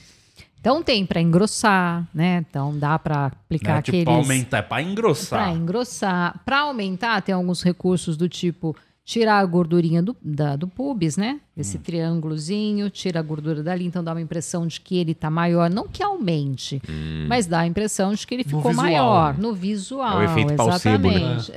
Então 0.58 0.82
tem 0.82 1.04
para 1.04 1.20
engrossar, 1.20 2.08
né? 2.14 2.42
Então 2.48 2.74
dá 2.78 2.98
para 2.98 3.26
aplicar 3.26 3.74
Né? 3.74 3.78
aqueles 3.80 3.98
Tipo, 4.00 4.10
aumentar, 4.12 4.56
é 4.56 4.62
pra 4.62 4.80
engrossar. 4.80 5.44
para 5.44 5.52
engrossar, 5.52 6.40
para 6.42 6.60
aumentar, 6.60 7.20
tem 7.20 7.34
alguns 7.34 7.62
recursos 7.62 8.16
do 8.16 8.30
tipo 8.30 8.74
tirar 9.04 9.38
a 9.40 9.44
gordurinha 9.44 10.02
do, 10.02 10.16
da- 10.22 10.56
do 10.56 10.66
pubis, 10.66 11.16
né? 11.16 11.38
Esse 11.56 11.78
triângulozinho, 11.78 12.88
tira 12.90 13.20
a 13.20 13.22
gordura 13.22 13.62
dali, 13.62 13.84
então 13.84 14.02
dá 14.02 14.12
uma 14.12 14.20
impressão 14.20 14.66
de 14.66 14.80
que 14.80 14.96
ele 14.96 15.14
tá 15.14 15.30
maior, 15.30 15.68
não 15.70 15.86
que 15.86 16.02
aumente, 16.02 16.80
mas 17.28 17.46
dá 17.46 17.60
a 17.60 17.66
impressão 17.66 18.12
de 18.14 18.26
que 18.26 18.34
ele 18.34 18.42
No 18.44 18.48
ficou 18.48 18.70
visual. 18.70 18.82
maior, 18.84 19.38
no 19.38 19.52
visual, 19.54 20.22
É 20.22 20.26
o 20.26 20.30
efeito 20.30 20.54
palsebo, 20.54 21.10
né? 21.10 21.36
exatamente. 21.36 21.52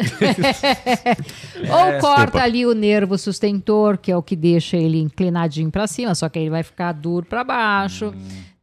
Ou 1.71 1.99
corta 2.01 2.43
ali 2.43 2.65
o 2.65 2.73
nervo 2.73 3.17
sustentor, 3.17 3.97
que 3.97 4.11
é 4.11 4.17
o 4.17 4.21
que 4.21 4.35
deixa 4.35 4.77
ele 4.77 4.99
inclinadinho 5.01 5.71
para 5.71 5.87
cima, 5.87 6.13
só 6.15 6.27
que 6.29 6.37
aí 6.39 6.43
ele 6.45 6.51
vai 6.51 6.63
ficar 6.63 6.91
duro 6.91 7.25
para 7.25 7.43
baixo. 7.43 8.13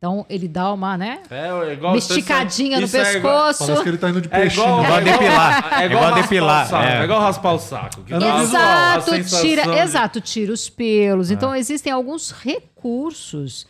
Então 0.05 0.27
ele 0.29 0.47
dá 0.47 0.71
uma, 0.71 0.99
né? 0.99 1.21
É, 1.31 1.49
é 1.49 1.73
igual 1.73 1.95
Uma 1.95 1.99
esticadinha 1.99 2.79
no 2.79 2.85
Isso 2.85 2.95
é 2.99 3.15
igual- 3.17 3.47
pescoço. 3.47 3.65
Parece 3.65 3.83
que 3.83 3.89
ele 3.89 3.97
tá 3.97 4.11
indo 4.11 4.21
de 4.21 4.29
É 4.31 4.39
peixinho. 4.39 4.63
igual, 4.67 4.85
Igual 4.85 4.99
é 4.99 5.01
igual- 5.01 5.19
depilar. 5.19 5.69
É 5.73 5.83
É 5.83 5.87
igual 5.87 6.15
depilar, 6.15 6.67
o 6.67 6.69
saco. 6.69 6.85
é. 6.85 7.01
É 7.01 7.05
igual 7.05 7.21
raspar 7.23 7.53
o 7.55 7.59
saco. 7.59 8.05
É 8.11 8.43
Exato, 8.43 9.25
tira, 9.41 9.63
de- 9.63 9.79
exato, 9.79 10.21
tira 10.21 10.53
os 10.53 10.69
pelos. 10.69 11.31
Então 11.31 11.57
existem 11.57 11.91
alguns 11.91 12.33
recursos 12.33 13.67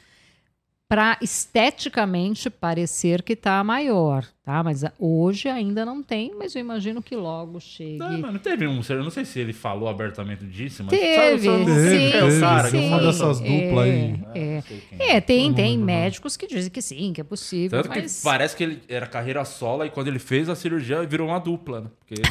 para 0.94 1.18
esteticamente 1.20 2.48
parecer 2.48 3.20
que 3.20 3.34
tá 3.34 3.64
maior, 3.64 4.24
tá? 4.44 4.62
Mas 4.62 4.84
hoje 4.96 5.48
ainda 5.48 5.84
não 5.84 6.04
tem, 6.04 6.32
mas 6.38 6.54
eu 6.54 6.60
imagino 6.60 7.02
que 7.02 7.16
logo 7.16 7.58
chegue. 7.58 7.98
Não, 7.98 8.16
mas 8.16 8.32
não 8.32 8.38
teve 8.38 8.64
um, 8.64 8.80
eu 8.88 9.02
não 9.02 9.10
sei 9.10 9.24
se 9.24 9.40
ele 9.40 9.52
falou 9.52 9.88
abertamente 9.88 10.46
disso, 10.46 10.84
mas 10.84 10.96
Teve, 10.96 11.08
sabe, 11.16 11.42
sabe, 11.42 11.64
Teve, 11.64 11.98
sim, 11.98 12.12
é 12.16 12.22
o 12.22 12.30
sim, 12.30 12.40
cara 12.40 12.70
que 12.70 12.78
sim. 12.78 12.86
uma 12.86 13.00
dessas 13.00 13.40
duplas 13.40 13.84
aí. 13.84 14.20
É, 14.36 14.54
não 14.54 14.62
sei 14.62 14.82
quem 14.88 15.00
é, 15.00 15.20
tem, 15.20 15.52
tem 15.52 15.70
lembro, 15.70 15.80
não. 15.80 15.86
médicos 15.86 16.36
que 16.36 16.46
dizem 16.46 16.70
que 16.70 16.80
sim, 16.80 17.12
que 17.12 17.20
é 17.20 17.24
possível, 17.24 17.82
Tanto 17.82 17.92
que 17.92 18.00
mas... 18.00 18.22
parece 18.22 18.54
que 18.54 18.62
ele 18.62 18.80
era 18.88 19.08
carreira 19.08 19.44
sola 19.44 19.86
e 19.86 19.90
quando 19.90 20.06
ele 20.06 20.20
fez 20.20 20.48
a 20.48 20.54
cirurgia 20.54 21.02
virou 21.02 21.26
uma 21.26 21.40
dupla, 21.40 21.80
né? 21.80 21.90
Porque 22.06 22.22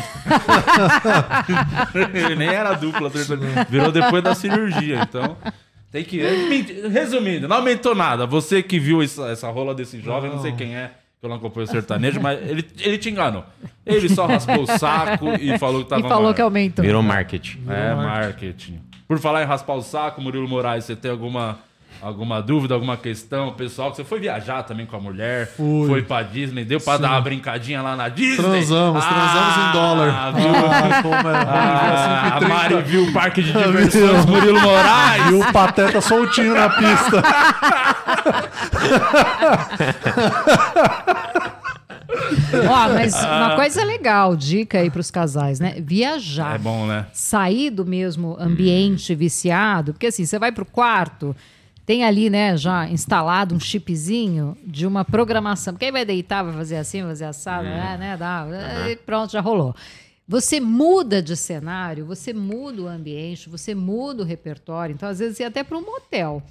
ele 2.17 2.37
nem 2.37 2.47
era 2.47 2.75
dupla, 2.75 3.11
virou 3.69 3.91
depois 3.91 4.23
da 4.23 4.33
cirurgia, 4.33 5.01
então 5.01 5.35
tem 5.93 6.03
que 6.03 6.19
resumindo, 6.91 7.47
não 7.47 7.57
aumentou 7.57 7.93
nada. 7.93 8.25
Você 8.25 8.63
que 8.63 8.79
viu 8.79 9.01
essa, 9.03 9.27
essa 9.29 9.49
rola 9.49 9.75
desse 9.75 10.01
jovem, 10.01 10.31
não 10.31 10.41
sei 10.41 10.51
quem 10.51 10.75
é, 10.75 10.87
que 11.19 11.25
eu 11.25 11.29
não 11.29 11.37
acompanho 11.37 11.65
o 11.65 11.69
sertanejo, 11.69 12.19
mas 12.19 12.39
ele, 12.49 12.65
ele 12.79 12.97
te 12.97 13.09
enganou. 13.11 13.45
Ele 13.85 14.09
só 14.09 14.25
raspou 14.25 14.63
o 14.63 14.65
saco 14.65 15.27
e 15.39 15.57
falou 15.59 15.83
que 15.83 15.89
tava 15.89 16.01
E 16.01 16.09
falou 16.09 16.23
maior. 16.23 16.33
que 16.33 16.41
aumentou. 16.41 16.83
Virou 16.83 17.03
marketing. 17.03 17.59
É, 17.69 17.93
marketing. 17.93 18.79
Por 19.07 19.19
falar 19.19 19.43
em 19.43 19.45
raspar 19.45 19.75
o 19.75 19.81
saco, 19.83 20.19
Murilo 20.19 20.47
Moraes, 20.47 20.85
você 20.85 20.95
tem 20.95 21.11
alguma 21.11 21.59
Alguma 22.01 22.41
dúvida, 22.41 22.73
alguma 22.73 22.97
questão, 22.97 23.53
pessoal? 23.53 23.91
Que 23.91 23.97
você 23.97 24.03
foi 24.03 24.19
viajar 24.19 24.63
também 24.63 24.85
com 24.85 24.95
a 24.95 24.99
mulher, 24.99 25.47
Fui. 25.55 25.87
foi 25.87 26.01
pra 26.01 26.21
Disney, 26.21 26.65
deu 26.65 26.79
pra 26.79 26.97
dar 26.97 27.11
uma 27.11 27.21
brincadinha 27.21 27.81
lá 27.81 27.95
na 27.95 28.09
Disney? 28.09 28.37
Transamos, 28.43 29.05
transamos 29.05 29.57
em 29.57 29.71
dólar. 29.71 30.33
Viu? 30.33 30.49
Ah, 30.49 31.01
como 31.01 31.15
é 31.15 31.21
ruim, 31.21 31.45
Ah, 31.47 32.35
a 32.35 32.39
5,30. 32.41 32.47
Mari 32.49 32.81
viu 32.83 33.03
o 33.05 33.13
parque 33.13 33.41
de 33.41 33.51
diversões 33.53 34.25
Murilo 34.25 34.59
Moraes. 34.59 35.31
E 35.31 35.33
o 35.35 35.51
Pateta 35.53 36.01
soltinho 36.01 36.53
na 36.53 36.69
pista. 36.69 37.23
Ó, 42.69 42.89
mas 42.93 43.13
uma 43.23 43.55
coisa 43.55 43.83
legal, 43.83 44.35
dica 44.35 44.79
aí 44.79 44.89
pros 44.89 45.09
casais, 45.09 45.59
né? 45.59 45.75
Viajar. 45.79 46.55
É 46.55 46.57
bom, 46.57 46.85
né? 46.85 47.05
sair 47.13 47.69
do 47.69 47.85
mesmo 47.85 48.35
ambiente 48.39 49.15
viciado, 49.15 49.93
porque 49.93 50.07
assim, 50.07 50.25
você 50.25 50.37
vai 50.37 50.51
pro 50.51 50.65
quarto, 50.65 51.35
tem 51.85 52.03
ali, 52.03 52.29
né, 52.29 52.55
já 52.55 52.87
instalado 52.89 53.53
um 53.53 53.59
chipzinho 53.59 54.57
de 54.65 54.87
uma 54.87 55.03
programação. 55.03 55.75
Quem 55.75 55.91
vai 55.91 56.05
deitar 56.05 56.43
vai 56.43 56.53
fazer 56.53 56.77
assim, 56.77 57.01
vai 57.01 57.11
fazer 57.11 57.25
assado, 57.25 57.65
né, 57.65 57.97
né, 57.99 58.17
dá, 58.17 58.47
e 58.89 58.95
pronto, 58.95 59.31
já 59.31 59.41
rolou. 59.41 59.75
Você 60.25 60.61
muda 60.61 61.21
de 61.21 61.35
cenário, 61.35 62.05
você 62.05 62.33
muda 62.33 62.83
o 62.83 62.87
ambiente, 62.87 63.49
você 63.49 63.75
muda 63.75 64.23
o 64.23 64.25
repertório. 64.25 64.93
Então, 64.93 65.09
às 65.09 65.19
vezes, 65.19 65.39
ia 65.39 65.47
até 65.47 65.63
para 65.63 65.77
um 65.77 65.85
motel. 65.85 66.41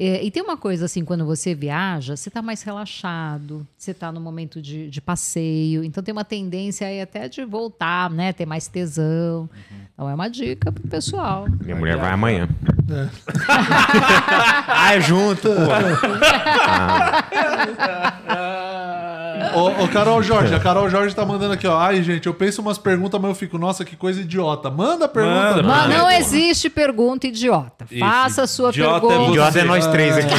É, 0.00 0.22
e 0.22 0.30
tem 0.30 0.40
uma 0.40 0.56
coisa 0.56 0.84
assim, 0.84 1.04
quando 1.04 1.26
você 1.26 1.56
viaja, 1.56 2.14
você 2.14 2.28
está 2.28 2.40
mais 2.40 2.62
relaxado, 2.62 3.66
você 3.76 3.90
está 3.90 4.12
no 4.12 4.20
momento 4.20 4.62
de, 4.62 4.88
de 4.88 5.00
passeio, 5.00 5.82
então 5.82 6.04
tem 6.04 6.12
uma 6.12 6.24
tendência 6.24 6.86
aí 6.86 7.00
até 7.00 7.28
de 7.28 7.44
voltar, 7.44 8.08
né? 8.08 8.32
Ter 8.32 8.46
mais 8.46 8.68
tesão. 8.68 9.50
Então 9.92 10.08
é 10.08 10.14
uma 10.14 10.30
dica 10.30 10.70
pro 10.70 10.86
pessoal. 10.86 11.48
Minha 11.64 11.74
mulher 11.74 11.96
vai 11.96 12.12
amanhã. 12.12 12.48
ah, 14.68 14.94
é 14.94 15.00
junto, 15.00 15.48
pô. 15.48 15.52
Ô, 19.54 19.84
ô, 19.84 19.88
Carol 19.88 20.22
Jorge, 20.22 20.54
a 20.54 20.60
Carol 20.60 20.88
Jorge 20.90 21.14
tá 21.14 21.24
mandando 21.24 21.54
aqui, 21.54 21.66
ó. 21.66 21.78
Ai, 21.78 22.02
gente, 22.02 22.26
eu 22.26 22.34
penso 22.34 22.60
umas 22.62 22.78
perguntas, 22.78 23.20
mas 23.20 23.28
eu 23.30 23.34
fico, 23.34 23.58
nossa, 23.58 23.84
que 23.84 23.96
coisa 23.96 24.20
idiota. 24.20 24.70
Manda 24.70 25.04
a 25.04 25.08
pergunta. 25.08 25.62
Manda, 25.62 25.72
Ah, 25.74 25.88
não 25.88 26.08
é. 26.10 26.18
existe 26.18 26.68
pergunta 26.68 27.26
idiota. 27.26 27.86
Isso. 27.90 28.00
Faça 28.00 28.42
a 28.42 28.46
sua 28.46 28.70
Idiota 28.70 28.96
é 29.06 29.08
pergunta. 29.08 29.24
você. 29.26 29.30
Idiota 29.38 29.58
é 29.60 29.64
nós 29.64 29.86
três 29.86 30.16
aqui. 30.16 30.34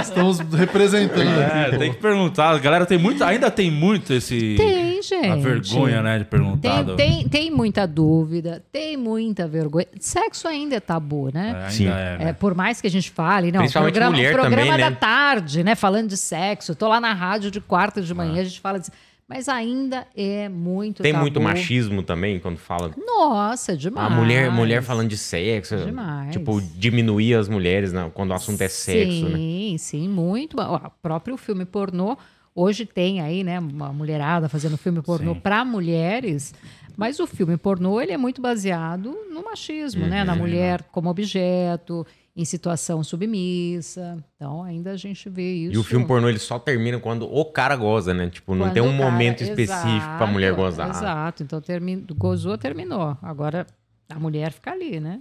Estamos 0.00 0.38
representando 0.38 1.22
É, 1.40 1.66
aqui. 1.66 1.78
tem 1.78 1.92
que 1.92 1.98
perguntar. 1.98 2.50
A 2.54 2.58
galera 2.58 2.86
tem 2.86 2.98
muito, 2.98 3.22
ainda 3.24 3.50
tem 3.50 3.70
muito 3.70 4.12
esse. 4.12 4.54
Tem, 4.56 4.79
gente. 5.02 5.28
A 5.28 5.36
vergonha, 5.36 6.02
né, 6.02 6.18
de 6.18 6.24
perguntar. 6.24 6.84
Tem, 6.84 6.96
tem, 6.96 7.28
tem 7.28 7.50
muita 7.50 7.86
dúvida, 7.86 8.62
tem 8.72 8.96
muita 8.96 9.46
vergonha. 9.48 9.86
Sexo 9.98 10.46
ainda 10.48 10.76
é 10.76 10.80
tabu, 10.80 11.28
É, 11.28 11.32
né? 11.32 11.52
ainda 11.56 11.70
Sim. 11.70 11.86
é, 11.88 11.90
né? 11.90 12.16
É, 12.28 12.32
por 12.32 12.54
mais 12.54 12.80
que 12.80 12.86
a 12.86 12.90
gente 12.90 13.10
fale, 13.10 13.52
não, 13.52 13.60
Principalmente 13.60 13.92
programa, 13.92 14.16
mulher 14.16 14.32
programa 14.32 14.56
também, 14.62 14.78
da 14.80 14.90
né? 14.90 14.96
tarde, 15.00 15.62
né? 15.64 15.74
Falando 15.74 16.08
de 16.08 16.16
sexo. 16.16 16.74
Tô 16.74 16.88
lá 16.88 17.00
na 17.00 17.12
rádio 17.12 17.50
de 17.50 17.60
quarta 17.60 18.00
de 18.02 18.12
Ah. 18.12 18.14
manhã, 18.14 18.40
a 18.40 18.44
gente 18.44 18.60
fala 18.60 18.78
disso. 18.78 18.90
Mas 19.28 19.48
ainda 19.48 20.08
é 20.16 20.48
muito 20.48 21.04
Tem 21.04 21.12
tabu. 21.12 21.22
muito 21.22 21.40
machismo 21.40 22.02
também 22.02 22.40
quando 22.40 22.56
fala. 22.58 22.90
Nossa, 22.98 23.76
demais. 23.76 24.10
A 24.10 24.10
mulher, 24.10 24.50
mulher 24.50 24.82
falando 24.82 25.08
de 25.08 25.16
sexo. 25.16 25.76
Demais. 25.76 26.32
Tipo, 26.32 26.60
diminuir 26.74 27.34
as 27.34 27.48
mulheres 27.48 27.92
né, 27.92 28.10
quando 28.12 28.32
o 28.32 28.34
assunto 28.34 28.60
é 28.60 28.66
sexo, 28.68 29.28
né? 29.28 29.36
Sim, 29.36 29.76
sim, 29.78 30.08
muito. 30.08 30.60
O 30.60 30.80
próprio 31.00 31.36
filme 31.36 31.64
pornô, 31.64 32.18
hoje 32.54 32.84
tem 32.86 33.20
aí, 33.20 33.42
né, 33.44 33.58
uma 33.58 33.92
mulherada 33.92 34.48
fazendo 34.48 34.76
filme 34.76 35.00
pornô 35.02 35.34
para 35.36 35.64
mulheres, 35.64 36.54
mas 36.96 37.18
o 37.20 37.26
filme 37.26 37.56
pornô, 37.56 38.00
ele 38.00 38.12
é 38.12 38.16
muito 38.18 38.42
baseado 38.42 39.16
no 39.32 39.42
machismo, 39.44 40.06
né, 40.06 40.20
Uhum. 40.20 40.26
na 40.26 40.36
mulher 40.36 40.82
como 40.92 41.08
objeto, 41.08 42.06
em 42.36 42.44
situação 42.44 43.02
submissa. 43.02 44.16
Então, 44.36 44.62
ainda 44.62 44.92
a 44.92 44.96
gente 44.96 45.28
vê 45.28 45.52
isso. 45.64 45.74
E 45.74 45.78
o 45.78 45.82
filme 45.82 46.06
pornô 46.06 46.28
ele 46.28 46.38
só 46.38 46.58
termina 46.58 46.98
quando 46.98 47.22
o 47.30 47.44
cara 47.44 47.74
goza, 47.76 48.14
né? 48.14 48.28
Tipo, 48.30 48.54
não 48.54 48.66
Quando 48.66 48.72
tem 48.74 48.82
um 48.82 48.96
cara- 48.96 49.10
momento 49.10 49.42
específico 49.42 50.16
pra 50.16 50.26
mulher 50.26 50.48
Exato, 50.52 50.62
gozar. 50.62 50.90
Exato. 50.90 51.42
Então, 51.42 51.60
termi... 51.60 52.04
gozou, 52.16 52.56
terminou. 52.56 53.16
Agora, 53.20 53.66
a 54.08 54.18
mulher 54.18 54.52
fica 54.52 54.70
ali, 54.70 55.00
né? 55.00 55.20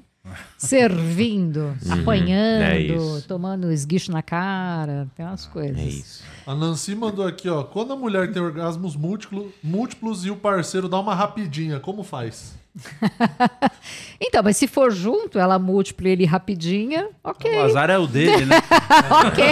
Servindo, 0.57 1.73
apanhando, 1.89 2.63
é 2.63 3.21
tomando 3.27 3.71
esguicho 3.71 4.11
na 4.11 4.21
cara, 4.21 5.07
tem 5.15 5.25
umas 5.25 5.45
coisas. 5.47 5.77
É 5.77 5.83
isso. 5.83 6.23
A 6.49 6.55
Nancy 6.55 6.95
mandou 6.95 7.27
aqui, 7.27 7.47
ó. 7.47 7.63
Quando 7.63 7.93
a 7.93 7.95
mulher 7.95 8.31
tem 8.33 8.41
orgasmos 8.41 8.95
múltiplo- 8.95 9.53
múltiplos 9.63 10.25
e 10.25 10.31
o 10.31 10.35
parceiro 10.35 10.89
dá 10.89 10.99
uma 10.99 11.13
rapidinha, 11.13 11.79
como 11.79 12.01
faz? 12.03 12.55
Então, 14.21 14.43
mas 14.43 14.57
se 14.57 14.67
for 14.67 14.91
junto, 14.91 15.39
ela 15.39 15.57
múltipla 15.57 16.09
ele 16.09 16.25
rapidinha, 16.25 17.09
ok. 17.23 17.55
O 17.55 17.61
azar 17.61 17.89
é 17.89 17.97
o 17.97 18.05
dele, 18.05 18.45
né? 18.45 18.57
ok. 19.27 19.43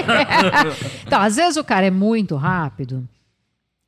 então, 1.05 1.21
às 1.21 1.35
vezes 1.37 1.55
o 1.57 1.63
cara 1.63 1.85
é 1.85 1.91
muito 1.91 2.35
rápido 2.35 3.07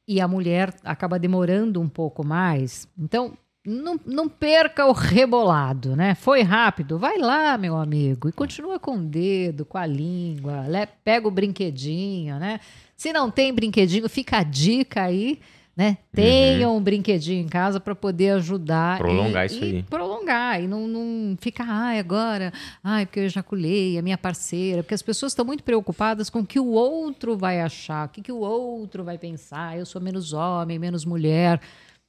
e 0.07 0.21
a 0.21 0.27
mulher 0.27 0.73
acaba 0.83 1.19
demorando 1.19 1.81
um 1.81 1.89
pouco 1.89 2.25
mais. 2.25 2.87
Então, 2.97 3.33
não, 3.65 3.99
não 4.05 4.29
perca 4.29 4.85
o 4.85 4.91
rebolado, 4.93 5.95
né? 5.95 6.15
Foi 6.15 6.41
rápido, 6.41 6.97
vai 6.97 7.17
lá, 7.17 7.57
meu 7.57 7.75
amigo, 7.75 8.29
e 8.29 8.31
continua 8.31 8.79
com 8.79 8.95
o 8.97 9.03
dedo, 9.03 9.65
com 9.65 9.77
a 9.77 9.85
língua, 9.85 10.65
le- 10.67 10.87
pega 11.03 11.27
o 11.27 11.31
brinquedinho, 11.31 12.39
né? 12.39 12.59
Se 12.99 13.13
não 13.13 13.31
tem 13.31 13.53
brinquedinho, 13.53 14.09
fica 14.09 14.39
a 14.39 14.43
dica 14.43 15.03
aí. 15.03 15.39
Né? 15.77 15.97
Tenha 16.11 16.69
um 16.69 16.81
brinquedinho 16.81 17.41
em 17.41 17.47
casa 17.47 17.79
para 17.79 17.95
poder 17.95 18.31
ajudar 18.31 18.97
Prolongar 18.97 19.43
e- 19.43 19.45
isso 19.45 19.63
e 19.63 19.75
aí. 19.77 19.83
prolongar 19.83 20.61
e 20.61 20.67
não, 20.67 20.85
não 20.85 21.37
ficar, 21.39 21.65
ai, 21.69 21.99
agora, 21.99 22.51
ai, 22.83 23.05
porque 23.05 23.21
eu 23.21 23.23
ejaculei, 23.23 23.97
a 23.97 24.01
minha 24.01 24.17
parceira, 24.17 24.83
porque 24.83 24.93
as 24.93 25.01
pessoas 25.01 25.31
estão 25.31 25.45
muito 25.45 25.63
preocupadas 25.63 26.29
com 26.29 26.39
o 26.41 26.45
que 26.45 26.59
o 26.59 26.65
outro 26.65 27.37
vai 27.37 27.61
achar, 27.61 28.07
o 28.07 28.09
que, 28.09 28.21
que 28.21 28.31
o 28.31 28.39
outro 28.39 29.05
vai 29.05 29.17
pensar, 29.17 29.77
eu 29.79 29.85
sou 29.85 30.01
menos 30.01 30.33
homem, 30.33 30.77
menos 30.77 31.05
mulher. 31.05 31.61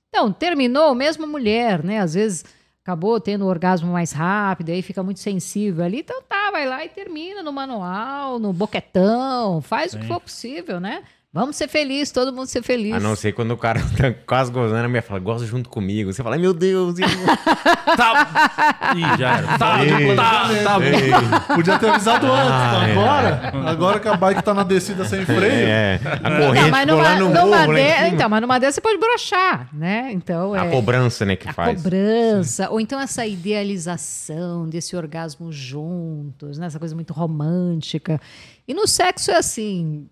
Então, 0.09 0.33
terminou, 0.33 0.93
mesmo 0.93 1.25
mulher, 1.25 1.85
né? 1.85 2.01
Às 2.01 2.15
vezes 2.15 2.45
acabou 2.82 3.20
tendo 3.20 3.44
o 3.44 3.48
orgasmo 3.48 3.93
mais 3.93 4.12
rápido, 4.12 4.70
aí 4.70 4.82
fica 4.82 5.02
muito 5.02 5.20
sensível 5.20 5.85
ali, 5.85 6.01
então 6.01 6.23
tá, 6.23 6.51
vai 6.51 6.66
lá 6.66 6.85
e 6.85 6.89
termina 6.89 7.43
no 7.43 7.52
manual, 7.52 8.39
no 8.39 8.52
boquetão, 8.52 9.61
faz 9.61 9.93
o 9.93 9.98
que 9.98 10.05
Sim. 10.05 10.09
for 10.09 10.20
possível, 10.20 10.81
né? 10.81 11.05
Vamos 11.32 11.55
ser 11.55 11.69
felizes, 11.69 12.11
todo 12.11 12.32
mundo 12.32 12.48
ser 12.48 12.61
feliz. 12.61 12.93
A 12.93 12.98
não 12.98 13.15
ser 13.15 13.31
quando 13.32 13.52
o 13.52 13.57
cara 13.57 13.78
tá 13.97 14.12
quase 14.27 14.51
gozando, 14.51 14.85
a 14.85 14.89
mulher 14.89 15.01
fala, 15.02 15.20
goza 15.20 15.47
junto 15.47 15.70
comigo. 15.70 16.12
Você 16.12 16.24
fala, 16.24 16.35
ai 16.35 16.40
meu 16.40 16.52
Deus. 16.52 16.98
e- 16.98 17.02
Tá. 17.97 18.93
Ih, 18.97 19.19
já 19.19 19.36
era. 19.39 19.59
Tá, 19.59 19.85
Ei. 19.85 20.16
tá, 20.16 20.48
tá. 20.65 21.55
Podia 21.55 21.78
ter 21.78 21.89
avisado 21.90 22.27
antes. 22.27 22.51
Ah, 22.52 22.89
é. 22.89 22.93
agora, 22.93 23.52
agora 23.70 24.01
que 24.01 24.09
a 24.09 24.16
bike 24.16 24.43
tá 24.43 24.52
na 24.55 24.65
descida 24.65 25.05
sem 25.05 25.24
freio. 25.24 25.40
É, 25.69 26.01
a 26.23 26.31
Não, 26.31 26.47
corrente 26.48 26.70
mas 26.70 26.81
ficou 26.81 26.97
numa, 26.97 27.15
no 27.16 27.28
numa 27.28 27.59
morro, 27.66 27.74
de- 27.74 28.09
então, 28.15 28.28
mas 28.28 28.40
numa 28.40 28.59
dessas 28.59 28.74
você 28.77 28.81
pode 28.81 28.98
brochar, 28.98 29.69
né? 29.73 30.11
Então, 30.12 30.55
A 30.55 30.66
é, 30.66 30.70
cobrança, 30.70 31.24
né, 31.24 31.36
que 31.36 31.48
a 31.48 31.52
faz. 31.52 31.81
cobrança, 31.81 32.70
ou 32.70 32.81
então 32.81 32.98
essa 33.01 33.24
idealização 33.27 34.69
desse 34.69 34.97
orgasmo 34.97 35.52
juntos, 35.52 36.59
né? 36.59 36.66
Essa 36.66 36.78
coisa 36.78 36.94
muito 36.94 37.12
romântica. 37.12 38.20
E 38.66 38.74
no 38.74 38.86
sexo 38.86 39.31
é 39.31 39.36
assim, 39.36 40.09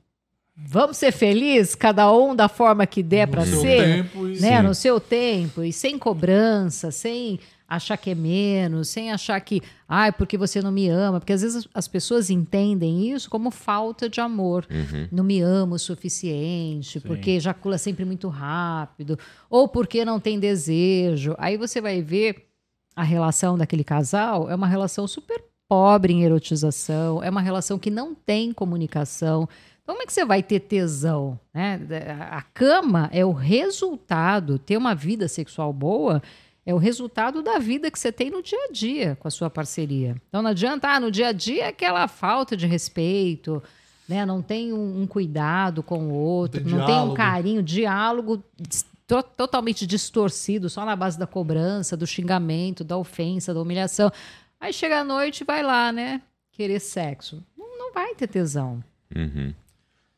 vamos 0.66 0.96
ser 0.96 1.12
felizes, 1.12 1.74
cada 1.74 2.12
um 2.12 2.34
da 2.34 2.48
forma 2.48 2.86
que 2.86 3.02
der 3.02 3.28
para 3.28 3.44
ser, 3.46 3.84
tempo 3.84 4.28
e- 4.28 4.40
né? 4.40 4.58
Sim. 4.60 4.62
No 4.66 4.74
seu 4.74 4.98
tempo 5.00 5.62
e 5.62 5.72
sem 5.72 5.98
cobrança, 5.98 6.90
sem 6.90 7.38
achar 7.66 7.96
que 7.98 8.10
é 8.10 8.14
menos, 8.14 8.88
sem 8.88 9.12
achar 9.12 9.38
que, 9.40 9.62
ai, 9.86 10.10
porque 10.10 10.38
você 10.38 10.62
não 10.62 10.72
me 10.72 10.88
ama, 10.88 11.20
porque 11.20 11.34
às 11.34 11.42
vezes 11.42 11.68
as 11.74 11.86
pessoas 11.86 12.30
entendem 12.30 13.10
isso 13.12 13.28
como 13.28 13.50
falta 13.50 14.08
de 14.08 14.20
amor. 14.20 14.66
Uhum. 14.70 15.06
Não 15.12 15.22
me 15.22 15.40
ama 15.40 15.76
o 15.76 15.78
suficiente, 15.78 16.98
porque 17.00 17.32
ejacula 17.32 17.76
sempre 17.76 18.04
muito 18.06 18.28
rápido, 18.28 19.18
ou 19.50 19.68
porque 19.68 20.02
não 20.04 20.18
tem 20.18 20.38
desejo. 20.40 21.34
Aí 21.38 21.56
você 21.58 21.80
vai 21.80 22.00
ver 22.02 22.46
a 22.96 23.02
relação 23.02 23.56
daquele 23.56 23.84
casal 23.84 24.50
é 24.50 24.54
uma 24.54 24.66
relação 24.66 25.06
super 25.06 25.40
pobre 25.68 26.12
em 26.14 26.24
erotização, 26.24 27.22
é 27.22 27.28
uma 27.28 27.42
relação 27.42 27.78
que 27.78 27.90
não 27.90 28.14
tem 28.14 28.52
comunicação. 28.52 29.46
Como 29.88 30.02
é 30.02 30.06
que 30.06 30.12
você 30.12 30.22
vai 30.22 30.42
ter 30.42 30.60
tesão? 30.60 31.40
Né? 31.54 31.80
A 32.30 32.42
cama 32.42 33.08
é 33.10 33.24
o 33.24 33.32
resultado, 33.32 34.58
ter 34.58 34.76
uma 34.76 34.94
vida 34.94 35.26
sexual 35.28 35.72
boa 35.72 36.22
é 36.66 36.74
o 36.74 36.76
resultado 36.76 37.42
da 37.42 37.58
vida 37.58 37.90
que 37.90 37.98
você 37.98 38.12
tem 38.12 38.28
no 38.30 38.42
dia 38.42 38.58
a 38.68 38.70
dia 38.70 39.16
com 39.18 39.26
a 39.26 39.30
sua 39.30 39.48
parceria. 39.48 40.14
Então 40.28 40.42
não 40.42 40.50
adianta, 40.50 40.86
ah, 40.90 41.00
no 41.00 41.10
dia 41.10 41.28
a 41.28 41.32
dia 41.32 41.64
é 41.64 41.68
aquela 41.68 42.06
falta 42.06 42.54
de 42.54 42.66
respeito, 42.66 43.62
né? 44.06 44.26
Não 44.26 44.42
tem 44.42 44.74
um, 44.74 45.00
um 45.00 45.06
cuidado 45.06 45.82
com 45.82 46.08
o 46.08 46.12
outro, 46.12 46.62
Tem 46.62 46.70
não 46.70 46.80
tem 46.84 46.94
um 46.94 46.96
diálogo. 46.98 47.14
carinho, 47.16 47.62
diálogo 47.62 48.44
to- 49.06 49.22
totalmente 49.22 49.86
distorcido, 49.86 50.68
só 50.68 50.84
na 50.84 50.94
base 50.94 51.18
da 51.18 51.26
cobrança, 51.26 51.96
do 51.96 52.06
xingamento, 52.06 52.84
da 52.84 52.98
ofensa, 52.98 53.54
da 53.54 53.62
humilhação. 53.62 54.12
Aí 54.60 54.70
chega 54.74 55.00
a 55.00 55.04
noite 55.04 55.40
e 55.40 55.44
vai 55.44 55.62
lá, 55.62 55.90
né? 55.90 56.20
Querer 56.52 56.80
sexo. 56.80 57.42
Não, 57.56 57.78
não 57.78 57.92
vai 57.94 58.14
ter 58.14 58.26
tesão. 58.26 58.84
Uhum. 59.16 59.54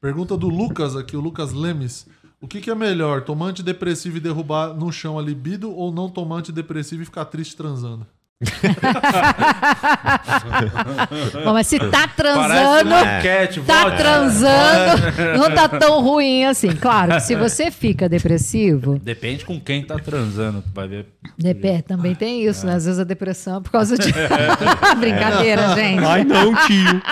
Pergunta 0.01 0.35
do 0.35 0.49
Lucas 0.49 0.97
aqui, 0.97 1.15
o 1.15 1.21
Lucas 1.21 1.53
Lemes. 1.53 2.07
O 2.41 2.49
que, 2.49 2.63
que 2.63 2.71
é 2.71 2.75
melhor, 2.75 3.23
tomar 3.23 3.49
antidepressivo 3.49 4.17
e 4.17 4.21
derrubar 4.21 4.73
no 4.73 4.91
chão 4.91 5.19
a 5.19 5.23
libido 5.23 5.71
ou 5.71 5.93
não 5.93 6.09
tomar 6.09 6.37
antidepressivo 6.37 7.03
e 7.03 7.05
ficar 7.05 7.27
triste 7.27 7.55
transando? 7.55 8.07
Bom, 11.45 11.53
mas 11.53 11.67
se 11.67 11.79
tá 11.79 12.09
transando, 12.09 12.95
enquete, 12.95 13.61
tá 13.61 13.91
transando, 13.91 15.03
não 15.37 15.55
tá 15.55 15.69
tão 15.69 16.03
ruim 16.03 16.47
assim. 16.47 16.75
Claro, 16.75 17.21
se 17.21 17.37
você 17.37 17.71
fica 17.71 18.09
depressivo, 18.09 18.99
Depende 18.99 19.45
com 19.45 19.61
quem 19.61 19.85
tá 19.85 19.99
transando, 19.99 20.65
vai 20.73 20.89
ver. 20.89 21.09
Depé, 21.37 21.83
também 21.83 22.15
tem 22.15 22.43
isso, 22.43 22.65
né? 22.65 22.77
Às 22.77 22.87
vezes 22.87 22.99
a 22.99 23.05
depressão 23.05 23.59
é 23.59 23.61
por 23.61 23.73
causa 23.73 23.99
de. 23.99 24.11
Brincadeira, 24.99 25.75
gente. 25.75 26.03
Ai, 26.03 26.25
não, 26.25 26.55
tio. 26.67 27.03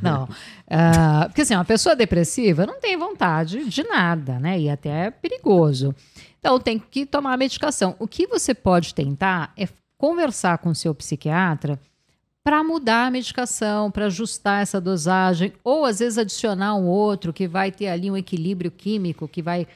Não. 0.00 0.26
Ah, 0.68 1.24
porque 1.26 1.42
assim, 1.42 1.54
uma 1.54 1.64
pessoa 1.64 1.94
depressiva 1.94 2.66
não 2.66 2.80
tem 2.80 2.96
vontade 2.96 3.68
de 3.68 3.82
nada, 3.82 4.38
né? 4.38 4.58
E 4.58 4.70
até 4.70 5.06
é 5.06 5.10
perigoso. 5.10 5.94
Então 6.38 6.58
tem 6.58 6.78
que 6.78 7.04
tomar 7.04 7.34
a 7.34 7.36
medicação. 7.36 7.94
O 7.98 8.08
que 8.08 8.26
você 8.26 8.54
pode 8.54 8.94
tentar 8.94 9.52
é 9.56 9.68
conversar 9.98 10.58
com 10.58 10.70
o 10.70 10.74
seu 10.74 10.94
psiquiatra 10.94 11.78
para 12.42 12.62
mudar 12.62 13.06
a 13.06 13.10
medicação, 13.10 13.90
para 13.90 14.06
ajustar 14.06 14.62
essa 14.62 14.78
dosagem, 14.78 15.52
ou 15.64 15.86
às 15.86 16.00
vezes 16.00 16.18
adicionar 16.18 16.74
um 16.74 16.86
outro 16.86 17.32
que 17.32 17.48
vai 17.48 17.72
ter 17.72 17.88
ali 17.88 18.10
um 18.10 18.16
equilíbrio 18.16 18.70
químico, 18.70 19.26
que 19.26 19.40
vai 19.40 19.66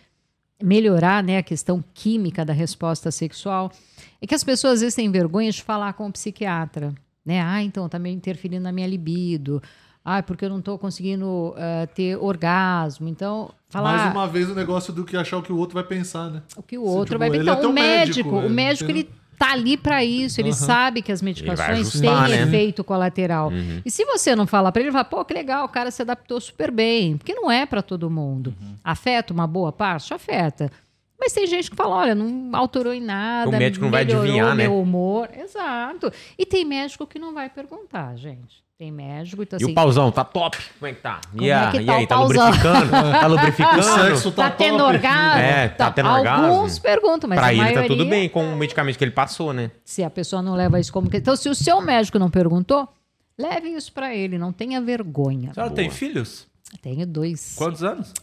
melhorar 0.63 1.23
né, 1.23 1.39
a 1.39 1.43
questão 1.43 1.83
química 1.95 2.45
da 2.45 2.53
resposta 2.53 3.11
sexual. 3.11 3.73
É 4.21 4.27
que 4.27 4.35
as 4.35 4.45
pessoas 4.45 4.75
às 4.75 4.81
vezes 4.81 4.95
têm 4.95 5.11
vergonha 5.11 5.51
de 5.51 5.63
falar 5.63 5.95
com 5.95 6.09
o 6.09 6.13
psiquiatra. 6.13 6.95
Né? 7.25 7.41
Ah, 7.41 7.63
então 7.63 7.87
está 7.87 7.99
meio 7.99 8.17
interferindo 8.17 8.65
na 8.65 8.73
minha 8.73 8.87
libido. 8.87 9.63
Ah, 10.11 10.23
porque 10.23 10.45
eu 10.45 10.49
não 10.49 10.59
estou 10.61 10.79
conseguindo 10.79 11.55
ah, 11.57 11.87
ter 11.95 12.17
orgasmo. 12.17 13.09
Então, 13.09 13.51
falar 13.69 13.97
Mais 13.99 14.13
uma 14.15 14.27
vez 14.27 14.49
o 14.49 14.55
negócio 14.55 14.93
do 14.93 15.05
que 15.05 15.17
achar 15.17 15.37
o 15.37 15.43
que 15.43 15.53
o 15.53 15.57
outro 15.59 15.75
vai 15.75 15.85
pensar, 15.85 16.31
né? 16.31 16.43
o 16.57 16.63
que 16.63 16.79
o 16.79 16.83
outro 16.83 17.15
tipo, 17.15 17.19
vai 17.19 17.29
ele 17.29 17.39
Então, 17.43 17.55
é 17.63 17.67
o 17.67 17.73
médico, 17.73 18.31
médico, 18.31 18.37
o 18.37 18.41
ele 18.45 18.49
médico 18.55 18.87
tem- 18.87 18.97
ele 19.01 19.11
tá 19.39 19.53
ali 19.53 19.77
para 19.77 20.03
isso, 20.05 20.41
ele 20.41 20.49
Aham. 20.49 20.57
sabe 20.57 21.03
que 21.03 21.13
as 21.13 21.23
medicações 21.23 21.93
têm 21.93 22.09
ajustar, 22.11 22.29
né? 22.29 22.43
efeito 22.43 22.83
colateral. 22.83 23.53
E 23.85 23.91
se 23.91 24.05
você 24.05 24.35
não 24.35 24.47
falar 24.47 24.73
para 24.73 24.81
ele, 24.81 24.89
ele 24.89 24.95
vai, 24.95 25.05
pô, 25.05 25.25
que 25.25 25.33
legal, 25.35 25.65
o 25.67 25.69
cara 25.69 25.91
se 25.91 26.03
adaptou 26.03 26.41
super 26.41 26.71
bem, 26.73 27.17
porque 27.19 27.35
não 27.35 27.51
é 27.51 27.65
para 27.67 27.83
todo 27.83 28.11
mundo. 28.11 28.55
Afeta 28.83 29.33
uma 29.33 29.47
boa 29.47 29.71
parte? 29.71 30.13
Afeta. 30.15 30.73
Mas 31.21 31.33
tem 31.33 31.47
gente 31.47 31.69
que 31.71 31.77
fala, 31.77 31.97
olha, 31.97 32.15
não 32.15 32.51
alterou 32.57 32.95
em 32.95 33.01
nada. 33.01 33.51
O 33.51 33.59
médico 33.59 33.85
não 33.85 33.91
vai 33.91 34.03
adivinhar, 34.03 34.55
né? 34.55 34.65
meu 34.65 34.81
humor. 34.81 35.29
Exato. 35.37 36.13
E 36.39 36.47
tem 36.47 36.65
médico 36.65 37.07
que 37.07 37.19
não 37.19 37.35
vai 37.35 37.51
perguntar, 37.51 38.17
gente. 38.17 38.63
Tem 38.79 38.93
médico, 38.93 39.43
então 39.43 39.59
E 39.59 39.65
assim, 39.65 39.73
o 39.73 39.75
pauzão, 39.75 40.13
tá 40.13 40.23
top? 40.23 40.57
Como 40.79 40.89
é 40.89 40.95
que 40.95 41.01
tá? 41.01 41.21
Como 41.29 41.43
e, 41.43 41.51
é 41.51 41.71
que 41.73 41.79
e 41.79 41.85
tá 41.85 41.97
aí, 41.97 42.05
o 42.05 42.07
tá 42.07 42.21
lubrificando? 42.21 42.91
Tá 42.93 43.27
lubrificando? 43.27 43.81
O 43.81 43.83
sexo 43.83 44.31
tá, 44.31 44.51
tá 44.51 44.57
tendo 44.57 44.79
top. 44.79 44.95
orgasmo? 44.95 45.41
É, 45.41 45.69
tá 45.69 45.91
tendo 45.91 46.09
orgasmo. 46.09 46.47
Alguns 46.47 46.79
perguntam, 46.79 47.29
mas 47.29 47.41
pra 47.41 47.49
a 47.49 47.53
ele 47.53 47.61
maioria... 47.61 47.83
tá 47.83 47.89
tudo 47.89 48.07
bem 48.07 48.29
com 48.29 48.53
o 48.53 48.57
medicamento 48.57 48.97
que 48.97 49.03
ele 49.03 49.11
passou, 49.11 49.53
né? 49.53 49.73
Se 49.85 50.05
a 50.05 50.09
pessoa 50.09 50.43
não 50.43 50.55
leva 50.55 50.79
isso 50.79 50.93
como. 50.93 51.11
Então, 51.13 51.35
se 51.35 51.49
o 51.49 51.57
seu 51.57 51.81
médico 51.81 52.21
não 52.21 52.31
perguntou, 52.31 52.89
leve 53.37 53.69
isso 53.71 53.93
pra 53.93 54.15
ele, 54.15 54.39
não 54.39 54.53
tenha 54.53 54.81
vergonha. 54.81 55.51
A 55.51 55.55
senhora 55.55 55.73
tem 55.73 55.91
filhos? 55.91 56.47
Tenho 56.81 57.05
dois. 57.05 57.57
Quantos 57.57 57.83
anos? 57.83 58.15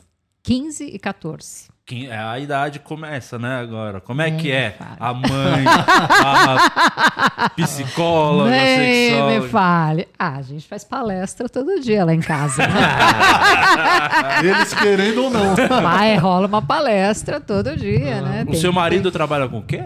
15 0.42 0.86
e 0.86 0.98
14. 0.98 1.68
É, 1.92 2.18
A 2.18 2.40
idade 2.40 2.80
começa, 2.80 3.38
né, 3.38 3.60
agora. 3.60 4.02
Como 4.02 4.20
é 4.20 4.32
que 4.32 4.46
me 4.48 4.52
é? 4.52 4.72
fale. 4.72 4.96
A 5.00 5.14
mãe, 5.14 5.66
a 5.68 7.50
psicóloga, 7.56 8.50
Nem 8.50 8.80
me 8.80 9.10
sexóloga. 9.12 9.50
fale. 9.50 10.08
Ah, 10.18 10.38
a 10.38 10.42
gente 10.42 10.68
faz 10.68 10.84
palestra 10.84 11.48
todo 11.48 11.80
dia 11.80 12.04
lá 12.04 12.12
em 12.12 12.22
casa. 12.22 12.66
Né? 12.66 12.74
Eles 14.50 14.74
querendo 14.74 15.26
ou 15.26 15.30
não. 15.30 15.56
Vai, 15.56 16.16
rola 16.18 16.48
uma 16.48 16.62
palestra 16.62 17.40
todo 17.40 17.78
dia, 17.78 18.20
né? 18.20 18.42
O 18.48 18.52
Tem 18.52 18.60
seu 18.60 18.74
marido 18.74 19.12
ter- 19.12 19.18
trabalha 19.20 19.48
com 19.48 19.60
o 19.60 19.64
quê? 19.64 19.84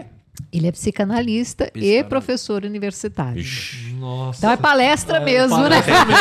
Ele 0.52 0.66
é 0.66 0.72
psicanalista 0.72 1.70
e 1.74 2.02
professor 2.04 2.64
universitário. 2.64 3.44
Nossa. 3.98 4.38
Então 4.38 4.50
é 4.50 4.56
palestra 4.56 5.20
mesmo, 5.20 5.56
palestra 5.56 6.04
né? 6.04 6.14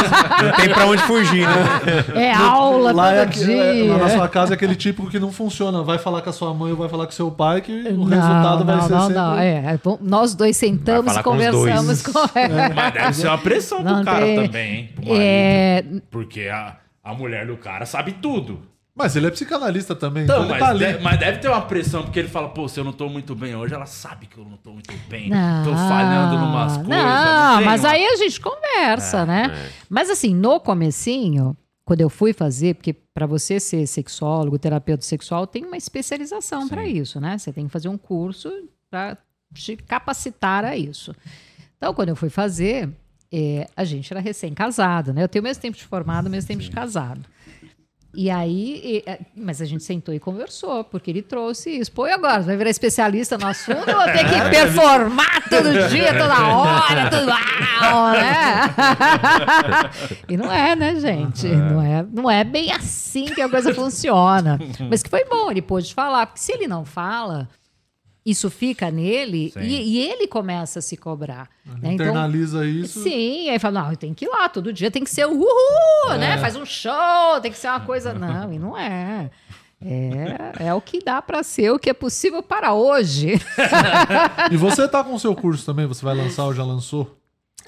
Não 0.44 0.52
tem 0.54 0.70
pra 0.74 0.86
onde 0.88 1.02
fugir, 1.04 1.48
né? 1.48 2.22
É 2.28 2.34
aula 2.34 2.92
Lá, 2.92 3.14
é, 3.14 3.26
todo 3.26 3.30
aque- 3.30 3.46
dia. 3.46 3.92
lá 3.94 3.98
na 3.98 4.10
sua 4.10 4.28
casa 4.28 4.54
é 4.54 4.56
aquele 4.56 4.76
típico 4.76 5.10
que 5.10 5.18
não 5.20 5.32
funciona. 5.32 5.82
Vai 5.82 5.98
falar 5.98 6.22
com 6.22 6.30
a 6.30 6.34
sua 6.34 6.54
mãe 6.54 6.70
ou 6.72 6.78
vai 6.78 6.90
falar 6.90 7.06
com 7.06 7.12
o 7.12 7.16
seu 7.16 7.32
pai 7.32 7.62
que 7.62 7.72
o 7.72 7.94
Não, 7.98 8.04
resultado 8.06 8.66
vai 8.66 8.76
não, 8.76 8.82
ser 8.84 8.92
não, 8.94 9.02
sempre... 9.02 9.16
não. 9.16 9.38
É, 9.40 9.74
é 9.74 9.80
bom, 9.84 9.98
nós 10.02 10.36
dois 10.36 10.58
sentamos 10.58 11.06
Vai 11.14 11.22
e 11.22 11.24
falar 11.24 11.24
com 11.24 11.30
os 11.32 11.46
conversamos 11.56 12.04
dois. 12.04 12.16
com 12.16 12.74
Mas 12.76 12.94
deve 12.94 13.14
ser 13.14 13.28
uma 13.28 13.38
pressão 13.38 13.82
Não 13.84 13.96
pro 13.96 14.06
cara 14.06 14.26
tem- 14.26 14.46
também, 14.46 14.72
hein? 14.76 14.90
Marido. 14.98 15.16
É, 15.22 15.84
Porque 16.12 16.42
a, 16.52 16.76
a 17.04 17.14
mulher 17.14 17.48
do 17.48 17.58
cara 17.58 17.86
sabe 17.86 18.12
tudo. 18.22 18.62
Mas 19.00 19.16
ele 19.16 19.28
é 19.28 19.32
psicanalista 19.32 19.96
também, 19.96 20.24
Então, 20.26 20.36
então, 20.44 20.50
mas, 20.50 20.60
tá 20.60 20.70
ali. 20.70 20.80
deve, 20.80 21.04
mas 21.04 21.18
deve 21.18 21.38
ter 21.40 21.48
uma 21.48 21.62
pressão, 21.62 22.04
porque 22.04 22.20
ele 22.20 22.28
fala, 22.28 22.50
pô, 22.50 22.68
se 22.68 22.80
eu 22.80 22.84
não 22.84 22.92
tô 22.92 23.08
muito 23.08 23.34
bem 23.34 23.56
hoje, 23.56 23.74
ela 23.74 23.86
sabe 23.86 24.26
que 24.28 24.38
eu 24.38 24.44
não 24.44 24.58
tô 24.58 24.74
muito 24.74 24.94
bem. 25.10 25.30
não, 25.30 25.64
tô 25.64 25.72
falhando 25.76 26.38
numas 26.38 26.76
coisas. 26.78 26.90
Não, 26.90 27.58
tem 27.58 27.66
mas 27.66 27.80
uma- 27.82 27.90
aí 27.92 28.06
a 28.06 28.16
gente 28.18 28.42
conversa, 28.42 29.26
né? 29.26 29.52
é. 29.56 29.70
Mas 29.90 30.10
assim, 30.10 30.36
no 30.36 30.60
comecinho, 30.60 31.56
quando 31.86 32.02
eu 32.02 32.10
fui 32.10 32.34
fazer, 32.34 32.76
porque 32.76 32.94
para 32.94 33.26
você 33.26 33.60
ser 33.60 33.88
sexólogo, 33.88 34.60
terapeuta 34.60 35.04
sexual, 35.04 35.48
tem 35.48 35.66
uma 35.66 35.78
especialização 35.78 36.68
para 36.68 36.86
isso, 36.86 37.20
né? 37.22 37.38
Você 37.38 37.52
tem 37.54 37.66
que 37.66 37.72
fazer 37.72 37.88
um 37.90 37.98
curso 37.98 38.52
para 38.92 39.18
te 39.54 39.76
capacitar 39.78 40.64
a 40.66 40.76
isso. 40.78 41.16
Então, 41.78 41.94
quando 41.94 42.10
eu 42.10 42.16
fui 42.16 42.30
fazer, 42.30 42.90
é, 43.32 43.68
a 43.76 43.84
gente 43.84 44.12
era 44.12 44.20
recém-casado, 44.20 45.14
né? 45.14 45.24
Eu 45.24 45.28
tenho 45.30 45.42
o 45.42 45.48
mesmo 45.48 45.62
tempo 45.62 45.78
de 45.78 45.86
formado, 45.86 46.28
o 46.28 46.30
mesmo 46.30 46.48
tempo 46.48 46.62
de 46.62 46.70
casado. 46.70 47.22
E 48.14 48.30
aí, 48.30 48.82
e, 48.84 49.04
é, 49.06 49.20
mas 49.38 49.62
a 49.62 49.66
gente 49.66 49.84
sentou 49.84 50.14
e 50.14 50.20
conversou, 50.20 50.84
porque 50.84 51.12
ele 51.12 51.22
trouxe 51.22 51.70
isso. 51.70 51.92
Pô, 51.92 52.08
e 52.08 52.12
agora? 52.12 52.42
Vai 52.42 52.58
virar 52.58 52.70
especialista 52.72 53.38
no 53.38 53.46
assunto 53.46 53.88
ou 53.88 53.96
vou 53.96 54.06
ter 54.06 54.26
que 54.26 54.50
performar 54.50 55.48
todo 55.48 55.72
dia, 55.90 56.18
toda 56.18 56.48
hora, 56.48 57.10
tudo 57.10 57.28
uau, 57.30 58.12
né? 58.14 58.62
e 60.28 60.36
não 60.36 60.52
é, 60.52 60.76
né, 60.76 61.00
gente? 61.00 61.48
Não 61.48 61.82
é, 61.82 62.06
não 62.12 62.32
é 62.32 62.44
bem 62.44 62.72
assim 62.72 63.26
que 63.26 63.42
a 63.42 63.50
coisa 63.50 63.74
funciona. 63.76 64.60
Mas 64.90 65.04
que 65.04 65.10
foi 65.10 65.24
bom, 65.26 65.52
ele 65.52 65.62
pôde 65.62 65.94
falar, 65.94 66.26
porque 66.26 66.42
se 66.42 66.52
ele 66.52 66.68
não 66.68 66.84
fala, 66.84 67.48
isso 68.30 68.50
fica 68.50 68.90
nele 68.92 69.54
e, 69.60 69.98
e 69.98 70.00
ele 70.00 70.28
começa 70.28 70.80
a 70.80 70.82
se 70.82 70.96
cobrar. 70.98 71.50
né? 71.66 71.94
Então, 71.94 72.08
Internaliza 72.08 72.66
isso. 72.66 73.02
Sim, 73.04 73.50
aí 73.50 73.60
fala, 73.60 73.84
não, 73.84 73.96
tem 73.96 74.14
que 74.14 74.26
ir 74.26 74.30
lá, 74.30 74.50
todo 74.50 74.72
dia 74.74 74.92
tem 74.92 75.04
que 75.04 75.10
ser 75.10 75.26
o 75.26 75.32
uhul, 75.34 76.18
né? 76.18 76.38
Faz 76.38 76.56
um 76.56 76.66
show, 76.66 77.40
tem 77.42 77.52
que 77.52 77.58
ser 77.58 77.68
uma 77.68 77.82
coisa. 77.82 78.14
Não, 78.20 78.52
e 78.52 78.60
não 78.60 78.78
é. 78.78 79.30
É, 79.82 80.66
é 80.68 80.74
o 80.74 80.82
que 80.82 81.00
dá 81.00 81.22
para 81.22 81.42
ser, 81.42 81.72
o 81.72 81.80
que 81.80 81.90
é 81.90 81.94
possível 81.94 82.44
para 82.44 82.74
hoje. 82.74 83.40
E 84.52 84.58
você 84.58 84.88
tá 84.88 85.04
com 85.04 85.14
o 85.14 85.20
seu 85.20 85.36
curso 85.36 85.66
também? 85.66 85.86
Você 85.86 86.04
vai 86.04 86.16
lançar 86.16 86.46
ou 86.46 86.54
já 86.54 86.64
lançou? 86.64 87.16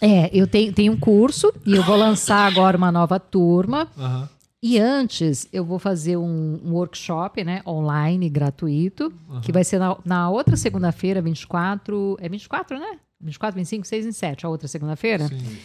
É, 0.01 0.29
eu 0.33 0.47
tenho, 0.47 0.73
tenho 0.73 0.93
um 0.93 0.97
curso 0.97 1.53
e 1.65 1.75
eu 1.75 1.83
vou 1.83 1.95
lançar 1.95 2.45
agora 2.47 2.75
uma 2.75 2.91
nova 2.91 3.19
turma. 3.19 3.88
Aham. 3.97 4.27
E 4.63 4.77
antes 4.77 5.47
eu 5.51 5.65
vou 5.65 5.79
fazer 5.79 6.17
um, 6.17 6.59
um 6.63 6.73
workshop, 6.73 7.43
né, 7.43 7.61
online, 7.65 8.29
gratuito, 8.29 9.11
que 9.41 9.51
vai 9.51 9.63
ser 9.63 9.79
na, 9.79 9.97
na 10.05 10.29
outra 10.29 10.55
segunda-feira, 10.55 11.19
24. 11.21 12.17
É 12.21 12.29
24, 12.29 12.77
né? 12.77 12.99
24, 13.19 13.55
25, 13.59 13.88
6 13.88 14.05
e 14.05 14.13
7, 14.13 14.45
a 14.45 14.49
outra 14.49 14.67
segunda-feira. 14.67 15.27
Sim. 15.27 15.57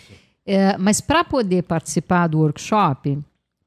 É, 0.46 0.78
mas 0.78 1.00
para 1.00 1.24
poder 1.24 1.62
participar 1.64 2.26
do 2.28 2.38
workshop, 2.38 3.18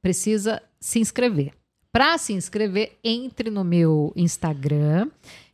precisa 0.01 0.61
se 0.79 0.99
inscrever. 0.99 1.51
Para 1.91 2.17
se 2.17 2.33
inscrever, 2.33 2.97
entre 3.03 3.49
no 3.51 3.63
meu 3.63 4.11
Instagram, 4.15 5.09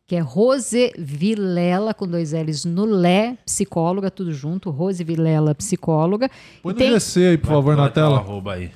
que 0.05 0.15
é 0.15 0.19
Rose 0.19 0.93
Vilela, 0.97 1.93
com 1.93 2.07
dois 2.07 2.31
L's 2.31 2.63
no 2.63 2.85
Lé, 2.85 3.37
psicóloga, 3.45 4.11
tudo 4.11 4.31
junto, 4.33 4.69
Rose 4.69 5.03
Vilela, 5.03 5.55
psicóloga. 5.55 6.29
Põe 6.61 6.71
E 6.71 6.73
no 6.73 6.79
tem- 6.79 6.91
GC 6.91 7.25
aí, 7.27 7.37
por 7.37 7.47
favor, 7.49 7.75
na 7.75 7.89
tela. 7.89 8.17
arroba 8.17 8.53
aí. 8.53 8.71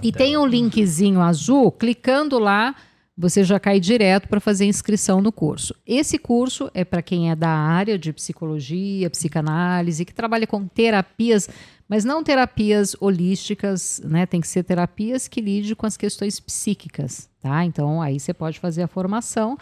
E 0.00 0.12
tela. 0.12 0.24
tem 0.24 0.36
um 0.36 0.46
linkzinho 0.46 1.20
azul, 1.20 1.70
clicando 1.72 2.38
lá, 2.38 2.74
você 3.16 3.44
já 3.44 3.60
cai 3.60 3.78
direto 3.78 4.28
para 4.28 4.40
fazer 4.40 4.64
inscrição 4.64 5.20
no 5.20 5.30
curso. 5.30 5.74
Esse 5.86 6.18
curso 6.18 6.70
é 6.72 6.84
para 6.84 7.02
quem 7.02 7.30
é 7.30 7.36
da 7.36 7.50
área 7.50 7.98
de 7.98 8.12
psicologia, 8.12 9.10
psicanálise, 9.10 10.04
que 10.04 10.14
trabalha 10.14 10.46
com 10.46 10.66
terapias, 10.66 11.48
mas 11.88 12.04
não 12.04 12.24
terapias 12.24 12.96
holísticas, 13.00 14.00
né? 14.04 14.24
Tem 14.24 14.40
que 14.40 14.48
ser 14.48 14.62
terapias 14.64 15.28
que 15.28 15.40
lide 15.40 15.76
com 15.76 15.86
as 15.86 15.96
questões 15.96 16.40
psíquicas, 16.40 17.28
tá? 17.40 17.64
Então 17.64 18.00
aí 18.00 18.18
você 18.18 18.32
pode 18.32 18.58
fazer 18.58 18.82
a 18.82 18.88
formação. 18.88 19.58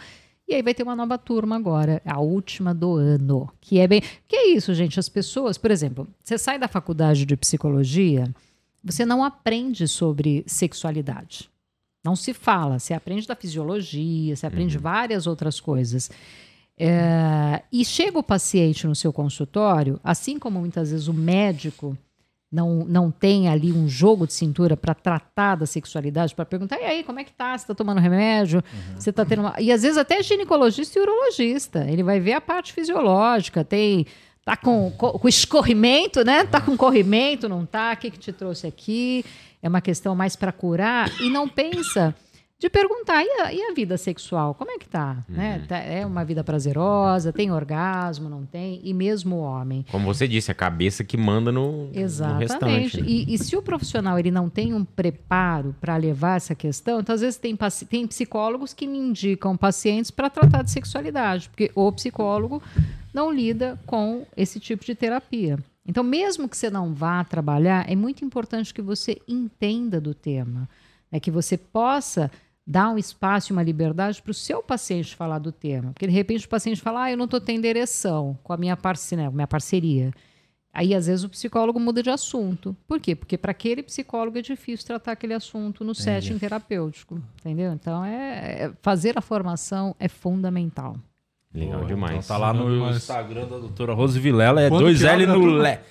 E 0.47 0.55
aí 0.55 0.61
vai 0.61 0.73
ter 0.73 0.83
uma 0.83 0.95
nova 0.95 1.17
turma 1.17 1.55
agora, 1.55 2.01
a 2.05 2.19
última 2.19 2.73
do 2.73 2.95
ano, 2.95 3.49
que 3.61 3.79
é 3.79 3.87
bem. 3.87 4.01
Que 4.27 4.35
é 4.35 4.47
isso, 4.49 4.73
gente? 4.73 4.99
As 4.99 5.07
pessoas, 5.07 5.57
por 5.57 5.71
exemplo, 5.71 6.07
você 6.21 6.37
sai 6.37 6.59
da 6.59 6.67
faculdade 6.67 7.25
de 7.25 7.37
psicologia, 7.37 8.29
você 8.83 9.05
não 9.05 9.23
aprende 9.23 9.87
sobre 9.87 10.43
sexualidade. 10.47 11.49
Não 12.03 12.15
se 12.15 12.33
fala. 12.33 12.79
Você 12.79 12.93
aprende 12.93 13.27
da 13.27 13.35
fisiologia, 13.35 14.35
você 14.35 14.45
aprende 14.45 14.77
várias 14.77 15.27
outras 15.27 15.59
coisas. 15.59 16.09
É, 16.77 17.61
e 17.71 17.85
chega 17.85 18.17
o 18.17 18.23
paciente 18.23 18.87
no 18.87 18.95
seu 18.95 19.13
consultório, 19.13 19.99
assim 20.03 20.39
como 20.39 20.59
muitas 20.59 20.89
vezes 20.89 21.07
o 21.07 21.13
médico 21.13 21.95
não, 22.51 22.83
não 22.85 23.11
tem 23.11 23.47
ali 23.47 23.71
um 23.71 23.87
jogo 23.87 24.25
de 24.25 24.33
cintura 24.33 24.75
para 24.75 24.95
tratar 24.95 25.55
da 25.55 25.65
sexualidade, 25.65 26.33
para 26.33 26.43
perguntar, 26.43 26.79
e 26.79 26.83
aí, 26.83 27.03
como 27.03 27.19
é 27.19 27.23
que 27.23 27.31
tá? 27.31 27.55
Você 27.57 27.63
está 27.63 27.75
tomando 27.75 28.01
remédio? 28.01 28.63
Você 28.95 29.11
está 29.11 29.23
tendo 29.23 29.43
uma... 29.43 29.55
E 29.59 29.71
às 29.71 29.83
vezes 29.83 29.97
até 29.97 30.21
ginecologista 30.23 30.97
e 30.97 31.01
urologista. 31.01 31.85
Ele 31.87 32.03
vai 32.03 32.19
ver 32.19 32.33
a 32.33 32.41
parte 32.41 32.73
fisiológica, 32.73 33.63
tem 33.63 34.05
Tá 34.43 34.57
com, 34.57 34.91
co- 34.97 35.19
com 35.19 35.27
escorrimento, 35.27 36.23
né? 36.25 36.43
Tá 36.45 36.59
com 36.59 36.75
corrimento, 36.75 37.47
não 37.47 37.65
tá? 37.65 37.93
O 37.93 37.97
que, 37.97 38.09
que 38.11 38.17
te 38.19 38.31
trouxe 38.33 38.65
aqui? 38.67 39.23
É 39.61 39.69
uma 39.69 39.81
questão 39.81 40.15
mais 40.15 40.35
para 40.35 40.51
curar. 40.51 41.09
E 41.21 41.29
não 41.29 41.47
pensa 41.47 42.15
de 42.57 42.69
perguntar, 42.69 43.23
e 43.23 43.27
a, 43.41 43.53
e 43.53 43.61
a 43.61 43.73
vida 43.73 43.97
sexual? 43.97 44.53
Como 44.55 44.69
é 44.71 44.77
que 44.77 44.87
tá? 44.87 45.23
Né? 45.29 45.63
Tá- 45.67 45.77
É 45.77 46.03
uma 46.05 46.23
vida 46.25 46.43
prazerosa? 46.43 47.31
Tem 47.33 47.51
orgasmo? 47.51 48.29
Não 48.29 48.43
tem? 48.45 48.79
E 48.83 48.93
mesmo 48.95 49.35
o 49.37 49.39
homem. 49.41 49.85
Como 49.91 50.05
você 50.11 50.27
disse, 50.27 50.51
a 50.51 50.55
cabeça 50.55 51.03
que 51.03 51.17
manda 51.17 51.51
no, 51.51 51.87
no 51.87 51.89
Exatamente. 51.99 52.41
restante. 52.41 53.01
né? 53.01 53.07
E, 53.07 53.33
e 53.33 53.37
se 53.37 53.55
o 53.55 53.61
profissional 53.61 54.17
ele 54.17 54.31
não 54.31 54.49
tem 54.49 54.73
um 54.73 54.83
preparo 54.83 55.75
para 55.79 55.95
levar 55.97 56.37
essa 56.37 56.53
questão, 56.55 56.99
então 56.99 57.13
às 57.13 57.21
vezes 57.21 57.37
tem, 57.37 57.55
tem 57.89 58.07
psicólogos 58.07 58.73
que 58.73 58.87
me 58.87 58.97
indicam 58.97 59.55
pacientes 59.55 60.09
para 60.11 60.29
tratar 60.31 60.63
de 60.63 60.71
sexualidade, 60.71 61.49
porque 61.49 61.71
o 61.75 61.91
psicólogo 61.91 62.61
não 63.13 63.31
lida 63.31 63.79
com 63.85 64.25
esse 64.35 64.59
tipo 64.59 64.85
de 64.85 64.95
terapia. 64.95 65.57
Então, 65.85 66.03
mesmo 66.03 66.47
que 66.47 66.55
você 66.55 66.69
não 66.69 66.93
vá 66.93 67.23
trabalhar, 67.23 67.89
é 67.89 67.95
muito 67.95 68.23
importante 68.23 68.73
que 68.73 68.81
você 68.81 69.19
entenda 69.27 69.99
do 69.99 70.13
tema, 70.13 70.69
é 71.11 71.19
que 71.19 71.31
você 71.31 71.57
possa 71.57 72.31
dar 72.65 72.89
um 72.89 72.97
espaço 72.97 73.51
e 73.51 73.53
uma 73.53 73.63
liberdade 73.63 74.21
para 74.21 74.31
o 74.31 74.33
seu 74.33 74.61
paciente 74.61 75.15
falar 75.15 75.39
do 75.39 75.51
tema. 75.51 75.91
Porque 75.91 76.05
de 76.07 76.13
repente 76.13 76.45
o 76.45 76.49
paciente 76.49 76.79
fala: 76.79 77.03
"Ah, 77.03 77.11
eu 77.11 77.17
não 77.17 77.25
estou 77.25 77.41
tendo 77.41 77.65
ereção 77.65 78.37
com 78.43 78.53
a 78.53 78.57
minha 78.57 78.77
parceria, 78.77 79.31
minha 79.31 79.47
parceria". 79.47 80.11
Aí, 80.73 80.95
às 80.95 81.07
vezes, 81.07 81.25
o 81.25 81.29
psicólogo 81.29 81.77
muda 81.81 82.01
de 82.01 82.09
assunto. 82.09 82.73
Por 82.87 82.97
quê? 83.01 83.13
Porque 83.13 83.37
para 83.37 83.51
aquele 83.51 83.83
psicólogo 83.83 84.37
é 84.37 84.41
difícil 84.41 84.87
tratar 84.87 85.11
aquele 85.11 85.33
assunto 85.33 85.83
no 85.83 85.93
setting 85.93 86.37
terapêutico. 86.39 87.21
Entendeu? 87.41 87.73
Então, 87.73 88.05
é, 88.05 88.63
é- 88.63 88.71
fazer 88.81 89.17
a 89.17 89.21
formação 89.21 89.93
é 89.99 90.07
fundamental. 90.07 90.95
Legal 91.53 91.79
Pô, 91.81 91.85
demais. 91.85 92.11
Então 92.13 92.23
tá 92.23 92.37
lá 92.37 92.53
no 92.53 92.69
Demais. 92.73 92.97
Instagram 92.97 93.41
da 93.47 93.57
doutora 93.57 93.93
Rose 93.93 94.19
Vilela, 94.19 94.61
é 94.61 94.69
Quando 94.69 94.83
dois 94.83 94.99
que 94.99 95.05
L 95.07 95.11
abre 95.11 95.25
a 95.25 95.27
no 95.27 95.41
turma? 95.41 95.61
Lé. 95.61 95.81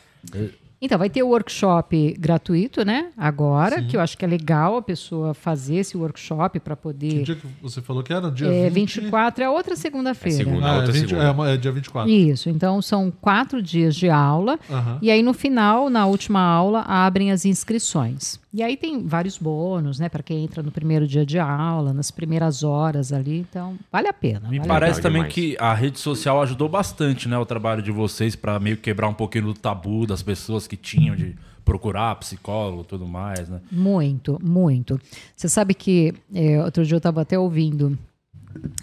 Então, 0.83 0.99
vai 0.99 1.11
ter 1.11 1.23
o 1.23 1.29
workshop 1.29 2.15
gratuito, 2.19 2.85
né? 2.87 3.09
Agora, 3.17 3.83
que 3.83 3.97
eu 3.97 4.01
acho 4.01 4.17
que 4.17 4.25
é 4.25 4.29
legal 4.29 4.77
a 4.79 4.83
pessoa 4.83 5.35
fazer 5.35 5.77
esse 5.77 5.95
workshop 5.97 6.59
para 6.59 6.75
Que 6.75 6.83
poder. 6.83 7.23
dia 7.23 7.35
que 7.37 7.47
você 7.61 7.83
falou 7.83 8.03
que 8.03 8.13
era? 8.13 8.31
Dia 8.31 8.47
É, 8.49 8.71
20... 8.71 9.01
24 9.01 9.45
é 9.45 9.47
a 9.47 9.51
outra 9.51 9.77
segunda-feira. 9.77 10.41
É 10.43 10.45
segunda. 10.45 10.67
Ah, 10.67 10.75
é, 10.75 10.77
outra 10.79 10.93
20 10.93 11.09
segunda. 11.09 11.27
é, 11.27 11.31
uma- 11.31 11.51
é 11.51 11.57
dia 11.59 11.71
24. 11.73 12.11
Isso, 12.11 12.49
então 12.49 12.81
são 12.81 13.11
quatro 13.21 13.61
dias 13.63 13.95
de 13.95 14.09
aula. 14.09 14.59
E 15.03 15.11
aí, 15.11 15.23
no 15.23 15.35
final, 15.35 15.91
na 15.91 16.07
última 16.07 16.41
aula, 16.41 16.81
abrem 16.83 17.31
as 17.31 17.45
inscrições. 17.45 18.41
E 18.53 18.65
aí 18.65 18.77
tem 18.77 19.07
vários 19.07 19.39
bônus, 19.39 20.01
né? 20.01 20.09
Para 20.09 20.25
quem 20.25 20.43
entra 20.43 20.61
no 20.61 20.73
primeiro 20.73 21.07
dia 21.07 21.25
de 21.25 21.39
aula, 21.39 21.93
nas 21.93 22.11
primeiras 22.11 22.65
horas 22.65 23.13
ali. 23.13 23.39
Então, 23.39 23.77
vale 23.93 24.09
a 24.09 24.13
pena. 24.13 24.49
Me 24.49 24.59
vale 24.59 24.69
parece 24.69 24.99
Legal 25.01 25.13
também 25.13 25.31
que 25.31 25.57
a 25.61 25.73
rede 25.73 26.01
social 26.01 26.43
ajudou 26.43 26.69
bastante, 26.69 27.29
né? 27.29 27.39
O 27.39 27.47
trabalho 27.47 27.81
de 27.81 27.93
vocês 27.93 28.35
pra 28.35 28.59
meio 28.59 28.77
que 28.77 28.83
quebrar 28.83 29.09
um 29.09 29.15
pouquinho 29.15 29.45
do 29.45 29.55
tabu 29.55 30.05
das 30.05 30.21
pessoas 30.23 30.67
que 30.71 30.77
tinham 30.77 31.17
de 31.17 31.35
procurar 31.65 32.15
psicólogo 32.17 32.83
e 32.83 32.85
tudo 32.85 33.07
mais, 33.07 33.49
né? 33.49 33.61
Muito, 33.73 34.39
muito. 34.41 35.01
Você 35.37 35.49
sabe 35.49 35.75
que 35.75 36.15
é, 36.33 36.63
outro 36.63 36.87
dia 36.87 36.95
eu 36.95 36.99
estava 36.99 37.23
até 37.23 37.37
ouvindo 37.37 37.99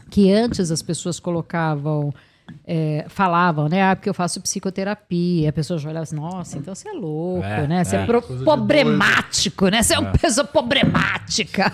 que 0.10 0.32
antes 0.32 0.70
as 0.70 0.82
pessoas 0.82 1.18
colocavam, 1.20 2.14
é, 2.66 3.06
falavam, 3.08 3.70
né? 3.70 3.90
Ah, 3.90 3.96
porque 3.96 4.10
eu 4.10 4.14
faço 4.14 4.42
psicoterapia. 4.42 5.50
A 5.50 5.54
pessoa 5.54 5.80
já 5.80 5.90
olhava 5.90 6.04
assim, 6.04 6.16
nossa, 6.18 6.58
então 6.58 6.76
você 6.76 6.90
é 6.90 6.94
louco, 6.94 7.46
É, 7.46 7.68
né? 7.68 7.84
Você 7.84 7.96
é, 7.96 8.02
é. 8.02 8.06
problemático, 8.44 9.70
né? 9.70 9.82
Você 9.82 9.96
é 9.96 10.00
uma 10.00 10.12
pessoa 10.12 10.46
problemática. 10.46 11.72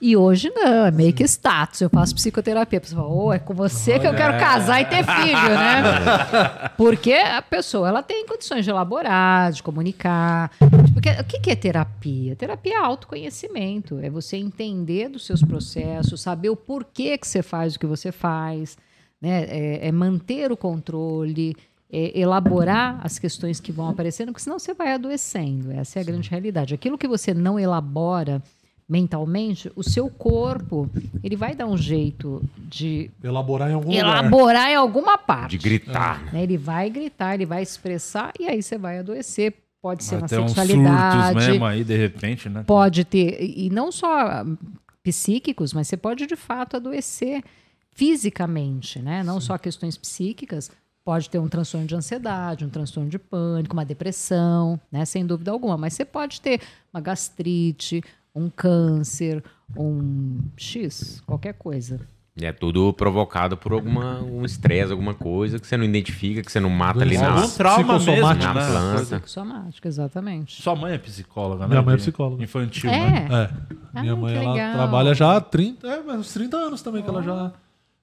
E 0.00 0.16
hoje 0.16 0.50
não, 0.54 0.86
é 0.86 0.90
meio 0.90 1.12
que 1.12 1.24
status. 1.24 1.80
Eu 1.80 1.90
faço 1.90 2.14
psicoterapia. 2.14 2.78
A 2.78 2.80
pessoa 2.80 3.02
fala, 3.02 3.14
oh, 3.14 3.32
é 3.32 3.38
com 3.38 3.52
você 3.52 3.98
que 3.98 4.06
eu 4.06 4.14
quero 4.14 4.38
casar 4.38 4.80
e 4.80 4.84
ter 4.84 5.04
filho, 5.04 5.48
né? 5.50 6.70
Porque 6.78 7.12
a 7.12 7.42
pessoa 7.42 7.88
ela 7.88 8.02
tem 8.02 8.26
condições 8.26 8.64
de 8.64 8.70
elaborar, 8.70 9.50
de 9.52 9.62
comunicar. 9.62 10.52
Porque, 10.92 11.10
o 11.10 11.24
que 11.24 11.40
que 11.40 11.50
é 11.50 11.56
terapia? 11.56 12.36
Terapia 12.36 12.74
é 12.74 12.76
autoconhecimento. 12.76 13.98
É 14.00 14.08
você 14.08 14.36
entender 14.36 15.08
dos 15.08 15.26
seus 15.26 15.42
processos, 15.42 16.20
saber 16.20 16.50
o 16.50 16.56
porquê 16.56 17.18
que 17.18 17.26
você 17.26 17.42
faz 17.42 17.74
o 17.74 17.78
que 17.78 17.86
você 17.86 18.12
faz, 18.12 18.78
né? 19.20 19.44
É, 19.48 19.88
é 19.88 19.92
manter 19.92 20.52
o 20.52 20.56
controle, 20.56 21.56
é 21.90 22.18
elaborar 22.18 23.00
as 23.02 23.18
questões 23.18 23.58
que 23.58 23.72
vão 23.72 23.88
aparecendo, 23.88 24.28
porque 24.28 24.42
senão 24.42 24.58
você 24.58 24.74
vai 24.74 24.92
adoecendo. 24.92 25.72
Essa 25.72 25.98
é 25.98 26.02
a 26.02 26.04
grande 26.04 26.30
realidade. 26.30 26.74
Aquilo 26.74 26.98
que 26.98 27.08
você 27.08 27.34
não 27.34 27.58
elabora 27.58 28.42
mentalmente, 28.88 29.70
o 29.76 29.82
seu 29.82 30.08
corpo 30.08 30.88
ele 31.22 31.36
vai 31.36 31.54
dar 31.54 31.66
um 31.66 31.76
jeito 31.76 32.42
de 32.56 33.10
Elaborar 33.22 33.70
em 33.70 33.74
algum 33.74 33.90
lugar. 33.90 34.00
elaborar 34.00 34.70
em 34.70 34.74
alguma 34.76 35.18
parte. 35.18 35.50
De 35.50 35.58
gritar. 35.58 36.32
né? 36.32 36.42
Ele 36.42 36.56
vai 36.56 36.88
gritar, 36.88 37.34
ele 37.34 37.44
vai 37.44 37.62
expressar 37.62 38.32
e 38.40 38.46
aí 38.46 38.62
você 38.62 38.78
vai 38.78 38.98
adoecer. 38.98 39.54
Pode 39.80 40.02
ser 40.02 40.16
Vai 40.16 40.22
na 40.22 40.28
sexualidade, 40.28 41.26
surtos 41.26 41.46
mesmo 41.46 41.64
aí, 41.64 41.84
de 41.84 41.96
repente, 41.96 42.48
né? 42.48 42.64
pode 42.66 43.04
ter, 43.04 43.40
e 43.40 43.70
não 43.70 43.92
só 43.92 44.42
hum, 44.42 44.56
psíquicos, 45.04 45.72
mas 45.72 45.86
você 45.86 45.96
pode 45.96 46.26
de 46.26 46.34
fato 46.34 46.76
adoecer 46.76 47.44
fisicamente, 47.92 48.98
né? 49.00 49.22
Não 49.22 49.40
só 49.40 49.56
questões 49.56 49.96
psíquicas, 49.96 50.70
pode 51.04 51.30
ter 51.30 51.38
um 51.38 51.48
transtorno 51.48 51.86
de 51.86 51.94
ansiedade, 51.94 52.64
um 52.64 52.68
transtorno 52.68 53.08
de 53.08 53.18
pânico, 53.18 53.72
uma 53.72 53.84
depressão, 53.84 54.80
né? 54.90 55.04
Sem 55.04 55.24
dúvida 55.24 55.50
alguma, 55.50 55.76
mas 55.76 55.94
você 55.94 56.04
pode 56.04 56.40
ter 56.40 56.60
uma 56.92 57.00
gastrite, 57.00 58.02
um 58.38 58.50
câncer, 58.50 59.42
um 59.76 60.38
X, 60.56 61.22
qualquer 61.26 61.54
coisa. 61.54 62.00
É 62.40 62.52
tudo 62.52 62.92
provocado 62.92 63.56
por 63.56 63.72
alguma 63.72 64.20
um 64.20 64.44
estresse, 64.44 64.92
alguma 64.92 65.12
coisa 65.12 65.58
que 65.58 65.66
você 65.66 65.76
não 65.76 65.84
identifica, 65.84 66.40
que 66.40 66.52
você 66.52 66.60
não 66.60 66.70
mata 66.70 67.00
ali 67.00 67.18
na, 67.18 67.48
trauma 67.48 67.94
mesmo, 67.94 68.12
Psicossomático. 68.12 68.44
na 68.44 68.54
né? 68.54 68.66
planta. 68.70 69.22
Somática, 69.26 69.88
exatamente. 69.88 70.62
Sua 70.62 70.76
mãe 70.76 70.94
é 70.94 70.98
psicóloga, 70.98 71.62
né? 71.62 71.68
Minha 71.68 71.82
mãe 71.82 71.94
é 71.94 71.98
psicóloga. 71.98 72.42
Infantil, 72.42 72.90
né? 72.90 73.26
É. 73.28 73.34
É. 73.34 73.50
Ah, 73.92 74.02
Minha 74.02 74.14
mãe 74.14 74.36
ela 74.36 74.52
legal. 74.52 74.74
trabalha 74.74 75.14
já 75.14 75.36
há 75.36 75.40
30, 75.40 75.88
é, 75.88 76.00
uns 76.12 76.32
30 76.32 76.56
anos 76.56 76.80
também 76.80 77.02
que 77.02 77.08
ela 77.08 77.22
já 77.22 77.52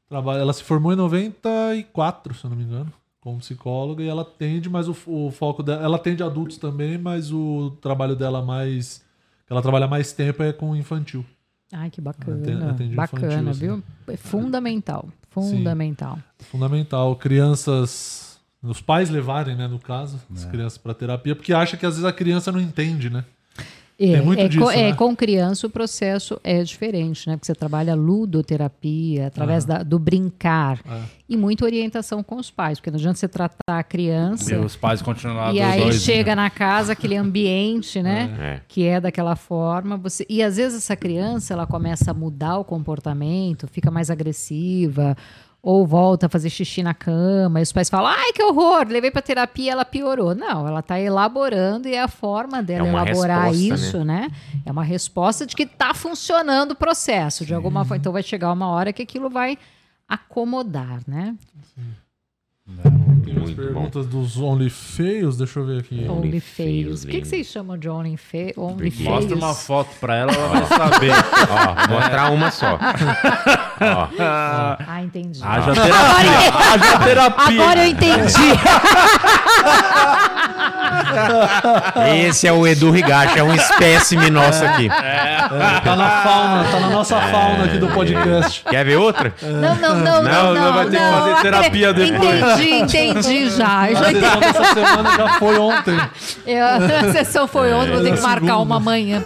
trabalha. 0.09 0.39
Ela 0.39 0.51
se 0.51 0.63
formou 0.63 0.91
em 0.91 0.97
94, 0.97 2.33
se 2.33 2.43
eu 2.43 2.49
não 2.49 2.57
me 2.57 2.63
engano, 2.63 2.91
como 3.21 3.39
psicóloga 3.39 4.03
e 4.03 4.07
ela 4.07 4.23
atende, 4.23 4.69
mas 4.69 4.89
o, 4.89 4.95
o 5.07 5.31
foco 5.31 5.63
dela, 5.63 5.81
ela 5.81 5.95
atende 5.95 6.21
adultos 6.21 6.57
também, 6.57 6.97
mas 6.97 7.31
o 7.31 7.71
trabalho 7.81 8.17
dela 8.17 8.41
mais 8.41 9.04
que 9.45 9.53
ela 9.53 9.61
trabalha 9.61 9.87
mais 9.87 10.11
tempo 10.13 10.41
é 10.43 10.51
com 10.53 10.75
infantil. 10.75 11.25
Ai, 11.73 11.89
que 11.89 11.99
bacana. 12.01 12.41
Atendi- 12.41 12.63
atendi 12.63 12.95
bacana, 12.95 13.25
infantil, 13.27 13.49
assim. 13.49 13.59
viu? 13.59 13.83
É 14.07 14.17
fundamental. 14.17 15.09
Fundamental. 15.29 16.19
Fundamental 16.39 17.15
crianças, 17.15 18.39
os 18.61 18.81
pais 18.81 19.09
levarem, 19.09 19.55
né, 19.55 19.67
no 19.67 19.79
caso, 19.79 20.19
as 20.33 20.45
crianças 20.45 20.77
para 20.77 20.93
terapia, 20.93 21.35
porque 21.35 21.53
acha 21.53 21.75
que 21.77 21.85
às 21.85 21.95
vezes 21.95 22.05
a 22.05 22.13
criança 22.13 22.51
não 22.51 22.59
entende, 22.59 23.09
né? 23.09 23.25
É, 23.97 24.13
Tem 24.17 24.21
muito 24.21 24.41
é, 24.41 24.47
disso, 24.49 24.61
co- 24.63 24.71
é, 24.71 24.89
né? 24.89 24.93
com 24.93 25.15
criança 25.15 25.67
o 25.67 25.69
processo 25.69 26.37
é 26.43 26.61
diferente, 26.63 27.29
né? 27.29 27.37
Porque 27.37 27.45
você 27.45 27.55
trabalha 27.55 27.95
ludoterapia, 27.95 29.27
através 29.27 29.63
da- 29.63 29.83
do 29.83 29.97
brincar. 29.97 30.79
É. 30.85 31.01
E 31.29 31.37
muita 31.37 31.63
orientação 31.65 32.21
com 32.21 32.35
os 32.35 32.51
pais, 32.51 32.77
porque 32.77 32.91
não 32.91 32.97
adianta 32.99 33.17
você 33.17 33.27
tratar 33.27 33.55
a 33.67 33.81
criança 33.83 34.53
E 34.53 34.57
os 34.57 34.75
pais 34.75 35.01
continuam 35.01 35.37
lá 35.37 35.53
e 35.53 35.59
aí 35.61 35.81
dois, 35.81 36.01
chega 36.03 36.35
né? 36.35 36.43
na 36.43 36.49
casa, 36.49 36.91
aquele 36.93 37.15
ambiente, 37.15 38.01
né? 38.01 38.29
É. 38.45 38.61
Que 38.67 38.83
é 38.85 38.99
daquela 38.99 39.35
forma. 39.35 39.95
Você... 39.97 40.25
E 40.29 40.43
às 40.43 40.57
vezes 40.57 40.79
essa 40.79 40.95
criança 40.95 41.53
ela 41.53 41.65
começa 41.65 42.11
a 42.11 42.13
mudar 42.13 42.57
o 42.59 42.65
comportamento, 42.65 43.65
fica 43.67 43.89
mais 43.89 44.09
agressiva, 44.11 45.15
ou 45.65 45.83
volta 45.83 46.27
a 46.27 46.29
fazer 46.29 46.51
xixi 46.51 46.83
na 46.83 46.93
cama, 46.93 47.59
e 47.59 47.63
os 47.63 47.71
pais 47.71 47.89
falam: 47.89 48.11
ai, 48.11 48.31
que 48.33 48.43
horror, 48.43 48.85
levei 48.87 49.09
pra 49.09 49.19
terapia 49.19 49.71
ela 49.71 49.83
piorou. 49.83 50.35
Não, 50.35 50.67
ela 50.67 50.83
tá 50.83 50.99
elaborando 50.99 51.87
e 51.87 51.95
é 51.95 52.03
a 52.03 52.07
forma 52.07 52.61
dela 52.61 52.87
É 52.87 52.91
elaborar 52.91 53.47
resposta, 53.47 53.73
isso, 53.73 54.05
né? 54.05 54.29
É 54.63 54.71
uma 54.71 54.83
resposta 54.83 55.43
de 55.43 55.55
que 55.55 55.65
tá 55.65 55.91
funcionando 55.95 56.71
o 56.71 56.75
processo, 56.75 57.43
de 57.43 57.55
alguma 57.55 57.83
forma. 57.83 57.97
Então 57.97 58.13
vai 58.13 58.21
chegar 58.21 58.53
uma 58.53 58.67
hora 58.67 58.93
que 58.93 59.01
aquilo 59.01 59.27
vai 59.27 59.57
acomodar, 60.07 60.99
né? 61.07 61.35
Tem 62.67 62.73
umas 63.37 63.51
Muito 63.51 63.55
bom. 63.57 63.63
perguntas 63.63 64.07
dos 64.07 64.39
Only 64.39 64.71
Feios, 64.71 65.37
deixa 65.37 65.59
eu 65.59 65.67
ver 65.67 65.81
aqui. 65.81 66.03
Only 66.09 66.29
Only 66.29 66.39
feios. 66.39 67.03
O 67.03 67.07
que, 67.07 67.21
que 67.21 67.27
vocês 67.27 67.45
chamam 67.45 67.77
de 67.77 67.87
only, 67.87 68.17
fe... 68.17 68.55
only 68.57 68.89
feios? 68.89 69.07
Mostra 69.07 69.35
uma 69.35 69.53
foto 69.53 69.89
pra 70.01 70.15
ela, 70.15 70.31
ela 70.31 70.47
vai 70.47 70.65
saber. 70.65 71.11
Ó, 71.51 71.93
mostrar 71.93 72.31
uma 72.31 72.49
só. 72.49 72.73
Ó, 73.81 74.07
Ah, 74.19 74.99
entendi. 75.03 75.39
Haja 75.43 75.73
terapia. 75.73 76.31
Haja 76.73 76.99
terapia. 77.05 77.61
Agora 77.61 77.85
eu 77.85 77.91
entendi. 77.91 78.33
esse 82.27 82.47
é 82.47 82.51
o 82.51 82.65
Edu 82.65 82.89
Rigacha, 82.89 83.39
é 83.39 83.43
um 83.43 83.53
espécime 83.53 84.29
nosso 84.31 84.65
aqui. 84.65 84.89
Tá 84.89 85.95
na 85.95 86.09
fauna, 86.23 86.63
tá 86.71 86.79
na 86.79 86.89
nossa 86.89 87.21
fauna 87.21 87.65
aqui 87.65 87.77
do 87.77 87.87
podcast. 87.89 88.63
Quer 88.67 88.83
ver 88.85 88.95
outra? 88.97 89.31
Não, 89.41 89.75
não, 89.75 89.95
não, 89.97 90.23
não, 90.23 90.23
Não, 90.23 90.53
não. 90.55 90.73
vai 90.73 90.85
ter 90.89 90.97
que 90.97 91.03
fazer 91.03 91.41
terapia 91.43 91.93
depois. 91.93 92.54
Entendi, 92.61 92.97
entendi 92.97 93.49
já. 93.49 93.79
A 93.81 93.93
já 93.93 94.11
entendi. 94.11 94.19
sessão 94.25 94.39
dessa 94.39 94.73
semana 94.73 95.17
já 95.17 95.39
foi 95.39 95.57
ontem. 95.57 95.97
Eu- 96.45 96.65
a 96.65 97.11
sessão 97.13 97.47
foi 97.47 97.73
ontem, 97.73 97.91
vou 97.93 98.03
ter 98.03 98.13
que 98.13 98.19
É, 98.19 98.21
marcar 98.21 98.39
segunda. 98.41 98.61
uma 98.61 98.79
manhã. 98.79 99.23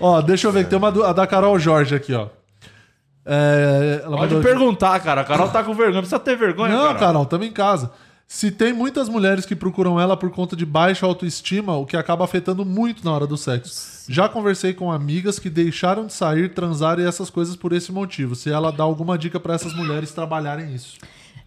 Ó, 0.00 0.20
deixa 0.22 0.46
eu 0.46 0.52
ver 0.52 0.64
que 0.64 0.70
tem 0.70 0.78
uma 0.78 0.90
do- 0.92 1.04
a 1.04 1.12
da 1.12 1.26
Carol 1.26 1.58
Jorge 1.58 1.94
aqui, 1.94 2.12
ó. 2.14 2.26
É, 3.26 4.00
ela 4.04 4.18
Pode 4.18 4.34
mandou- 4.34 4.42
perguntar, 4.42 5.00
cara. 5.00 5.22
A 5.22 5.24
Carol 5.24 5.48
tá 5.48 5.62
com 5.62 5.72
vergonha. 5.72 6.00
Precisa 6.00 6.18
ter 6.18 6.36
vergonha, 6.36 6.74
Não, 6.74 6.82
Carol. 6.88 6.98
Carol, 7.00 7.22
estamos 7.22 7.46
em 7.46 7.52
casa. 7.52 7.90
Se 8.26 8.50
tem 8.50 8.72
muitas 8.72 9.08
mulheres 9.08 9.46
que 9.46 9.54
procuram 9.56 9.98
ela 10.00 10.16
por 10.16 10.30
conta 10.30 10.54
de 10.56 10.66
baixa 10.66 11.06
autoestima, 11.06 11.76
o 11.76 11.86
que 11.86 11.96
acaba 11.96 12.24
afetando 12.24 12.64
muito 12.64 13.04
na 13.04 13.12
hora 13.12 13.26
do 13.26 13.36
sexo. 13.36 13.93
Já 14.08 14.28
conversei 14.28 14.74
com 14.74 14.90
amigas 14.90 15.38
que 15.38 15.48
deixaram 15.48 16.06
de 16.06 16.12
sair, 16.12 16.52
transar 16.52 16.98
e 16.98 17.04
essas 17.04 17.30
coisas 17.30 17.56
por 17.56 17.72
esse 17.72 17.90
motivo. 17.90 18.34
Se 18.34 18.50
ela 18.50 18.70
dá 18.70 18.84
alguma 18.84 19.16
dica 19.16 19.40
para 19.40 19.54
essas 19.54 19.74
mulheres 19.74 20.12
trabalharem 20.12 20.74
isso. 20.74 20.98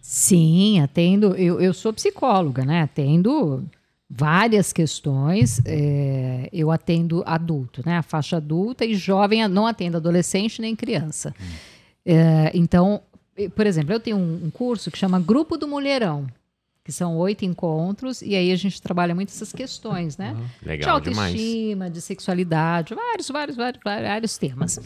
Sim, 0.02 0.80
atendo. 0.80 1.36
Eu, 1.36 1.60
eu 1.60 1.74
sou 1.74 1.94
psicóloga, 1.94 2.64
né? 2.66 2.82
Atendo 2.82 3.64
várias 4.10 4.72
questões. 4.72 5.62
é, 5.66 6.50
eu 6.52 6.72
atendo 6.72 7.24
adulto, 7.26 7.82
né? 7.86 7.98
A 7.98 8.04
faixa 8.04 8.38
adulta 8.38 8.86
e 8.86 8.96
jovem, 8.96 9.48
não 9.48 9.68
atendo 9.68 9.98
adolescente 9.98 10.62
nem 10.62 10.76
criança. 10.76 11.36
É, 12.06 12.52
então, 12.54 13.02
por 13.56 13.68
exemplo, 13.68 13.94
eu 13.94 14.00
tenho 14.00 14.18
um, 14.18 14.46
um 14.46 14.50
curso 14.50 14.90
que 14.90 14.98
chama 14.98 15.20
Grupo 15.20 15.58
do 15.58 15.68
Mulherão, 15.68 16.26
que 16.88 16.92
são 16.94 17.18
oito 17.18 17.44
encontros, 17.44 18.22
e 18.22 18.34
aí 18.34 18.50
a 18.50 18.56
gente 18.56 18.82
trabalha 18.82 19.14
muito 19.14 19.28
essas 19.28 19.52
questões, 19.52 20.18
né? 20.18 20.34
de 20.62 20.70
Legal 20.70 21.02
demais. 21.02 21.34
autoestima, 21.34 21.90
de 21.90 22.00
sexualidade, 22.02 22.96
vários, 22.96 23.28
vários, 23.28 23.58
vários, 23.58 23.84
vários 23.84 24.38
temas. 24.38 24.80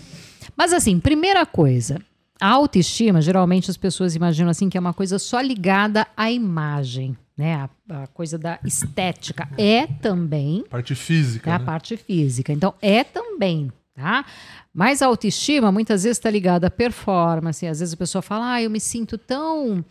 Mas 0.57 0.73
assim, 0.73 0.99
primeira 0.99 1.45
coisa, 1.45 2.01
a 2.41 2.47
autoestima, 2.47 3.21
geralmente 3.21 3.69
as 3.69 3.77
pessoas 3.77 4.15
imaginam 4.15 4.49
assim 4.49 4.67
que 4.67 4.75
é 4.75 4.81
uma 4.81 4.95
coisa 4.95 5.19
só 5.19 5.39
ligada 5.39 6.07
à 6.17 6.31
imagem, 6.31 7.15
né? 7.37 7.69
A, 7.87 8.03
a 8.03 8.07
coisa 8.07 8.35
da 8.35 8.57
estética 8.65 9.47
é 9.55 9.85
também, 9.85 10.63
Parte 10.71 10.95
física. 10.95 11.51
é 11.51 11.53
a 11.53 11.59
né? 11.59 11.65
parte 11.65 11.95
física. 11.97 12.51
Então, 12.51 12.73
é 12.81 13.03
também, 13.03 13.71
tá? 13.93 14.25
Mas 14.73 15.03
a 15.03 15.05
autoestima 15.05 15.71
muitas 15.71 16.01
vezes 16.01 16.17
está 16.17 16.31
ligada 16.31 16.65
à 16.65 16.71
performance. 16.71 17.63
Às 17.67 17.79
vezes 17.79 17.93
a 17.93 17.97
pessoa 17.97 18.23
fala, 18.23 18.53
ah, 18.53 18.61
eu 18.63 18.71
me 18.71 18.79
sinto 18.79 19.19
tão. 19.19 19.85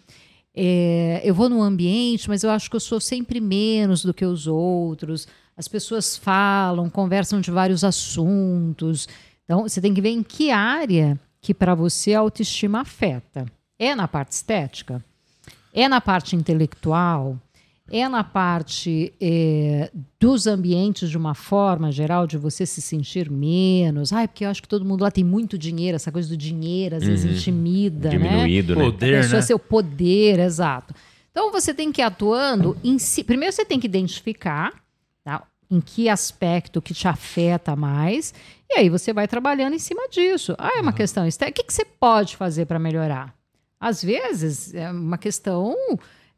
É, 0.55 1.21
eu 1.25 1.35
vou 1.35 1.49
num 1.49 1.63
ambiente, 1.63 2.29
mas 2.29 2.43
eu 2.43 2.51
acho 2.51 2.69
que 2.69 2.77
eu 2.77 2.81
sou 2.81 3.01
sempre 3.01 3.41
menos 3.41 4.05
do 4.05 4.13
que 4.13 4.25
os 4.25 4.47
outros. 4.47 5.29
As 5.57 5.69
pessoas 5.69 6.17
falam, 6.17 6.89
conversam 6.91 7.41
de 7.41 7.51
vários 7.51 7.85
assuntos. 7.85 9.09
Então, 9.45 9.63
você 9.63 9.81
tem 9.81 9.95
que 9.95 10.01
ver 10.01 10.11
em 10.11 10.23
que 10.23 10.51
área 10.51 11.19
que 11.41 11.55
para 11.55 11.75
você 11.75 12.15
a 12.15 12.21
autoestima 12.21 12.81
afeta. 12.81 13.47
É 13.79 13.95
na 13.95 14.07
parte 14.07 14.33
estética? 14.33 15.05
É 15.73 15.89
na 15.89 16.01
parte 16.01 16.37
intelectual? 16.37 17.39
É 17.93 18.09
na 18.09 18.23
parte 18.23 19.13
eh, 19.21 19.91
dos 20.21 20.47
ambientes 20.47 21.11
de 21.11 21.19
uma 21.19 21.35
forma 21.35 21.91
geral, 21.91 22.25
de 22.25 22.39
você 22.39 22.65
se 22.65 22.81
sentir 22.81 23.29
menos? 23.29 24.13
Ai, 24.13 24.29
porque 24.29 24.45
eu 24.45 24.49
acho 24.49 24.63
que 24.63 24.69
todo 24.69 24.85
mundo 24.85 25.03
lá 25.03 25.11
tem 25.11 25.25
muito 25.25 25.59
dinheiro, 25.59 25.97
essa 25.97 26.13
coisa 26.13 26.29
do 26.29 26.37
dinheiro 26.37 26.95
às 26.95 27.03
vezes 27.03 27.39
intimida, 27.39 28.11
né? 28.11 28.17
Diminuído, 28.17 28.77
né? 28.77 28.83
A 28.83 28.85
Poder, 28.85 29.23
pessoa 29.23 29.41
né? 29.41 29.43
seu 29.43 29.59
poder, 29.59 30.39
exato. 30.39 30.95
Então 31.33 31.51
você 31.51 31.75
tem 31.75 31.91
que 31.91 32.01
ir 32.01 32.05
atuando 32.05 32.77
em 32.85 32.97
si. 32.97 33.25
Primeiro 33.25 33.53
você 33.53 33.65
tem 33.65 33.81
que 33.81 33.87
identificar 33.87 34.73
tá, 35.25 35.43
em 35.69 35.81
que 35.81 36.09
aspecto 36.09 36.81
que 36.81 36.95
te 36.95 37.09
afeta 37.09 37.75
mais, 37.75 38.33
e 38.71 38.79
aí 38.79 38.89
você 38.89 39.13
vai 39.13 39.27
trabalhando 39.27 39.75
em 39.75 39.81
cima 39.81 40.09
disso. 40.09 40.55
Ah, 40.59 40.79
é 40.79 40.81
uma 40.81 40.93
questão 40.93 41.27
estética. 41.27 41.61
O 41.61 41.65
que, 41.65 41.67
que 41.67 41.75
você 41.75 41.85
pode 41.85 42.37
fazer 42.37 42.67
para 42.67 42.79
melhorar? 42.79 43.35
Às 43.81 44.05
vezes 44.05 44.75
é 44.75 44.91
uma 44.91 45.19
questão 45.19 45.75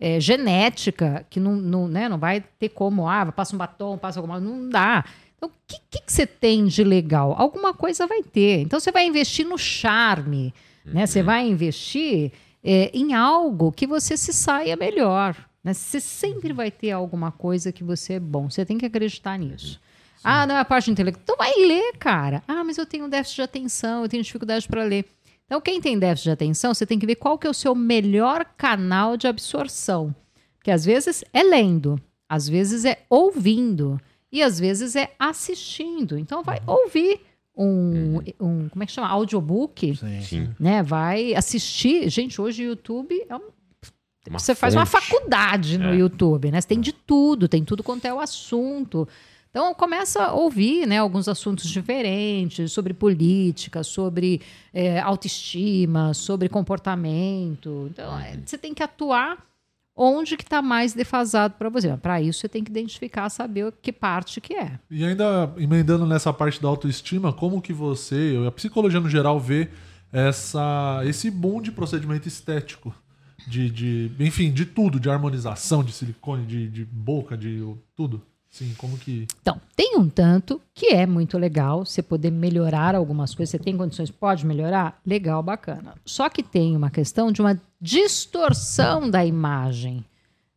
é, 0.04 0.18
genética, 0.18 1.24
que 1.30 1.38
não, 1.38 1.54
não, 1.54 1.86
né, 1.86 2.08
não 2.08 2.18
vai 2.18 2.42
ter 2.58 2.70
como, 2.70 3.08
ah, 3.08 3.30
passa 3.30 3.54
um 3.54 3.58
batom, 3.58 3.96
passa 3.96 4.18
alguma 4.18 4.40
não 4.40 4.68
dá. 4.68 5.04
Então, 5.36 5.48
o 5.48 5.52
que, 5.64 5.78
que, 5.88 6.02
que 6.04 6.12
você 6.12 6.26
tem 6.26 6.66
de 6.66 6.82
legal? 6.82 7.36
Alguma 7.38 7.72
coisa 7.72 8.04
vai 8.04 8.20
ter. 8.20 8.62
Então, 8.62 8.80
você 8.80 8.90
vai 8.90 9.06
investir 9.06 9.46
no 9.46 9.56
charme, 9.56 10.52
né? 10.84 11.06
Você 11.06 11.22
vai 11.22 11.46
investir 11.46 12.32
é, 12.64 12.90
em 12.92 13.14
algo 13.14 13.70
que 13.70 13.86
você 13.86 14.16
se 14.16 14.32
saia 14.32 14.74
melhor. 14.74 15.36
Né? 15.62 15.72
Você 15.72 16.00
sempre 16.00 16.52
vai 16.52 16.72
ter 16.72 16.90
alguma 16.90 17.30
coisa 17.30 17.70
que 17.70 17.84
você 17.84 18.14
é 18.14 18.20
bom. 18.20 18.50
Você 18.50 18.64
tem 18.64 18.78
que 18.78 18.86
acreditar 18.86 19.38
nisso. 19.38 19.80
Ah, 20.24 20.44
não 20.48 20.56
é 20.56 20.58
a 20.58 20.64
parte 20.64 20.90
intelectual. 20.90 21.22
Então 21.22 21.36
vai 21.36 21.54
ler, 21.64 21.92
cara. 21.98 22.42
Ah, 22.48 22.64
mas 22.64 22.76
eu 22.76 22.86
tenho 22.86 23.08
déficit 23.08 23.36
de 23.36 23.42
atenção, 23.42 24.02
eu 24.02 24.08
tenho 24.08 24.22
dificuldade 24.22 24.66
para 24.66 24.82
ler. 24.82 25.04
Então, 25.46 25.60
quem 25.60 25.80
tem 25.80 25.98
déficit 25.98 26.24
de 26.24 26.30
atenção, 26.30 26.72
você 26.72 26.86
tem 26.86 26.98
que 26.98 27.06
ver 27.06 27.16
qual 27.16 27.38
que 27.38 27.46
é 27.46 27.50
o 27.50 27.54
seu 27.54 27.74
melhor 27.74 28.44
canal 28.56 29.16
de 29.16 29.26
absorção. 29.26 30.14
Porque 30.56 30.70
às 30.70 30.84
vezes 30.84 31.24
é 31.32 31.42
lendo, 31.42 32.00
às 32.28 32.48
vezes 32.48 32.84
é 32.84 33.02
ouvindo 33.10 34.00
e 34.30 34.42
às 34.42 34.58
vezes 34.58 34.96
é 34.96 35.12
assistindo. 35.18 36.16
Então 36.16 36.42
vai 36.42 36.60
ouvir 36.66 37.20
um, 37.54 38.20
um 38.40 38.68
como 38.68 38.82
é 38.82 38.86
que 38.86 38.92
chama? 38.92 39.08
Audiobook, 39.08 39.94
Sim. 40.22 40.48
né? 40.58 40.82
Vai 40.82 41.34
assistir. 41.34 42.08
Gente, 42.08 42.40
hoje 42.40 42.62
o 42.64 42.68
YouTube 42.70 43.22
é 43.28 43.36
um 43.36 43.40
Uma 44.30 44.38
você 44.38 44.54
faz 44.54 44.74
uma 44.74 44.86
fonte. 44.86 45.04
faculdade 45.06 45.76
no 45.78 45.88
É. 45.90 45.96
YouTube, 45.96 46.50
né? 46.50 46.60
Você 46.60 46.68
tem 46.68 46.80
de 46.80 46.92
tudo, 46.92 47.48
tem 47.48 47.64
tudo 47.64 47.82
quanto 47.82 48.04
é 48.06 48.14
o 48.14 48.20
assunto. 48.20 49.06
Então 49.52 49.74
começa 49.74 50.22
a 50.24 50.32
ouvir 50.32 50.86
né, 50.86 50.96
alguns 50.96 51.28
assuntos 51.28 51.68
diferentes 51.68 52.72
sobre 52.72 52.94
política, 52.94 53.84
sobre 53.84 54.40
é, 54.72 54.98
autoestima, 54.98 56.14
sobre 56.14 56.48
comportamento. 56.48 57.90
Então 57.90 58.18
é, 58.18 58.38
você 58.42 58.56
tem 58.56 58.72
que 58.72 58.82
atuar 58.82 59.46
onde 59.94 60.38
que 60.38 60.42
está 60.42 60.62
mais 60.62 60.94
defasado 60.94 61.56
para 61.58 61.68
você. 61.68 61.94
Para 61.98 62.18
isso 62.22 62.40
você 62.40 62.48
tem 62.48 62.64
que 62.64 62.70
identificar, 62.70 63.28
saber 63.28 63.70
que 63.82 63.92
parte 63.92 64.40
que 64.40 64.54
é. 64.54 64.80
E 64.90 65.04
ainda 65.04 65.52
emendando 65.58 66.06
nessa 66.06 66.32
parte 66.32 66.58
da 66.58 66.68
autoestima, 66.68 67.30
como 67.30 67.60
que 67.60 67.74
você, 67.74 68.42
a 68.48 68.50
psicologia 68.50 69.00
no 69.00 69.08
geral, 69.10 69.38
vê 69.38 69.68
essa, 70.10 71.02
esse 71.04 71.30
boom 71.30 71.60
de 71.60 71.70
procedimento 71.70 72.26
estético? 72.26 72.94
De, 73.46 73.68
de, 73.68 74.10
enfim, 74.18 74.50
de 74.50 74.64
tudo, 74.64 74.98
de 74.98 75.10
harmonização, 75.10 75.84
de 75.84 75.92
silicone, 75.92 76.46
de, 76.46 76.70
de 76.70 76.84
boca, 76.86 77.36
de 77.36 77.62
tudo. 77.94 78.22
Sim, 78.52 78.74
como 78.76 78.98
que. 78.98 79.26
Então, 79.40 79.58
tem 79.74 79.96
um 79.96 80.06
tanto 80.10 80.60
que 80.74 80.88
é 80.88 81.06
muito 81.06 81.38
legal, 81.38 81.86
você 81.86 82.02
poder 82.02 82.30
melhorar 82.30 82.94
algumas 82.94 83.34
coisas, 83.34 83.50
você 83.50 83.58
tem 83.58 83.74
condições, 83.74 84.10
pode 84.10 84.44
melhorar? 84.44 85.00
Legal, 85.06 85.42
bacana. 85.42 85.94
Só 86.04 86.28
que 86.28 86.42
tem 86.42 86.76
uma 86.76 86.90
questão 86.90 87.32
de 87.32 87.40
uma 87.40 87.58
distorção 87.80 89.08
da 89.08 89.24
imagem 89.24 90.04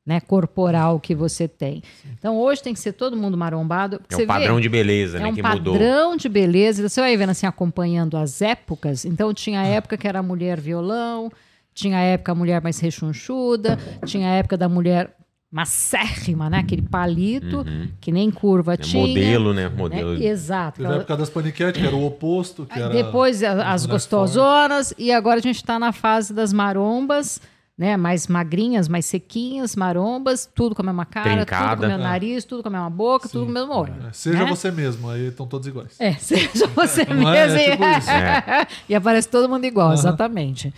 né, 0.06 0.20
corporal 0.20 1.00
que 1.00 1.16
você 1.16 1.48
tem. 1.48 1.82
Então, 2.20 2.38
hoje 2.38 2.62
tem 2.62 2.74
que 2.74 2.82
ser 2.82 2.92
todo 2.92 3.16
mundo 3.16 3.38
marombado. 3.38 4.02
É 4.10 4.16
você 4.16 4.24
um 4.26 4.28
padrão 4.28 4.56
vê, 4.58 4.62
de 4.64 4.70
beleza, 4.70 5.18
é 5.18 5.22
né? 5.22 5.28
um 5.30 5.34
que 5.34 5.42
padrão 5.42 5.74
mudou. 5.74 6.18
de 6.18 6.28
beleza. 6.28 6.90
Você 6.90 7.00
vai 7.00 7.16
vendo 7.16 7.30
assim, 7.30 7.48
acompanhando 7.48 8.18
as 8.18 8.42
épocas. 8.42 9.06
Então, 9.06 9.34
tinha 9.34 9.62
a 9.62 9.66
época 9.66 9.98
que 9.98 10.06
era 10.06 10.20
a 10.20 10.24
mulher 10.24 10.60
violão, 10.60 11.32
tinha 11.74 11.98
a 11.98 12.02
época 12.02 12.34
a 12.34 12.36
mulher 12.36 12.62
mais 12.62 12.78
rechonchuda, 12.78 13.80
tinha 14.06 14.28
a 14.28 14.34
época 14.34 14.58
da 14.58 14.68
mulher 14.68 15.16
macérrima, 15.56 16.50
né? 16.50 16.60
Aquele 16.60 16.82
palito, 16.82 17.66
que 18.02 18.12
nem 18.12 18.30
curva 18.30 18.74
É 18.74 18.78
tinha. 18.78 19.08
modelo, 19.08 19.54
né? 19.54 19.70
né? 19.70 19.76
Modelo. 19.76 20.22
Exato. 20.22 20.82
Teve 20.82 20.94
a 20.94 20.98
época 20.98 21.16
das 21.16 21.30
paniquetes, 21.30 21.82
que 21.82 21.88
era 21.88 21.96
o 21.96 22.06
oposto, 22.06 22.66
que 22.66 22.78
era. 22.78 22.90
Depois 22.94 23.42
as 23.42 23.82
forte. 23.84 23.92
gostosonas, 23.92 24.94
e 24.98 25.12
agora 25.12 25.40
a 25.40 25.42
gente 25.42 25.56
está 25.56 25.80
na 25.80 25.92
fase 25.94 26.34
das 26.34 26.52
marombas, 26.52 27.40
né? 27.78 27.96
Mais 27.96 28.28
magrinhas, 28.28 28.88
mais 28.90 29.06
sequinhas, 29.06 29.76
marombas, 29.78 30.46
tudo 30.54 30.76
com 30.76 30.82
a 30.82 30.86
mesma 30.86 31.06
cara, 31.06 31.30
tudo 31.30 31.46
Trincada. 31.46 31.76
com 31.78 31.84
o 31.84 31.88
mesmo 31.88 32.02
É. 32.04 32.08
nariz, 32.08 32.44
tudo 32.46 32.62
com 32.62 32.68
a 32.70 32.72
mesma 32.72 32.90
boca, 32.90 33.30
tudo 33.30 33.46
com 33.46 33.52
o 33.52 33.54
mesmo 33.54 33.74
olho. 33.74 33.94
É, 34.10 34.12
Seja 34.12 34.44
né? 34.44 34.50
você 34.50 34.72
mesmo, 34.72 35.10
aí 35.10 35.28
estão 35.28 35.48
todos 35.48 35.68
iguais. 35.68 35.96
É, 36.00 36.14
seja 36.20 36.68
você 36.68 37.06
Não 37.06 37.34
é? 37.34 37.48
mesmo. 37.48 37.60
e- 37.60 37.72
Tipo 37.72 37.84
isso. 37.86 38.10
e 38.90 38.96
aparece 38.96 39.30
todo 39.30 39.48
mundo 39.48 39.64
igual, 39.66 39.88
Aham. 39.88 39.94
exatamente. 39.96 40.74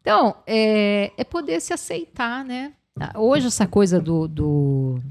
Então, 0.00 0.36
é, 0.46 1.10
é 1.18 1.24
poder 1.24 1.60
se 1.60 1.72
aceitar, 1.72 2.44
né? 2.44 2.72
Hoje, 3.16 3.46
essa 3.48 3.66
coisa 3.66 4.00
do, 4.00 4.26
do- 4.26 5.02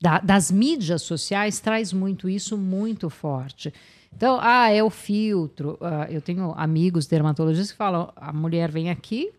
da- 0.00 0.20
das 0.20 0.50
mídias 0.50 1.02
sociais 1.02 1.60
traz 1.60 1.92
muito 1.92 2.28
isso 2.28 2.56
muito 2.56 3.10
forte. 3.10 3.72
Então, 4.14 4.38
ah, 4.40 4.70
é 4.70 4.82
o 4.82 4.90
filtro. 4.90 5.76
Ah, 5.80 6.06
eu 6.10 6.20
tenho 6.20 6.52
amigos 6.56 7.06
dermatologistas 7.06 7.70
que 7.72 7.76
falam: 7.76 8.12
a 8.16 8.32
mulher 8.32 8.70
vem 8.70 8.90
aqui 8.90 9.32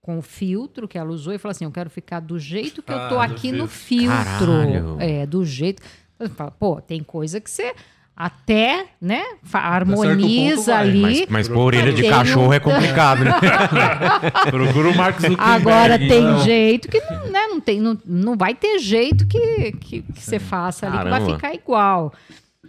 com 0.00 0.18
o 0.18 0.22
filtro 0.22 0.86
que 0.86 0.98
ela 0.98 1.10
usou 1.10 1.32
e 1.32 1.38
fala 1.38 1.52
assim: 1.52 1.64
eu 1.64 1.70
quero 1.70 1.88
ficar 1.90 2.20
do 2.20 2.38
jeito 2.38 2.82
que 2.82 2.92
eu 2.92 3.08
tô 3.08 3.18
Ah, 3.18 3.24
aqui 3.24 3.50
no 3.52 3.66
filtro. 3.66 4.14
Caralho. 4.24 4.96
É, 5.00 5.26
do 5.26 5.44
jeito. 5.44 5.82
Eu 6.18 6.30
falo, 6.30 6.52
Pô, 6.52 6.80
tem 6.80 7.02
coisa 7.02 7.40
que 7.40 7.50
você 7.50 7.74
até, 8.16 8.86
né, 9.00 9.22
harmoniza 9.52 10.72
vai, 10.72 10.82
ali. 10.88 11.00
Mas, 11.00 11.26
mas 11.28 11.48
pôr 11.48 11.58
orelha 11.58 11.92
de 11.92 12.08
cachorro 12.08 12.48
um- 12.48 12.52
é 12.52 12.60
complicado, 12.60 13.24
né? 13.24 13.32
Procura 14.50 14.88
o 14.90 14.96
Mark 14.96 15.20
Zuckerberg. 15.20 15.50
Agora 15.52 15.98
tem 15.98 16.06
então. 16.22 16.38
jeito 16.44 16.88
que 16.88 17.00
não, 17.00 17.30
né, 17.30 17.46
não, 17.48 17.60
tem, 17.60 17.80
não, 17.80 17.98
não 18.04 18.36
vai 18.36 18.54
ter 18.54 18.78
jeito 18.78 19.26
que, 19.26 19.72
que, 19.72 20.02
que 20.02 20.20
você 20.20 20.38
faça 20.38 20.86
ali 20.86 20.98
que 20.98 21.04
vai 21.04 21.12
Caramba. 21.20 21.34
ficar 21.34 21.54
igual. 21.54 22.12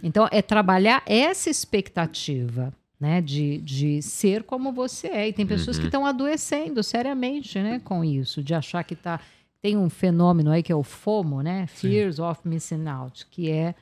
Então, 0.04 0.28
é 0.32 0.42
trabalhar 0.42 1.02
essa 1.06 1.50
expectativa, 1.50 2.74
né? 3.00 3.22
De, 3.22 3.58
de 3.60 4.02
ser 4.02 4.44
como 4.44 4.72
você 4.72 5.08
é. 5.08 5.28
E 5.30 5.34
tem 5.34 5.46
pessoas 5.46 5.78
Uhum. 5.78 5.82
que 5.82 5.88
estão 5.88 6.06
adoecendo 6.06 6.84
seriamente, 6.84 7.60
né? 7.60 7.80
Com 7.84 8.04
isso, 8.04 8.44
de 8.44 8.54
achar 8.54 8.84
que 8.84 8.96
tá. 8.96 9.20
Tem 9.62 9.76
um 9.78 9.90
fenômeno 9.90 10.52
aí 10.52 10.62
que 10.62 10.72
é 10.72 10.76
o 10.76 10.84
FOMO, 10.84 11.42
né? 11.42 11.66
Fears 11.68 12.20
of 12.20 12.42
Missing 12.46 12.88
Out, 12.88 13.26
que 13.32 13.50
é 13.50 13.74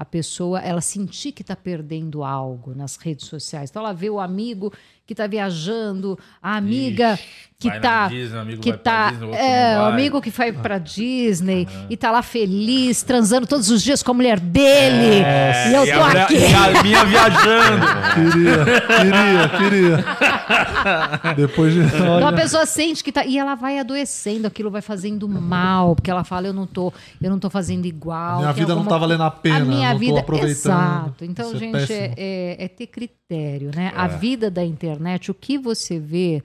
a 0.00 0.04
pessoa 0.06 0.60
ela 0.60 0.80
sentir 0.80 1.30
que 1.30 1.42
está 1.42 1.54
perdendo 1.54 2.24
algo 2.24 2.74
nas 2.74 2.96
redes 2.96 3.26
sociais. 3.26 3.68
Então 3.68 3.82
ela 3.82 3.92
vê 3.92 4.08
o 4.08 4.18
amigo 4.18 4.72
que 5.10 5.14
está 5.14 5.26
viajando, 5.26 6.16
a 6.40 6.56
amiga 6.56 7.18
que 7.58 7.68
vai 7.68 7.78
na 7.80 7.88
está 7.88 8.08
Disney, 8.08 8.36
o 8.38 8.40
amigo 8.40 8.62
que 8.62 8.72
tá 8.72 9.10
Disney, 9.10 9.32
é, 9.34 9.74
não 9.74 9.82
o 9.82 9.84
amigo 9.86 10.20
que 10.22 10.30
vai 10.30 10.52
para 10.52 10.78
Disney 10.78 11.66
e 11.90 11.96
tá 11.96 12.12
lá 12.12 12.22
feliz, 12.22 13.02
transando 13.02 13.44
todos 13.44 13.68
os 13.70 13.82
dias 13.82 14.04
com 14.04 14.12
a 14.12 14.14
mulher 14.14 14.38
dele. 14.38 15.24
e 15.68 15.74
eu 15.74 15.84
E 15.84 15.92
tô 15.92 16.00
a, 16.00 16.12
aqui. 16.22 16.34
e 16.36 16.54
a 16.54 16.82
minha 16.82 17.04
viajando. 17.04 17.86
Queria, 18.14 19.48
queria, 19.58 19.58
queria. 19.58 21.34
Depois 21.36 21.74
de. 21.74 21.80
Então 21.80 22.26
a 22.26 22.32
pessoa 22.32 22.64
sente 22.66 23.02
que 23.04 23.10
tá. 23.12 23.24
E 23.26 23.36
ela 23.38 23.54
vai 23.56 23.78
adoecendo, 23.78 24.46
aquilo 24.46 24.70
vai 24.70 24.80
fazendo 24.80 25.28
mal, 25.28 25.94
porque 25.96 26.10
ela 26.10 26.24
fala, 26.24 26.46
eu 26.46 26.52
não 26.52 26.66
tô, 26.66 26.92
eu 27.20 27.30
não 27.30 27.38
tô 27.38 27.50
fazendo 27.50 27.84
igual. 27.84 28.38
minha 28.38 28.54
tem 28.54 28.62
vida 28.62 28.68
não 28.74 28.78
alguma 28.82 28.90
tá 28.90 28.98
valendo 28.98 29.22
a 29.24 29.30
pena, 29.30 29.56
A 29.56 29.60
minha 29.64 29.88
não 29.88 29.94
tô 29.94 29.98
vida, 29.98 30.20
aproveitando. 30.20 30.50
Exato. 30.50 31.24
Então, 31.24 31.46
Isso 31.48 31.56
é 31.56 31.58
gente, 31.58 31.92
é, 31.92 32.14
é- 32.16 32.64
é 32.64 32.68
ter 32.68 32.86
critério, 32.86 33.19
né? 33.34 33.92
A 33.96 34.06
vida 34.06 34.50
da 34.50 34.64
internet, 34.64 35.30
o 35.30 35.34
que 35.34 35.56
você 35.58 35.98
vê. 35.98 36.42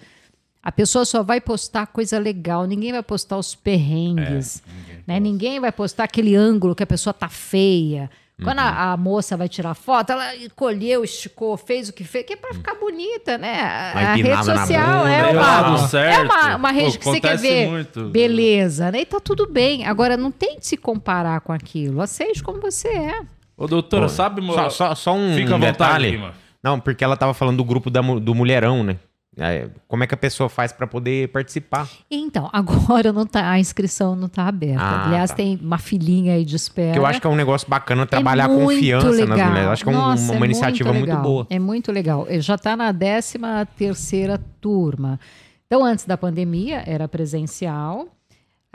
A 0.61 0.71
pessoa 0.71 1.05
só 1.05 1.21
vai 1.21 1.39
postar 1.39 1.85
coisa 1.87 2.17
legal, 2.17 2.65
ninguém 2.65 2.91
vai 2.91 3.03
postar 3.03 3.37
os 3.37 3.53
perrengues. 3.53 4.63
né? 5.05 5.19
ninguém 5.19 5.59
vai 5.59 5.71
postar 5.71 6.05
aquele 6.05 6.35
ângulo 6.35 6.73
que 6.75 6.81
a 6.83 6.87
pessoa 6.87 7.13
tá 7.13 7.29
feia. 7.29 8.09
Quando 8.43 8.57
Uhum. 8.59 8.65
a, 8.65 8.91
a 8.91 8.97
moça 8.97 9.37
vai 9.37 9.47
tirar 9.47 9.73
foto, 9.75 10.09
ela 10.11 10.35
encolheu, 10.35 11.05
esticou, 11.05 11.55
fez 11.55 11.87
o 11.87 11.93
que 11.93 12.03
fez, 12.03 12.25
que 12.25 12.33
é 12.33 12.35
pra 12.35 12.53
ficar 12.53 12.75
bonita, 12.75 13.37
né? 13.37 13.61
A, 13.61 13.91
a 14.11 14.15
rede 14.15 14.43
social 14.43 15.07
é 15.07 15.31
deu 15.31 15.39
uma, 15.39 15.77
tudo 15.87 15.97
é 15.97 16.19
uma, 16.19 16.55
uma 16.57 16.71
rede 16.71 16.93
Pô, 16.93 16.99
que 16.99 17.05
você 17.05 17.21
quer 17.21 17.37
ver 17.37 17.69
muito. 17.69 18.09
beleza, 18.09 18.91
né? 18.91 19.01
E 19.01 19.05
tá 19.05 19.21
tudo 19.21 19.47
bem. 19.49 19.85
Agora, 19.85 20.17
não 20.17 20.31
tente 20.31 20.67
se 20.67 20.75
comparar 20.75 21.39
com 21.41 21.53
aquilo. 21.53 22.01
Aceite 22.01 22.43
como 22.43 22.59
você 22.59 22.89
é. 22.89 23.21
Ô, 23.55 23.67
doutora, 23.67 24.03
Pô, 24.07 24.09
sabe, 24.09 24.41
mo- 24.41 24.53
Só, 24.53 24.69
só, 24.69 24.95
só 24.95 25.13
um 25.15 25.33
Fica 25.35 25.55
à 25.55 25.57
vontade, 25.57 25.71
detalhe. 26.11 26.23
Não, 26.65 26.79
porque 26.79 27.03
ela 27.03 27.15
tava 27.15 27.31
falando 27.33 27.57
do 27.57 27.63
grupo 27.63 27.91
da 27.91 28.01
do 28.01 28.33
Mulherão, 28.33 28.83
né? 28.83 28.97
É, 29.37 29.67
como 29.87 30.01
é 30.01 30.07
que 30.07 30.13
a 30.13 30.17
pessoa 30.17 30.47
faz 30.47 30.71
pra 30.71 30.87
poder 30.87 31.27
participar? 31.27 31.87
Então, 32.09 32.49
agora 32.53 33.11
não 33.11 33.25
tá, 33.27 33.51
a 33.51 33.59
inscrição 33.59 34.15
não 34.15 34.29
tá 34.29 34.47
aberta. 34.47 34.81
Ah, 34.81 35.07
Aliás, 35.07 35.29
tá. 35.29 35.35
tem 35.35 35.59
uma 35.61 35.77
filinha 35.77 36.33
aí 36.35 36.45
de 36.45 36.55
espera. 36.55 36.87
Porque 36.87 36.99
eu 36.99 37.05
acho 37.05 37.19
que 37.21 37.27
é 37.27 37.29
um 37.29 37.35
negócio 37.35 37.69
bacana 37.69 38.05
trabalhar 38.07 38.43
É 38.43 38.45
a 38.45 38.49
muito 38.49 38.77
confiança 38.77 39.07
nas 39.09 39.17
legal. 39.19 39.37
mulheres. 39.49 39.65
Eu 39.65 39.71
acho 39.73 39.83
que 39.83 39.89
é 39.89 39.91
um- 39.91 39.95
Nossa, 39.95 40.31
uma 40.31 40.45
é 40.45 40.49
iniciativa 40.49 40.93
muito, 40.93 41.05
legal. 41.05 41.21
boa. 41.21 41.47
É 41.49 41.59
muito 41.59 41.91
legal. 41.91 42.25
Já 42.39 42.55
está 42.55 42.77
na 42.77 42.93
13 42.93 43.37
terceira 43.77 44.41
turma. 44.61 45.19
Então, 45.67 45.83
antes 45.83 46.05
da 46.05 46.15
pandemia, 46.17 46.81
era 46.87 47.05
presencial. 47.07 48.07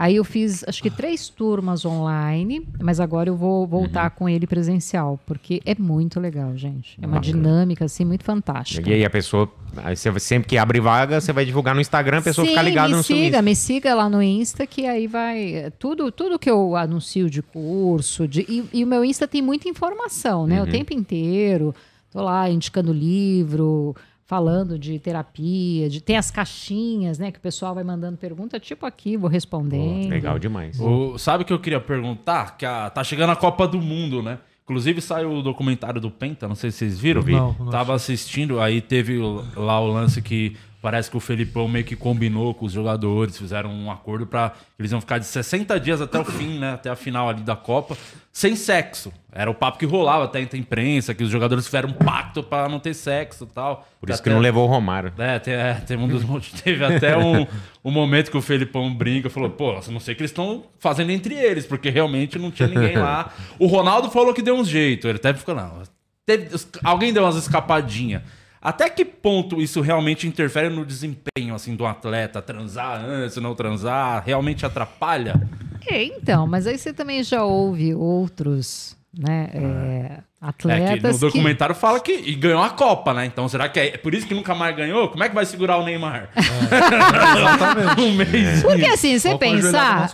Aí 0.03 0.17
eu 0.17 0.25
fiz, 0.25 0.65
acho 0.67 0.83
que 0.83 0.91
três 0.91 1.29
turmas 1.29 1.85
online, 1.85 2.67
mas 2.81 2.99
agora 3.01 3.29
eu 3.29 3.37
vou 3.37 3.67
voltar 3.67 4.05
Uhum. 4.05 4.17
com 4.17 4.29
ele 4.31 4.47
presencial, 4.47 5.21
porque 5.27 5.61
é 5.67 5.75
muito 5.79 6.19
legal, 6.19 6.57
gente. 6.57 6.99
É 7.03 7.07
uma 7.07 7.21
dinâmica, 7.21 7.85
assim, 7.85 8.07
muito 8.07 8.25
fantástica. 8.25 8.89
E 8.89 8.95
aí 8.95 9.05
a 9.05 9.11
pessoa, 9.11 9.53
aí 9.77 9.95
você, 9.95 10.19
sempre 10.19 10.49
que 10.49 10.57
abre 10.57 10.81
vaga, 10.81 11.21
você 11.21 11.35
vai 11.35 11.45
divulgar 11.45 11.75
no 11.75 11.83
Instagram, 11.83 12.21
a 12.21 12.23
pessoa 12.23 12.47
Sim, 12.47 12.53
fica 12.53 12.63
ligada 12.63 12.89
me 12.89 12.95
no 12.95 13.03
seu 13.03 13.15
siga, 13.15 13.27
Insta. 13.29 13.43
me 13.43 13.55
siga 13.55 13.95
lá 13.95 14.09
no 14.09 14.23
Insta, 14.23 14.67
que 14.67 14.87
aí 14.87 15.07
vai. 15.07 15.71
Tudo, 15.79 16.11
tudo 16.11 16.39
que 16.39 16.51
eu 16.51 16.75
anuncio 16.77 17.29
de 17.29 17.43
curso, 17.43 18.27
de, 18.27 18.41
e, 18.49 18.65
e 18.73 18.83
o 18.83 18.87
meu 18.87 19.05
Insta 19.05 19.29
tem 19.29 19.43
muita 19.43 19.69
informação, 19.69 20.47
né? 20.47 20.63
O 20.63 20.65
Uhum. 20.65 20.71
tempo 20.71 20.95
inteiro. 20.95 21.75
Tô 22.11 22.23
lá 22.23 22.49
indicando 22.51 22.91
livro, 22.93 23.95
falando 24.31 24.79
de 24.79 24.97
terapia, 25.01 25.89
de, 25.91 26.01
tem 26.01 26.17
as 26.17 26.31
caixinhas, 26.31 27.19
né? 27.19 27.33
Que 27.33 27.39
o 27.39 27.41
pessoal 27.43 27.75
vai 27.75 27.83
mandando 27.83 28.17
pergunta, 28.17 28.61
tipo 28.61 28.87
aqui, 28.87 29.17
vou 29.17 29.29
respondendo. 29.29 30.09
Legal 30.09 30.39
demais. 30.39 30.79
O- 30.79 31.19
sabe 31.19 31.43
o 31.43 31.45
que 31.47 31.53
eu 31.53 31.59
queria 31.59 31.81
perguntar? 31.81 32.57
Que 32.57 32.65
a- 32.65 32.89
tá 32.91 33.03
chegando 33.03 33.31
a 33.31 33.37
Copa 33.37 33.67
do 33.67 33.81
Mundo, 33.81 34.23
né? 34.23 34.39
Inclusive 34.63 35.01
saiu 35.01 35.33
o 35.33 35.43
documentário 35.43 36.01
do 36.01 36.13
Penta, 36.13 36.47
não 36.47 36.55
sei 36.55 36.71
se 36.71 36.79
vocês 36.79 36.97
viram. 37.01 37.23
Não, 37.23 37.57
não 37.59 37.67
Tava 37.73 37.93
assistindo, 37.93 38.61
aí 38.61 38.81
teve 38.81 39.19
lá 39.57 39.81
o 39.81 39.89
lance 39.89 40.23
que 40.23 40.57
parece 40.83 41.11
que 41.11 41.17
o 41.17 41.21
Felipão 41.21 41.69
meio 41.69 41.85
que 41.85 41.95
combinou 41.97 42.55
com 42.55 42.65
os 42.67 42.73
jogadores, 42.73 43.37
fizeram 43.37 43.71
um 43.71 43.91
acordo 43.91 44.27
pra 44.27 44.53
eles 44.79 44.91
iam 44.93 45.01
ficar 45.01 45.19
de 45.19 45.27
60 45.27 45.79
dias 45.79 46.01
até 46.01 46.19
o 46.19 46.25
fim, 46.25 46.59
né? 46.59 46.73
Até 46.75 46.89
a 46.91 46.97
final 46.97 47.29
ali 47.29 47.43
da 47.43 47.55
Copa, 47.57 47.97
sem 48.33 48.57
sexo. 48.57 49.13
Era 49.33 49.51
o 49.51 49.55
papo 49.55 49.79
que 49.79 49.87
rolava 49.87 50.25
até 50.25 50.41
entre 50.41 50.59
a 50.59 50.61
imprensa, 50.61 51.15
que 51.15 51.23
os 51.23 51.31
jogadores 51.31 51.65
fizeram 51.67 51.91
um 51.91 51.93
pacto 51.93 52.43
pra 52.43 52.69
não 52.69 52.81
ter 52.81 52.95
sexo 52.95 53.45
e 53.45 53.47
tal. 53.55 53.87
Por 54.01 54.09
isso 54.11 54.21
Até- 54.21 54.31
que 54.31 54.35
não 54.35 54.41
levou 54.41 54.65
o 54.65 54.71
Romário. 54.71 55.13
é, 55.19 55.39
te- 55.39 55.51
é, 55.51 55.75
teve 55.75 56.03
um 56.03 56.09
dos. 56.09 56.25
Teve 56.63 56.85
até 56.85 57.17
um, 57.17 57.47
um 57.85 57.91
momento 57.91 58.31
que 58.31 58.37
o 58.37 58.43
Felipão 58.43 58.93
brinca 58.93 59.29
e 59.29 59.31
falou: 59.31 59.51
pô, 59.51 59.73
eu 59.87 59.93
não 59.93 60.01
sei 60.01 60.15
o 60.15 60.17
que 60.17 60.23
eles 60.23 60.31
estão 60.31 60.65
fazendo 60.79 61.11
entre 61.11 61.35
eles, 61.35 61.67
porque 61.67 61.91
realmente 61.91 62.39
não 62.39 62.51
tinha 62.51 62.69
ninguém 62.69 62.97
lá. 62.97 63.31
O 63.59 63.67
Ronaldo 63.67 64.11
falou 64.11 64.33
que 64.35 64.43
deu 64.43 64.55
um 64.57 64.65
jeito. 64.65 65.07
Ele 65.07 65.17
até 65.19 65.33
ficou, 65.35 65.55
não. 65.55 65.83
teve- 66.25 66.49
alguém 66.83 67.13
deu 67.13 67.23
umas 67.23 67.37
escapadinhas. 67.37 68.23
Até 68.63 68.91
que 68.91 69.05
ponto 69.05 69.61
isso 69.61 69.81
realmente 69.81 70.27
interfere 70.27 70.69
no 70.69 70.85
desempenho 70.85 71.55
assim, 71.55 71.75
do 71.75 71.87
atleta? 71.87 72.43
Transar 72.43 73.03
antes, 73.05 73.37
não 73.39 73.55
transar? 73.55 74.23
Realmente 74.25 74.67
atrapalha? 74.67 75.41
É, 75.87 76.05
então, 76.05 76.47
mas 76.47 76.67
aí 76.67 76.77
você 76.77 76.93
também 76.93 77.23
já 77.23 77.43
ouve 77.43 77.95
outros, 77.95 78.97
né? 79.19 79.49
é, 79.55 80.21
É 80.43 80.53
que 80.53 80.71
atletas 80.71 81.21
no 81.21 81.29
documentário 81.29 81.75
fala 81.75 82.01
que 82.01 82.13
e 82.13 82.35
ganhou 82.35 82.63
a 82.63 82.71
Copa, 82.71 83.15
né? 83.15 83.25
Então 83.25 83.49
será 83.49 83.69
que 83.69 83.81
é 83.81 83.97
por 83.97 84.15
isso 84.15 84.27
que 84.27 84.35
nunca 84.35 84.55
mais 84.55 84.77
ganhou? 84.77 85.09
Como 85.09 85.25
é 85.25 85.29
que 85.29 85.35
vai 85.35 85.47
segurar 85.47 85.79
o 85.79 85.85
Neymar? 85.85 86.29
Exatamente. 86.37 88.01
um 88.01 88.13
mês. 88.15 88.63
Porque 88.63 88.87
assim, 88.87 89.19
você 89.19 89.37
pensar, 89.39 90.11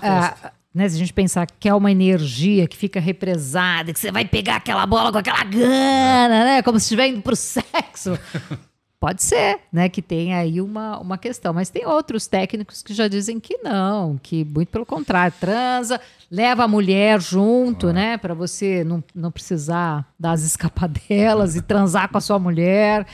né, 0.77 0.87
se 0.91 0.97
a 0.97 0.99
gente 0.99 1.15
pensar 1.15 1.47
que 1.47 1.71
é 1.71 1.75
uma 1.75 1.91
energia 1.91 2.69
que 2.69 2.77
fica 2.77 3.01
represada, 3.01 3.95
que 3.95 3.99
você 3.99 4.13
vai 4.13 4.27
pegar 4.27 4.57
aquela 4.57 4.85
bola 4.85 5.11
com 5.11 5.17
aquela 5.17 5.43
gana, 5.43 6.45
né? 6.45 6.63
Como 6.63 6.79
se 6.79 6.85
estiver 6.85 7.09
indo 7.09 7.23
pro 7.23 7.35
sexo. 7.35 8.19
Pode 9.01 9.23
ser, 9.23 9.61
né, 9.73 9.89
que 9.89 10.03
tem 10.03 10.35
aí 10.35 10.61
uma, 10.61 10.99
uma 10.99 11.17
questão. 11.17 11.55
Mas 11.55 11.71
tem 11.71 11.87
outros 11.87 12.27
técnicos 12.27 12.83
que 12.83 12.93
já 12.93 13.09
dizem 13.09 13.41
que 13.41 13.57
não, 13.59 14.19
que 14.23 14.45
muito 14.45 14.69
pelo 14.69 14.85
contrário, 14.85 15.35
transa, 15.41 15.99
leva 16.31 16.65
a 16.65 16.69
mulher 16.69 17.23
junto, 17.23 17.91
né, 17.91 18.19
para 18.19 18.35
você 18.35 18.85
não, 18.85 19.03
não 19.15 19.31
precisar 19.31 20.07
das 20.21 20.43
escapadelas 20.43 21.57
e 21.57 21.63
transar 21.63 22.11
com 22.11 22.19
a 22.19 22.21
sua 22.21 22.39
mulher. 22.39 23.07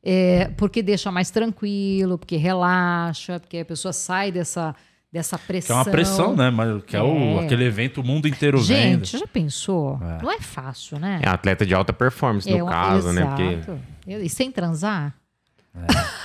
É, 0.00 0.48
porque 0.56 0.80
deixa 0.80 1.10
mais 1.10 1.28
tranquilo, 1.28 2.16
porque 2.16 2.36
relaxa, 2.36 3.40
porque 3.40 3.58
a 3.58 3.64
pessoa 3.64 3.92
sai 3.92 4.30
dessa, 4.30 4.76
dessa 5.12 5.36
Que 5.36 5.44
é 5.44 5.46
pressão. 5.46 5.76
uma 5.76 5.84
pressão, 5.84 6.36
né? 6.36 6.50
Mas 6.50 6.82
que 6.84 6.96
é, 6.96 7.02
o, 7.02 7.40
É. 7.40 7.44
aquele 7.44 7.64
evento 7.64 8.00
o 8.00 8.04
mundo 8.04 8.28
inteiro 8.28 8.58
vendo. 8.60 9.04
Gente, 9.04 9.18
já 9.18 9.26
pensou? 9.26 9.98
Não 10.22 10.30
é 10.30 10.40
fácil, 10.40 10.98
né? 10.98 11.20
É 11.22 11.28
um 11.28 11.32
atleta 11.32 11.66
de 11.66 11.74
alta 11.74 11.92
performance, 11.92 12.48
no 12.50 12.64
um- 12.64 12.68
caso, 12.68 13.12
né? 13.12 13.24
Porque 13.26 13.42
exato. 13.42 13.80
E 14.06 14.28
sem 14.28 14.50
transar? 14.52 15.14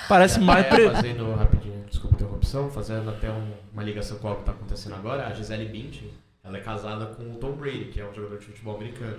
Parece 0.07 0.39
mais. 0.39 0.65
É, 0.65 0.69
Pre... 0.69 0.89
fazendo 0.91 1.33
rapidinho, 1.35 1.83
desculpa 1.89 2.15
a 2.15 2.17
interrupção, 2.19 2.69
fazendo 2.71 3.09
até 3.09 3.29
um- 3.31 3.51
uma 3.73 3.83
ligação 3.83 4.17
com 4.17 4.31
o 4.31 4.35
que 4.35 4.39
está 4.41 4.51
acontecendo 4.51 4.95
agora, 4.95 5.27
a 5.27 5.33
Gisele 5.33 5.65
Bündchen, 5.65 6.09
ela 6.43 6.57
é 6.57 6.61
casada 6.61 7.05
com 7.07 7.23
o 7.23 7.35
Tom 7.35 7.51
Brady, 7.53 7.85
que 7.85 7.99
é 7.99 8.07
um 8.09 8.13
jogador 8.13 8.39
de 8.39 8.45
futebol 8.45 8.75
americano. 8.75 9.17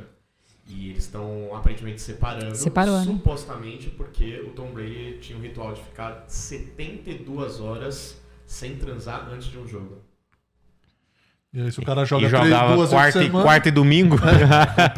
E 0.68 0.90
eles 0.90 1.04
estão 1.04 1.50
aparentemente 1.54 2.00
separando, 2.02 2.56
Separou, 2.56 2.98
né? 2.98 3.04
supostamente 3.04 3.88
porque 3.90 4.40
o 4.40 4.50
Tom 4.50 4.72
Brady 4.72 5.18
tinha 5.20 5.38
um 5.38 5.40
ritual 5.40 5.72
de 5.72 5.80
ficar 5.80 6.24
72 6.26 7.60
horas 7.60 8.20
sem 8.46 8.76
transar 8.76 9.26
antes 9.32 9.48
de 9.48 9.58
um 9.58 9.66
jogo. 9.66 10.04
E 11.54 11.60
aí, 11.62 11.72
se 11.72 11.80
o 11.80 11.84
cara 11.86 12.04
joga 12.04 12.26
e 12.26 12.28
três, 12.28 12.44
jogava 12.48 12.74
duas 12.74 12.90
quarta 12.90 13.18
vezes 13.18 13.34
e, 13.34 13.42
quarta 13.42 13.68
e 13.68 13.72
domingo. 13.72 14.18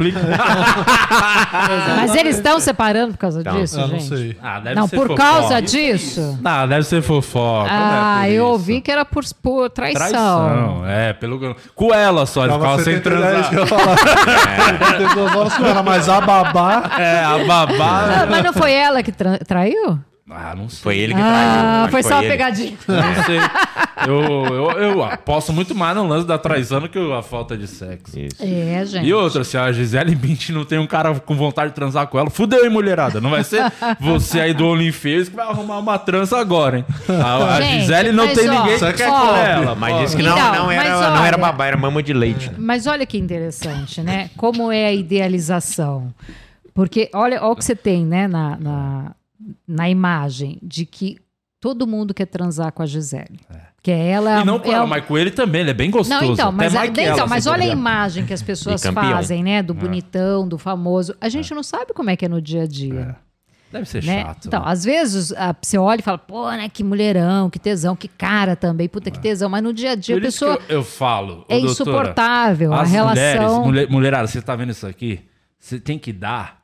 Mas 1.95 2.15
eles 2.15 2.35
estão 2.37 2.59
separando 2.59 3.13
por 3.13 3.19
causa 3.19 3.39
Então, 3.41 3.59
disso, 3.61 3.77
Ah, 3.79 3.87
não 3.87 3.99
gente? 3.99 4.07
sei. 4.07 4.37
Ah, 4.41 4.59
deve 4.59 4.75
Não, 4.75 4.87
ser 4.87 4.95
por 4.97 5.07
fofoca. 5.07 5.23
causa 5.23 5.61
disso? 5.61 6.37
Não, 6.41 6.67
deve 6.67 6.83
ser 6.83 7.01
fofoca. 7.01 7.69
não 7.69 7.77
é 7.77 7.79
Ah, 7.79 8.17
por 8.23 8.27
eu 8.29 8.33
isso. 8.43 8.51
ouvi 8.51 8.81
que 8.81 8.91
era 8.91 9.05
por, 9.05 9.23
por 9.41 9.69
traição. 9.69 9.99
Traição, 10.09 10.83
é, 10.87 11.13
pelo. 11.13 11.55
Com 11.75 11.93
ela 11.93 12.25
só, 12.25 12.43
ele 12.45 12.53
ficava 12.53 12.83
sem 12.83 12.95
70 12.95 13.09
é 13.25 13.39
isso 13.39 13.49
que 13.49 13.53
transar. 13.53 13.53
eu 13.53 13.59
ia 13.61 13.67
falar. 13.67 13.97
72 14.97 15.35
horas 15.35 15.53
com 15.57 15.65
ela, 15.65 15.83
mas 15.83 16.09
a 16.09 16.21
babá. 16.21 16.83
É, 16.99 17.19
a 17.23 17.35
Ah, 17.35 17.45
babá. 17.45 18.25
mas 18.29 18.43
não 18.43 18.53
foi 18.53 18.73
ela 18.73 19.01
que 19.01 19.11
tra- 19.11 19.39
traiu? 19.39 19.99
Ah, 20.29 20.53
não 20.55 20.69
sei. 20.69 20.79
Foi 20.81 20.97
ele 20.97 21.13
que 21.13 21.19
traiu. 21.19 21.33
Ah, 21.33 21.81
acho 21.83 21.91
foi 21.91 22.01
que 22.03 22.07
só 22.07 22.15
uma 22.15 22.21
pegadinha. 22.23 22.77
Não 22.87 23.23
sei. 23.25 23.39
Eu, 24.07 24.45
eu, 24.45 24.71
eu 24.79 25.03
aposto 25.03 25.51
muito 25.51 25.73
mais 25.75 25.95
no 25.95 26.07
lance 26.07 26.25
da 26.25 26.37
traição 26.37 26.79
do 26.79 26.87
que 26.87 26.97
a 26.99 27.21
falta 27.21 27.57
de 27.57 27.67
sexo. 27.67 28.17
Isso. 28.17 28.35
É, 28.39 28.85
gente. 28.85 29.05
E 29.07 29.13
outra, 29.13 29.43
se 29.43 29.57
a 29.57 29.71
Gisele 29.71 30.15
Bündchen 30.15 30.55
não 30.55 30.63
tem 30.63 30.77
um 30.77 30.85
cara 30.87 31.19
com 31.19 31.35
vontade 31.35 31.69
de 31.71 31.75
transar 31.75 32.07
com 32.07 32.17
ela, 32.19 32.29
fudeu, 32.29 32.63
hein, 32.63 32.69
mulherada? 32.69 33.19
Não 33.19 33.31
vai 33.31 33.43
ser 33.43 33.63
você 33.99 34.39
aí 34.39 34.53
do 34.53 34.67
OnlyFans 34.67 35.29
que 35.29 35.35
vai 35.35 35.45
arrumar 35.47 35.79
uma 35.79 35.97
trança 35.97 36.37
agora, 36.37 36.77
hein? 36.77 36.85
A, 37.09 37.55
a 37.55 37.61
Gente, 37.61 37.81
Gisele 37.81 38.11
não 38.11 38.27
tem 38.27 38.49
ó, 38.49 38.53
ninguém 38.53 38.79
que 38.79 38.93
quer 38.93 39.07
é 39.07 39.09
com 39.09 39.35
ela. 39.35 39.75
Mas 39.75 39.99
disse 39.99 40.15
que 40.15 40.21
não, 40.23 40.37
Então, 40.37 40.53
não, 40.53 40.71
era, 40.71 40.89
mas 40.89 40.99
não 40.99 41.25
era 41.25 41.37
olha- 41.37 41.37
babá, 41.37 41.65
era 41.65 41.77
mama 41.77 42.01
de 42.03 42.13
leite. 42.13 42.51
Mas 42.57 42.85
olha 42.87 43.05
que 43.05 43.17
interessante, 43.17 44.01
né? 44.01 44.29
Como 44.37 44.71
é 44.71 44.85
a 44.85 44.93
idealização. 44.93 46.13
Porque 46.73 47.09
olha, 47.13 47.41
olha 47.41 47.51
o 47.51 47.55
que 47.55 47.65
você 47.65 47.75
tem, 47.75 48.05
né, 48.05 48.27
na, 48.27 48.55
na, 48.57 49.11
na 49.67 49.89
imagem, 49.89 50.57
de 50.61 50.85
que 50.85 51.17
todo 51.59 51.85
mundo 51.87 52.13
quer 52.13 52.25
transar 52.25 52.71
com 52.71 52.81
a 52.81 52.85
Gisele. 52.85 53.39
Que 53.81 53.91
ela 53.91 54.41
E 54.41 54.45
não 54.45 54.59
com 54.59 54.69
é 54.69 54.73
ela, 54.73 54.83
um- 54.85 54.87
mas 54.87 55.05
com 55.05 55.17
ele 55.17 55.31
também, 55.31 55.61
ele 55.61 55.69
é 55.71 55.73
bem 55.73 55.89
gostoso. 55.89 56.09
Não, 56.21 56.33
então, 56.33 56.49
até 56.49 56.57
mas, 56.57 56.73
mais 56.73 56.89
que 56.91 57.01
então, 57.01 57.17
ela, 57.19 57.27
mas 57.27 57.43
se 57.43 57.49
olha 57.49 57.57
a 57.63 57.67
bobear. 57.67 57.77
imagem 57.77 58.25
que 58.25 58.33
as 58.33 58.41
pessoas 58.41 58.83
fazem, 58.83 59.41
né? 59.43 59.63
Do 59.63 59.73
bonitão, 59.73 60.47
do 60.47 60.57
famoso. 60.57 61.15
A 61.21 61.29
gente 61.29 61.53
não 61.53 61.63
sabe 61.63 61.93
como 61.93 62.09
é 62.09 62.15
que 62.17 62.25
é 62.25 62.27
no 62.29 62.41
dia 62.41 62.63
a 62.63 62.67
dia. 62.67 63.15
Deve 63.71 63.85
ser 63.85 64.03
né? 64.03 64.23
chato. 64.23 64.47
Então, 64.47 64.61
né? 64.61 64.65
às 64.67 64.83
vezes 64.83 65.31
a, 65.31 65.55
você 65.61 65.77
olha 65.77 65.99
e 65.99 66.03
fala, 66.03 66.17
pô, 66.17 66.49
né, 66.49 66.67
que 66.69 66.83
mulherão, 66.83 67.51
que 67.51 67.59
tesão, 67.59 67.95
que 67.95 68.07
cara 68.07 68.55
também, 68.55 68.89
puta 68.89 69.11
que 69.11 69.19
tesão. 69.19 69.47
Mas 69.47 69.61
no 69.61 69.71
dia 69.71 69.91
a 69.91 69.95
dia 69.95 70.15
Por 70.15 70.25
a 70.25 70.27
isso 70.27 70.39
pessoa 70.45 70.57
que 70.57 70.73
eu, 70.73 70.77
eu 70.79 70.83
falo. 70.83 71.45
é 71.47 71.59
doutora, 71.59 71.71
insuportável. 71.71 72.73
A 72.73 72.81
As 72.81 72.89
mulheres, 72.89 73.13
relação. 73.41 73.63
mulher, 73.65 73.87
mulherada, 73.89 74.27
você 74.27 74.41
tá 74.41 74.55
vendo 74.55 74.71
isso 74.71 74.87
aqui? 74.87 75.21
Você 75.59 75.79
tem 75.79 75.99
que 75.99 76.11
dar 76.11 76.63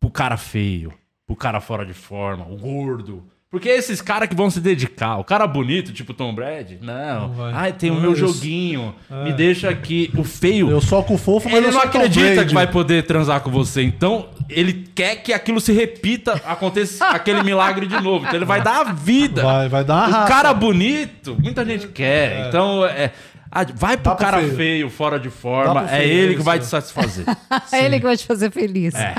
pro 0.00 0.10
cara 0.10 0.36
feio, 0.36 0.92
pro 1.32 1.36
cara 1.36 1.60
fora 1.60 1.84
de 1.86 1.94
forma, 1.94 2.44
o 2.48 2.56
gordo. 2.56 3.22
Porque 3.50 3.68
esses 3.68 4.00
caras 4.00 4.30
que 4.30 4.34
vão 4.34 4.48
se 4.48 4.60
dedicar, 4.60 5.18
o 5.18 5.24
cara 5.24 5.46
bonito, 5.46 5.92
tipo 5.92 6.14
Tom 6.14 6.34
Brady, 6.34 6.78
não. 6.80 7.28
Não 7.28 7.34
vai. 7.34 7.52
Ai, 7.54 7.72
tem 7.74 7.90
o 7.90 7.94
Não, 7.94 8.00
meu 8.00 8.12
isso. 8.14 8.26
joguinho, 8.26 8.94
me 9.10 9.30
deixa 9.34 9.68
aqui. 9.68 10.10
O 10.16 10.24
feio, 10.24 10.70
Eu 10.70 10.80
só 10.80 11.02
com 11.02 11.16
o 11.16 11.18
fofo, 11.18 11.50
mas 11.50 11.58
ele 11.58 11.66
eu 11.66 11.72
não 11.72 11.82
acredita 11.82 12.46
que 12.46 12.54
vai 12.54 12.66
poder 12.66 13.02
transar 13.04 13.42
com 13.42 13.50
você. 13.50 13.82
Então, 13.82 14.28
ele 14.48 14.88
quer 14.94 15.16
que 15.16 15.34
aquilo 15.34 15.60
se 15.60 15.70
repita, 15.70 16.40
aconteça 16.46 17.04
aquele 17.12 17.42
milagre 17.42 17.86
de 17.86 18.00
novo. 18.00 18.24
Então, 18.24 18.36
ele 18.36 18.46
vai 18.46 18.62
dar 18.62 18.86
a 18.86 18.92
vida. 18.92 19.42
Vai, 19.42 19.68
vai 19.68 19.84
dar 19.84 20.08
O 20.08 20.10
raça. 20.12 20.28
cara 20.32 20.54
bonito, 20.54 21.36
muita 21.38 21.62
gente 21.62 21.88
quer. 21.88 22.48
Então, 22.48 22.86
é. 22.86 23.12
ah, 23.50 23.66
Vai 23.74 23.98
pro 23.98 24.14
pro 24.16 24.24
cara 24.24 24.38
feio. 24.38 24.56
feio. 24.56 24.90
fora 24.90 25.20
de 25.20 25.28
forma. 25.28 25.86
É 25.94 26.08
ele 26.08 26.36
que 26.36 26.42
vai 26.42 26.58
te 26.58 26.64
satisfazer. 26.64 27.26
É 27.70 27.84
ele 27.84 27.98
que 27.98 28.06
vai 28.06 28.16
te 28.16 28.24
fazer 28.26 28.50
feliz. 28.50 28.94
É, 28.94 29.14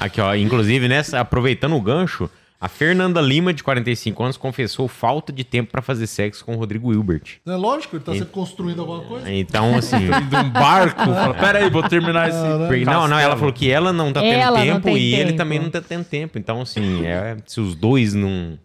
Aqui, 0.00 0.20
ó, 0.20 0.34
inclusive, 0.34 0.88
nessa, 0.88 1.20
aproveitando 1.20 1.76
o 1.76 1.80
gancho, 1.80 2.28
a 2.60 2.68
Fernanda 2.68 3.20
Lima, 3.20 3.52
de 3.54 3.62
45 3.62 4.22
anos, 4.22 4.36
confessou 4.36 4.88
falta 4.88 5.32
de 5.32 5.44
tempo 5.44 5.70
pra 5.70 5.80
fazer 5.80 6.06
sexo 6.06 6.44
com 6.44 6.54
o 6.54 6.58
Rodrigo 6.58 6.92
Hilbert. 6.92 7.38
É 7.46 7.52
lógico, 7.54 7.96
ele 7.96 8.04
tá 8.04 8.12
sempre 8.12 8.28
construindo 8.28 8.80
alguma 8.80 9.00
coisa. 9.02 9.30
Então, 9.32 9.76
assim. 9.76 9.96
de 10.28 10.36
um 10.36 10.50
barco. 10.50 11.00
Fala, 11.04 11.34
Pera 11.34 11.58
aí, 11.60 11.70
vou 11.70 11.82
terminar 11.82 12.28
esse. 12.28 12.38
Porque- 12.66 12.84
não, 12.84 13.06
não, 13.08 13.18
ela 13.18 13.30
castelo." 13.34 13.36
falou 13.38 13.52
que 13.52 13.70
ela 13.70 13.92
não 13.92 14.12
tá 14.12 14.20
tendo 14.20 14.32
Ela 14.34 14.58
não 14.58 14.74
tempo 14.74 14.84
tem 14.88 14.96
e 14.98 15.14
ele 15.14 15.24
tempo. 15.26 15.36
também 15.38 15.58
não 15.58 15.70
tá 15.70 15.80
tendo 15.80 16.04
tempo. 16.04 16.38
Então, 16.38 16.60
assim, 16.60 17.04
é, 17.06 17.36
se 17.46 17.60
os 17.60 17.74
dois 17.74 18.14
não 18.14 18.58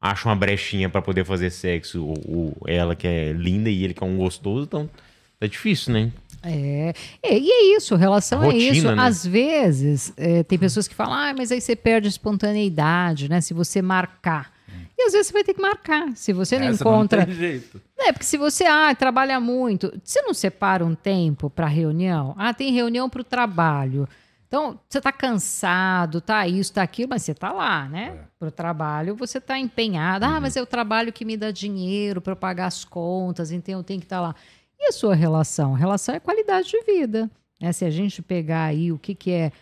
acham 0.00 0.30
uma 0.30 0.36
brechinha 0.36 0.88
pra 0.88 1.00
poder 1.00 1.24
fazer 1.24 1.50
sexo, 1.50 2.02
o, 2.02 2.12
o- 2.26 2.56
ela 2.66 2.94
que 2.96 3.06
é 3.06 3.32
linda 3.32 3.70
e 3.70 3.84
ele 3.84 3.94
que 3.94 4.02
é 4.02 4.06
um 4.06 4.16
gostoso, 4.16 4.64
então 4.64 4.90
tá 5.38 5.46
difícil, 5.46 5.92
né? 5.92 6.10
É, 6.42 6.92
é, 7.22 7.38
e 7.38 7.50
é 7.50 7.76
isso, 7.76 7.94
relação 7.94 8.40
A 8.40 8.44
rotina, 8.46 8.62
é 8.62 8.72
isso. 8.72 8.94
né? 8.94 9.02
Às 9.02 9.26
vezes, 9.26 10.12
é, 10.16 10.42
tem 10.42 10.58
pessoas 10.58 10.88
que 10.88 10.94
falam, 10.94 11.14
ah, 11.14 11.34
mas 11.36 11.52
aí 11.52 11.60
você 11.60 11.76
perde 11.76 12.08
a 12.08 12.10
espontaneidade, 12.10 13.28
né? 13.28 13.40
Se 13.40 13.54
você 13.54 13.80
marcar. 13.80 14.52
E 14.98 15.06
às 15.06 15.12
vezes 15.12 15.28
você 15.28 15.32
vai 15.32 15.44
ter 15.44 15.54
que 15.54 15.60
marcar. 15.60 16.12
Se 16.14 16.32
você 16.32 16.58
não 16.58 16.66
Essa 16.68 16.82
encontra. 16.82 17.20
Não 17.20 17.26
tem 17.26 17.34
jeito. 17.34 17.80
É, 17.98 18.12
porque 18.12 18.24
se 18.24 18.36
você 18.36 18.64
ah, 18.64 18.94
trabalha 18.94 19.40
muito, 19.40 19.92
você 20.02 20.20
não 20.22 20.34
separa 20.34 20.84
um 20.84 20.94
tempo 20.94 21.48
para 21.48 21.66
reunião? 21.66 22.34
Ah, 22.38 22.52
tem 22.52 22.72
reunião 22.72 23.08
para 23.08 23.20
o 23.20 23.24
trabalho. 23.24 24.08
Então, 24.46 24.78
você 24.86 24.98
está 24.98 25.10
cansado, 25.10 26.20
tá 26.20 26.46
isso, 26.46 26.74
tá 26.74 26.82
aquilo, 26.82 27.08
mas 27.08 27.22
você 27.22 27.32
tá 27.32 27.50
lá, 27.50 27.88
né? 27.88 28.18
Para 28.38 28.48
o 28.48 28.50
trabalho, 28.50 29.16
você 29.16 29.40
tá 29.40 29.58
empenhado. 29.58 30.26
Ah, 30.26 30.38
mas 30.38 30.56
é 30.56 30.62
o 30.62 30.66
trabalho 30.66 31.10
que 31.10 31.24
me 31.24 31.38
dá 31.38 31.50
dinheiro 31.50 32.20
para 32.20 32.32
eu 32.32 32.36
pagar 32.36 32.66
as 32.66 32.84
contas, 32.84 33.50
então 33.50 33.78
eu 33.78 33.82
tenho 33.82 33.98
que 33.98 34.04
estar 34.04 34.20
lá. 34.20 34.34
E 34.82 34.88
a 34.88 34.92
sua 34.92 35.14
relação? 35.14 35.74
Relação 35.74 36.14
é 36.14 36.20
qualidade 36.20 36.68
de 36.68 36.82
vida. 36.82 37.30
Né? 37.60 37.72
Se 37.72 37.84
a 37.84 37.90
gente 37.90 38.20
pegar 38.20 38.64
aí 38.64 38.90
o 38.90 38.98
que, 38.98 39.14
que 39.14 39.30
é 39.30 39.52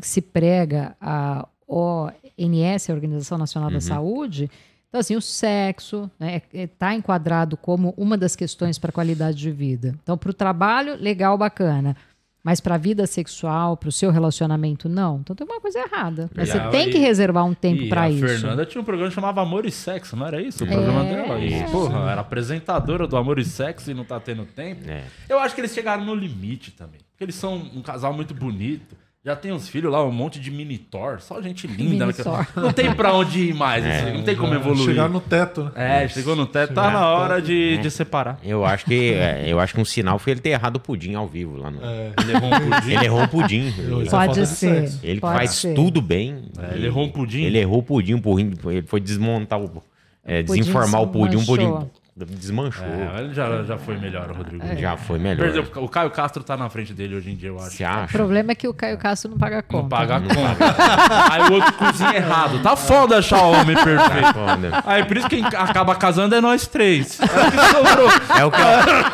que 0.00 0.06
se 0.06 0.20
prega 0.20 0.96
a 1.00 1.46
ONS, 1.68 2.90
a 2.90 2.92
Organização 2.92 3.38
Nacional 3.38 3.70
da 3.70 3.80
Saúde, 3.80 4.50
então, 4.90 5.00
assim, 5.00 5.14
o 5.14 5.22
sexo 5.22 6.10
está 6.52 6.92
enquadrado 6.96 7.56
como 7.56 7.94
uma 7.96 8.18
das 8.18 8.34
questões 8.34 8.76
para 8.76 8.90
a 8.90 8.92
qualidade 8.92 9.38
de 9.38 9.50
vida. 9.52 9.94
Então, 10.02 10.18
para 10.18 10.30
o 10.30 10.34
trabalho, 10.34 10.96
legal, 10.96 11.38
bacana. 11.38 11.96
Mas 12.42 12.60
para 12.60 12.76
a 12.76 12.78
vida 12.78 13.06
sexual, 13.06 13.76
para 13.76 13.88
o 13.88 13.92
seu 13.92 14.10
relacionamento, 14.10 14.88
não. 14.88 15.18
Então 15.18 15.36
tem 15.36 15.46
uma 15.46 15.60
coisa 15.60 15.78
errada. 15.78 16.30
Mas 16.34 16.48
você 16.48 16.60
tem 16.70 16.90
que 16.90 16.98
reservar 16.98 17.44
um 17.44 17.52
tempo 17.54 17.88
para 17.88 18.02
a 18.02 18.10
isso. 18.10 18.26
Fernanda 18.26 18.64
tinha 18.64 18.80
um 18.80 18.84
programa 18.84 19.10
que 19.10 19.14
chamava 19.14 19.42
Amor 19.42 19.66
e 19.66 19.70
Sexo, 19.70 20.16
não 20.16 20.26
era 20.26 20.40
isso? 20.40 20.64
O 20.64 20.66
programa 20.66 21.04
dela. 21.04 21.38
E, 21.38 21.70
porra, 21.70 22.10
era 22.10 22.20
apresentadora 22.22 23.06
do 23.06 23.16
Amor 23.16 23.38
e 23.38 23.44
Sexo 23.44 23.90
e 23.90 23.94
não 23.94 24.04
tá 24.04 24.18
tendo 24.18 24.44
tempo. 24.46 24.88
É. 24.88 25.04
Eu 25.28 25.38
acho 25.38 25.54
que 25.54 25.60
eles 25.60 25.74
chegaram 25.74 26.04
no 26.04 26.14
limite 26.14 26.70
também. 26.70 27.00
Porque 27.10 27.24
eles 27.24 27.34
são 27.34 27.56
um 27.56 27.82
casal 27.82 28.14
muito 28.14 28.32
bonito. 28.32 28.96
Já 29.22 29.36
tem 29.36 29.52
uns 29.52 29.68
filhos 29.68 29.92
lá, 29.92 30.02
um 30.02 30.10
monte 30.10 30.40
de 30.40 30.50
mini 30.50 30.78
Thor, 30.78 31.20
só 31.20 31.42
gente 31.42 31.66
linda. 31.66 32.06
né? 32.06 32.12
Não 32.56 32.72
tem 32.72 32.94
pra 32.94 33.12
onde 33.12 33.48
ir 33.50 33.54
mais, 33.54 33.84
assim, 33.84 34.14
não 34.16 34.22
tem 34.22 34.34
como 34.34 34.54
evoluir. 34.54 34.86
Chegar 34.86 35.10
no 35.10 35.20
teto, 35.20 35.64
né? 35.76 36.04
É, 36.04 36.08
chegou 36.08 36.34
no 36.34 36.46
teto, 36.46 36.72
tá 36.72 36.90
na 36.90 37.06
hora 37.06 37.42
de, 37.42 37.76
de 37.76 37.90
separar. 37.90 38.38
Eu 38.42 38.64
acho 38.64 38.86
que 38.86 39.12
é, 39.12 39.44
eu 39.46 39.60
acho 39.60 39.74
que 39.74 39.80
um 39.80 39.84
sinal 39.84 40.18
foi 40.18 40.32
ele 40.32 40.40
ter 40.40 40.50
errado 40.50 40.76
o 40.76 40.80
pudim 40.80 41.14
ao 41.16 41.26
vivo 41.28 41.58
lá 41.58 41.70
no. 41.70 41.84
É. 41.84 42.12
Ele 42.18 42.32
errou 42.32 42.48
um 42.48 42.60
pudim. 42.70 42.92
Ele 42.94 43.04
errou 43.04 43.22
o 43.22 43.28
pudim. 43.28 43.66
Isso 43.68 44.16
é 44.16 44.26
Pode 44.26 44.46
ser. 44.46 44.92
Ele 45.02 45.20
Pode 45.20 45.36
faz 45.36 45.50
ser. 45.50 45.74
tudo 45.74 46.00
bem. 46.00 46.44
É, 46.58 46.76
ele 46.76 46.86
errou 46.86 47.04
um 47.04 47.10
pudim. 47.10 47.42
Ele 47.42 47.58
errou 47.58 47.80
o 47.80 47.82
pudim, 47.82 48.14
o 48.14 48.22
pudim, 48.22 48.54
ele 48.64 48.82
foi 48.86 49.00
desmontar 49.00 49.60
o. 49.60 49.82
é, 50.24 50.42
desinformar 50.42 51.02
o 51.02 51.08
pudim, 51.08 51.36
o 51.36 51.44
pudim 51.44 51.90
desmanchou. 52.24 52.84
É, 52.84 53.20
ele 53.20 53.34
já, 53.34 53.62
já 53.62 53.78
foi 53.78 53.96
melhor, 53.98 54.30
o 54.30 54.34
Rodrigo. 54.34 54.64
Já 54.78 54.96
foi 54.96 55.18
melhor. 55.18 55.50
Perdeu, 55.52 55.64
o 55.82 55.88
Caio 55.88 56.10
Castro 56.10 56.42
tá 56.42 56.56
na 56.56 56.68
frente 56.68 56.92
dele 56.92 57.16
hoje 57.16 57.30
em 57.30 57.36
dia, 57.36 57.48
eu 57.50 57.56
acho. 57.58 57.70
Você 57.76 57.84
O 57.84 57.88
acha? 57.88 58.16
problema 58.16 58.52
é 58.52 58.54
que 58.54 58.68
o 58.68 58.74
Caio 58.74 58.98
Castro 58.98 59.30
não 59.30 59.38
paga 59.38 59.62
conta. 59.62 59.82
Não 59.82 59.88
paga 59.88 60.16
a 60.16 60.20
conta. 60.20 60.74
Aí 61.32 61.42
o 61.50 61.52
outro 61.54 61.72
cozinha 61.74 62.14
errado. 62.16 62.60
Tá 62.62 62.76
foda 62.76 63.18
achar 63.18 63.42
o 63.42 63.52
homem 63.52 63.76
perfeito. 63.76 64.32
Foda. 64.34 64.82
Aí 64.86 65.04
por 65.04 65.16
isso 65.16 65.28
quem 65.28 65.44
acaba 65.44 65.94
casando 65.94 66.34
é 66.34 66.40
nós 66.40 66.66
três. 66.66 67.18
É 67.30 67.46
o 67.46 67.50
que 67.50 67.58
sobrou. 67.76 68.08
É 68.38 68.44
o 68.44 68.50
que. 68.50 68.60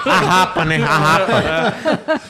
A 0.08 0.12
rapa, 0.20 0.64
né? 0.64 0.82
A 0.82 0.98
rapa. 0.98 1.42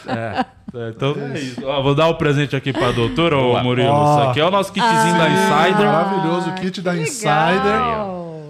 É, 0.08 0.44
então 0.90 1.14
é 1.34 1.38
isso. 1.38 1.64
Ó, 1.64 1.82
vou 1.82 1.94
dar 1.94 2.08
o 2.08 2.14
presente 2.16 2.54
aqui 2.56 2.72
pra 2.72 2.90
doutora, 2.92 3.36
ô 3.36 3.62
Murilo. 3.62 3.88
Ó. 3.88 4.18
Isso 4.20 4.30
aqui 4.30 4.40
é 4.40 4.44
o 4.44 4.50
nosso 4.50 4.72
kitzinho 4.72 5.16
da 5.16 5.28
Insider. 5.28 5.86
Maravilhoso, 5.86 6.50
o 6.50 6.54
kit 6.54 6.80
da 6.82 6.92
que 6.94 7.02
Insider. 7.02 7.80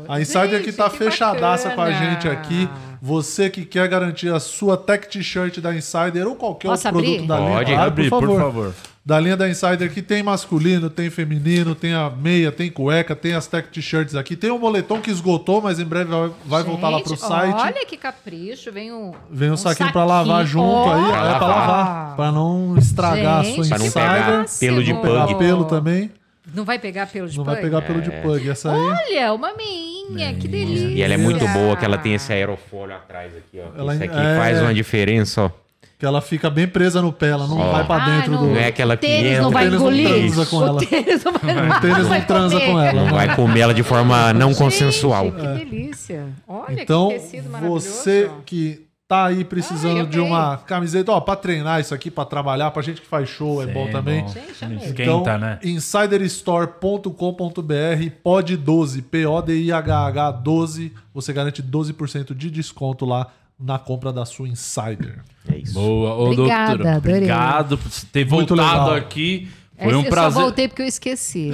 A 0.09 0.21
Insider 0.21 0.61
que 0.61 0.67
Gente, 0.67 0.77
tá 0.77 0.91
que 0.91 0.97
fechadaça 0.99 1.71
com 1.71 1.81
a 1.81 1.87
bacana. 1.87 2.11
gente 2.13 2.29
aqui. 2.29 2.69
Você 3.03 3.49
que 3.51 3.65
quer 3.65 3.87
garantir 3.89 4.33
a 4.33 4.41
sua 4.41 4.77
tech 4.77 5.07
t-shirt 5.09 5.59
da 5.61 5.75
Insider 5.75 6.27
ou 6.27 6.35
qualquer 6.35 6.69
Posso 6.69 6.89
outro 6.89 7.01
produto 7.03 7.15
abrir? 7.15 7.27
da 7.29 7.39
linha. 7.39 7.57
Pode 7.57 7.73
Claro, 7.73 7.87
abrir, 7.89 8.11
por 8.11 8.39
favor. 8.41 8.75
Da 9.05 9.21
linha 9.21 9.37
da 9.37 9.49
Insider 9.49 9.93
que 9.93 10.03
tem 10.03 10.21
masculino, 10.21 10.91
tem 10.91 11.09
feminino, 11.11 11.77
tem 11.77 11.95
a 11.95 12.11
meia, 12.11 12.51
tem 12.51 12.69
cueca, 12.69 13.15
tem 13.15 13.35
as 13.35 13.47
tech 13.47 13.69
t-shirts 13.69 14.17
aqui. 14.17 14.35
Tem 14.35 14.51
um 14.51 14.59
moletom 14.59 15.01
que 15.01 15.11
esgotou, 15.13 15.63
mas 15.63 15.79
em 15.79 15.85
breve 15.85 16.11
vai, 16.11 16.31
vai 16.45 16.63
voltar 16.65 16.89
lá 16.89 16.99
pro 16.99 17.11
Gente, 17.11 17.21
site. 17.21 17.55
Olha 17.55 17.87
que 17.87 17.97
capricho, 17.97 18.73
vem 18.73 18.93
um. 18.93 19.13
Vem 19.31 19.53
um, 19.53 19.57
saquinho 19.57 19.93
pra 19.93 20.05
lavar 20.05 20.45
saquinho. 20.45 20.47
junto 20.65 20.91
aí, 20.91 21.03
Ó. 21.03 21.27
é 21.35 21.39
pra 21.39 21.47
lavar, 21.47 22.17
pra 22.17 22.33
não 22.33 22.77
estragar 22.79 23.45
Gente, 23.45 23.61
a 23.61 23.65
sua 23.65 23.69
Pra 23.69 23.79
não 23.79 23.87
Insider. 23.87 24.05
pegar 24.05 24.45
pelo 24.59 24.83
de 24.83 24.95
pug. 24.95 25.35
pelo 25.39 25.65
também. 25.67 26.11
Não 26.57 26.65
vai 26.65 26.79
pegar 26.79 27.07
pelo 27.07 27.29
de 27.29 27.37
Não 27.37 27.45
pug? 27.45 27.55
vai 27.55 27.63
pegar 27.63 27.83
pelo 27.83 28.01
de 28.01 28.11
pug. 28.11 28.49
Essa 28.51 28.73
aí. 28.73 28.79
Olha, 28.81 29.33
uma 29.35 29.53
meinha, 29.55 30.33
que 30.35 30.49
delícia. 30.49 30.87
E 30.89 31.03
ela 31.03 31.15
é 31.15 31.17
muito 31.19 31.47
boa, 31.49 31.77
que 31.77 31.85
ela 31.85 31.99
tem 31.99 32.15
esse 32.15 32.33
aerofólio 32.33 32.97
atrás 32.97 33.33
aqui, 33.37 33.61
ó. 33.61 33.79
Ela 33.79 33.95
Isso 33.95 34.05
aqui 34.05 34.17
é- 34.19 34.37
faz 34.39 34.61
uma 34.63 34.73
diferença, 34.73 35.43
ó. 35.43 35.51
Que 35.99 36.05
ela 36.05 36.21
fica 36.21 36.51
bem 36.51 36.67
presa 36.67 37.01
no 37.01 37.11
pé, 37.11 37.29
ela 37.29 37.47
não 37.47 37.57
vai 37.73 37.85
pra 37.87 37.97
Ah, 37.97 38.09
dentro 38.17 38.33
não, 38.33 38.41
do. 38.41 38.47
Não 38.51 38.57
é 38.59 38.67
aquela 38.67 38.95
o 38.95 38.97
tênis 38.99 39.37
que 39.37 39.41
não 39.43 39.51
vai 39.51 39.67
O 39.67 39.71
tênis 39.71 39.81
não 39.83 39.93
engolir. 39.93 40.09
transa 40.35 40.47
com 40.47 40.57
o 40.59 40.67
ela. 40.67 40.81
tênis 40.87 41.25
não 41.25 41.33
vai, 41.33 41.41
O 41.71 41.81
tênis 41.81 41.99
não 41.99 42.09
vai 42.09 42.27
transa 42.27 42.61
comer. 42.61 42.71
com 42.73 42.81
ela. 42.81 43.05
Não 43.05 43.11
vai 43.15 43.37
comer 43.37 43.61
ela 43.61 43.75
de 43.75 43.83
forma 43.83 44.33
não 44.35 44.53
consensual. 44.55 45.25
Gente, 45.25 45.37
que 45.41 45.65
delícia. 45.65 46.27
Olha 46.47 46.83
Então, 46.83 47.09
que 47.09 47.15
tecido 47.15 47.49
maravilhoso. 47.51 47.89
você 47.89 48.31
que 48.45 48.86
tá 49.09 49.27
aí 49.27 49.45
precisando 49.45 50.01
Ai, 50.01 50.07
de 50.07 50.19
uma 50.19 50.57
camiseta, 50.57 51.13
ó, 51.13 51.21
pra 51.21 51.37
treinar 51.37 51.81
isso 51.81 51.95
aqui, 51.95 52.11
pra 52.11 52.25
trabalhar, 52.25 52.71
pra 52.73 52.83
gente 52.83 53.01
que 53.01 53.07
faz 53.07 53.29
show, 53.29 53.63
é 53.63 53.67
bom 53.67 53.87
Sim, 53.87 53.93
também. 53.93 54.23
bom. 54.23 54.29
Gente, 54.29 54.65
amei. 54.65 54.79
Esquenta, 54.79 55.03
Então, 55.03 55.39
né? 55.39 55.59
insiderstore.com.br, 55.63 58.11
pod 58.23 58.57
12, 58.57 59.03
P-O-D-I-H-H 59.03 60.31
12, 60.33 60.93
você 61.15 61.33
garante 61.33 61.63
12% 61.63 62.35
de 62.35 62.51
desconto 62.51 63.05
lá 63.05 63.29
na 63.59 63.79
compra 63.79 64.13
da 64.13 64.25
sua 64.27 64.49
Insider. 64.49 65.21
É 65.51 65.57
isso. 65.59 65.73
Boa, 65.75 66.15
ô 66.15 66.27
Obrigada, 66.33 66.75
doutora. 66.77 66.97
adorei. 66.97 67.17
Obrigado 67.17 67.79
por 67.79 67.91
ter 68.13 68.29
Muito 68.29 68.55
voltado 68.55 68.91
legal. 68.91 68.95
aqui. 68.97 69.49
É, 69.79 69.85
Foi 69.85 69.95
um 69.95 69.99
eu 69.99 70.05
só 70.05 70.11
prazer. 70.11 70.43
voltei 70.43 70.69
porque 70.69 70.83
eu 70.83 70.87
esqueci. 70.87 71.51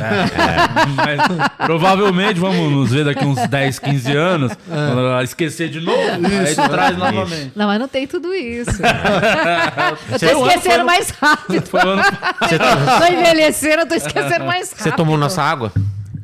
Mas, 0.96 1.56
provavelmente 1.66 2.38
vamos 2.38 2.70
nos 2.70 2.90
ver 2.92 3.04
daqui 3.04 3.24
uns 3.24 3.46
10, 3.48 3.78
15 3.80 4.12
anos. 4.16 4.52
Quando 4.64 5.00
ela 5.00 5.24
esquecer 5.24 5.68
de 5.68 5.80
novo, 5.80 5.98
aí 5.98 6.54
tu 6.54 6.68
traz 6.68 6.96
novamente. 6.96 7.52
Não, 7.56 7.66
mas 7.66 7.80
não 7.80 7.88
tem 7.88 8.06
tudo 8.06 8.32
isso. 8.32 8.70
eu 10.12 10.18
tô 10.30 10.44
ano, 10.44 10.46
esquecendo 10.46 10.84
mais 10.84 11.10
rápido. 11.10 11.66
Foi 11.66 11.80
ano- 11.80 12.02
tô 12.02 13.12
envencendo, 13.12 13.82
eu 13.82 13.88
tô 13.88 13.94
esquecendo 13.96 14.44
mais 14.44 14.70
rápido. 14.70 14.82
Você 14.84 14.92
tomou 14.92 15.16
nossa 15.16 15.42
água? 15.42 15.72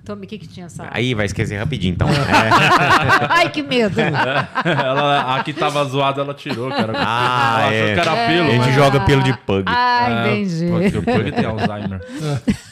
Tome, 0.08 0.24
o 0.24 0.28
que 0.28 0.38
que 0.38 0.48
tinha 0.48 0.64
essa? 0.64 0.88
Aí 0.90 1.12
vai 1.12 1.26
esquecer 1.26 1.58
rapidinho, 1.58 1.92
então. 1.92 2.08
É. 2.08 2.14
Ai, 3.28 3.50
que 3.50 3.62
medo. 3.62 4.00
ela, 4.00 5.36
a 5.36 5.44
que 5.44 5.52
tava 5.52 5.84
zoada, 5.84 6.22
ela 6.22 6.32
tirou, 6.32 6.70
cara. 6.70 6.94
Ah, 6.96 7.58
ela 7.60 7.68
achou 7.68 7.88
é. 7.88 7.94
que 7.94 8.00
era 8.00 8.12
A 8.12 8.26
pelo. 8.26 8.46
gente 8.50 8.58
mas- 8.58 8.74
joga 8.74 9.00
pelo 9.00 9.22
de 9.22 9.36
pug. 9.36 9.64
Ah, 9.66 10.06
É, 10.28 10.38
entendi. 10.40 10.66
Porque 10.66 10.96
o 10.98 11.02
Pug 11.02 11.32
tem 11.32 11.44
Alzheimer. 11.44 12.00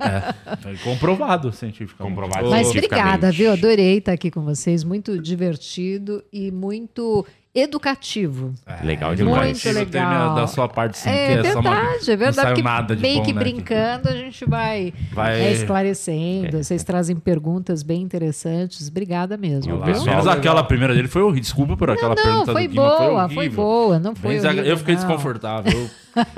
É, 0.00 0.56
foi 0.56 0.76
comprovado 0.78 1.52
cientificamente. 1.52 2.12
Comprovado 2.16 2.50
Mas 2.50 2.66
cientificamente. 2.66 3.06
obrigada, 3.08 3.30
viu? 3.32 3.52
Adorei 3.52 3.98
estar 3.98 4.12
aqui 4.14 4.32
com 4.32 4.40
vocês. 4.42 4.82
Muito 4.82 5.16
divertido 5.22 6.24
e 6.32 6.50
muito 6.50 7.24
educativo. 7.58 8.52
Legal 8.84 9.10
Muito 9.10 9.24
demais. 9.24 9.64
Muito 9.64 9.76
legal. 9.78 10.10
legal. 10.10 10.34
da 10.34 10.46
sua 10.46 10.68
parte, 10.68 10.98
sim, 10.98 11.08
é 11.08 11.40
que 11.40 11.46
é 11.48 11.52
só 11.52 11.60
uma- 11.60 11.70
verdade, 11.74 12.10
é 12.10 12.16
verdade. 12.16 12.36
Não 12.36 12.42
saiu 12.44 12.54
que 12.56 12.62
nada 12.62 12.96
de 12.96 13.02
meio 13.02 13.18
bom, 13.18 13.22
que 13.24 13.32
né? 13.32 13.40
brincando, 13.40 14.08
a 14.08 14.12
gente 14.12 14.44
vai, 14.48 14.92
Vai- 15.12 15.40
é, 15.40 15.52
esclarecendo. 15.52 16.62
Vocês 16.62 16.82
trazem 16.84 17.16
perguntas 17.16 17.82
bem 17.82 18.02
interessantes. 18.02 18.88
Obrigada 18.88 19.36
mesmo. 19.36 19.78
Pelo 19.82 20.04
menos 20.04 20.26
aquela 20.26 20.62
primeira 20.62 20.94
dele 20.94 21.08
foi 21.08 21.22
horrível. 21.22 21.42
Desculpa 21.42 21.76
por 21.76 21.90
aquela 21.90 22.14
Não, 22.14 22.22
pergunta 22.22 22.52
foi 22.52 22.66
do 22.68 22.70
Guima, 22.70 22.82
boa, 22.98 23.26
foi 23.28 23.34
foi 23.34 23.48
boa, 23.48 23.98
não 23.98 24.14
foi 24.14 24.38
horrível, 24.38 24.64
Eu 24.64 24.76
fiquei 24.76 24.94
não. 24.94 25.02
desconfortável. 25.02 25.72
Eu, 25.72 25.90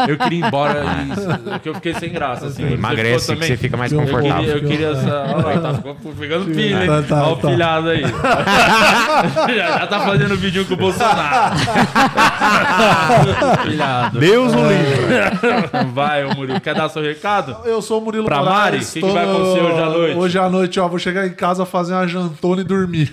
eu 0.08 0.18
queria 0.18 0.38
ir 0.38 0.44
embora 0.44 0.82
e 0.82 1.50
porque 1.50 1.68
eu 1.68 1.74
fiquei 1.74 1.94
sem 1.94 2.10
graça. 2.12 2.46
Assim. 2.46 2.66
Você 2.66 2.74
Emagrece 2.74 3.36
que 3.36 3.46
você 3.46 3.56
fica 3.56 3.76
mais 3.76 3.92
Eu 3.92 4.00
Eu 4.00 4.06
confortável. 4.06 4.36
queria, 4.44 4.54
eu 4.54 4.64
queria 4.68 4.88
essa. 4.88 5.24
Olha 5.36 5.60
lá, 5.60 5.72
tá 5.74 5.94
pegando 6.18 6.44
pilha, 6.46 6.80
hein? 6.82 6.86
Tá, 6.86 7.02
tá, 7.02 7.22
Olha 7.24 7.32
o 7.32 7.36
tá. 7.36 7.48
pilhado 7.48 7.88
aí. 7.88 8.02
já, 9.56 9.78
já 9.78 9.86
tá 9.86 10.00
fazendo 10.00 10.36
vídeo 10.36 10.64
com 10.66 10.74
o 10.74 10.76
Bolsonaro. 10.76 11.54
pilhado. 13.62 14.18
Deus 14.18 14.52
o 14.52 14.56
livre. 14.56 15.92
Vai, 15.92 16.24
ô 16.24 16.34
Murilo. 16.34 16.60
Quer 16.60 16.74
dar 16.74 16.88
seu 16.88 17.02
recado? 17.02 17.56
Eu 17.64 17.82
sou 17.82 18.00
o 18.00 18.04
Murilo 18.04 18.24
Pra 18.24 18.38
Moraes. 18.38 18.58
Mari, 18.58 18.76
o 18.78 18.80
que 18.80 18.92
que 18.92 19.00
tô 19.00 19.12
vai 19.12 19.24
acontecer 19.24 19.60
hoje 19.60 19.80
à 19.80 19.86
noite? 19.86 20.18
Hoje 20.18 20.38
à 20.38 20.50
noite, 20.50 20.80
ó, 20.80 20.88
vou 20.88 20.98
chegar 20.98 21.26
em 21.26 21.32
casa 21.32 21.64
fazer 21.64 21.94
uma 21.94 22.06
jantona 22.06 22.60
e 22.60 22.64
dormir. 22.64 23.12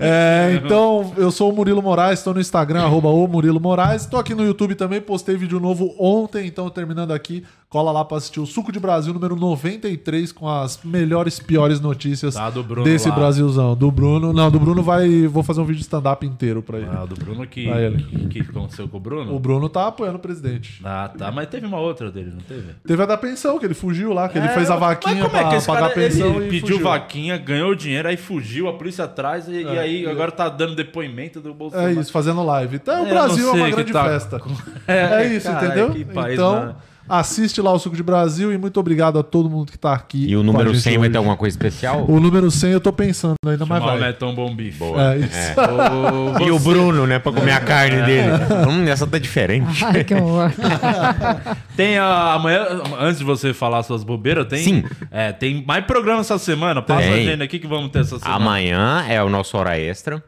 É, 0.00 0.60
então, 0.62 1.12
eu 1.16 1.30
sou 1.30 1.52
o 1.52 1.54
Murilo 1.54 1.82
Moraes, 1.82 2.18
estou 2.18 2.34
no 2.34 2.40
Instagram, 2.40 2.82
arroba 2.82 3.08
o 3.08 3.26
Murilo 3.26 3.60
Moraes. 3.60 4.02
Estou 4.02 4.18
aqui 4.18 4.34
no 4.34 4.44
YouTube 4.44 4.74
também, 4.74 5.00
postei 5.00 5.36
vídeo 5.36 5.60
novo 5.60 5.94
ontem, 6.02 6.46
então 6.46 6.68
terminando 6.68 7.12
aqui, 7.12 7.46
cola 7.72 7.90
lá 7.90 8.04
pra 8.04 8.18
assistir 8.18 8.38
o 8.38 8.44
Suco 8.44 8.70
de 8.70 8.78
Brasil 8.78 9.14
número 9.14 9.34
93 9.34 10.30
com 10.30 10.46
as 10.46 10.78
melhores, 10.84 11.38
piores 11.38 11.80
notícias 11.80 12.34
Tá, 12.34 12.52
desse 12.84 13.08
lá. 13.08 13.14
Brasilzão. 13.14 13.74
Do 13.74 13.90
Bruno, 13.90 14.30
não, 14.30 14.50
do 14.50 14.60
Bruno 14.60 14.82
vai, 14.82 15.26
vou 15.26 15.42
fazer 15.42 15.62
um 15.62 15.64
vídeo 15.64 15.78
de 15.78 15.84
stand-up 15.84 16.26
inteiro 16.26 16.60
pra 16.62 16.76
ele. 16.78 16.88
Ah, 16.92 17.06
do 17.06 17.14
Bruno 17.14 17.46
que, 17.46 17.66
ele. 17.66 18.02
que, 18.28 18.44
que 18.44 18.50
aconteceu 18.50 18.86
com 18.86 18.98
o 18.98 19.00
Bruno? 19.00 19.34
O 19.34 19.38
Bruno 19.40 19.70
tá 19.70 19.86
apoiando 19.86 20.18
o 20.18 20.20
presidente. 20.20 20.82
Ah, 20.84 21.10
tá. 21.16 21.32
Mas 21.32 21.48
teve 21.48 21.64
uma 21.66 21.78
outra 21.80 22.10
dele, 22.10 22.32
não 22.34 22.42
teve? 22.42 22.74
Teve 22.86 23.02
a 23.02 23.06
da 23.06 23.16
pensão, 23.16 23.58
que 23.58 23.64
ele 23.64 23.72
fugiu 23.72 24.12
lá, 24.12 24.28
que 24.28 24.36
ele 24.36 24.48
É, 24.48 24.50
fez 24.50 24.70
a 24.70 24.76
vaquinha 24.76 25.22
como 25.24 25.34
é 25.34 25.42
que 25.42 25.48
pra 25.48 25.56
esse 25.56 25.66
pagar 25.66 25.86
a 25.86 25.90
pensão 25.90 26.36
ele 26.36 26.44
e 26.46 26.50
pediu 26.50 26.76
fugiu. 26.76 26.84
vaquinha, 26.84 27.38
ganhou 27.38 27.70
o 27.70 27.74
dinheiro, 27.74 28.06
aí 28.06 28.18
fugiu, 28.18 28.68
a 28.68 28.74
polícia 28.74 29.06
atrás 29.06 29.48
e, 29.48 29.52
e 29.52 29.64
É, 29.66 29.78
aí 29.78 30.02
e- 30.02 30.06
agora 30.06 30.30
tá 30.30 30.50
dando 30.50 30.74
depoimento 30.76 31.40
do 31.40 31.54
Bolsonaro. 31.54 31.88
É 31.88 31.92
isso, 31.94 32.12
fazendo 32.12 32.42
live. 32.44 32.76
Então, 32.76 32.98
É, 32.98 33.02
o 33.02 33.08
Brasil 33.08 33.46
não 33.46 33.56
é 33.56 33.62
uma 33.62 33.70
grande 33.70 33.92
tá- 33.94 34.04
festa. 34.04 34.42
É, 34.86 35.24
É, 35.24 35.34
isso, 35.34 35.48
cara, 35.50 35.64
entendeu? 35.66 35.90
que 35.90 36.04
país, 36.04 36.34
então, 36.34 36.66
né? 36.66 36.74
Assiste 37.08 37.60
lá 37.60 37.72
o 37.72 37.78
Suco 37.78 37.96
de 37.96 38.02
Brasil 38.02 38.52
e 38.52 38.58
muito 38.58 38.78
obrigado 38.80 39.18
a 39.18 39.22
todo 39.22 39.48
mundo 39.50 39.70
que 39.72 39.78
tá 39.78 39.92
aqui. 39.92 40.26
E 40.28 40.36
o 40.36 40.42
número 40.42 40.72
gente 40.72 40.82
100 40.82 40.92
vai 40.94 41.00
hoje. 41.02 41.10
ter 41.12 41.18
alguma 41.18 41.36
coisa 41.36 41.54
especial? 41.54 42.04
O 42.08 42.18
número 42.20 42.50
100 42.50 42.70
eu 42.72 42.80
tô 42.80 42.92
pensando 42.92 43.34
ainda, 43.46 43.66
Chamar 43.66 43.82
o 43.82 43.86
vai. 43.86 44.00
Netão 44.00 44.34
Bom 44.34 44.54
Bife. 44.54 44.82
É 44.84 45.18
isso. 45.18 45.60
Ô, 46.42 46.46
E 46.46 46.50
o 46.50 46.58
Bruno, 46.58 47.06
né, 47.06 47.18
pra 47.18 47.32
comer 47.32 47.52
a 47.52 47.60
carne 47.60 48.02
dele. 48.02 48.28
Hum, 48.68 48.88
essa 48.88 49.06
tá 49.06 49.18
diferente. 49.18 49.82
Ai, 49.84 50.04
que 50.04 50.14
horror. 50.14 50.50
Tem 51.76 51.98
a, 51.98 52.34
amanhã, 52.34 52.66
antes 52.98 53.18
de 53.18 53.24
você 53.24 53.52
falar 53.54 53.82
suas 53.82 54.04
bobeiras, 54.04 54.46
tem, 54.46 54.58
Sim. 54.62 54.84
É, 55.10 55.32
tem 55.32 55.64
mais 55.66 55.84
programa 55.84 56.20
essa 56.20 56.38
semana. 56.38 56.82
Passa 56.82 57.02
Tem. 57.02 57.12
a 57.12 57.16
agenda 57.16 57.44
aqui 57.44 57.58
que 57.58 57.66
vamos 57.66 57.90
ter 57.90 58.00
essa 58.00 58.18
semana. 58.18 58.36
Amanhã 58.36 59.04
é 59.08 59.22
o 59.22 59.28
nosso 59.28 59.56
hora 59.56 59.78
extra, 59.78 60.22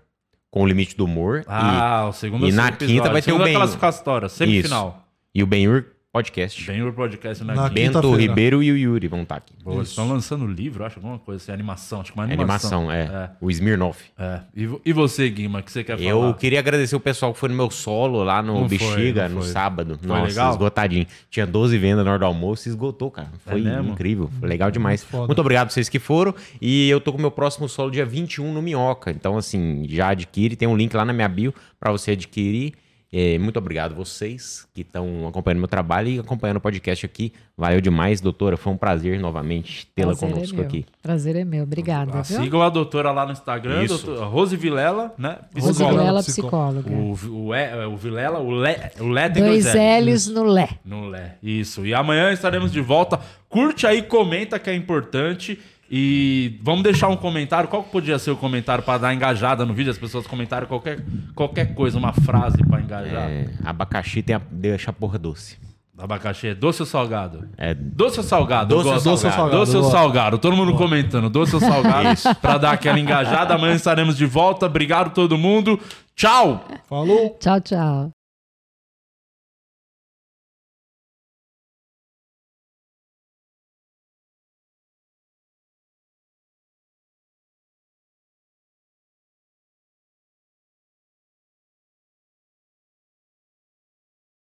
com 0.50 0.62
o 0.62 0.66
limite 0.66 0.96
do 0.96 1.04
humor. 1.04 1.44
Ah, 1.46 2.06
o 2.08 2.12
segundo 2.12 2.48
e 2.48 2.52
na 2.52 2.68
episódio. 2.68 2.86
quinta 2.96 3.10
vai 3.10 3.20
ter 3.22 3.32
o 3.32 3.38
Ben- 3.38 3.54
classificatória, 3.54 4.24
e, 4.24 4.28
isso. 4.28 4.36
semifinal. 4.36 5.04
E 5.34 5.42
o 5.42 5.46
Benhur 5.46 5.84
Podcast. 6.14 6.64
Bem 6.64 6.80
o 6.80 6.92
podcast 6.92 7.42
na, 7.42 7.56
Na. 7.56 7.68
Bento. 7.68 8.14
Ribeiro 8.14 8.62
e 8.62 8.70
o 8.70 8.76
Yuri 8.76 9.08
vão 9.08 9.22
estar 9.22 9.34
aqui. 9.34 9.52
Boa, 9.64 9.78
eles 9.78 9.88
estão 9.88 10.08
lançando 10.08 10.46
livro, 10.46 10.84
acho, 10.84 11.00
alguma 11.00 11.18
coisa 11.18 11.42
assim, 11.42 11.50
animação. 11.50 12.02
Acho 12.02 12.12
que 12.12 12.16
uma 12.16 12.22
animação. 12.22 12.88
Animação, 12.88 13.20
é. 13.20 13.30
O 13.40 13.50
Smirnoff. 13.50 14.00
É. 14.16 14.24
é. 14.24 14.40
E, 14.54 14.68
e 14.84 14.92
você, 14.92 15.28
Guima, 15.28 15.58
o 15.58 15.62
que 15.64 15.72
você 15.72 15.82
quer 15.82 16.00
Eu 16.00 16.20
falar? 16.20 16.34
queria 16.34 16.60
agradecer 16.60 16.94
o 16.94 17.00
pessoal 17.00 17.32
que 17.32 17.40
foi 17.40 17.48
no 17.48 17.56
meu 17.56 17.68
solo 17.68 18.22
lá 18.22 18.40
no 18.40 18.60
Não 18.60 18.68
foi, 18.68 18.78
Bexiga, 18.78 19.28
não 19.28 19.38
no 19.38 19.42
foi. 19.42 19.50
sábado. 19.50 19.98
Foi 20.00 20.08
Nossa, 20.08 20.28
legal? 20.28 20.52
esgotadinho. 20.52 21.06
Tinha 21.28 21.48
12 21.48 21.76
vendas 21.78 22.04
na 22.04 22.12
hora 22.12 22.20
do 22.20 22.26
almoço 22.26 22.68
e 22.68 22.70
esgotou, 22.70 23.10
cara. 23.10 23.32
Foi 23.44 23.60
mesmo? 23.60 23.90
incrível. 23.90 24.30
Foi 24.38 24.48
legal 24.48 24.70
demais. 24.70 25.02
foda. 25.02 25.26
Muito 25.26 25.40
obrigado 25.40 25.66
pra 25.66 25.74
vocês 25.74 25.88
que 25.88 25.98
foram. 25.98 26.32
E 26.62 26.88
eu 26.88 27.00
tô 27.00 27.10
com 27.10 27.18
o 27.18 27.20
meu 27.20 27.32
próximo 27.32 27.68
solo 27.68 27.90
dia 27.90 28.06
21 28.06 28.52
no 28.52 28.62
Minhoca. 28.62 29.10
Então, 29.10 29.36
assim, 29.36 29.84
já 29.88 30.10
adquire. 30.10 30.54
Tem 30.54 30.68
um 30.68 30.76
link 30.76 30.94
lá 30.94 31.04
na 31.04 31.12
minha 31.12 31.28
bio 31.28 31.52
pra 31.80 31.90
você 31.90 32.12
adquirir. 32.12 32.72
É, 33.16 33.38
muito 33.38 33.56
obrigado 33.60 33.94
vocês 33.94 34.66
que 34.74 34.80
estão 34.80 35.28
acompanhando 35.28 35.60
meu 35.60 35.68
trabalho 35.68 36.08
e 36.08 36.18
acompanhando 36.18 36.56
o 36.56 36.60
podcast 36.60 37.06
aqui. 37.06 37.32
Valeu 37.56 37.80
demais, 37.80 38.20
doutora. 38.20 38.56
Foi 38.56 38.72
um 38.72 38.76
prazer 38.76 39.20
novamente 39.20 39.86
tê-la 39.94 40.14
é 40.14 40.16
conosco 40.16 40.56
meu. 40.56 40.64
aqui. 40.64 40.84
Prazer 41.00 41.36
é 41.36 41.44
meu. 41.44 41.62
Obrigada, 41.62 42.10
Ah, 42.12 42.22
viu? 42.22 42.40
Sigam 42.42 42.60
a 42.60 42.68
doutora 42.68 43.12
lá 43.12 43.24
no 43.24 43.30
Instagram, 43.30 43.84
Isso. 43.84 44.04
doutora 44.04 44.26
Rose 44.26 44.56
Vilela, 44.56 45.14
né? 45.16 45.38
Rose 45.54 45.68
Psicóloga. 45.74 45.98
Vilela, 46.00 46.22
Psicóloga. 46.24 46.82
psicóloga. 46.82 47.30
O, 47.30 47.46
o, 47.50 47.54
E- 47.54 47.86
o 47.86 47.96
Vilela, 47.96 48.40
o 48.40 48.50
Lé, 48.50 48.90
o 48.98 49.06
Lé 49.08 49.28
tem 49.28 49.44
Dois 49.44 49.62
dois 49.64 49.76
L's. 49.76 50.26
L's 50.26 50.34
no 50.34 50.42
Lé. 50.42 50.68
No 50.84 51.06
Lé. 51.08 51.36
Isso. 51.40 51.86
E 51.86 51.94
amanhã 51.94 52.32
estaremos 52.32 52.72
de 52.72 52.80
volta. 52.80 53.20
Curte 53.48 53.86
aí, 53.86 54.02
comenta 54.02 54.58
que 54.58 54.68
é 54.68 54.74
importante. 54.74 55.56
E 55.90 56.58
vamos 56.62 56.82
deixar 56.82 57.08
um 57.08 57.16
comentário. 57.16 57.68
Qual 57.68 57.82
que 57.82 57.90
podia 57.90 58.18
ser 58.18 58.30
o 58.30 58.36
comentário 58.36 58.82
para 58.82 58.98
dar 58.98 59.14
engajada 59.14 59.64
no 59.66 59.74
vídeo? 59.74 59.90
As 59.90 59.98
pessoas 59.98 60.26
comentarem 60.26 60.66
qualquer, 60.66 61.04
qualquer 61.34 61.74
coisa, 61.74 61.98
uma 61.98 62.12
frase 62.12 62.58
para 62.66 62.80
engajar. 62.80 63.28
É, 63.30 63.48
abacaxi 63.64 64.22
tem 64.22 64.36
a, 64.36 64.40
deixa 64.50 64.90
a 64.90 64.92
porra 64.94 65.18
doce. 65.18 65.58
Abacaxi 65.96 66.48
é 66.48 66.54
doce 66.56 66.82
ou 66.82 66.86
salgado? 66.86 67.48
É, 67.56 67.72
Doce 67.72 68.18
ou 68.18 68.24
salgado? 68.24 68.74
Doce 68.74 68.88
Eu 68.88 68.94
ou 68.96 69.00
gosto. 69.00 69.18
salgado? 69.30 69.50
Doce 69.50 69.52
ou 69.52 69.58
Doce 69.60 69.76
ou 69.76 69.82
salgado? 69.82 69.92
salgado? 70.02 70.38
Todo 70.38 70.56
mundo 70.56 70.74
comentando. 70.74 71.30
Doce 71.30 71.54
ou 71.54 71.60
salgado? 71.60 72.08
Pra 72.42 72.58
dar 72.58 72.72
aquela 72.72 72.98
engajada. 72.98 73.54
Amanhã 73.54 73.74
estaremos 73.74 74.16
de 74.16 74.26
volta. 74.26 74.66
Obrigado 74.66 75.14
todo 75.14 75.38
mundo. 75.38 75.78
Tchau! 76.16 76.64
Falou! 76.88 77.36
Tchau, 77.38 77.60
tchau. 77.60 78.10